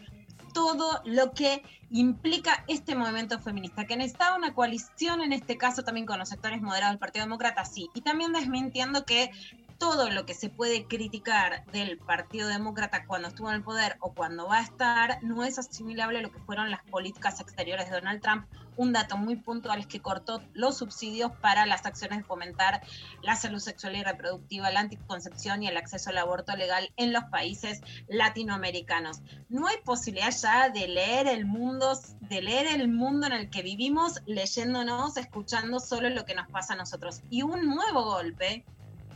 todo 0.54 1.02
lo 1.04 1.32
que 1.32 1.62
implica 1.90 2.64
este 2.68 2.94
movimiento 2.94 3.38
feminista, 3.38 3.86
que 3.86 3.96
necesitaba 3.96 4.36
una 4.36 4.54
coalición 4.54 5.22
en 5.22 5.32
este 5.32 5.56
caso 5.56 5.82
también 5.82 6.06
con 6.06 6.18
los 6.18 6.28
sectores 6.28 6.60
moderados 6.60 6.92
del 6.92 6.98
Partido 6.98 7.24
Demócrata, 7.24 7.64
sí, 7.64 7.88
y 7.94 8.02
también 8.02 8.32
desmintiendo 8.32 9.04
que 9.04 9.30
todo 9.78 10.10
lo 10.10 10.26
que 10.26 10.34
se 10.34 10.50
puede 10.50 10.86
criticar 10.86 11.64
del 11.66 11.98
Partido 11.98 12.48
Demócrata 12.48 13.06
cuando 13.06 13.28
estuvo 13.28 13.48
en 13.48 13.56
el 13.56 13.62
poder 13.62 13.96
o 14.00 14.12
cuando 14.12 14.48
va 14.48 14.58
a 14.58 14.62
estar 14.62 15.22
no 15.22 15.44
es 15.44 15.58
asimilable 15.58 16.18
a 16.18 16.22
lo 16.22 16.32
que 16.32 16.40
fueron 16.40 16.70
las 16.70 16.82
políticas 16.82 17.40
exteriores 17.40 17.88
de 17.88 17.94
Donald 17.94 18.20
Trump. 18.20 18.46
Un 18.76 18.92
dato 18.92 19.16
muy 19.16 19.36
puntual 19.36 19.80
es 19.80 19.86
que 19.86 20.00
cortó 20.00 20.40
los 20.52 20.78
subsidios 20.78 21.32
para 21.40 21.66
las 21.66 21.86
acciones 21.86 22.18
de 22.18 22.24
fomentar 22.24 22.80
la 23.22 23.34
salud 23.34 23.58
sexual 23.58 23.96
y 23.96 24.02
reproductiva, 24.02 24.70
la 24.70 24.80
anticoncepción 24.80 25.62
y 25.62 25.68
el 25.68 25.76
acceso 25.76 26.10
al 26.10 26.18
aborto 26.18 26.56
legal 26.56 26.92
en 26.96 27.12
los 27.12 27.24
países 27.24 27.80
latinoamericanos. 28.08 29.20
No 29.48 29.66
hay 29.68 29.76
posibilidad 29.84 30.30
ya 30.30 30.70
de 30.70 30.88
leer 30.88 31.26
el 31.26 31.44
mundo, 31.44 31.98
de 32.20 32.42
leer 32.42 32.66
el 32.66 32.88
mundo 32.88 33.26
en 33.26 33.32
el 33.32 33.50
que 33.50 33.62
vivimos 33.62 34.22
leyéndonos, 34.26 35.16
escuchando 35.16 35.80
solo 35.80 36.08
lo 36.10 36.24
que 36.24 36.34
nos 36.34 36.48
pasa 36.48 36.74
a 36.74 36.76
nosotros. 36.76 37.22
Y 37.30 37.42
un 37.42 37.66
nuevo 37.66 38.04
golpe 38.04 38.64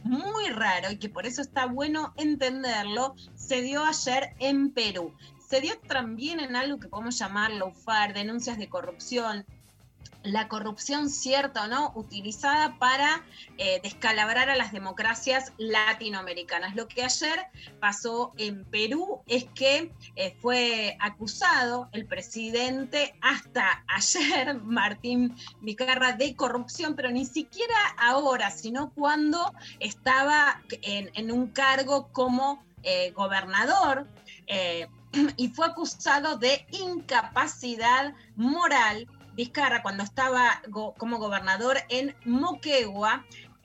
muy 0.05 0.49
raro 0.51 0.91
y 0.91 0.99
que 0.99 1.09
por 1.09 1.27
eso 1.27 1.43
está 1.43 1.67
bueno 1.67 2.13
entenderlo, 2.17 3.15
se 3.35 3.63
dio 3.63 3.85
ayer 3.85 4.35
en 4.39 4.71
Perú. 4.71 5.15
Se 5.49 5.61
dio 5.61 5.79
también 5.81 6.41
en 6.41 6.57
algo 6.57 6.79
que 6.79 6.89
podemos 6.89 7.19
llamar 7.19 7.53
UFAR, 7.63 8.15
denuncias 8.15 8.59
de 8.59 8.69
corrupción, 8.69 9.45
la 10.23 10.49
corrupción 10.49 11.11
cierta 11.11 11.65
o 11.65 11.67
no 11.67 11.93
utilizada 11.95 12.79
para 12.79 13.25
eh, 13.59 13.81
descalabrar 13.83 14.51
a 14.51 14.57
las 14.57 14.73
democracias 14.73 15.53
latinoamericanas. 15.59 16.75
Lo 16.75 16.87
que 16.89 17.03
ayer 17.03 17.47
pasó 17.81 18.33
en 18.39 18.65
Perú 18.65 19.23
es 19.27 19.45
que 19.55 19.93
eh, 20.17 20.37
fue 20.41 20.97
acusado 21.01 21.89
el 21.93 22.07
presidente 22.07 23.15
hasta 23.21 23.85
ayer, 23.89 24.55
Martín 24.63 25.35
Vicarra, 25.61 26.13
de 26.13 26.37
corrupción, 26.37 26.95
pero 26.95 27.11
ni 27.11 27.27
siquiera 27.27 27.75
ahora, 27.99 28.51
sino 28.51 28.91
cuando 28.91 29.53
estaba 29.81 30.63
en, 30.83 31.11
en 31.15 31.33
un 31.33 31.49
cargo 31.49 32.09
como 32.13 32.63
eh, 32.85 33.13
gobernador. 33.13 34.07
Eh, 34.49 34.89
y 35.37 35.49
fue 35.49 35.67
acusado 35.67 36.37
de 36.37 36.67
incapacidad 36.73 38.15
moral 38.35 39.07
Vizcarra 39.35 39.83
cuando 39.83 40.05
estaba 40.05 40.63
como 40.99 41.19
gobernador 41.19 41.79
en 41.89 42.15
Moquegua, 42.25 43.25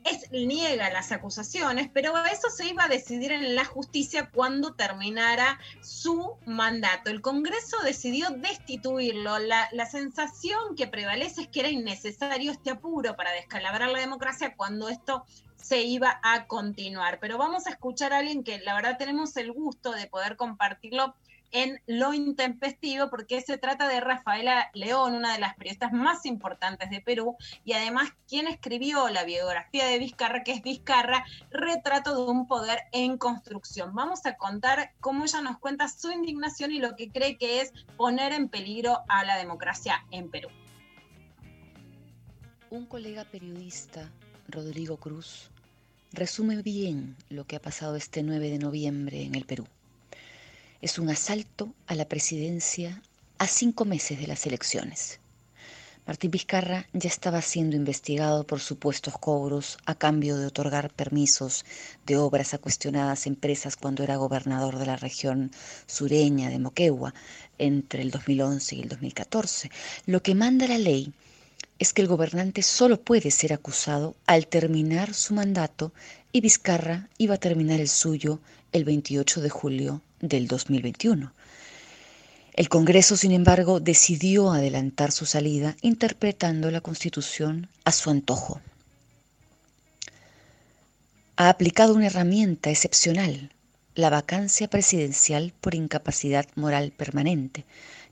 es, 0.10 0.32
niega 0.32 0.90
las 0.90 1.12
acusaciones, 1.12 1.90
pero 1.94 2.14
eso 2.26 2.50
se 2.50 2.68
iba 2.68 2.86
a 2.86 2.88
decidir 2.88 3.32
en 3.32 3.56
la 3.56 3.66
justicia 3.66 4.30
cuando 4.34 4.74
terminara 4.74 5.60
su 5.82 6.38
mandato. 6.46 7.10
El 7.10 7.22
Congreso 7.22 7.78
decidió 7.84 8.30
destituirlo. 8.30 9.40
La, 9.40 9.68
la 9.72 9.86
sensación 9.86 10.76
que 10.76 10.88
prevalece 10.88 11.42
es 11.42 11.48
que 11.50 11.62
era 11.62 11.70
innecesario 11.70 12.52
este 12.52 12.72
apuro 12.72 13.16
para 13.16 13.32
descalabrar 13.32 13.90
la 13.90 14.00
democracia 14.00 14.56
cuando 14.56 14.90
esto 14.90 15.26
se 15.56 15.82
iba 15.82 16.20
a 16.24 16.48
continuar. 16.48 17.20
Pero 17.20 17.38
vamos 17.38 17.68
a 17.68 17.72
escuchar 17.72 18.14
a 18.14 18.20
alguien 18.20 18.44
que 18.44 18.60
la 18.60 18.76
verdad 18.76 18.98
tenemos 18.98 19.36
el 19.38 19.52
gusto 19.52 19.92
de 19.92 20.08
poder 20.08 20.38
compartirlo 20.38 21.16
en 21.52 21.82
Lo 21.88 22.14
Intempestivo, 22.14 23.10
porque 23.10 23.42
se 23.42 23.58
trata 23.58 23.88
de 23.88 24.00
Rafaela 24.00 24.70
León, 24.74 25.14
una 25.14 25.34
de 25.34 25.40
las 25.40 25.56
periodistas 25.56 25.92
más 25.94 26.26
importantes 26.26 26.90
de 26.90 27.02
Perú, 27.02 27.36
y 27.64 27.74
además 27.74 28.12
quien 28.28 28.48
escribió 28.48 29.10
la 29.10 29.24
biografía 29.24 29.86
de 29.86 30.00
Vizcarra, 30.00 30.44
que 30.44 30.52
es 30.52 30.62
Vizcarra, 30.62 31.26
retrato 31.50 32.16
de 32.16 32.32
un 32.32 32.48
poder 32.48 32.80
en 32.92 33.18
construcción. 33.18 33.94
Vamos 33.94 34.26
a 34.26 34.36
contar 34.36 34.94
cómo 35.00 35.24
ella 35.24 35.42
nos 35.42 35.58
cuenta 35.60 35.88
su 35.88 36.12
indignación 36.12 36.72
y 36.72 36.80
lo 36.80 36.96
que 36.96 37.10
cree 37.10 37.38
que 37.38 37.62
es 37.62 37.74
poner 37.96 38.34
en 38.34 38.50
peligro 38.50 39.04
a 39.08 39.24
la 39.24 39.38
democracia 39.38 40.06
en 40.12 40.30
Perú. 40.30 40.50
Un 42.70 42.86
colega 42.86 43.24
periodista, 43.24 44.12
Rodrigo 44.50 44.98
Cruz, 44.98 45.50
resume 46.12 46.62
bien 46.62 47.16
lo 47.30 47.46
que 47.46 47.56
ha 47.56 47.62
pasado 47.62 47.96
este 47.96 48.24
9 48.24 48.50
de 48.50 48.60
noviembre 48.60 49.24
en 49.24 49.36
el 49.36 49.46
Perú 49.46 49.68
es 50.82 51.00
un 51.00 51.10
asalto 51.10 51.74
a 51.88 51.96
la 51.96 52.08
presidencia 52.08 53.02
a 53.40 53.48
cinco 53.48 53.86
meses 53.86 54.20
de 54.20 54.28
las 54.28 54.46
elecciones. 54.46 55.20
Martín 56.06 56.32
Vizcarra 56.32 56.88
ya 56.94 57.10
estaba 57.10 57.42
siendo 57.42 57.76
investigado 57.76 58.46
por 58.46 58.62
supuestos 58.62 59.16
cobros 59.18 59.78
a 59.86 59.94
cambio 59.96 60.38
de 60.38 60.46
otorgar 60.46 60.90
permisos 60.90 61.66
de 62.06 62.16
obras 62.16 62.54
a 62.54 62.60
cuestionadas 62.60 63.28
empresas 63.28 63.76
cuando 63.76 64.04
era 64.04 64.16
gobernador 64.16 64.78
de 64.78 64.86
la 64.86 64.96
región 64.96 65.52
sureña 65.86 66.50
de 66.50 66.60
Moquegua 66.60 67.14
entre 67.58 68.04
el 68.04 68.12
2011 68.12 68.76
y 68.76 68.82
el 68.84 68.90
2014. 68.90 69.70
Lo 70.06 70.24
que 70.24 70.34
manda 70.34 70.66
la 70.68 70.78
ley 70.78 71.12
es 71.78 71.92
que 71.92 72.04
el 72.04 72.08
gobernante 72.08 72.64
solo 72.64 73.02
puede 73.02 73.30
ser 73.30 73.52
acusado 73.52 74.16
al 74.28 74.48
terminar 74.48 75.14
su 75.14 75.34
mandato 75.34 75.92
y 76.32 76.40
Vizcarra 76.40 77.10
iba 77.18 77.36
a 77.36 77.40
terminar 77.40 77.82
el 77.82 77.90
suyo 77.90 78.40
el 78.72 78.86
28 78.86 79.42
de 79.42 79.50
julio 79.50 80.02
del 80.20 80.48
2021. 80.48 81.32
El 82.54 82.70
Congreso, 82.70 83.16
sin 83.16 83.34
embargo, 83.34 83.80
decidió 83.80 84.52
adelantar 84.52 85.12
su 85.12 85.26
salida 85.26 85.76
interpretando 85.82 86.72
la 86.72 86.82
Constitución 86.82 87.70
a 87.86 87.92
su 87.92 88.10
antojo. 88.10 88.60
Ha 91.36 91.50
aplicado 91.50 91.94
una 91.94 92.08
herramienta 92.08 92.72
excepcional, 92.72 93.52
la 93.94 94.10
vacancia 94.10 94.68
presidencial 94.68 95.54
por 95.62 95.76
incapacidad 95.76 96.48
moral 96.56 96.92
permanente, 96.92 97.64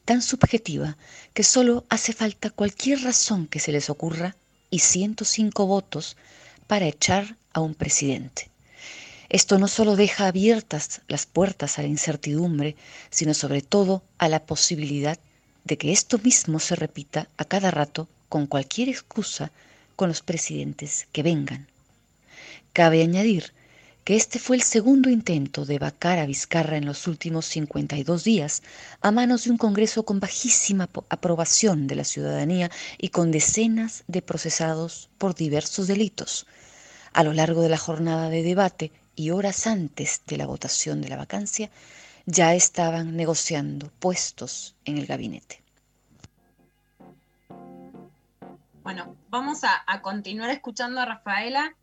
tan 0.05 0.21
subjetiva 0.21 0.95
que 1.33 1.43
solo 1.43 1.85
hace 1.89 2.13
falta 2.13 2.51
cualquier 2.51 3.01
razón 3.01 3.47
que 3.47 3.59
se 3.59 3.71
les 3.71 3.89
ocurra 3.89 4.35
y 4.69 4.79
105 4.79 5.65
votos 5.65 6.17
para 6.67 6.85
echar 6.85 7.35
a 7.51 7.61
un 7.61 7.73
presidente. 7.73 8.49
Esto 9.35 9.59
no 9.59 9.67
solo 9.67 9.97
deja 9.97 10.27
abiertas 10.27 11.01
las 11.09 11.25
puertas 11.25 11.77
a 11.77 11.81
la 11.81 11.89
incertidumbre, 11.89 12.77
sino 13.09 13.33
sobre 13.33 13.61
todo 13.61 14.01
a 14.17 14.29
la 14.29 14.45
posibilidad 14.45 15.19
de 15.65 15.77
que 15.77 15.91
esto 15.91 16.17
mismo 16.19 16.61
se 16.61 16.73
repita 16.77 17.27
a 17.35 17.43
cada 17.43 17.69
rato 17.69 18.07
con 18.29 18.47
cualquier 18.47 18.87
excusa 18.87 19.51
con 19.97 20.07
los 20.07 20.21
presidentes 20.21 21.09
que 21.11 21.21
vengan. 21.21 21.67
Cabe 22.71 23.01
añadir 23.01 23.51
que 24.05 24.15
este 24.15 24.39
fue 24.39 24.55
el 24.55 24.61
segundo 24.61 25.09
intento 25.09 25.65
de 25.65 25.79
vacar 25.79 26.17
a 26.17 26.25
Vizcarra 26.25 26.77
en 26.77 26.85
los 26.85 27.05
últimos 27.05 27.45
52 27.47 28.23
días 28.23 28.63
a 29.01 29.11
manos 29.11 29.43
de 29.43 29.51
un 29.51 29.57
Congreso 29.57 30.03
con 30.03 30.21
bajísima 30.21 30.87
aprobación 31.09 31.87
de 31.87 31.95
la 31.95 32.05
ciudadanía 32.05 32.71
y 32.97 33.09
con 33.09 33.31
decenas 33.31 34.05
de 34.07 34.21
procesados 34.21 35.09
por 35.17 35.35
diversos 35.35 35.87
delitos. 35.87 36.45
A 37.11 37.21
lo 37.25 37.33
largo 37.33 37.61
de 37.63 37.69
la 37.69 37.77
jornada 37.77 38.29
de 38.29 38.41
debate 38.41 38.93
y 39.15 39.31
horas 39.31 39.67
antes 39.67 40.21
de 40.27 40.37
la 40.37 40.45
votación 40.45 41.01
de 41.01 41.09
la 41.09 41.17
vacancia, 41.17 41.69
ya 42.25 42.53
estaban 42.53 43.15
negociando 43.15 43.89
puestos 43.99 44.75
en 44.85 44.97
el 44.97 45.05
gabinete. 45.05 45.61
Bueno, 48.83 49.15
vamos 49.29 49.61
a, 49.63 50.01
continuar 50.01 50.51
escuchando 50.51 51.01
a 51.01 51.05
Rafaela 51.05 51.75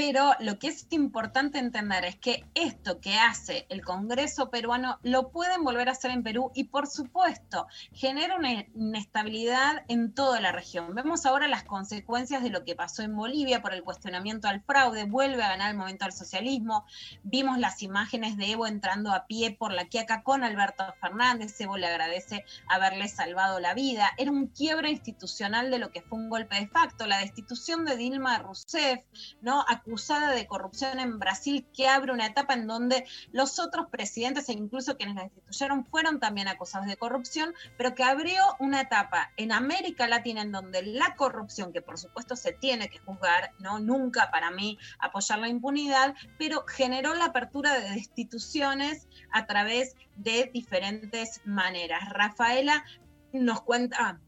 pero 0.00 0.30
lo 0.38 0.60
que 0.60 0.68
es 0.68 0.86
importante 0.90 1.58
entender 1.58 2.04
es 2.04 2.14
que 2.14 2.44
esto 2.54 3.00
que 3.00 3.16
hace 3.16 3.66
el 3.68 3.84
Congreso 3.84 4.48
peruano 4.48 5.00
lo 5.02 5.30
pueden 5.30 5.64
volver 5.64 5.88
a 5.88 5.92
hacer 5.92 6.12
en 6.12 6.22
Perú 6.22 6.52
y 6.54 6.64
por 6.68 6.86
supuesto 6.86 7.66
genera 7.92 8.36
una 8.36 8.64
inestabilidad 8.76 9.84
en 9.88 10.14
toda 10.14 10.38
la 10.38 10.52
región. 10.52 10.94
Vemos 10.94 11.26
ahora 11.26 11.48
las 11.48 11.64
consecuencias 11.64 12.44
de 12.44 12.50
lo 12.50 12.62
que 12.62 12.76
pasó 12.76 13.02
en 13.02 13.16
Bolivia 13.16 13.60
por 13.60 13.74
el 13.74 13.82
cuestionamiento 13.82 14.46
al 14.46 14.62
fraude, 14.62 15.02
vuelve 15.02 15.42
a 15.42 15.48
ganar 15.48 15.72
el 15.72 15.76
momento 15.76 16.04
al 16.04 16.12
socialismo, 16.12 16.84
vimos 17.24 17.58
las 17.58 17.82
imágenes 17.82 18.36
de 18.36 18.52
Evo 18.52 18.68
entrando 18.68 19.12
a 19.12 19.26
pie 19.26 19.50
por 19.50 19.72
la 19.72 19.86
Quiaca 19.86 20.22
con 20.22 20.44
Alberto 20.44 20.84
Fernández, 21.00 21.60
Evo 21.60 21.76
le 21.76 21.88
agradece 21.88 22.44
haberle 22.68 23.08
salvado 23.08 23.58
la 23.58 23.74
vida, 23.74 24.12
era 24.16 24.30
un 24.30 24.46
quiebre 24.46 24.92
institucional 24.92 25.72
de 25.72 25.80
lo 25.80 25.90
que 25.90 26.02
fue 26.02 26.18
un 26.18 26.30
golpe 26.30 26.54
de 26.54 26.68
facto, 26.68 27.08
la 27.08 27.18
destitución 27.18 27.84
de 27.84 27.96
Dilma 27.96 28.38
Rousseff, 28.38 29.00
¿no? 29.40 29.64
Acusada 29.88 30.32
de 30.32 30.46
corrupción 30.46 31.00
en 31.00 31.18
Brasil, 31.18 31.66
que 31.74 31.88
abre 31.88 32.12
una 32.12 32.26
etapa 32.26 32.52
en 32.52 32.66
donde 32.66 33.06
los 33.32 33.58
otros 33.58 33.86
presidentes 33.90 34.48
e 34.48 34.52
incluso 34.52 34.98
quienes 34.98 35.16
la 35.16 35.22
destituyeron 35.24 35.86
fueron 35.86 36.20
también 36.20 36.46
acusados 36.46 36.86
de 36.86 36.98
corrupción, 36.98 37.54
pero 37.78 37.94
que 37.94 38.04
abrió 38.04 38.42
una 38.58 38.82
etapa 38.82 39.32
en 39.38 39.50
América 39.50 40.06
Latina 40.06 40.42
en 40.42 40.52
donde 40.52 40.82
la 40.82 41.16
corrupción, 41.16 41.72
que 41.72 41.80
por 41.80 41.98
supuesto 41.98 42.36
se 42.36 42.52
tiene 42.52 42.90
que 42.90 42.98
juzgar, 42.98 43.52
no 43.58 43.78
nunca 43.78 44.30
para 44.30 44.50
mí 44.50 44.78
apoyar 44.98 45.38
la 45.38 45.48
impunidad, 45.48 46.14
pero 46.38 46.66
generó 46.66 47.14
la 47.14 47.26
apertura 47.26 47.72
de 47.80 47.90
destituciones 47.90 49.08
a 49.32 49.46
través 49.46 49.96
de 50.16 50.50
diferentes 50.52 51.40
maneras. 51.46 52.10
Rafaela 52.10 52.84
nos 53.32 53.62
cuenta 53.62 54.20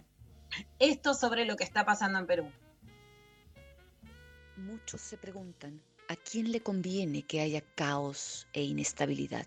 esto 0.79 1.13
sobre 1.13 1.45
lo 1.45 1.57
que 1.57 1.65
está 1.65 1.85
pasando 1.85 2.19
en 2.19 2.27
Perú. 2.27 2.51
Muchos 4.61 5.01
se 5.01 5.17
preguntan 5.17 5.81
a 6.09 6.17
quién 6.17 6.53
le 6.53 6.61
conviene 6.61 7.23
que 7.23 7.41
haya 7.41 7.63
caos 7.75 8.47
e 8.53 8.63
inestabilidad. 8.63 9.47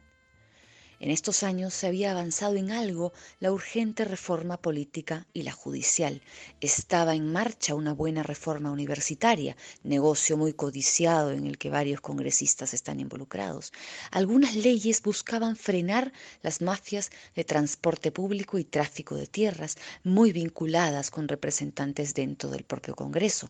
En 0.99 1.11
estos 1.11 1.43
años 1.43 1.73
se 1.73 1.85
había 1.85 2.11
avanzado 2.11 2.55
en 2.55 2.71
algo 2.71 3.11
la 3.39 3.51
urgente 3.51 4.05
reforma 4.05 4.55
política 4.55 5.27
y 5.33 5.43
la 5.43 5.51
judicial. 5.51 6.21
Estaba 6.61 7.13
en 7.13 7.31
marcha 7.31 7.75
una 7.75 7.93
buena 7.93 8.23
reforma 8.23 8.71
universitaria, 8.71 9.57
negocio 9.83 10.37
muy 10.37 10.53
codiciado 10.53 11.31
en 11.31 11.45
el 11.45 11.57
que 11.57 11.69
varios 11.69 11.99
congresistas 11.99 12.73
están 12.73 13.01
involucrados. 13.01 13.73
Algunas 14.11 14.55
leyes 14.55 15.01
buscaban 15.01 15.57
frenar 15.57 16.13
las 16.41 16.61
mafias 16.61 17.11
de 17.35 17.43
transporte 17.43 18.11
público 18.11 18.57
y 18.57 18.63
tráfico 18.63 19.15
de 19.15 19.27
tierras, 19.27 19.77
muy 20.03 20.31
vinculadas 20.31 21.11
con 21.11 21.27
representantes 21.27 22.13
dentro 22.13 22.49
del 22.49 22.63
propio 22.63 22.95
Congreso. 22.95 23.49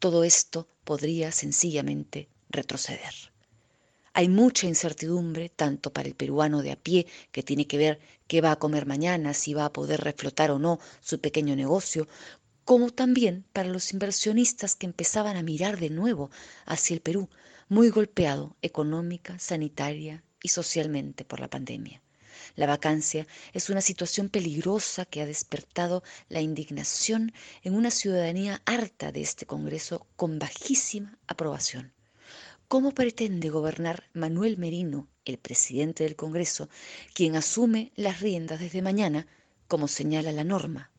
Todo 0.00 0.24
esto 0.24 0.66
podría 0.84 1.30
sencillamente 1.30 2.30
retroceder. 2.48 3.12
Hay 4.14 4.30
mucha 4.30 4.66
incertidumbre, 4.66 5.50
tanto 5.50 5.92
para 5.92 6.08
el 6.08 6.14
peruano 6.14 6.62
de 6.62 6.72
a 6.72 6.76
pie, 6.76 7.06
que 7.32 7.42
tiene 7.42 7.66
que 7.66 7.76
ver 7.76 8.00
qué 8.26 8.40
va 8.40 8.52
a 8.52 8.58
comer 8.58 8.86
mañana, 8.86 9.34
si 9.34 9.52
va 9.52 9.66
a 9.66 9.72
poder 9.74 10.00
reflotar 10.00 10.50
o 10.52 10.58
no 10.58 10.80
su 11.02 11.20
pequeño 11.20 11.54
negocio, 11.54 12.08
como 12.64 12.88
también 12.88 13.44
para 13.52 13.68
los 13.68 13.92
inversionistas 13.92 14.74
que 14.74 14.86
empezaban 14.86 15.36
a 15.36 15.42
mirar 15.42 15.78
de 15.78 15.90
nuevo 15.90 16.30
hacia 16.64 16.94
el 16.94 17.02
Perú, 17.02 17.28
muy 17.68 17.90
golpeado 17.90 18.56
económica, 18.62 19.38
sanitaria 19.38 20.24
y 20.42 20.48
socialmente 20.48 21.26
por 21.26 21.40
la 21.40 21.50
pandemia. 21.50 22.00
La 22.56 22.66
vacancia 22.66 23.26
es 23.52 23.70
una 23.70 23.80
situación 23.80 24.28
peligrosa 24.28 25.04
que 25.04 25.22
ha 25.22 25.26
despertado 25.26 26.02
la 26.28 26.40
indignación 26.40 27.32
en 27.62 27.74
una 27.74 27.90
ciudadanía 27.90 28.62
harta 28.64 29.12
de 29.12 29.22
este 29.22 29.46
Congreso 29.46 30.06
con 30.16 30.38
bajísima 30.38 31.18
aprobación. 31.26 31.92
¿Cómo 32.68 32.92
pretende 32.92 33.48
gobernar 33.48 34.04
Manuel 34.12 34.56
Merino, 34.56 35.08
el 35.24 35.38
presidente 35.38 36.04
del 36.04 36.16
Congreso, 36.16 36.68
quien 37.14 37.34
asume 37.34 37.92
las 37.96 38.20
riendas 38.20 38.60
desde 38.60 38.82
mañana, 38.82 39.26
como 39.66 39.88
señala 39.88 40.30
la 40.32 40.44
norma? 40.44 40.90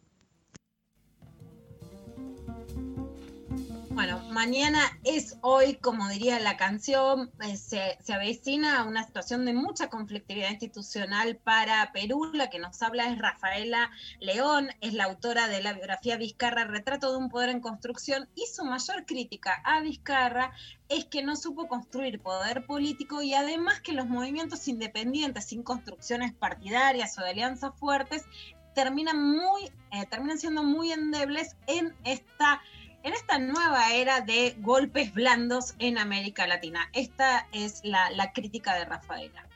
Bueno, 4.04 4.20
mañana 4.32 4.80
es 5.04 5.38
hoy, 5.42 5.76
como 5.76 6.08
diría 6.08 6.40
la 6.40 6.58
canción, 6.58 7.30
eh, 7.40 7.56
se, 7.56 8.00
se, 8.02 8.14
avecina 8.14 8.84
una 8.86 9.04
situación 9.04 9.46
de 9.46 9.54
mucha 9.54 9.92
conflictividad 9.92 10.50
institucional 10.50 11.36
para 11.36 11.92
Perú. 11.94 12.32
La 12.34 12.50
que 12.50 12.58
nos 12.58 12.82
habla 12.82 13.12
es 13.12 13.20
Rafaela 13.20 13.92
León, 14.20 14.70
es 14.82 14.96
la 14.96 15.04
autora 15.04 15.48
de 15.48 15.62
la 15.62 15.74
biografía 15.74 16.18
Vizcarra, 16.18 16.64
Retrato 16.64 17.12
de 17.12 17.18
un 17.20 17.30
Poder 17.30 17.50
en 17.50 17.62
Construcción, 17.62 18.28
y 18.34 18.48
su 18.52 18.66
mayor 18.66 19.06
crítica 19.06 19.62
a 19.64 19.82
Vizcarra 19.82 20.52
es 20.90 21.06
que 21.06 21.22
no 21.22 21.36
supo 21.36 21.68
construir 21.68 22.20
poder 22.22 22.66
político 22.66 23.22
y 23.22 23.36
además 23.36 23.82
que 23.82 23.94
los 23.94 24.10
movimientos 24.10 24.68
independientes, 24.68 25.46
sin 25.46 25.62
construcciones 25.62 26.34
partidarias 26.34 27.20
o 27.20 27.22
de 27.22 27.30
alianzas 27.30 27.78
fuertes, 27.78 28.26
terminan, 28.74 29.22
muy, 29.22 29.66
eh, 29.92 30.08
terminan 30.10 30.40
siendo 30.40 30.64
muy 30.64 30.92
endebles 30.92 31.56
en 31.68 31.94
esta 32.04 32.62
en 33.04 33.14
esta 33.14 33.40
nueva 33.40 33.94
era 33.94 34.22
de 34.22 34.56
golpes 34.60 35.14
blandos 35.14 35.74
en 35.80 35.98
América 35.98 36.48
Latina. 36.48 36.90
Esta 36.94 37.48
es 37.52 37.82
la, 37.84 38.32
crítica 38.34 38.76
de 38.76 38.86
Rafaela. 38.86 39.48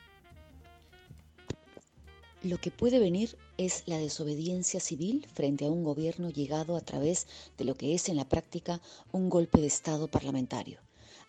Lo 2.42 2.58
que 2.58 2.70
puede 2.70 2.98
venir 2.98 3.36
es 3.56 3.84
la 3.86 3.98
desobediencia 3.98 4.80
civil 4.80 5.26
frente 5.32 5.64
a 5.64 5.70
un 5.70 5.84
gobierno 5.84 6.30
llegado 6.30 6.76
a 6.76 6.80
través 6.80 7.26
de 7.56 7.64
lo 7.64 7.74
que 7.74 7.94
es 7.94 8.08
en 8.08 8.16
la 8.16 8.28
práctica 8.28 8.80
un 9.12 9.30
golpe 9.30 9.60
de 9.60 9.66
Estado 9.66 10.08
parlamentario. 10.08 10.85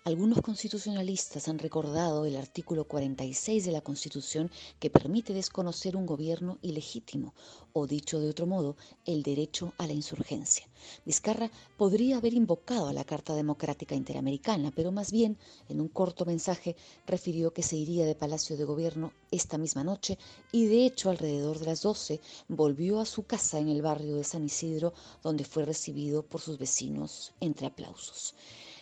Algunos 0.07 0.39
constitucionalistas 0.39 1.49
han 1.49 1.59
recordado 1.59 2.25
el 2.25 2.37
artículo 2.37 2.85
46 2.85 3.65
de 3.65 3.73
la 3.73 3.81
Constitución 3.81 4.49
que 4.79 4.89
permite 4.89 5.33
desconocer 5.33 5.97
un 5.97 6.05
gobierno 6.05 6.59
ilegítimo, 6.61 7.33
o 7.73 7.87
dicho 7.87 8.17
de 8.21 8.29
otro 8.29 8.45
modo, 8.45 8.77
el 9.05 9.21
derecho 9.21 9.73
a 9.77 9.85
la 9.85 9.91
insurgencia. 9.91 10.65
Vizcarra 11.05 11.51
podría 11.75 12.19
haber 12.19 12.33
invocado 12.33 12.87
a 12.87 12.93
la 12.93 13.03
Carta 13.03 13.35
Democrática 13.35 13.95
Interamericana, 13.95 14.71
pero 14.73 14.93
más 14.93 15.11
bien, 15.11 15.37
en 15.67 15.81
un 15.81 15.89
corto 15.89 16.23
mensaje, 16.23 16.77
refirió 17.05 17.51
que 17.51 17.61
se 17.61 17.75
iría 17.75 18.05
de 18.05 18.15
Palacio 18.15 18.55
de 18.55 18.63
Gobierno 18.63 19.11
esta 19.29 19.57
misma 19.57 19.83
noche 19.83 20.17
y 20.53 20.67
de 20.67 20.85
hecho 20.85 21.09
alrededor 21.09 21.59
de 21.59 21.65
las 21.65 21.81
12 21.81 22.21
volvió 22.47 23.01
a 23.01 23.05
su 23.05 23.23
casa 23.23 23.59
en 23.59 23.67
el 23.67 23.81
barrio 23.81 24.15
de 24.15 24.23
San 24.23 24.45
Isidro, 24.45 24.93
donde 25.21 25.43
fue 25.43 25.65
recibido 25.65 26.23
por 26.23 26.39
sus 26.39 26.57
vecinos 26.57 27.33
entre 27.41 27.67
aplausos. 27.67 28.33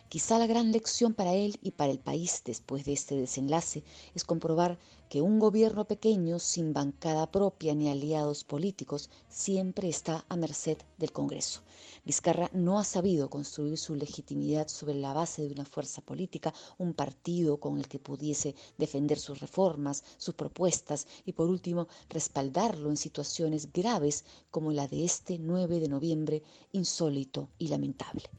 Quizá 0.07 0.37
la 0.37 0.45
gran 0.45 0.71
lección 0.71 1.15
para 1.15 1.33
él 1.33 1.57
y 1.63 1.71
para 1.71 1.91
el 1.91 1.97
país 1.97 2.43
después 2.45 2.85
de 2.85 2.93
este 2.93 3.15
desenlace 3.15 3.83
es 4.13 4.23
comprobar 4.23 4.77
que 5.09 5.21
un 5.21 5.39
gobierno 5.39 5.85
pequeño 5.85 6.37
sin 6.37 6.73
bancada 6.73 7.31
propia 7.31 7.73
ni 7.73 7.89
aliados 7.89 8.43
políticos 8.43 9.09
siempre 9.29 9.89
está 9.89 10.23
a 10.29 10.35
merced 10.35 10.77
del 10.99 11.11
Congreso. 11.11 11.61
Vizcarra 12.05 12.51
no 12.53 12.77
ha 12.77 12.83
sabido 12.83 13.31
construir 13.31 13.79
su 13.79 13.95
legitimidad 13.95 14.67
sobre 14.67 14.93
la 14.93 15.11
base 15.11 15.41
de 15.41 15.51
una 15.51 15.65
fuerza 15.65 16.01
política, 16.01 16.53
un 16.77 16.93
partido 16.93 17.59
con 17.59 17.79
el 17.79 17.87
que 17.87 17.97
pudiese 17.97 18.53
defender 18.77 19.17
sus 19.17 19.39
reformas, 19.39 20.03
sus 20.17 20.35
propuestas 20.35 21.07
y 21.25 21.33
por 21.33 21.49
último 21.49 21.87
respaldarlo 22.09 22.91
en 22.91 22.97
situaciones 22.97 23.73
graves 23.73 24.23
como 24.51 24.71
la 24.71 24.87
de 24.87 25.03
este 25.03 25.39
9 25.39 25.79
de 25.79 25.89
noviembre, 25.89 26.43
insólito 26.73 27.49
y 27.57 27.69
lamentable 27.69 28.29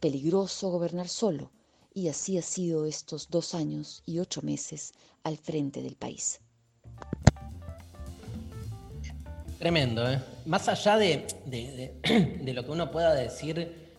peligroso 0.00 0.70
gobernar 0.70 1.08
solo, 1.08 1.52
y 1.92 2.08
así 2.08 2.38
ha 2.38 2.42
sido 2.42 2.86
estos 2.86 3.30
dos 3.30 3.54
años 3.54 4.02
y 4.06 4.18
ocho 4.18 4.42
meses 4.42 4.92
al 5.22 5.36
frente 5.36 5.82
del 5.82 5.96
país. 5.96 6.40
Tremendo, 9.58 10.10
¿eh? 10.10 10.18
Más 10.46 10.68
allá 10.68 10.96
de, 10.96 11.26
de, 11.44 12.42
lo 12.54 12.64
que 12.64 12.70
uno 12.70 12.90
pueda 12.90 13.14
decir 13.14 13.90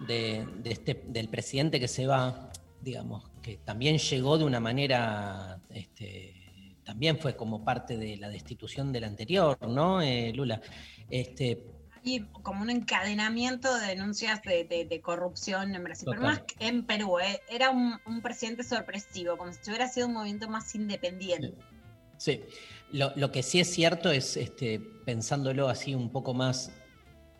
de, 0.00 0.46
este, 0.64 1.04
del 1.08 1.28
presidente 1.28 1.78
que 1.78 1.88
se 1.88 2.06
va, 2.06 2.50
digamos, 2.80 3.24
que 3.42 3.58
también 3.58 3.98
llegó 3.98 4.38
de 4.38 4.44
una 4.44 4.60
manera, 4.60 5.60
este, 5.68 6.76
también 6.84 7.18
fue 7.18 7.36
como 7.36 7.62
parte 7.62 7.98
de 7.98 8.16
la 8.16 8.30
destitución 8.30 8.92
del 8.92 9.04
anterior, 9.04 9.58
¿no, 9.68 10.00
eh, 10.00 10.32
Lula? 10.34 10.62
Este, 11.10 11.66
como 12.42 12.62
un 12.62 12.70
encadenamiento 12.70 13.74
de 13.78 13.88
denuncias 13.88 14.40
de, 14.42 15.00
corrupción 15.02 15.74
en 15.74 15.84
Brasil, 15.84 16.08
pero 16.10 16.22
más 16.22 16.40
que 16.40 16.66
en 16.66 16.84
Perú, 16.84 17.18
eh, 17.18 17.40
era 17.48 17.70
un, 17.70 17.98
presidente 18.22 18.62
sorpresivo, 18.62 19.36
como 19.36 19.52
si 19.52 19.58
hubiera 19.68 19.88
sido 19.88 20.06
un 20.06 20.14
movimiento 20.14 20.48
más 20.48 20.74
independiente. 20.74 21.54
Sí, 22.16 22.42
Lo, 22.92 23.32
que 23.32 23.42
sí 23.42 23.60
es 23.60 23.72
cierto 23.72 24.10
es, 24.10 24.36
este, 24.36 24.80
pensándolo 25.04 25.68
así 25.68 25.94
un 25.94 26.10
poco 26.10 26.34
más 26.34 26.72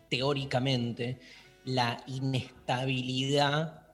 teóricamente, 0.09 1.19
la 1.63 2.03
inestabilidad 2.07 3.87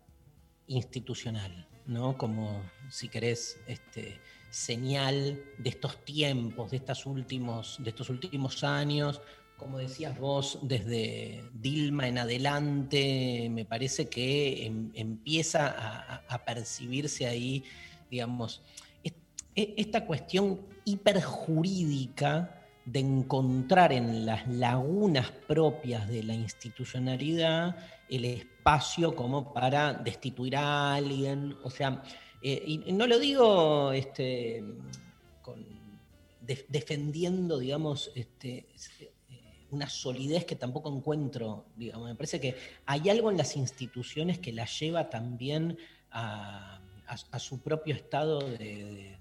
institucional, 0.67 1.67
¿no? 1.85 2.17
Como, 2.17 2.63
si 2.89 3.09
querés, 3.09 3.59
este, 3.67 4.19
señal 4.49 5.41
de 5.57 5.69
estos 5.69 6.03
tiempos, 6.05 6.71
de, 6.71 6.77
estas 6.77 7.05
últimos, 7.05 7.77
de 7.79 7.89
estos 7.89 8.09
últimos 8.09 8.63
años, 8.63 9.21
como 9.57 9.79
decías 9.79 10.17
vos, 10.17 10.59
desde 10.61 11.43
Dilma 11.53 12.07
en 12.07 12.19
adelante, 12.19 13.49
me 13.51 13.65
parece 13.65 14.07
que 14.07 14.65
em, 14.65 14.91
empieza 14.93 16.21
a, 16.29 16.45
percibirse 16.45 17.25
ahí, 17.25 17.63
digamos, 18.09 18.61
e, 19.03 19.13
esta 19.55 20.05
cuestión 20.05 20.61
hiperjurídica 20.85 22.65
de 22.85 22.99
encontrar 22.99 23.91
en 23.91 24.25
las 24.25 24.47
lagunas 24.47 25.31
propias 25.31 26.07
de 26.07 26.23
la 26.23 26.33
institucionalidad 26.33 27.75
el 28.07 28.23
espacio 28.23 29.15
como 29.15 29.53
para 29.53 29.93
destituir 29.93 30.55
a 30.55 30.95
alguien, 30.95 31.57
o 31.63 31.69
sea, 31.69 32.03
eh, 32.41 32.63
y 32.65 32.93
no 32.93 33.07
lo 33.07 33.19
digo 33.19 33.91
este, 33.91 34.63
defendiendo, 36.69 37.59
digamos, 37.59 38.11
este, 38.15 38.67
una 39.71 39.89
solidez 39.89 40.45
que 40.45 40.55
tampoco 40.55 40.95
encuentro, 40.95 41.65
digamos, 41.75 42.07
me 42.07 42.15
parece 42.15 42.39
que 42.39 42.55
hay 42.85 43.09
algo 43.09 43.31
en 43.31 43.37
las 43.37 43.55
instituciones 43.55 44.39
que 44.39 44.53
las 44.53 44.79
lleva 44.79 45.09
también 45.09 45.77
a, 46.11 46.81
su 47.39 47.59
propio 47.61 47.95
estado 47.95 48.39
de, 48.39 49.17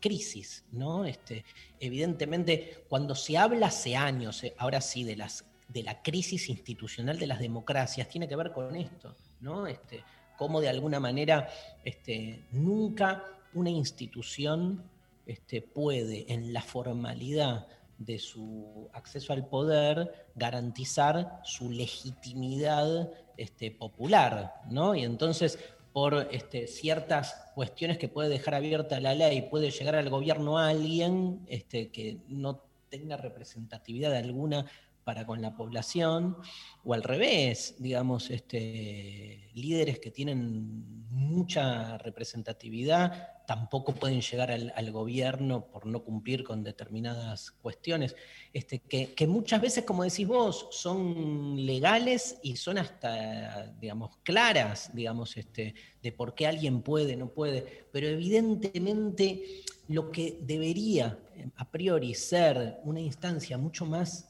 crisis, 0.00 0.64
¿no? 0.72 1.04
Este, 1.04 1.44
evidentemente, 1.78 2.84
cuando 2.88 3.14
se 3.14 3.38
habla 3.38 3.68
hace 3.68 3.94
años, 3.94 4.42
eh, 4.42 4.52
ahora 4.58 4.80
sí, 4.80 5.04
de, 5.04 5.14
las, 5.14 5.44
de 5.68 5.84
la 5.84 6.02
crisis 6.02 6.48
institucional 6.48 7.20
de 7.20 7.28
las 7.28 7.38
democracias, 7.38 8.08
tiene 8.08 8.28
que 8.28 8.34
ver 8.34 8.52
con 8.52 8.74
esto, 8.74 9.14
¿no? 9.40 9.66
Este, 9.68 10.02
cómo 10.36 10.60
de 10.60 10.68
alguna 10.68 10.98
manera 10.98 11.48
este, 11.84 12.42
nunca 12.50 13.24
una 13.54 13.70
institución 13.70 14.82
este, 15.24 15.62
puede 15.62 16.32
en 16.32 16.52
la 16.52 16.62
formalidad 16.62 17.68
de 17.98 18.18
su 18.18 18.88
acceso 18.92 19.32
al 19.32 19.46
poder 19.46 20.28
garantizar 20.34 21.40
su 21.44 21.70
legitimidad 21.70 23.10
este, 23.36 23.70
popular, 23.70 24.54
¿no? 24.70 24.94
Y 24.94 25.02
entonces, 25.02 25.58
por 25.92 26.28
este, 26.30 26.66
ciertas 26.66 27.50
cuestiones 27.54 27.98
que 27.98 28.08
puede 28.08 28.28
dejar 28.28 28.54
abierta 28.54 29.00
la 29.00 29.14
ley, 29.14 29.42
puede 29.42 29.70
llegar 29.70 29.94
al 29.94 30.10
gobierno 30.10 30.58
alguien 30.58 31.40
este, 31.48 31.90
que 31.90 32.18
no 32.28 32.62
tenga 32.90 33.16
representatividad 33.16 34.14
alguna 34.14 34.66
para 35.04 35.24
con 35.24 35.40
la 35.40 35.54
población, 35.54 36.36
o 36.84 36.92
al 36.92 37.04
revés, 37.04 37.76
digamos, 37.78 38.28
este, 38.28 39.50
líderes 39.54 40.00
que 40.00 40.10
tienen 40.10 41.06
mucha 41.10 41.96
representatividad 41.98 43.35
tampoco 43.46 43.94
pueden 43.94 44.20
llegar 44.20 44.50
al, 44.50 44.90
gobierno 44.92 45.66
por 45.66 45.86
no 45.86 46.02
cumplir 46.02 46.42
con 46.44 46.62
determinadas 46.62 47.52
cuestiones, 47.52 48.16
este, 48.52 48.80
que, 48.80 49.26
muchas 49.26 49.60
veces, 49.60 49.84
como 49.84 50.04
decís 50.04 50.26
vos, 50.26 50.68
son 50.70 51.64
legales 51.64 52.38
y 52.42 52.56
son 52.56 52.78
hasta, 52.78 53.68
digamos, 53.80 54.16
claras, 54.22 54.90
digamos, 54.94 55.36
este, 55.36 55.74
de 56.02 56.12
por 56.12 56.34
qué 56.34 56.46
alguien 56.46 56.82
puede, 56.82 57.16
no 57.16 57.28
puede, 57.28 57.86
pero 57.92 58.08
evidentemente 58.08 59.62
lo 59.88 60.10
que 60.10 60.38
debería 60.40 61.18
a 61.56 61.70
priori 61.70 62.14
ser 62.14 62.80
una 62.84 63.00
instancia 63.00 63.56
mucho 63.56 63.86
más 63.86 64.28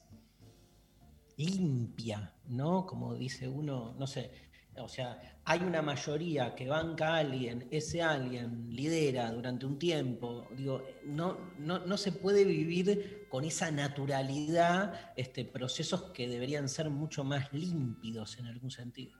limpia, 1.37 2.33
¿no? 2.49 2.87
Como 2.87 3.15
dice 3.15 3.49
uno, 3.49 3.95
no 3.99 4.07
sé, 4.07 4.31
o 4.78 4.89
sea, 4.89 5.40
hay 5.44 5.61
una 5.61 5.82
mayoría 5.82 6.55
que 6.55 6.69
banca 6.69 7.15
a 7.15 7.19
alguien, 7.19 7.69
ese 7.70 8.03
alguien 8.03 8.69
lidera 8.70 9.31
durante 9.31 9.66
un 9.66 9.78
tiempo, 9.78 10.48
digo, 10.53 10.82
no, 11.05 11.39
no, 11.59 11.97
se 11.97 12.12
puede 12.12 12.44
vivir 12.44 13.27
con 13.28 13.44
esa 13.44 13.70
naturalidad 13.70 15.12
este, 15.16 15.44
procesos 15.44 16.11
que 16.12 16.28
deberían 16.28 16.69
ser 16.69 16.90
mucho 16.90 17.24
más 17.24 17.53
límpidos 17.53 18.39
en 18.39 18.47
algún 18.47 18.70
sentido. 18.70 19.19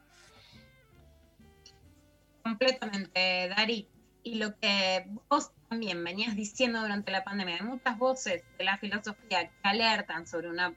Completamente, 2.43 3.49
Dari. 3.49 3.89
Y 4.23 4.37
lo 4.37 4.57
que 4.59 5.09
vos 5.29 5.53
también 5.69 6.03
venías 6.03 6.35
diciendo 6.37 6.81
durante 6.81 7.11
la 7.11 7.25
pandemia, 7.25 7.57
hay 7.57 7.67
muchas 7.67 7.99
voces 7.99 8.45
de 8.59 8.65
la 8.65 8.79
filosofía 8.79 9.49
que 9.49 9.55
alertan 9.63 10.27
sobre 10.27 10.49
una, 10.49 10.75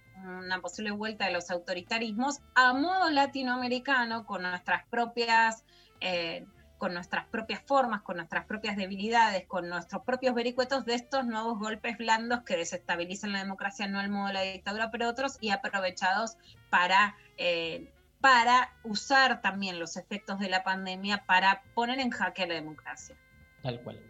posible 0.61 0.91
vuelta 0.91 1.25
de 1.25 1.31
los 1.31 1.49
autoritarismos 1.49 2.39
a 2.55 2.73
modo 2.73 3.09
latinoamericano, 3.09 4.25
con 4.25 4.43
nuestras 4.43 4.85
propias... 4.87 5.63
Eh, 6.01 6.45
con 6.77 6.93
nuestras 6.93 7.25
propias 7.25 7.61
formas, 7.61 8.03
con 8.03 8.15
nuestras 8.15 8.45
propias 8.45 8.77
debilidades, 8.77 9.45
con 9.47 9.67
nuestros 9.67 10.01
propios 10.03 10.33
vericuetos 10.33 10.85
de 10.85 10.95
estos 10.95 11.25
nuevos 11.25 11.59
golpes 11.59 11.97
blandos 11.97 12.43
que 12.43 12.55
desestabilizan 12.55 13.33
la 13.33 13.39
democracia, 13.39 13.85
no 13.87 13.99
al 13.99 14.09
modo 14.09 14.27
de 14.27 14.33
la 14.33 14.41
dictadura, 14.43 14.89
pero 14.89 15.09
otros, 15.09 15.37
y 15.41 15.49
aprovechados 15.49 16.37
para, 16.69 17.17
eh, 17.35 17.91
para 18.21 18.73
usar 18.83 19.41
también 19.41 19.77
los 19.77 19.97
efectos 19.97 20.39
de 20.39 20.47
la 20.47 20.63
pandemia 20.63 21.25
para 21.25 21.63
poner 21.75 21.99
en 21.99 22.11
jaque 22.11 22.43
a 22.43 22.47
la 22.47 22.53
democracia. 22.53 23.17
Tal 23.61 23.81
cual, 23.81 24.01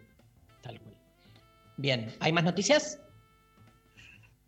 tal 0.62 0.80
cual. 0.80 0.96
Bien, 1.76 2.14
¿hay 2.20 2.32
más 2.32 2.44
noticias? 2.44 3.00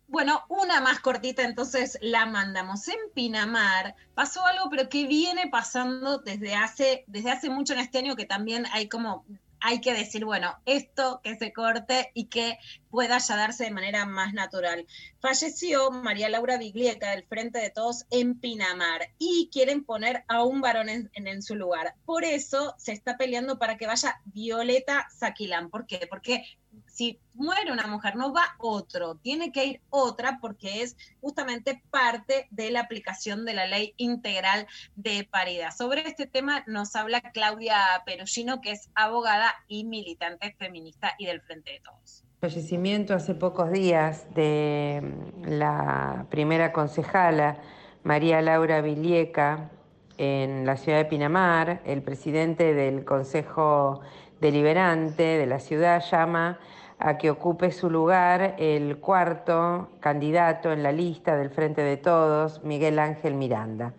Bueno, 0.07 0.43
una 0.47 0.79
más 0.79 0.99
cortita, 0.99 1.41
entonces 1.41 1.97
la 1.99 2.27
mandamos. 2.27 2.87
En 2.87 2.99
Pinamar 3.15 3.95
pasó 4.13 4.45
algo, 4.45 4.69
pero 4.69 4.87
que 4.87 5.07
viene 5.07 5.47
pasando 5.47 6.19
desde 6.19 6.53
hace, 6.53 7.03
desde 7.07 7.31
hace 7.31 7.49
mucho 7.49 7.73
en 7.73 7.79
este 7.79 7.97
año, 7.97 8.15
que 8.15 8.25
también 8.25 8.67
hay 8.71 8.87
como 8.87 9.25
hay 9.65 9.81
que 9.81 9.93
decir, 9.93 10.25
bueno, 10.25 10.55
esto 10.65 11.21
que 11.23 11.37
se 11.37 11.53
corte 11.53 12.11
y 12.13 12.25
que 12.25 12.57
pueda 12.89 13.17
ya 13.17 13.35
darse 13.37 13.63
de 13.63 13.71
manera 13.71 14.05
más 14.05 14.33
natural. 14.33 14.85
Falleció 15.21 15.89
María 15.89 16.29
Laura 16.29 16.57
Biglieca 16.57 17.11
del 17.11 17.23
Frente 17.25 17.59
de 17.59 17.69
Todos 17.69 18.05
en 18.11 18.39
Pinamar 18.39 19.09
y 19.17 19.49
quieren 19.51 19.85
poner 19.85 20.25
a 20.27 20.43
un 20.43 20.61
varón 20.61 20.89
en, 20.89 21.09
en- 21.13 21.41
su 21.41 21.55
lugar. 21.55 21.95
Por 22.05 22.25
eso 22.25 22.75
se 22.77 22.91
está 22.91 23.17
peleando 23.17 23.57
para 23.57 23.77
que 23.77 23.87
vaya 23.87 24.21
Violeta 24.25 25.07
Saquilán. 25.17 25.69
¿Por 25.69 25.87
qué? 25.87 26.05
Porque 26.09 26.43
si 26.87 27.19
muere 27.33 27.71
una 27.71 27.87
mujer, 27.87 28.15
no 28.15 28.33
va 28.33 28.55
otro, 28.59 29.15
tiene 29.15 29.51
que 29.51 29.65
ir 29.65 29.81
otra 29.89 30.37
porque 30.39 30.83
es 30.83 30.95
justamente 31.21 31.81
parte 31.89 32.47
de 32.51 32.69
la 32.69 32.81
aplicación 32.81 33.45
de 33.45 33.53
la 33.55 33.65
ley 33.65 33.93
integral 33.97 34.67
de 34.95 35.27
paridad. 35.29 35.71
Sobre 35.75 36.07
este 36.07 36.27
tema 36.27 36.63
nos 36.67 36.95
habla 36.95 37.21
Claudia 37.33 37.77
Perugino, 38.05 38.61
que 38.61 38.71
es 38.71 38.89
abogada 38.93 39.55
y 39.67 39.85
militante 39.85 40.55
feminista 40.59 41.13
y 41.17 41.25
del 41.25 41.41
Frente 41.41 41.71
de 41.71 41.79
Todos. 41.79 42.23
fallecimiento 42.39 43.13
hace 43.13 43.33
pocos 43.33 43.71
días 43.71 44.27
de 44.35 45.01
la 45.45 46.27
primera 46.29 46.71
concejala 46.71 47.57
María 48.03 48.41
Laura 48.41 48.81
Vilieca 48.81 49.71
en 50.17 50.65
la 50.65 50.77
ciudad 50.77 50.99
de 50.99 51.05
Pinamar, 51.05 51.81
el 51.85 52.03
presidente 52.03 52.73
del 52.73 53.03
Consejo 53.03 54.01
Deliberante 54.43 55.23
de 55.23 55.45
la 55.45 55.59
ciudad 55.59 56.03
llama 56.11 56.59
a 56.99 57.17
que 57.17 57.29
ocupe 57.29 57.71
su 57.71 57.89
lugar 57.89 58.55
el 58.57 58.97
cuarto 58.97 59.91
candidato 60.01 60.73
en 60.73 60.83
la 60.83 60.91
lista 60.91 61.37
del 61.37 61.49
Frente 61.49 61.81
de 61.81 61.95
Todos, 61.95 62.61
Miguel 62.61 62.99
Ángel 62.99 63.35
Miranda. 63.35 63.93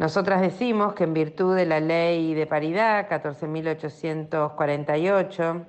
Nosotras 0.00 0.40
decimos 0.40 0.94
que 0.94 1.04
en 1.04 1.14
virtud 1.14 1.54
de 1.54 1.64
la 1.64 1.78
ley 1.78 2.34
de 2.34 2.48
paridad 2.48 3.08
14.848, 3.08 5.64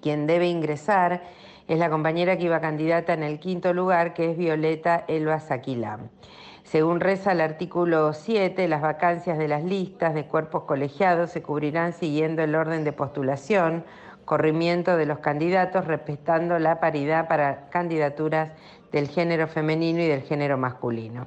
quien 0.00 0.26
debe 0.26 0.48
ingresar 0.48 1.22
es 1.68 1.78
la 1.78 1.90
compañera 1.90 2.36
que 2.36 2.46
iba 2.46 2.60
candidata 2.60 3.14
en 3.14 3.22
el 3.22 3.38
quinto 3.38 3.72
lugar, 3.72 4.14
que 4.14 4.32
es 4.32 4.36
Violeta 4.36 5.04
Elba 5.06 5.38
Saquilán. 5.38 6.10
Según 6.72 7.00
reza 7.00 7.32
el 7.32 7.42
artículo 7.42 8.14
7, 8.14 8.66
las 8.66 8.80
vacancias 8.80 9.36
de 9.36 9.46
las 9.46 9.62
listas 9.62 10.14
de 10.14 10.24
cuerpos 10.24 10.62
colegiados 10.62 11.30
se 11.30 11.42
cubrirán 11.42 11.92
siguiendo 11.92 12.42
el 12.42 12.54
orden 12.54 12.82
de 12.82 12.94
postulación, 12.94 13.84
corrimiento 14.24 14.96
de 14.96 15.04
los 15.04 15.18
candidatos, 15.18 15.84
respetando 15.84 16.58
la 16.58 16.80
paridad 16.80 17.28
para 17.28 17.68
candidaturas 17.68 18.52
del 18.90 19.08
género 19.08 19.48
femenino 19.48 20.00
y 20.00 20.06
del 20.06 20.22
género 20.22 20.56
masculino. 20.56 21.26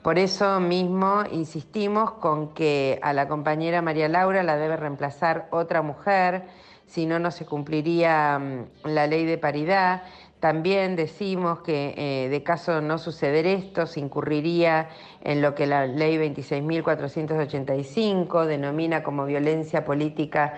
Por 0.00 0.16
eso 0.16 0.60
mismo 0.60 1.24
insistimos 1.32 2.12
con 2.12 2.54
que 2.54 3.00
a 3.02 3.12
la 3.12 3.26
compañera 3.26 3.82
María 3.82 4.08
Laura 4.08 4.44
la 4.44 4.56
debe 4.56 4.76
reemplazar 4.76 5.48
otra 5.50 5.82
mujer, 5.82 6.44
si 6.86 7.06
no, 7.06 7.18
no 7.18 7.32
se 7.32 7.46
cumpliría 7.46 8.38
mm, 8.38 8.86
la 8.88 9.08
ley 9.08 9.24
de 9.24 9.38
paridad. 9.38 10.02
También 10.44 10.94
decimos 10.94 11.60
que 11.60 11.94
eh, 11.96 12.28
de 12.28 12.42
caso 12.42 12.82
no 12.82 12.98
suceder 12.98 13.46
esto, 13.46 13.86
se 13.86 14.00
incurriría 14.00 14.90
en 15.22 15.40
lo 15.40 15.54
que 15.54 15.66
la 15.66 15.86
ley 15.86 16.18
26.485 16.18 18.44
denomina 18.44 19.02
como 19.02 19.24
violencia 19.24 19.86
política 19.86 20.52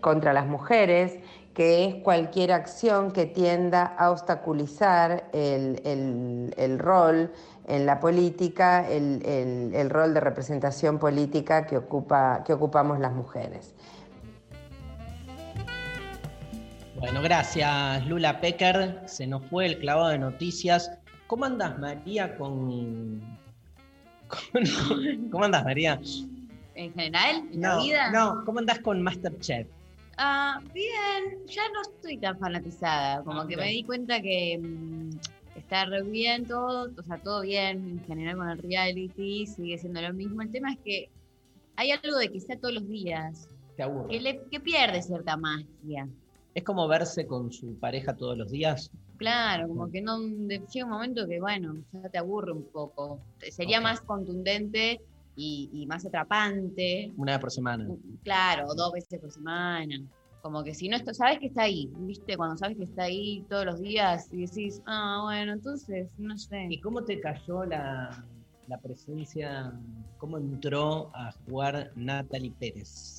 contra 0.00 0.32
las 0.32 0.46
mujeres, 0.46 1.18
que 1.52 1.84
es 1.84 1.96
cualquier 1.96 2.52
acción 2.52 3.10
que 3.10 3.26
tienda 3.26 3.84
a 3.98 4.12
obstaculizar 4.12 5.24
el, 5.32 5.82
el- 5.84 6.54
el 6.56 6.78
rol 6.78 7.32
en 7.66 7.86
la 7.86 7.98
política, 7.98 8.88
el, 8.88 9.20
el- 9.74 9.90
rol 9.90 10.14
de 10.14 10.20
representación 10.20 11.00
política 11.00 11.66
que, 11.66 11.76
ocupa, 11.78 12.44
que 12.46 12.52
ocupamos 12.52 13.00
las 13.00 13.12
mujeres. 13.12 13.73
Bueno, 16.98 17.22
gracias 17.22 18.06
Lula 18.06 18.40
Pecker. 18.40 19.02
Se 19.06 19.26
nos 19.26 19.44
fue 19.46 19.66
el 19.66 19.78
clavado 19.78 20.08
de 20.08 20.18
noticias. 20.18 20.90
¿Cómo 21.26 21.44
andas, 21.44 21.78
María, 21.78 22.36
con... 22.36 23.20
con- 24.28 25.28
¿Cómo 25.30 25.44
andas, 25.44 25.64
María? 25.64 26.00
En 26.74 26.92
general, 26.92 27.48
en 27.52 27.60
la 27.60 27.78
vida. 27.78 28.10
no, 28.10 28.44
¿cómo 28.44 28.58
andás 28.58 28.80
con 28.80 29.00
Masterchef? 29.02 29.66
Ah, 30.16 30.60
bien, 30.72 31.44
ya 31.46 31.62
no 31.72 31.82
estoy 31.82 32.18
tan 32.18 32.38
fanatizada. 32.38 33.22
Como 33.24 33.42
Ah, 33.42 33.46
que 33.48 33.56
me 33.56 33.68
di 33.68 33.82
cuenta 33.82 34.20
que 34.20 34.58
mm, 34.60 35.10
está 35.56 35.86
re 35.86 36.02
bien 36.02 36.46
todo, 36.46 36.90
o 36.96 37.02
sea, 37.02 37.18
todo 37.18 37.42
bien 37.42 37.78
en 37.98 38.04
general 38.06 38.36
con 38.36 38.48
el 38.48 38.58
reality, 38.58 39.46
sigue 39.46 39.78
siendo 39.78 40.00
lo 40.02 40.12
mismo. 40.12 40.42
El 40.42 40.50
tema 40.52 40.72
es 40.72 40.78
que 40.84 41.08
hay 41.76 41.90
algo 41.90 42.16
de 42.18 42.28
que 42.30 42.40
sea 42.40 42.56
todos 42.58 42.74
los 42.74 42.88
días, 42.88 43.48
Te 43.76 43.82
aburre. 43.82 44.08
que, 44.10 44.20
le, 44.20 44.40
que 44.50 44.60
pierde 44.60 45.02
cierta 45.02 45.36
magia. 45.36 46.08
¿Es 46.54 46.62
como 46.62 46.86
verse 46.86 47.26
con 47.26 47.50
su 47.50 47.78
pareja 47.78 48.14
todos 48.14 48.38
los 48.38 48.50
días? 48.50 48.90
Claro, 49.16 49.68
como 49.68 49.90
que 49.90 50.00
no 50.00 50.18
llega 50.20 50.84
un 50.84 50.90
momento 50.90 51.26
que, 51.26 51.40
bueno, 51.40 51.74
ya 51.92 52.08
te 52.08 52.18
aburre 52.18 52.52
un 52.52 52.64
poco. 52.64 53.20
Sería 53.50 53.80
más 53.80 54.00
contundente 54.00 55.00
y, 55.36 55.70
y 55.72 55.86
más 55.86 56.06
atrapante. 56.06 57.12
Una 57.16 57.32
vez 57.32 57.40
por 57.40 57.50
semana. 57.50 57.88
Claro, 58.22 58.74
dos 58.74 58.92
veces 58.92 59.20
por 59.20 59.32
semana. 59.32 60.00
Como 60.42 60.62
que 60.62 60.74
si 60.74 60.88
no 60.88 60.96
está, 60.96 61.14
sabes 61.14 61.38
que 61.38 61.46
está 61.46 61.62
ahí, 61.62 61.90
¿viste? 62.00 62.36
Cuando 62.36 62.56
sabes 62.56 62.76
que 62.76 62.84
está 62.84 63.04
ahí 63.04 63.44
todos 63.48 63.64
los 63.64 63.80
días 63.80 64.28
y 64.30 64.46
decís, 64.46 64.82
ah, 64.86 65.22
bueno, 65.24 65.54
entonces, 65.54 66.10
no 66.18 66.36
sé. 66.36 66.66
¿Y 66.68 66.80
cómo 66.80 67.02
te 67.02 67.18
cayó 67.18 67.64
la, 67.64 68.24
la 68.68 68.78
presencia, 68.78 69.72
cómo 70.18 70.38
entró 70.38 71.10
a 71.14 71.32
jugar 71.46 71.92
Natalie 71.96 72.52
Pérez? 72.58 73.13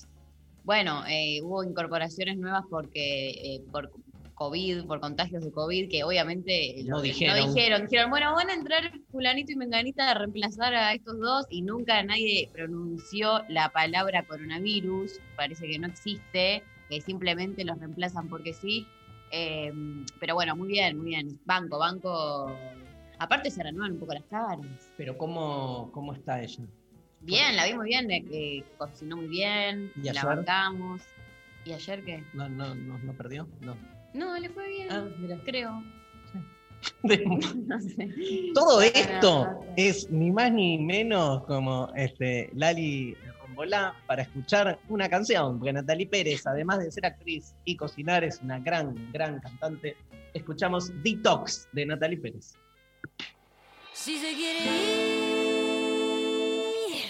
Bueno, 0.65 1.03
eh, 1.07 1.39
hubo 1.43 1.63
incorporaciones 1.63 2.37
nuevas 2.37 2.63
porque 2.69 3.29
eh, 3.29 3.61
por 3.71 3.91
COVID, 4.33 4.85
por 4.85 4.99
contagios 4.99 5.43
de 5.43 5.51
COVID, 5.51 5.89
que 5.89 6.03
obviamente 6.03 6.75
No 6.85 6.97
lo- 6.97 7.01
dijeron. 7.03 7.53
dijeron. 7.53 7.81
Dijeron, 7.83 8.09
bueno, 8.09 8.33
van 8.33 8.49
a 8.49 8.53
entrar 8.53 8.91
fulanito 9.11 9.51
y 9.51 9.55
menganita 9.55 10.09
a 10.11 10.13
reemplazar 10.15 10.73
a 10.73 10.93
estos 10.93 11.19
dos 11.19 11.45
y 11.49 11.61
nunca 11.61 12.01
nadie 12.03 12.49
pronunció 12.51 13.43
la 13.47 13.69
palabra 13.69 14.25
coronavirus. 14.25 15.19
Parece 15.37 15.67
que 15.67 15.79
no 15.79 15.87
existe, 15.87 16.63
que 16.89 16.99
simplemente 16.99 17.63
los 17.63 17.79
reemplazan 17.79 18.27
porque 18.27 18.53
sí. 18.53 18.85
Eh, 19.31 19.71
pero 20.19 20.33
bueno, 20.35 20.55
muy 20.55 20.67
bien, 20.69 20.97
muy 20.97 21.07
bien. 21.07 21.39
Banco, 21.45 21.77
banco. 21.77 22.51
Aparte 23.19 23.49
se 23.51 23.63
renuevan 23.63 23.93
un 23.93 23.99
poco 23.99 24.13
las 24.15 24.25
caras. 24.25 24.59
Pero 24.97 25.17
¿cómo, 25.17 25.91
cómo 25.93 26.11
está 26.13 26.41
ella? 26.41 26.63
Bien, 27.25 27.55
la 27.55 27.65
vi 27.65 27.73
muy 27.73 27.87
bien, 27.87 28.07
de 28.07 28.23
que 28.23 28.63
cocinó 28.77 29.17
muy 29.17 29.27
bien, 29.27 29.91
¿Y 29.95 30.11
la 30.11 30.23
bancamos. 30.23 31.01
¿Y 31.65 31.73
ayer 31.73 32.03
qué? 32.03 32.23
¿No, 32.33 32.47
no, 32.47 32.75
no, 32.75 32.99
no 32.99 33.13
perdió? 33.13 33.47
No. 33.61 33.75
No, 34.13 34.37
le 34.37 34.49
fue 34.49 34.67
bien, 34.69 34.87
Ah, 34.91 35.07
creo. 35.43 35.83
no 37.03 37.81
sé. 37.81 38.09
Todo 38.53 38.81
esto 38.81 39.59
es 39.75 40.09
ni 40.11 40.29
más 40.31 40.51
ni 40.51 40.77
menos 40.77 41.43
como 41.45 41.91
este, 41.95 42.51
Lali 42.53 43.15
Rombolá 43.41 43.95
para 44.05 44.21
escuchar 44.21 44.79
una 44.87 45.09
canción, 45.09 45.57
porque 45.57 45.73
Natalie 45.73 46.05
Pérez, 46.07 46.45
además 46.45 46.79
de 46.79 46.91
ser 46.91 47.07
actriz 47.07 47.55
y 47.65 47.75
cocinar, 47.75 48.23
es 48.23 48.39
una 48.41 48.59
gran, 48.59 49.11
gran 49.11 49.39
cantante. 49.39 49.97
Escuchamos 50.35 50.91
Detox 51.01 51.67
de 51.71 51.87
Natalie 51.87 52.17
Pérez. 52.17 52.53
Si 53.93 54.17
se 54.17 54.33
quiere 54.33 54.59
ir, 54.59 55.34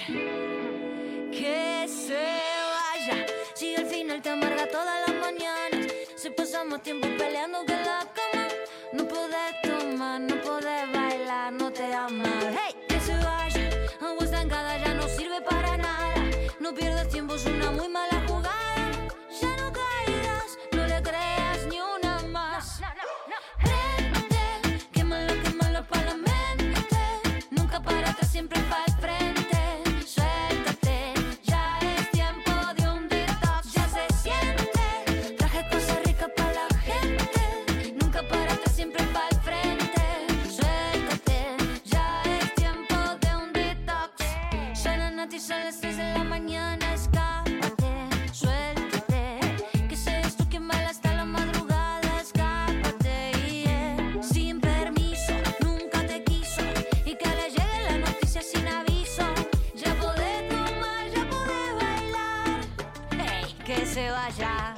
que 0.08 1.88
se 1.88 2.14
vaya. 2.14 3.26
Si 3.56 3.76
al 3.76 3.86
final 3.88 4.22
te 4.22 4.30
amarga 4.30 4.68
todas 4.70 5.08
las 5.08 5.16
mañanas, 5.20 5.88
si 6.16 6.30
pasamos 6.30 6.82
tiempo 6.84 7.08
peleando 7.18 7.66
que 7.66 7.74
la 7.74 8.08
cama, 8.14 8.48
no 8.94 9.08
podés 9.08 9.62
tomar, 9.64 10.22
no 10.22 10.42
podés 10.42 10.92
bailar, 10.92 11.54
no 11.54 11.72
te 11.72 11.94
amas. 11.94 12.30
Hey, 12.52 12.76
que 12.88 13.00
se 13.00 13.14
vaya, 13.18 13.70
agua 14.02 14.26
estancada 14.26 14.78
ya 14.78 14.94
no 14.94 15.08
sirve 15.08 15.42
para 15.42 15.78
nada. 15.78 16.14
No 16.60 16.74
pierdas 16.74 17.10
tiempo, 17.10 17.36
es 17.36 17.46
una 17.46 17.72
muy 17.72 17.90
mala 17.90 18.25
podés 64.38 64.75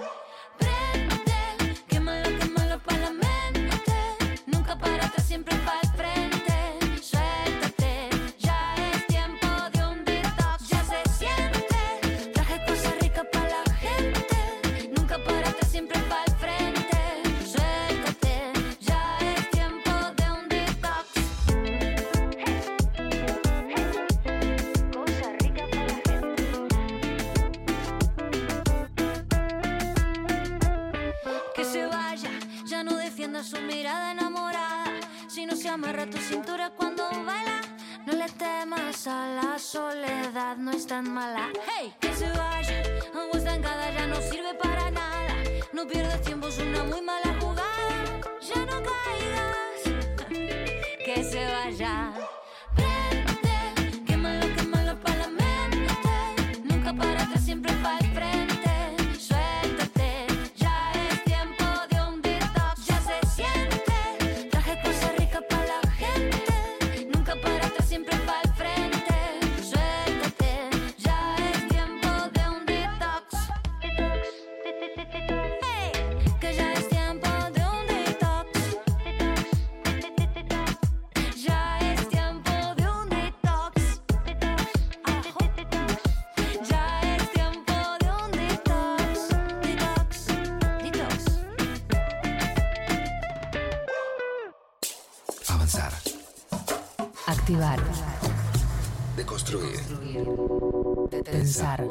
Pensar. 101.57 101.81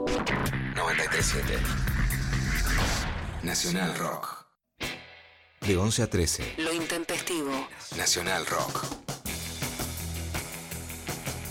937. 0.76 1.59
Nacional 3.43 3.97
Rock. 3.98 4.47
De 5.60 5.76
11 5.76 6.02
a 6.05 6.06
13. 6.09 6.55
Lo 6.59 6.72
intempestivo. 6.72 7.66
Nacional 7.97 8.47
Rock. 8.47 8.84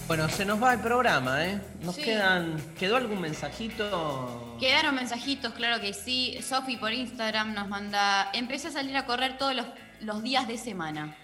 Bueno, 0.07 0.29
se 0.29 0.45
nos 0.45 0.63
va 0.63 0.75
el 0.75 0.79
programa, 0.79 1.45
¿eh? 1.45 1.61
Nos 1.81 1.95
Sí. 1.95 2.03
quedan. 2.03 2.55
¿Quedó 2.79 2.95
algún 2.95 3.19
mensajito? 3.19 4.55
Quedaron 4.61 4.95
mensajitos, 4.95 5.51
claro 5.53 5.81
que 5.81 5.93
sí. 5.93 6.39
Sofi 6.41 6.77
por 6.77 6.93
Instagram 6.93 7.53
nos 7.53 7.67
manda. 7.67 8.29
Empecé 8.31 8.69
a 8.69 8.71
salir 8.71 8.95
a 8.95 9.05
correr 9.05 9.37
todos 9.37 9.53
los, 9.53 9.65
los 9.99 10.23
días 10.23 10.47
de 10.47 10.57
semana. 10.57 11.17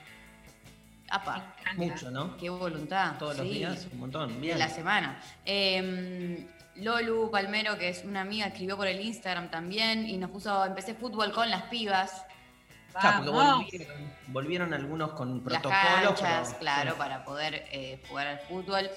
Apa. 1.10 1.56
Mucho, 1.78 2.12
¿no? 2.12 2.36
Qué 2.36 2.50
voluntad. 2.50 3.18
Todos 3.18 3.38
los 3.38 3.50
días, 3.50 3.88
un 3.94 4.00
montón. 4.00 4.42
Bien. 4.42 4.60
La 4.60 4.68
semana. 4.68 5.22
Eh, 5.46 6.48
Lolu 6.82 7.30
Palmero, 7.32 7.78
que 7.78 7.90
es 7.90 8.04
una 8.04 8.22
amiga, 8.22 8.48
escribió 8.48 8.76
por 8.78 8.88
el 8.88 9.00
Instagram 9.00 9.50
también 9.52 10.08
y 10.08 10.18
nos 10.18 10.32
puso, 10.32 10.66
empecé 10.66 10.94
fútbol 10.96 11.32
con 11.32 11.50
las 11.50 11.64
pibas. 11.64 12.26
Claro, 12.92 13.18
porque 13.24 13.32
Vamos. 13.38 13.66
volvieron, 13.72 14.14
volvieron 14.28 14.74
algunos 14.74 15.12
con 15.14 15.44
protocolos. 15.44 16.20
pero- 16.20 16.58
claro, 16.60 16.92
sí. 16.92 16.98
para 16.98 17.24
poder 17.24 17.66
eh, 17.72 18.02
jugar 18.10 18.28
al 18.28 18.40
fútbol. 18.40 18.90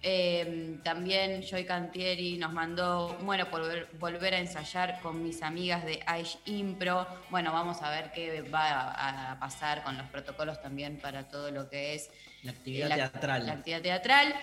Eh, 0.00 0.78
también 0.84 1.42
Joy 1.42 1.64
Cantieri 1.64 2.38
nos 2.38 2.52
mandó, 2.52 3.16
bueno, 3.22 3.50
por 3.50 3.62
volver, 3.62 3.88
volver 3.98 4.34
a 4.34 4.38
ensayar 4.38 5.00
con 5.00 5.22
mis 5.24 5.42
amigas 5.42 5.84
de 5.84 6.00
Aish 6.06 6.38
Impro. 6.46 7.06
Bueno, 7.30 7.52
vamos 7.52 7.82
a 7.82 7.90
ver 7.90 8.12
qué 8.12 8.42
va 8.42 8.70
a, 8.70 9.32
a 9.32 9.38
pasar 9.40 9.82
con 9.82 9.98
los 9.98 10.06
protocolos 10.08 10.60
también 10.62 10.98
para 11.00 11.28
todo 11.28 11.50
lo 11.50 11.68
que 11.68 11.94
es 11.96 12.10
La 12.42 12.52
actividad 12.52 12.88
la- 12.88 12.96
teatral. 13.10 13.46
la 13.46 13.52
actividad 13.54 13.82
teatral. 13.82 14.34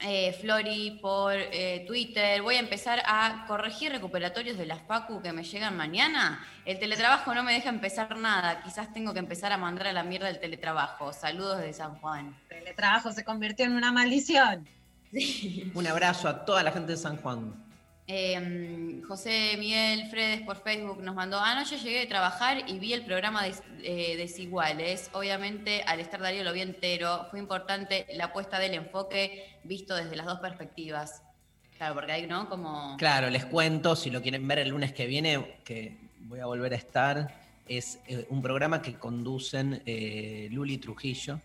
Eh, 0.00 0.36
Flori 0.40 0.98
por 1.00 1.32
eh, 1.34 1.84
Twitter. 1.86 2.42
Voy 2.42 2.56
a 2.56 2.60
empezar 2.60 3.02
a 3.06 3.46
corregir 3.48 3.90
recuperatorios 3.92 4.58
de 4.58 4.66
la 4.66 4.76
Facu 4.76 5.22
que 5.22 5.32
me 5.32 5.42
llegan 5.42 5.76
mañana. 5.76 6.44
El 6.66 6.78
teletrabajo 6.78 7.34
no 7.34 7.42
me 7.42 7.54
deja 7.54 7.70
empezar 7.70 8.16
nada. 8.18 8.62
Quizás 8.62 8.92
tengo 8.92 9.14
que 9.14 9.20
empezar 9.20 9.52
a 9.52 9.56
mandar 9.56 9.86
a 9.86 9.92
la 9.94 10.02
mierda 10.02 10.28
el 10.28 10.38
teletrabajo. 10.38 11.14
Saludos 11.14 11.60
de 11.62 11.72
San 11.72 11.94
Juan. 11.96 12.36
El 12.50 12.58
teletrabajo 12.58 13.10
se 13.10 13.24
convirtió 13.24 13.64
en 13.64 13.72
una 13.72 13.90
maldición. 13.90 14.68
Un 15.74 15.86
abrazo 15.86 16.28
a 16.28 16.44
toda 16.44 16.62
la 16.62 16.72
gente 16.72 16.92
de 16.92 16.98
San 16.98 17.16
Juan. 17.16 17.65
Eh, 18.08 19.00
José 19.08 19.56
Miguel 19.58 20.08
Fredes 20.10 20.42
por 20.42 20.62
Facebook 20.62 21.02
nos 21.02 21.14
mandó, 21.16 21.40
anoche 21.40 21.76
llegué 21.78 22.00
de 22.00 22.06
trabajar 22.06 22.62
y 22.68 22.78
vi 22.78 22.92
el 22.92 23.04
programa 23.04 23.42
Des- 23.44 23.62
eh, 23.82 24.16
Desiguales. 24.16 25.10
Obviamente 25.12 25.82
al 25.82 25.98
estar 26.00 26.20
Darío 26.20 26.44
lo 26.44 26.52
vi 26.52 26.60
entero. 26.60 27.26
Fue 27.30 27.38
importante 27.40 28.06
la 28.14 28.32
puesta 28.32 28.58
del 28.60 28.74
enfoque 28.74 29.58
visto 29.64 29.96
desde 29.96 30.14
las 30.14 30.26
dos 30.26 30.38
perspectivas. 30.38 31.22
Claro, 31.76 31.94
porque 31.94 32.12
hay, 32.12 32.26
¿no? 32.26 32.48
Como... 32.48 32.96
Claro, 32.96 33.28
les 33.28 33.44
cuento, 33.44 33.96
si 33.96 34.10
lo 34.10 34.22
quieren 34.22 34.46
ver 34.46 34.60
el 34.60 34.68
lunes 34.68 34.92
que 34.92 35.06
viene, 35.06 35.56
que 35.64 35.96
voy 36.20 36.40
a 36.40 36.46
volver 36.46 36.72
a 36.72 36.76
estar, 36.76 37.34
es 37.68 37.98
eh, 38.06 38.24
un 38.30 38.40
programa 38.40 38.80
que 38.80 38.94
conducen 38.94 39.82
eh, 39.84 40.48
Luli 40.52 40.78
Trujillo 40.78 41.40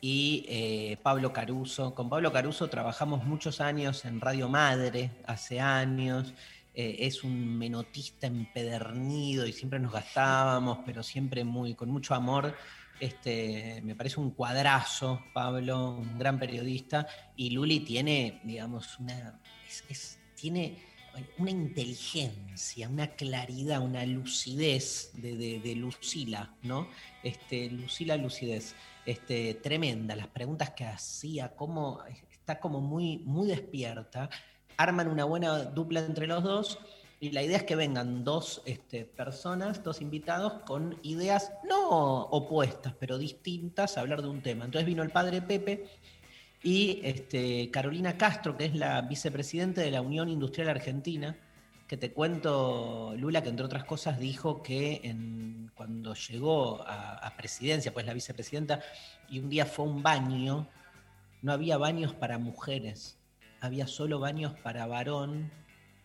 y 0.00 0.44
eh, 0.48 0.98
Pablo 1.02 1.32
Caruso. 1.32 1.94
Con 1.94 2.08
Pablo 2.08 2.32
Caruso 2.32 2.68
trabajamos 2.68 3.24
muchos 3.24 3.60
años 3.60 4.04
en 4.04 4.20
Radio 4.20 4.48
Madre, 4.48 5.10
hace 5.26 5.60
años. 5.60 6.34
Eh, 6.74 7.06
es 7.06 7.24
un 7.24 7.58
menotista 7.58 8.28
empedernido 8.28 9.46
y 9.46 9.52
siempre 9.52 9.80
nos 9.80 9.92
gastábamos, 9.92 10.78
pero 10.86 11.02
siempre 11.02 11.42
muy, 11.44 11.74
con 11.74 11.90
mucho 11.90 12.14
amor. 12.14 12.54
Este, 13.00 13.80
me 13.84 13.94
parece 13.94 14.20
un 14.20 14.30
cuadrazo, 14.32 15.20
Pablo, 15.32 15.90
un 15.96 16.18
gran 16.18 16.38
periodista. 16.38 17.06
Y 17.36 17.50
Luli 17.50 17.80
tiene, 17.80 18.40
digamos, 18.44 18.98
una. 18.98 19.40
es- 19.88 20.18
tiene 20.36 20.86
una 21.38 21.50
inteligencia, 21.50 22.88
una 22.88 23.08
claridad, 23.08 23.80
una 23.82 24.04
lucidez 24.06 25.10
de, 25.14 25.36
de- 25.36 25.58
de 25.58 25.74
Lucila, 25.74 26.54
¿no? 26.62 26.88
Este, 27.24 27.70
Lucila 27.70 28.16
lucidez. 28.16 28.76
Este, 29.08 29.54
tremenda, 29.54 30.14
las 30.14 30.26
preguntas 30.26 30.72
que 30.72 30.84
hacía, 30.84 31.56
cómo 31.56 31.98
está 32.30 32.60
como 32.60 32.82
muy, 32.82 33.16
muy 33.24 33.48
despierta. 33.48 34.28
Arman 34.76 35.08
una 35.08 35.24
buena 35.24 35.64
dupla 35.64 36.00
entre 36.00 36.26
los 36.26 36.44
dos. 36.44 36.78
Y 37.18 37.30
la 37.30 37.42
idea 37.42 37.56
es 37.56 37.62
que 37.62 37.74
vengan 37.74 38.22
dos 38.22 38.60
este, 38.66 39.06
personas, 39.06 39.82
dos 39.82 40.02
invitados, 40.02 40.62
con 40.66 40.98
ideas 41.04 41.54
no 41.66 42.20
opuestas, 42.24 42.92
pero 43.00 43.16
distintas 43.16 43.96
a 43.96 44.02
hablar 44.02 44.20
de 44.20 44.28
un 44.28 44.42
tema. 44.42 44.66
Entonces 44.66 44.84
vino 44.84 45.02
el 45.02 45.08
padre 45.08 45.40
Pepe 45.40 45.86
y 46.62 47.00
este, 47.02 47.70
Carolina 47.70 48.18
Castro, 48.18 48.58
que 48.58 48.66
es 48.66 48.74
la 48.74 49.00
vicepresidenta 49.00 49.80
de 49.80 49.90
la 49.90 50.02
Unión 50.02 50.28
Industrial 50.28 50.68
Argentina, 50.68 51.34
que 51.88 51.96
te 51.96 52.12
cuento, 52.12 53.14
Lula, 53.16 53.42
que 53.42 53.48
entre 53.48 53.64
otras 53.64 53.84
cosas 53.84 54.18
dijo 54.18 54.62
que 54.62 55.00
en- 55.04 55.72
cuando 55.74 56.14
llegó 56.14 56.82
a, 56.86 57.34
presidencia, 57.36 57.92
pues 57.92 58.04
la 58.04 58.12
vicepresidenta, 58.12 58.80
y 59.28 59.38
un 59.38 59.48
día 59.48 59.64
fue 59.64 59.86
a 59.86 59.88
un 59.88 60.02
baño, 60.02 60.68
no 61.40 61.52
había 61.52 61.78
baños 61.78 62.12
para 62.14 62.36
mujeres, 62.38 63.16
había 63.60 63.86
solo 63.86 64.18
baños 64.18 64.54
para 64.62 64.86
varón, 64.86 65.50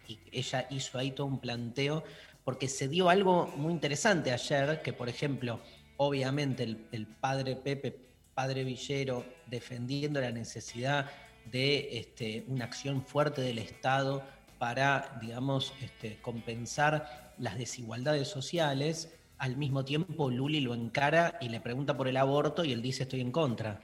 y 0.07 0.19
ella 0.31 0.68
hizo 0.69 0.97
ahí 0.99 1.11
todo 1.11 1.27
un 1.27 1.39
planteo, 1.39 2.03
porque 2.45 2.68
se 2.68 2.88
dio 2.88 3.10
algo 3.10 3.47
muy 3.57 3.73
interesante 3.73 4.31
ayer, 4.31 4.81
que 4.84 4.93
por 4.93 5.10
ejemplo, 5.10 5.60
obviamente 5.97 6.64
el, 6.64 6.88
el 6.91 7.07
padre 7.07 7.55
Pepe, 7.55 7.97
padre 8.35 8.64
Villero, 8.64 9.26
defendiendo 9.47 10.22
la 10.22 10.31
necesidad 10.31 11.10
de 11.51 11.97
este, 11.97 12.45
una 12.47 12.65
acción 12.65 13.03
fuerte 13.05 13.41
del 13.41 13.57
Estado 13.57 14.23
para, 14.64 15.18
digamos, 15.19 15.73
este, 15.81 16.22
compensar 16.22 17.34
las 17.38 17.57
desigualdades 17.57 18.30
sociales, 18.30 19.14
al 19.38 19.57
mismo 19.57 19.84
tiempo 19.84 20.31
Luli 20.31 20.61
lo 20.61 20.73
encara 20.73 21.38
y 21.41 21.49
le 21.49 21.60
pregunta 21.60 21.98
por 21.98 22.07
el 22.07 22.15
aborto 22.15 22.64
y 22.64 22.72
él 22.72 22.81
dice 22.81 23.03
estoy 23.03 23.19
en 23.19 23.34
contra. 23.34 23.81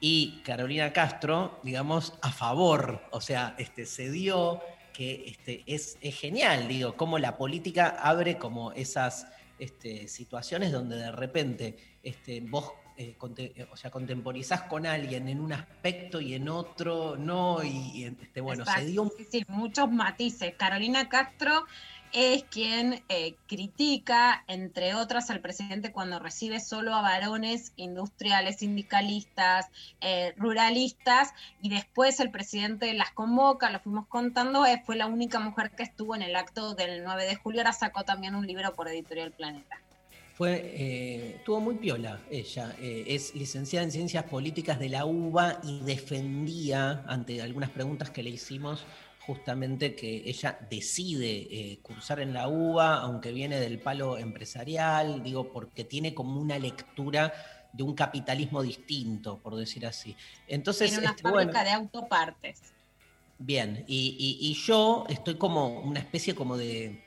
Y 0.00 0.42
Carolina 0.44 0.92
Castro, 0.92 1.60
digamos, 1.62 2.14
a 2.22 2.32
favor, 2.32 3.02
o 3.12 3.20
sea, 3.20 3.54
este, 3.56 3.86
se 3.86 4.10
dio 4.10 4.60
que 4.92 5.28
este, 5.28 5.62
es, 5.64 5.96
genial, 6.00 6.66
digo, 6.66 6.96
cómo 6.96 7.20
la 7.20 7.36
política 7.36 7.90
abre 7.90 8.36
como 8.36 8.72
esas 8.72 9.28
este, 9.60 10.08
situaciones 10.08 10.72
donde 10.72 10.96
de 10.96 11.12
repente 11.12 11.76
este, 12.02 12.40
vos 12.40 12.72
eh, 12.96 13.14
conte- 13.18 13.52
eh, 13.56 13.66
o 13.70 13.76
sea, 13.76 13.90
contemporizás 13.90 14.62
con 14.62 14.86
alguien 14.86 15.28
en 15.28 15.40
un 15.40 15.52
aspecto 15.52 16.20
y 16.20 16.34
en 16.34 16.48
otro 16.48 17.16
no, 17.16 17.62
y, 17.62 17.90
y, 17.94 18.04
este, 18.04 18.40
bueno, 18.40 18.62
Exacto, 18.62 18.80
se 18.80 18.86
dio 18.86 19.02
un 19.02 19.10
sí, 19.16 19.26
sí, 19.30 19.44
muchos 19.48 19.90
matices. 19.90 20.54
Carolina 20.56 21.08
Castro 21.08 21.66
es 22.12 22.44
quien 22.44 23.04
eh, 23.08 23.36
critica, 23.46 24.44
entre 24.48 24.94
otras, 24.94 25.28
al 25.30 25.40
presidente 25.40 25.92
cuando 25.92 26.18
recibe 26.18 26.60
solo 26.60 26.94
a 26.94 27.02
varones 27.02 27.72
industriales, 27.76 28.56
sindicalistas, 28.58 29.66
eh, 30.00 30.32
ruralistas, 30.36 31.34
y 31.60 31.68
después 31.68 32.20
el 32.20 32.30
presidente 32.30 32.92
las 32.94 33.10
convoca, 33.10 33.70
lo 33.70 33.80
fuimos 33.80 34.06
contando, 34.06 34.64
eh, 34.64 34.82
fue 34.86 34.96
la 34.96 35.06
única 35.06 35.40
mujer 35.40 35.72
que 35.72 35.82
estuvo 35.82 36.14
en 36.14 36.22
el 36.22 36.36
acto 36.36 36.74
del 36.74 37.04
9 37.04 37.24
de 37.24 37.36
julio, 37.36 37.60
ahora 37.60 37.72
sacó 37.72 38.04
también 38.04 38.34
un 38.34 38.46
libro 38.46 38.74
por 38.74 38.88
Editorial 38.88 39.32
Planeta. 39.32 39.80
Fue, 40.36 40.52
eh, 40.74 41.34
estuvo 41.36 41.60
muy 41.60 41.76
piola 41.76 42.20
ella. 42.30 42.74
eh, 42.78 43.04
es 43.08 43.34
licenciada 43.34 43.84
en 43.84 43.90
Ciencias 43.90 44.24
Políticas 44.24 44.78
de 44.78 44.90
la 44.90 45.06
UBA 45.06 45.60
y 45.64 45.80
defendía, 45.80 47.04
ante 47.06 47.40
algunas 47.40 47.70
preguntas 47.70 48.10
que 48.10 48.22
le 48.22 48.30
hicimos, 48.30 48.84
justamente 49.26 49.94
que 49.96 50.22
ella 50.28 50.58
decide 50.70 51.48
eh, 51.50 51.78
cursar 51.82 52.20
en 52.20 52.34
la 52.34 52.48
UBA, 52.48 53.00
aunque 53.00 53.32
viene 53.32 53.58
del 53.58 53.80
palo 53.80 54.18
empresarial, 54.18 55.22
digo, 55.22 55.50
porque 55.52 55.84
tiene 55.84 56.14
como 56.14 56.38
una 56.40 56.58
lectura 56.58 57.32
de 57.72 57.82
un 57.82 57.94
capitalismo 57.94 58.62
distinto, 58.62 59.38
por 59.42 59.56
decir 59.56 59.86
así. 59.86 60.14
Entonces, 60.46 60.90
Tiene 60.90 60.98
una 61.02 61.10
este, 61.10 61.22
fábrica 61.22 61.58
bueno, 61.60 61.64
de 61.64 61.70
autopartes. 61.70 62.60
Bien, 63.38 63.84
y, 63.86 64.16
y- 64.18 64.50
y 64.50 64.54
yo 64.54 65.04
estoy 65.08 65.36
como 65.36 65.80
una 65.80 66.00
especie 66.00 66.34
como 66.34 66.56
de, 66.56 67.02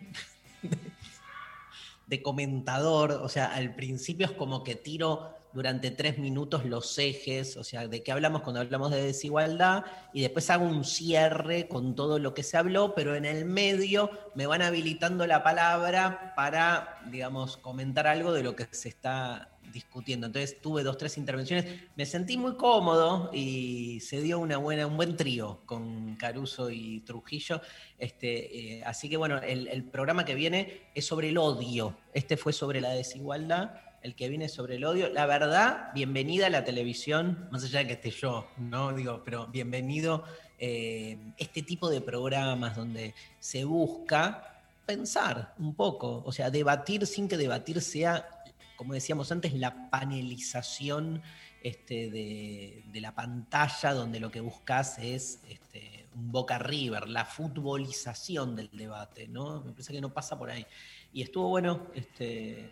de 2.10 2.24
comentador, 2.24 3.12
o 3.12 3.30
sea, 3.30 3.46
al 3.46 3.76
principio 3.76 4.26
es 4.26 4.32
como 4.32 4.64
que 4.64 4.74
tiro 4.76 5.30
durante 5.54 5.92
tres 5.92 6.18
minutos 6.18 6.66
los 6.66 6.98
ejes, 6.98 7.56
o 7.58 7.64
sea, 7.64 7.88
de 7.88 8.04
qué 8.04 8.12
hablamos 8.12 8.42
cuando 8.42 8.62
hablamos 8.62 8.92
de 8.92 9.04
desigualdad, 9.04 9.84
y 10.14 10.22
después 10.22 10.50
hago 10.50 10.66
un 10.66 10.84
cierre 10.84 11.68
con 11.68 11.96
todo 11.96 12.20
lo 12.20 12.34
que 12.34 12.44
se 12.44 12.58
habló, 12.58 12.94
pero 12.96 13.16
en 13.16 13.26
el 13.26 13.46
medio 13.46 14.10
me 14.36 14.48
van 14.48 14.62
habilitando 14.62 15.26
la 15.28 15.44
palabra 15.44 16.34
para, 16.36 17.00
digamos, 17.12 17.58
comentar 17.58 18.08
algo 18.08 18.34
de 18.34 18.44
lo 18.44 18.56
que 18.56 18.68
se 18.72 18.90
está 18.90 19.50
discutiendo. 19.72 20.28
Entonces 20.28 20.62
tuve 20.62 20.84
dos, 20.84 20.98
tres 20.98 21.18
intervenciones, 21.18 21.66
me 21.96 22.06
sentí 22.06 22.38
muy 22.38 22.56
cómodo 22.56 23.30
y 23.34 24.00
se 24.02 24.22
dio 24.22 24.40
una 24.40 24.58
buena, 24.58 24.88
un 24.88 24.98
buen 24.98 25.16
trío 25.16 25.62
con 25.66 26.16
Caruso 26.16 26.70
y 26.70 27.02
Trujillo. 27.02 27.62
Este, 27.98 28.78
eh, 28.78 28.84
así 28.86 29.10
que 29.10 29.18
bueno, 29.18 29.40
el, 29.40 29.84
programa 29.84 30.26
que 30.26 30.36
viene 30.36 30.82
es 30.94 31.06
sobre 31.06 31.30
el 31.30 31.38
odio. 31.38 31.96
Este 32.14 32.38
fue 32.38 32.54
sobre 32.54 32.82
la 32.82 32.90
desigualdad, 32.90 33.74
el 34.02 34.16
que 34.16 34.30
viene 34.30 34.50
sobre 34.50 34.76
el 34.76 34.86
odio. 34.86 35.10
La 35.10 35.26
verdad, 35.26 35.92
bienvenida 35.94 36.48
a 36.48 36.50
la 36.50 36.64
televisión, 36.64 37.48
más 37.52 37.64
allá 37.64 37.80
de 37.80 37.88
que 37.88 37.94
esté 37.94 38.12
yo, 38.12 38.48
¿no? 38.58 38.94
Digo, 38.94 39.22
pero 39.24 39.48
bienvenido 39.48 40.24
eh, 40.58 41.18
este 41.38 41.64
tipo 41.64 41.90
de 41.90 42.02
programas 42.02 42.76
donde 42.76 43.14
se 43.40 43.64
busca 43.64 44.50
pensar 44.90 45.54
un 45.60 45.76
poco, 45.76 46.24
o 46.26 46.32
sea, 46.32 46.50
debatir 46.50 47.06
sin 47.06 47.28
que 47.28 47.38
debatir 47.38 47.80
sea, 47.80 48.39
como 48.80 48.94
decíamos 48.94 49.30
antes, 49.34 49.54
la 49.56 49.90
panelización 49.90 51.22
este, 51.62 52.10
de, 52.10 53.02
la 53.02 53.14
pantalla, 53.14 53.92
donde 53.94 54.22
lo 54.22 54.32
que 54.32 54.40
buscas 54.40 54.98
es 55.00 55.42
este, 55.50 56.08
un 56.16 56.32
Boca 56.32 56.58
River, 56.60 57.10
la 57.10 57.26
futbolización 57.26 58.56
del 58.56 58.70
debate, 58.72 59.28
¿no? 59.28 59.60
Me 59.66 59.74
parece 59.74 59.92
que 59.92 60.00
no 60.00 60.14
pasa 60.14 60.40
por 60.40 60.50
ahí. 60.50 60.66
Y 61.12 61.24
estuvo 61.24 61.50
bueno, 61.50 61.88
este, 61.94 62.72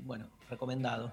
bueno, 0.00 0.30
recomendado. 0.48 1.12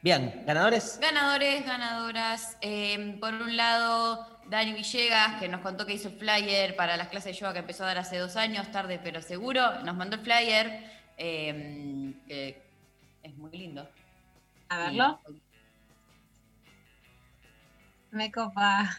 Bien, 0.00 0.42
¿ganadores? 0.46 0.98
Ganadores, 0.98 1.66
ganadoras. 1.66 2.56
Eh, 2.62 3.18
por 3.20 3.34
un 3.34 3.58
lado, 3.58 4.40
Dani 4.48 4.72
Villegas, 4.72 5.38
que 5.38 5.50
nos 5.50 5.60
contó 5.60 5.84
que 5.84 5.92
hizo 5.92 6.08
el 6.08 6.14
flyer 6.14 6.76
para 6.76 6.96
las 6.96 7.08
clases 7.08 7.34
de 7.34 7.40
yoga 7.40 7.52
que 7.52 7.58
empezó 7.58 7.84
a 7.84 7.88
dar 7.88 7.98
hace 7.98 8.16
dos 8.16 8.36
años, 8.36 8.70
tarde 8.70 8.98
pero 9.04 9.20
seguro. 9.20 9.82
Nos 9.82 9.94
mandó 9.94 10.16
el 10.16 10.22
flyer, 10.22 10.82
que 11.18 12.64
es 13.24 13.36
muy 13.36 13.50
lindo. 13.50 13.88
A 14.68 14.78
verlo. 14.78 15.18
Me 18.10 18.30
copa. 18.30 18.96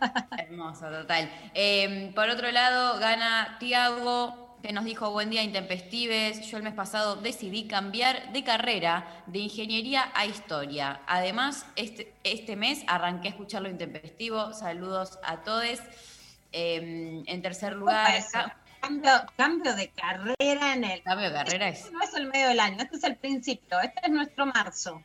Hermoso, 0.38 0.90
total. 0.90 1.30
Eh, 1.54 2.12
por 2.14 2.28
otro 2.28 2.50
lado, 2.50 2.98
gana 2.98 3.56
Tiago, 3.58 4.58
que 4.62 4.72
nos 4.72 4.84
dijo 4.84 5.10
buen 5.10 5.30
día 5.30 5.42
intempestives. 5.42 6.46
Yo 6.50 6.58
el 6.58 6.64
mes 6.64 6.74
pasado 6.74 7.16
decidí 7.16 7.66
cambiar 7.66 8.32
de 8.32 8.44
carrera 8.44 9.24
de 9.26 9.38
ingeniería 9.38 10.10
a 10.14 10.26
historia. 10.26 11.00
Además, 11.06 11.64
este, 11.76 12.14
este 12.24 12.56
mes 12.56 12.84
arranqué 12.88 13.28
a 13.28 13.30
escuchar 13.30 13.62
lo 13.62 13.70
intempestivo. 13.70 14.52
Saludos 14.52 15.18
a 15.22 15.42
todos. 15.42 15.80
Eh, 16.52 17.22
en 17.26 17.42
tercer 17.42 17.74
lugar. 17.74 18.10
Cambio, 18.80 19.10
cambio 19.36 19.74
de 19.74 19.90
carrera 19.90 20.74
en 20.74 20.84
el. 20.84 21.02
Cambio 21.02 21.28
de 21.28 21.34
carrera 21.34 21.68
Este 21.68 21.90
no 21.90 22.02
es 22.02 22.14
el 22.14 22.26
medio 22.26 22.48
del 22.48 22.60
año, 22.60 22.76
este 22.80 22.96
es 22.96 23.04
el 23.04 23.16
principio, 23.16 23.80
este 23.80 24.00
es 24.04 24.10
nuestro 24.10 24.46
marzo. 24.46 25.02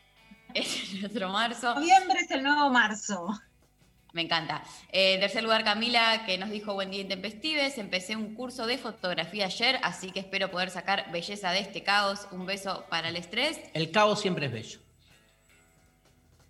Este 0.54 0.84
es 0.84 1.02
nuestro 1.02 1.30
marzo. 1.30 1.76
Noviembre 1.76 2.20
es 2.22 2.32
el 2.32 2.44
nuevo 2.44 2.70
marzo. 2.70 3.28
Me 4.14 4.22
encanta. 4.22 4.64
Eh, 4.91 5.16
en 5.16 5.22
tercer 5.22 5.44
lugar, 5.44 5.64
Camila, 5.64 6.24
que 6.28 6.38
nos 6.38 6.52
dijo 6.52 6.76
buen 6.76 6.91
día 6.91 7.02
intempestives. 7.02 7.80
Empecé 7.80 8.16
un 8.16 8.36
curso 8.36 8.68
de 8.68 8.78
fotografía 8.78 9.45
ayer, 9.45 9.80
así 9.82 10.12
que 10.12 10.20
espero 10.20 10.52
poder 10.52 10.70
sacar 10.70 11.12
belleza 11.12 11.52
de 11.52 11.60
este 11.60 11.82
caos. 11.82 12.28
Un 12.32 12.45
beso 12.45 12.86
para 12.91 13.10
el 13.10 13.16
estrés. 13.16 13.60
El 13.74 13.90
caos 13.90 14.22
siempre 14.22 14.45
es 14.45 14.52
bello. 14.52 14.80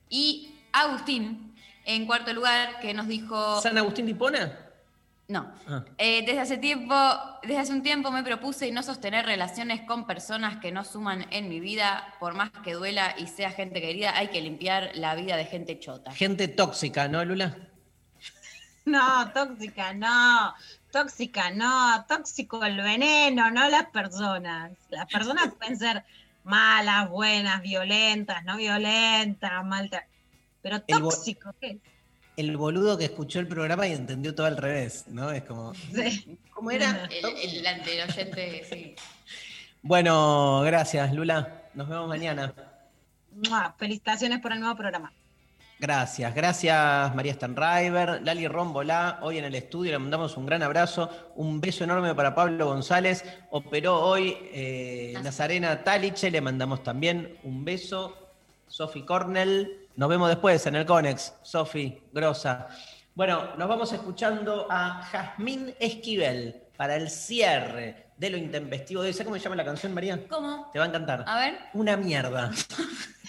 Y 0.10 0.54
Agustín, 0.74 1.56
en 1.86 2.06
cuarto 2.06 2.34
lugar, 2.34 2.82
que 2.82 2.94
nos 2.94 3.08
dijo. 3.08 3.62
¿San 3.62 3.78
Agustín 3.78 4.08
de 4.08 4.12
Hipona? 4.12 4.63
No. 5.34 5.52
Ah. 5.68 5.84
Eh, 5.98 6.24
desde 6.28 6.42
hace 6.42 6.58
tiempo, 6.60 6.94
desde 7.42 7.58
hace 7.58 7.74
un 7.74 7.82
tiempo 7.82 8.12
me 8.12 8.22
propuse 8.22 8.72
no 8.72 8.84
sostener 8.84 9.26
relaciones 9.26 9.82
con 9.82 10.06
personas 10.06 10.58
que 10.58 10.72
no 10.72 10.84
suman 10.84 11.26
en 11.32 11.50
mi 11.50 11.60
vida, 11.60 12.14
por 12.20 12.36
más 12.36 12.52
que 12.64 12.74
duela 12.74 13.16
y 13.18 13.26
sea 13.26 13.50
gente 13.50 13.82
querida, 13.82 14.16
hay 14.16 14.28
que 14.28 14.42
limpiar 14.42 14.92
la 14.94 15.16
vida 15.16 15.36
de 15.36 15.46
gente 15.46 15.80
chota. 15.80 16.12
Gente 16.12 16.48
tóxica, 16.48 17.08
¿no, 17.08 17.26
Lula? 17.26 17.58
No, 18.86 19.32
tóxica, 19.32 19.94
no. 19.94 20.54
Tóxica, 20.92 21.50
no. 21.50 22.06
Tóxico 22.06 22.64
el 22.64 22.76
veneno, 22.82 23.50
no 23.50 23.70
las 23.70 23.86
personas. 23.86 24.74
Las 24.90 25.08
personas 25.08 25.54
pueden 25.58 25.80
ser 25.80 26.04
malas, 26.44 27.10
buenas, 27.10 27.62
violentas, 27.62 28.44
no 28.44 28.58
violentas, 28.58 29.66
malta. 29.66 30.06
Pero 30.62 30.82
tóxico, 30.82 31.56
¿qué 31.60 31.68
es? 31.68 31.93
El 32.36 32.58
boludo 32.58 32.98
que 32.98 33.06
escuchó 33.06 33.40
el 33.40 33.48
programa 33.48 33.88
y 33.88 33.94
entendió 33.94 34.34
todo 34.34 34.48
al 34.48 34.58
revés, 34.58 35.06
¿no? 35.08 35.32
Es 35.32 35.44
como. 35.44 35.74
Sí. 35.76 36.38
¿Cómo 36.52 36.72
era? 36.72 37.06
El, 37.12 37.58
el, 37.58 37.68
ante- 37.68 38.02
el 38.02 38.10
oyente, 38.10 38.66
sí. 38.70 38.96
Bueno, 39.82 40.62
gracias, 40.62 41.14
Lula. 41.14 41.64
Nos 41.74 41.88
vemos 41.90 42.08
mañana. 42.08 42.54
Mua, 43.48 43.76
Felicitaciones 43.78 44.40
por 44.40 44.54
el 44.54 44.60
nuevo 44.60 44.76
programa. 44.76 45.12
Gracias, 45.80 46.34
gracias 46.34 47.14
María 47.14 47.34
Stanriver, 47.34 48.22
Lali 48.24 48.48
Rombolá, 48.48 49.20
hoy 49.22 49.40
en 49.40 49.44
el 49.46 49.56
estudio 49.56 49.92
le 49.92 50.00
mandamos 50.00 50.38
un 50.38 50.46
gran 50.46 50.64
abrazo, 50.64 51.10
un 51.36 51.60
beso 51.60 51.84
enorme 51.84 52.16
para 52.16 52.34
Pablo 52.34 52.68
González, 52.68 53.26
operó 53.50 54.00
hoy 54.00 54.38
eh, 54.54 55.14
Nazarena 55.24 55.84
Taliche, 55.84 56.32
le 56.32 56.40
mandamos 56.40 56.84
también 56.84 57.38
un 57.44 57.66
beso, 57.66 58.16
Sofi 58.68 59.02
Cornell, 59.02 59.83
nos 59.96 60.10
vemos 60.10 60.30
después 60.30 60.66
en 60.66 60.76
el 60.76 60.86
Conex, 60.86 61.36
Sofi, 61.42 62.02
grosa. 62.12 62.68
Bueno, 63.16 63.56
nos 63.58 63.68
vamos 63.68 63.94
escuchando 63.94 64.68
a 64.70 65.04
Jazmín 65.04 65.76
Esquivel 65.80 66.64
para 66.76 66.96
el 66.96 67.10
cierre 67.10 68.08
de 68.18 68.30
lo 68.30 68.38
intempestivo 68.38 69.04
de. 69.04 69.14
¿Sabes 69.14 69.26
cómo 69.26 69.36
se 69.38 69.44
llama 69.44 69.56
la 69.56 69.66
canción, 69.66 69.94
María? 69.94 70.28
¿Cómo? 70.28 70.70
Te 70.72 70.80
va 70.80 70.86
a 70.86 70.88
encantar. 70.88 71.24
A 71.28 71.40
ver, 71.40 71.60
Una 71.74 71.96
mierda. 71.96 72.50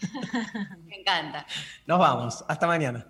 me 0.86 1.00
encanta. 1.00 1.46
Nos 1.86 1.98
vamos, 1.98 2.44
hasta 2.48 2.66
mañana. 2.66 3.06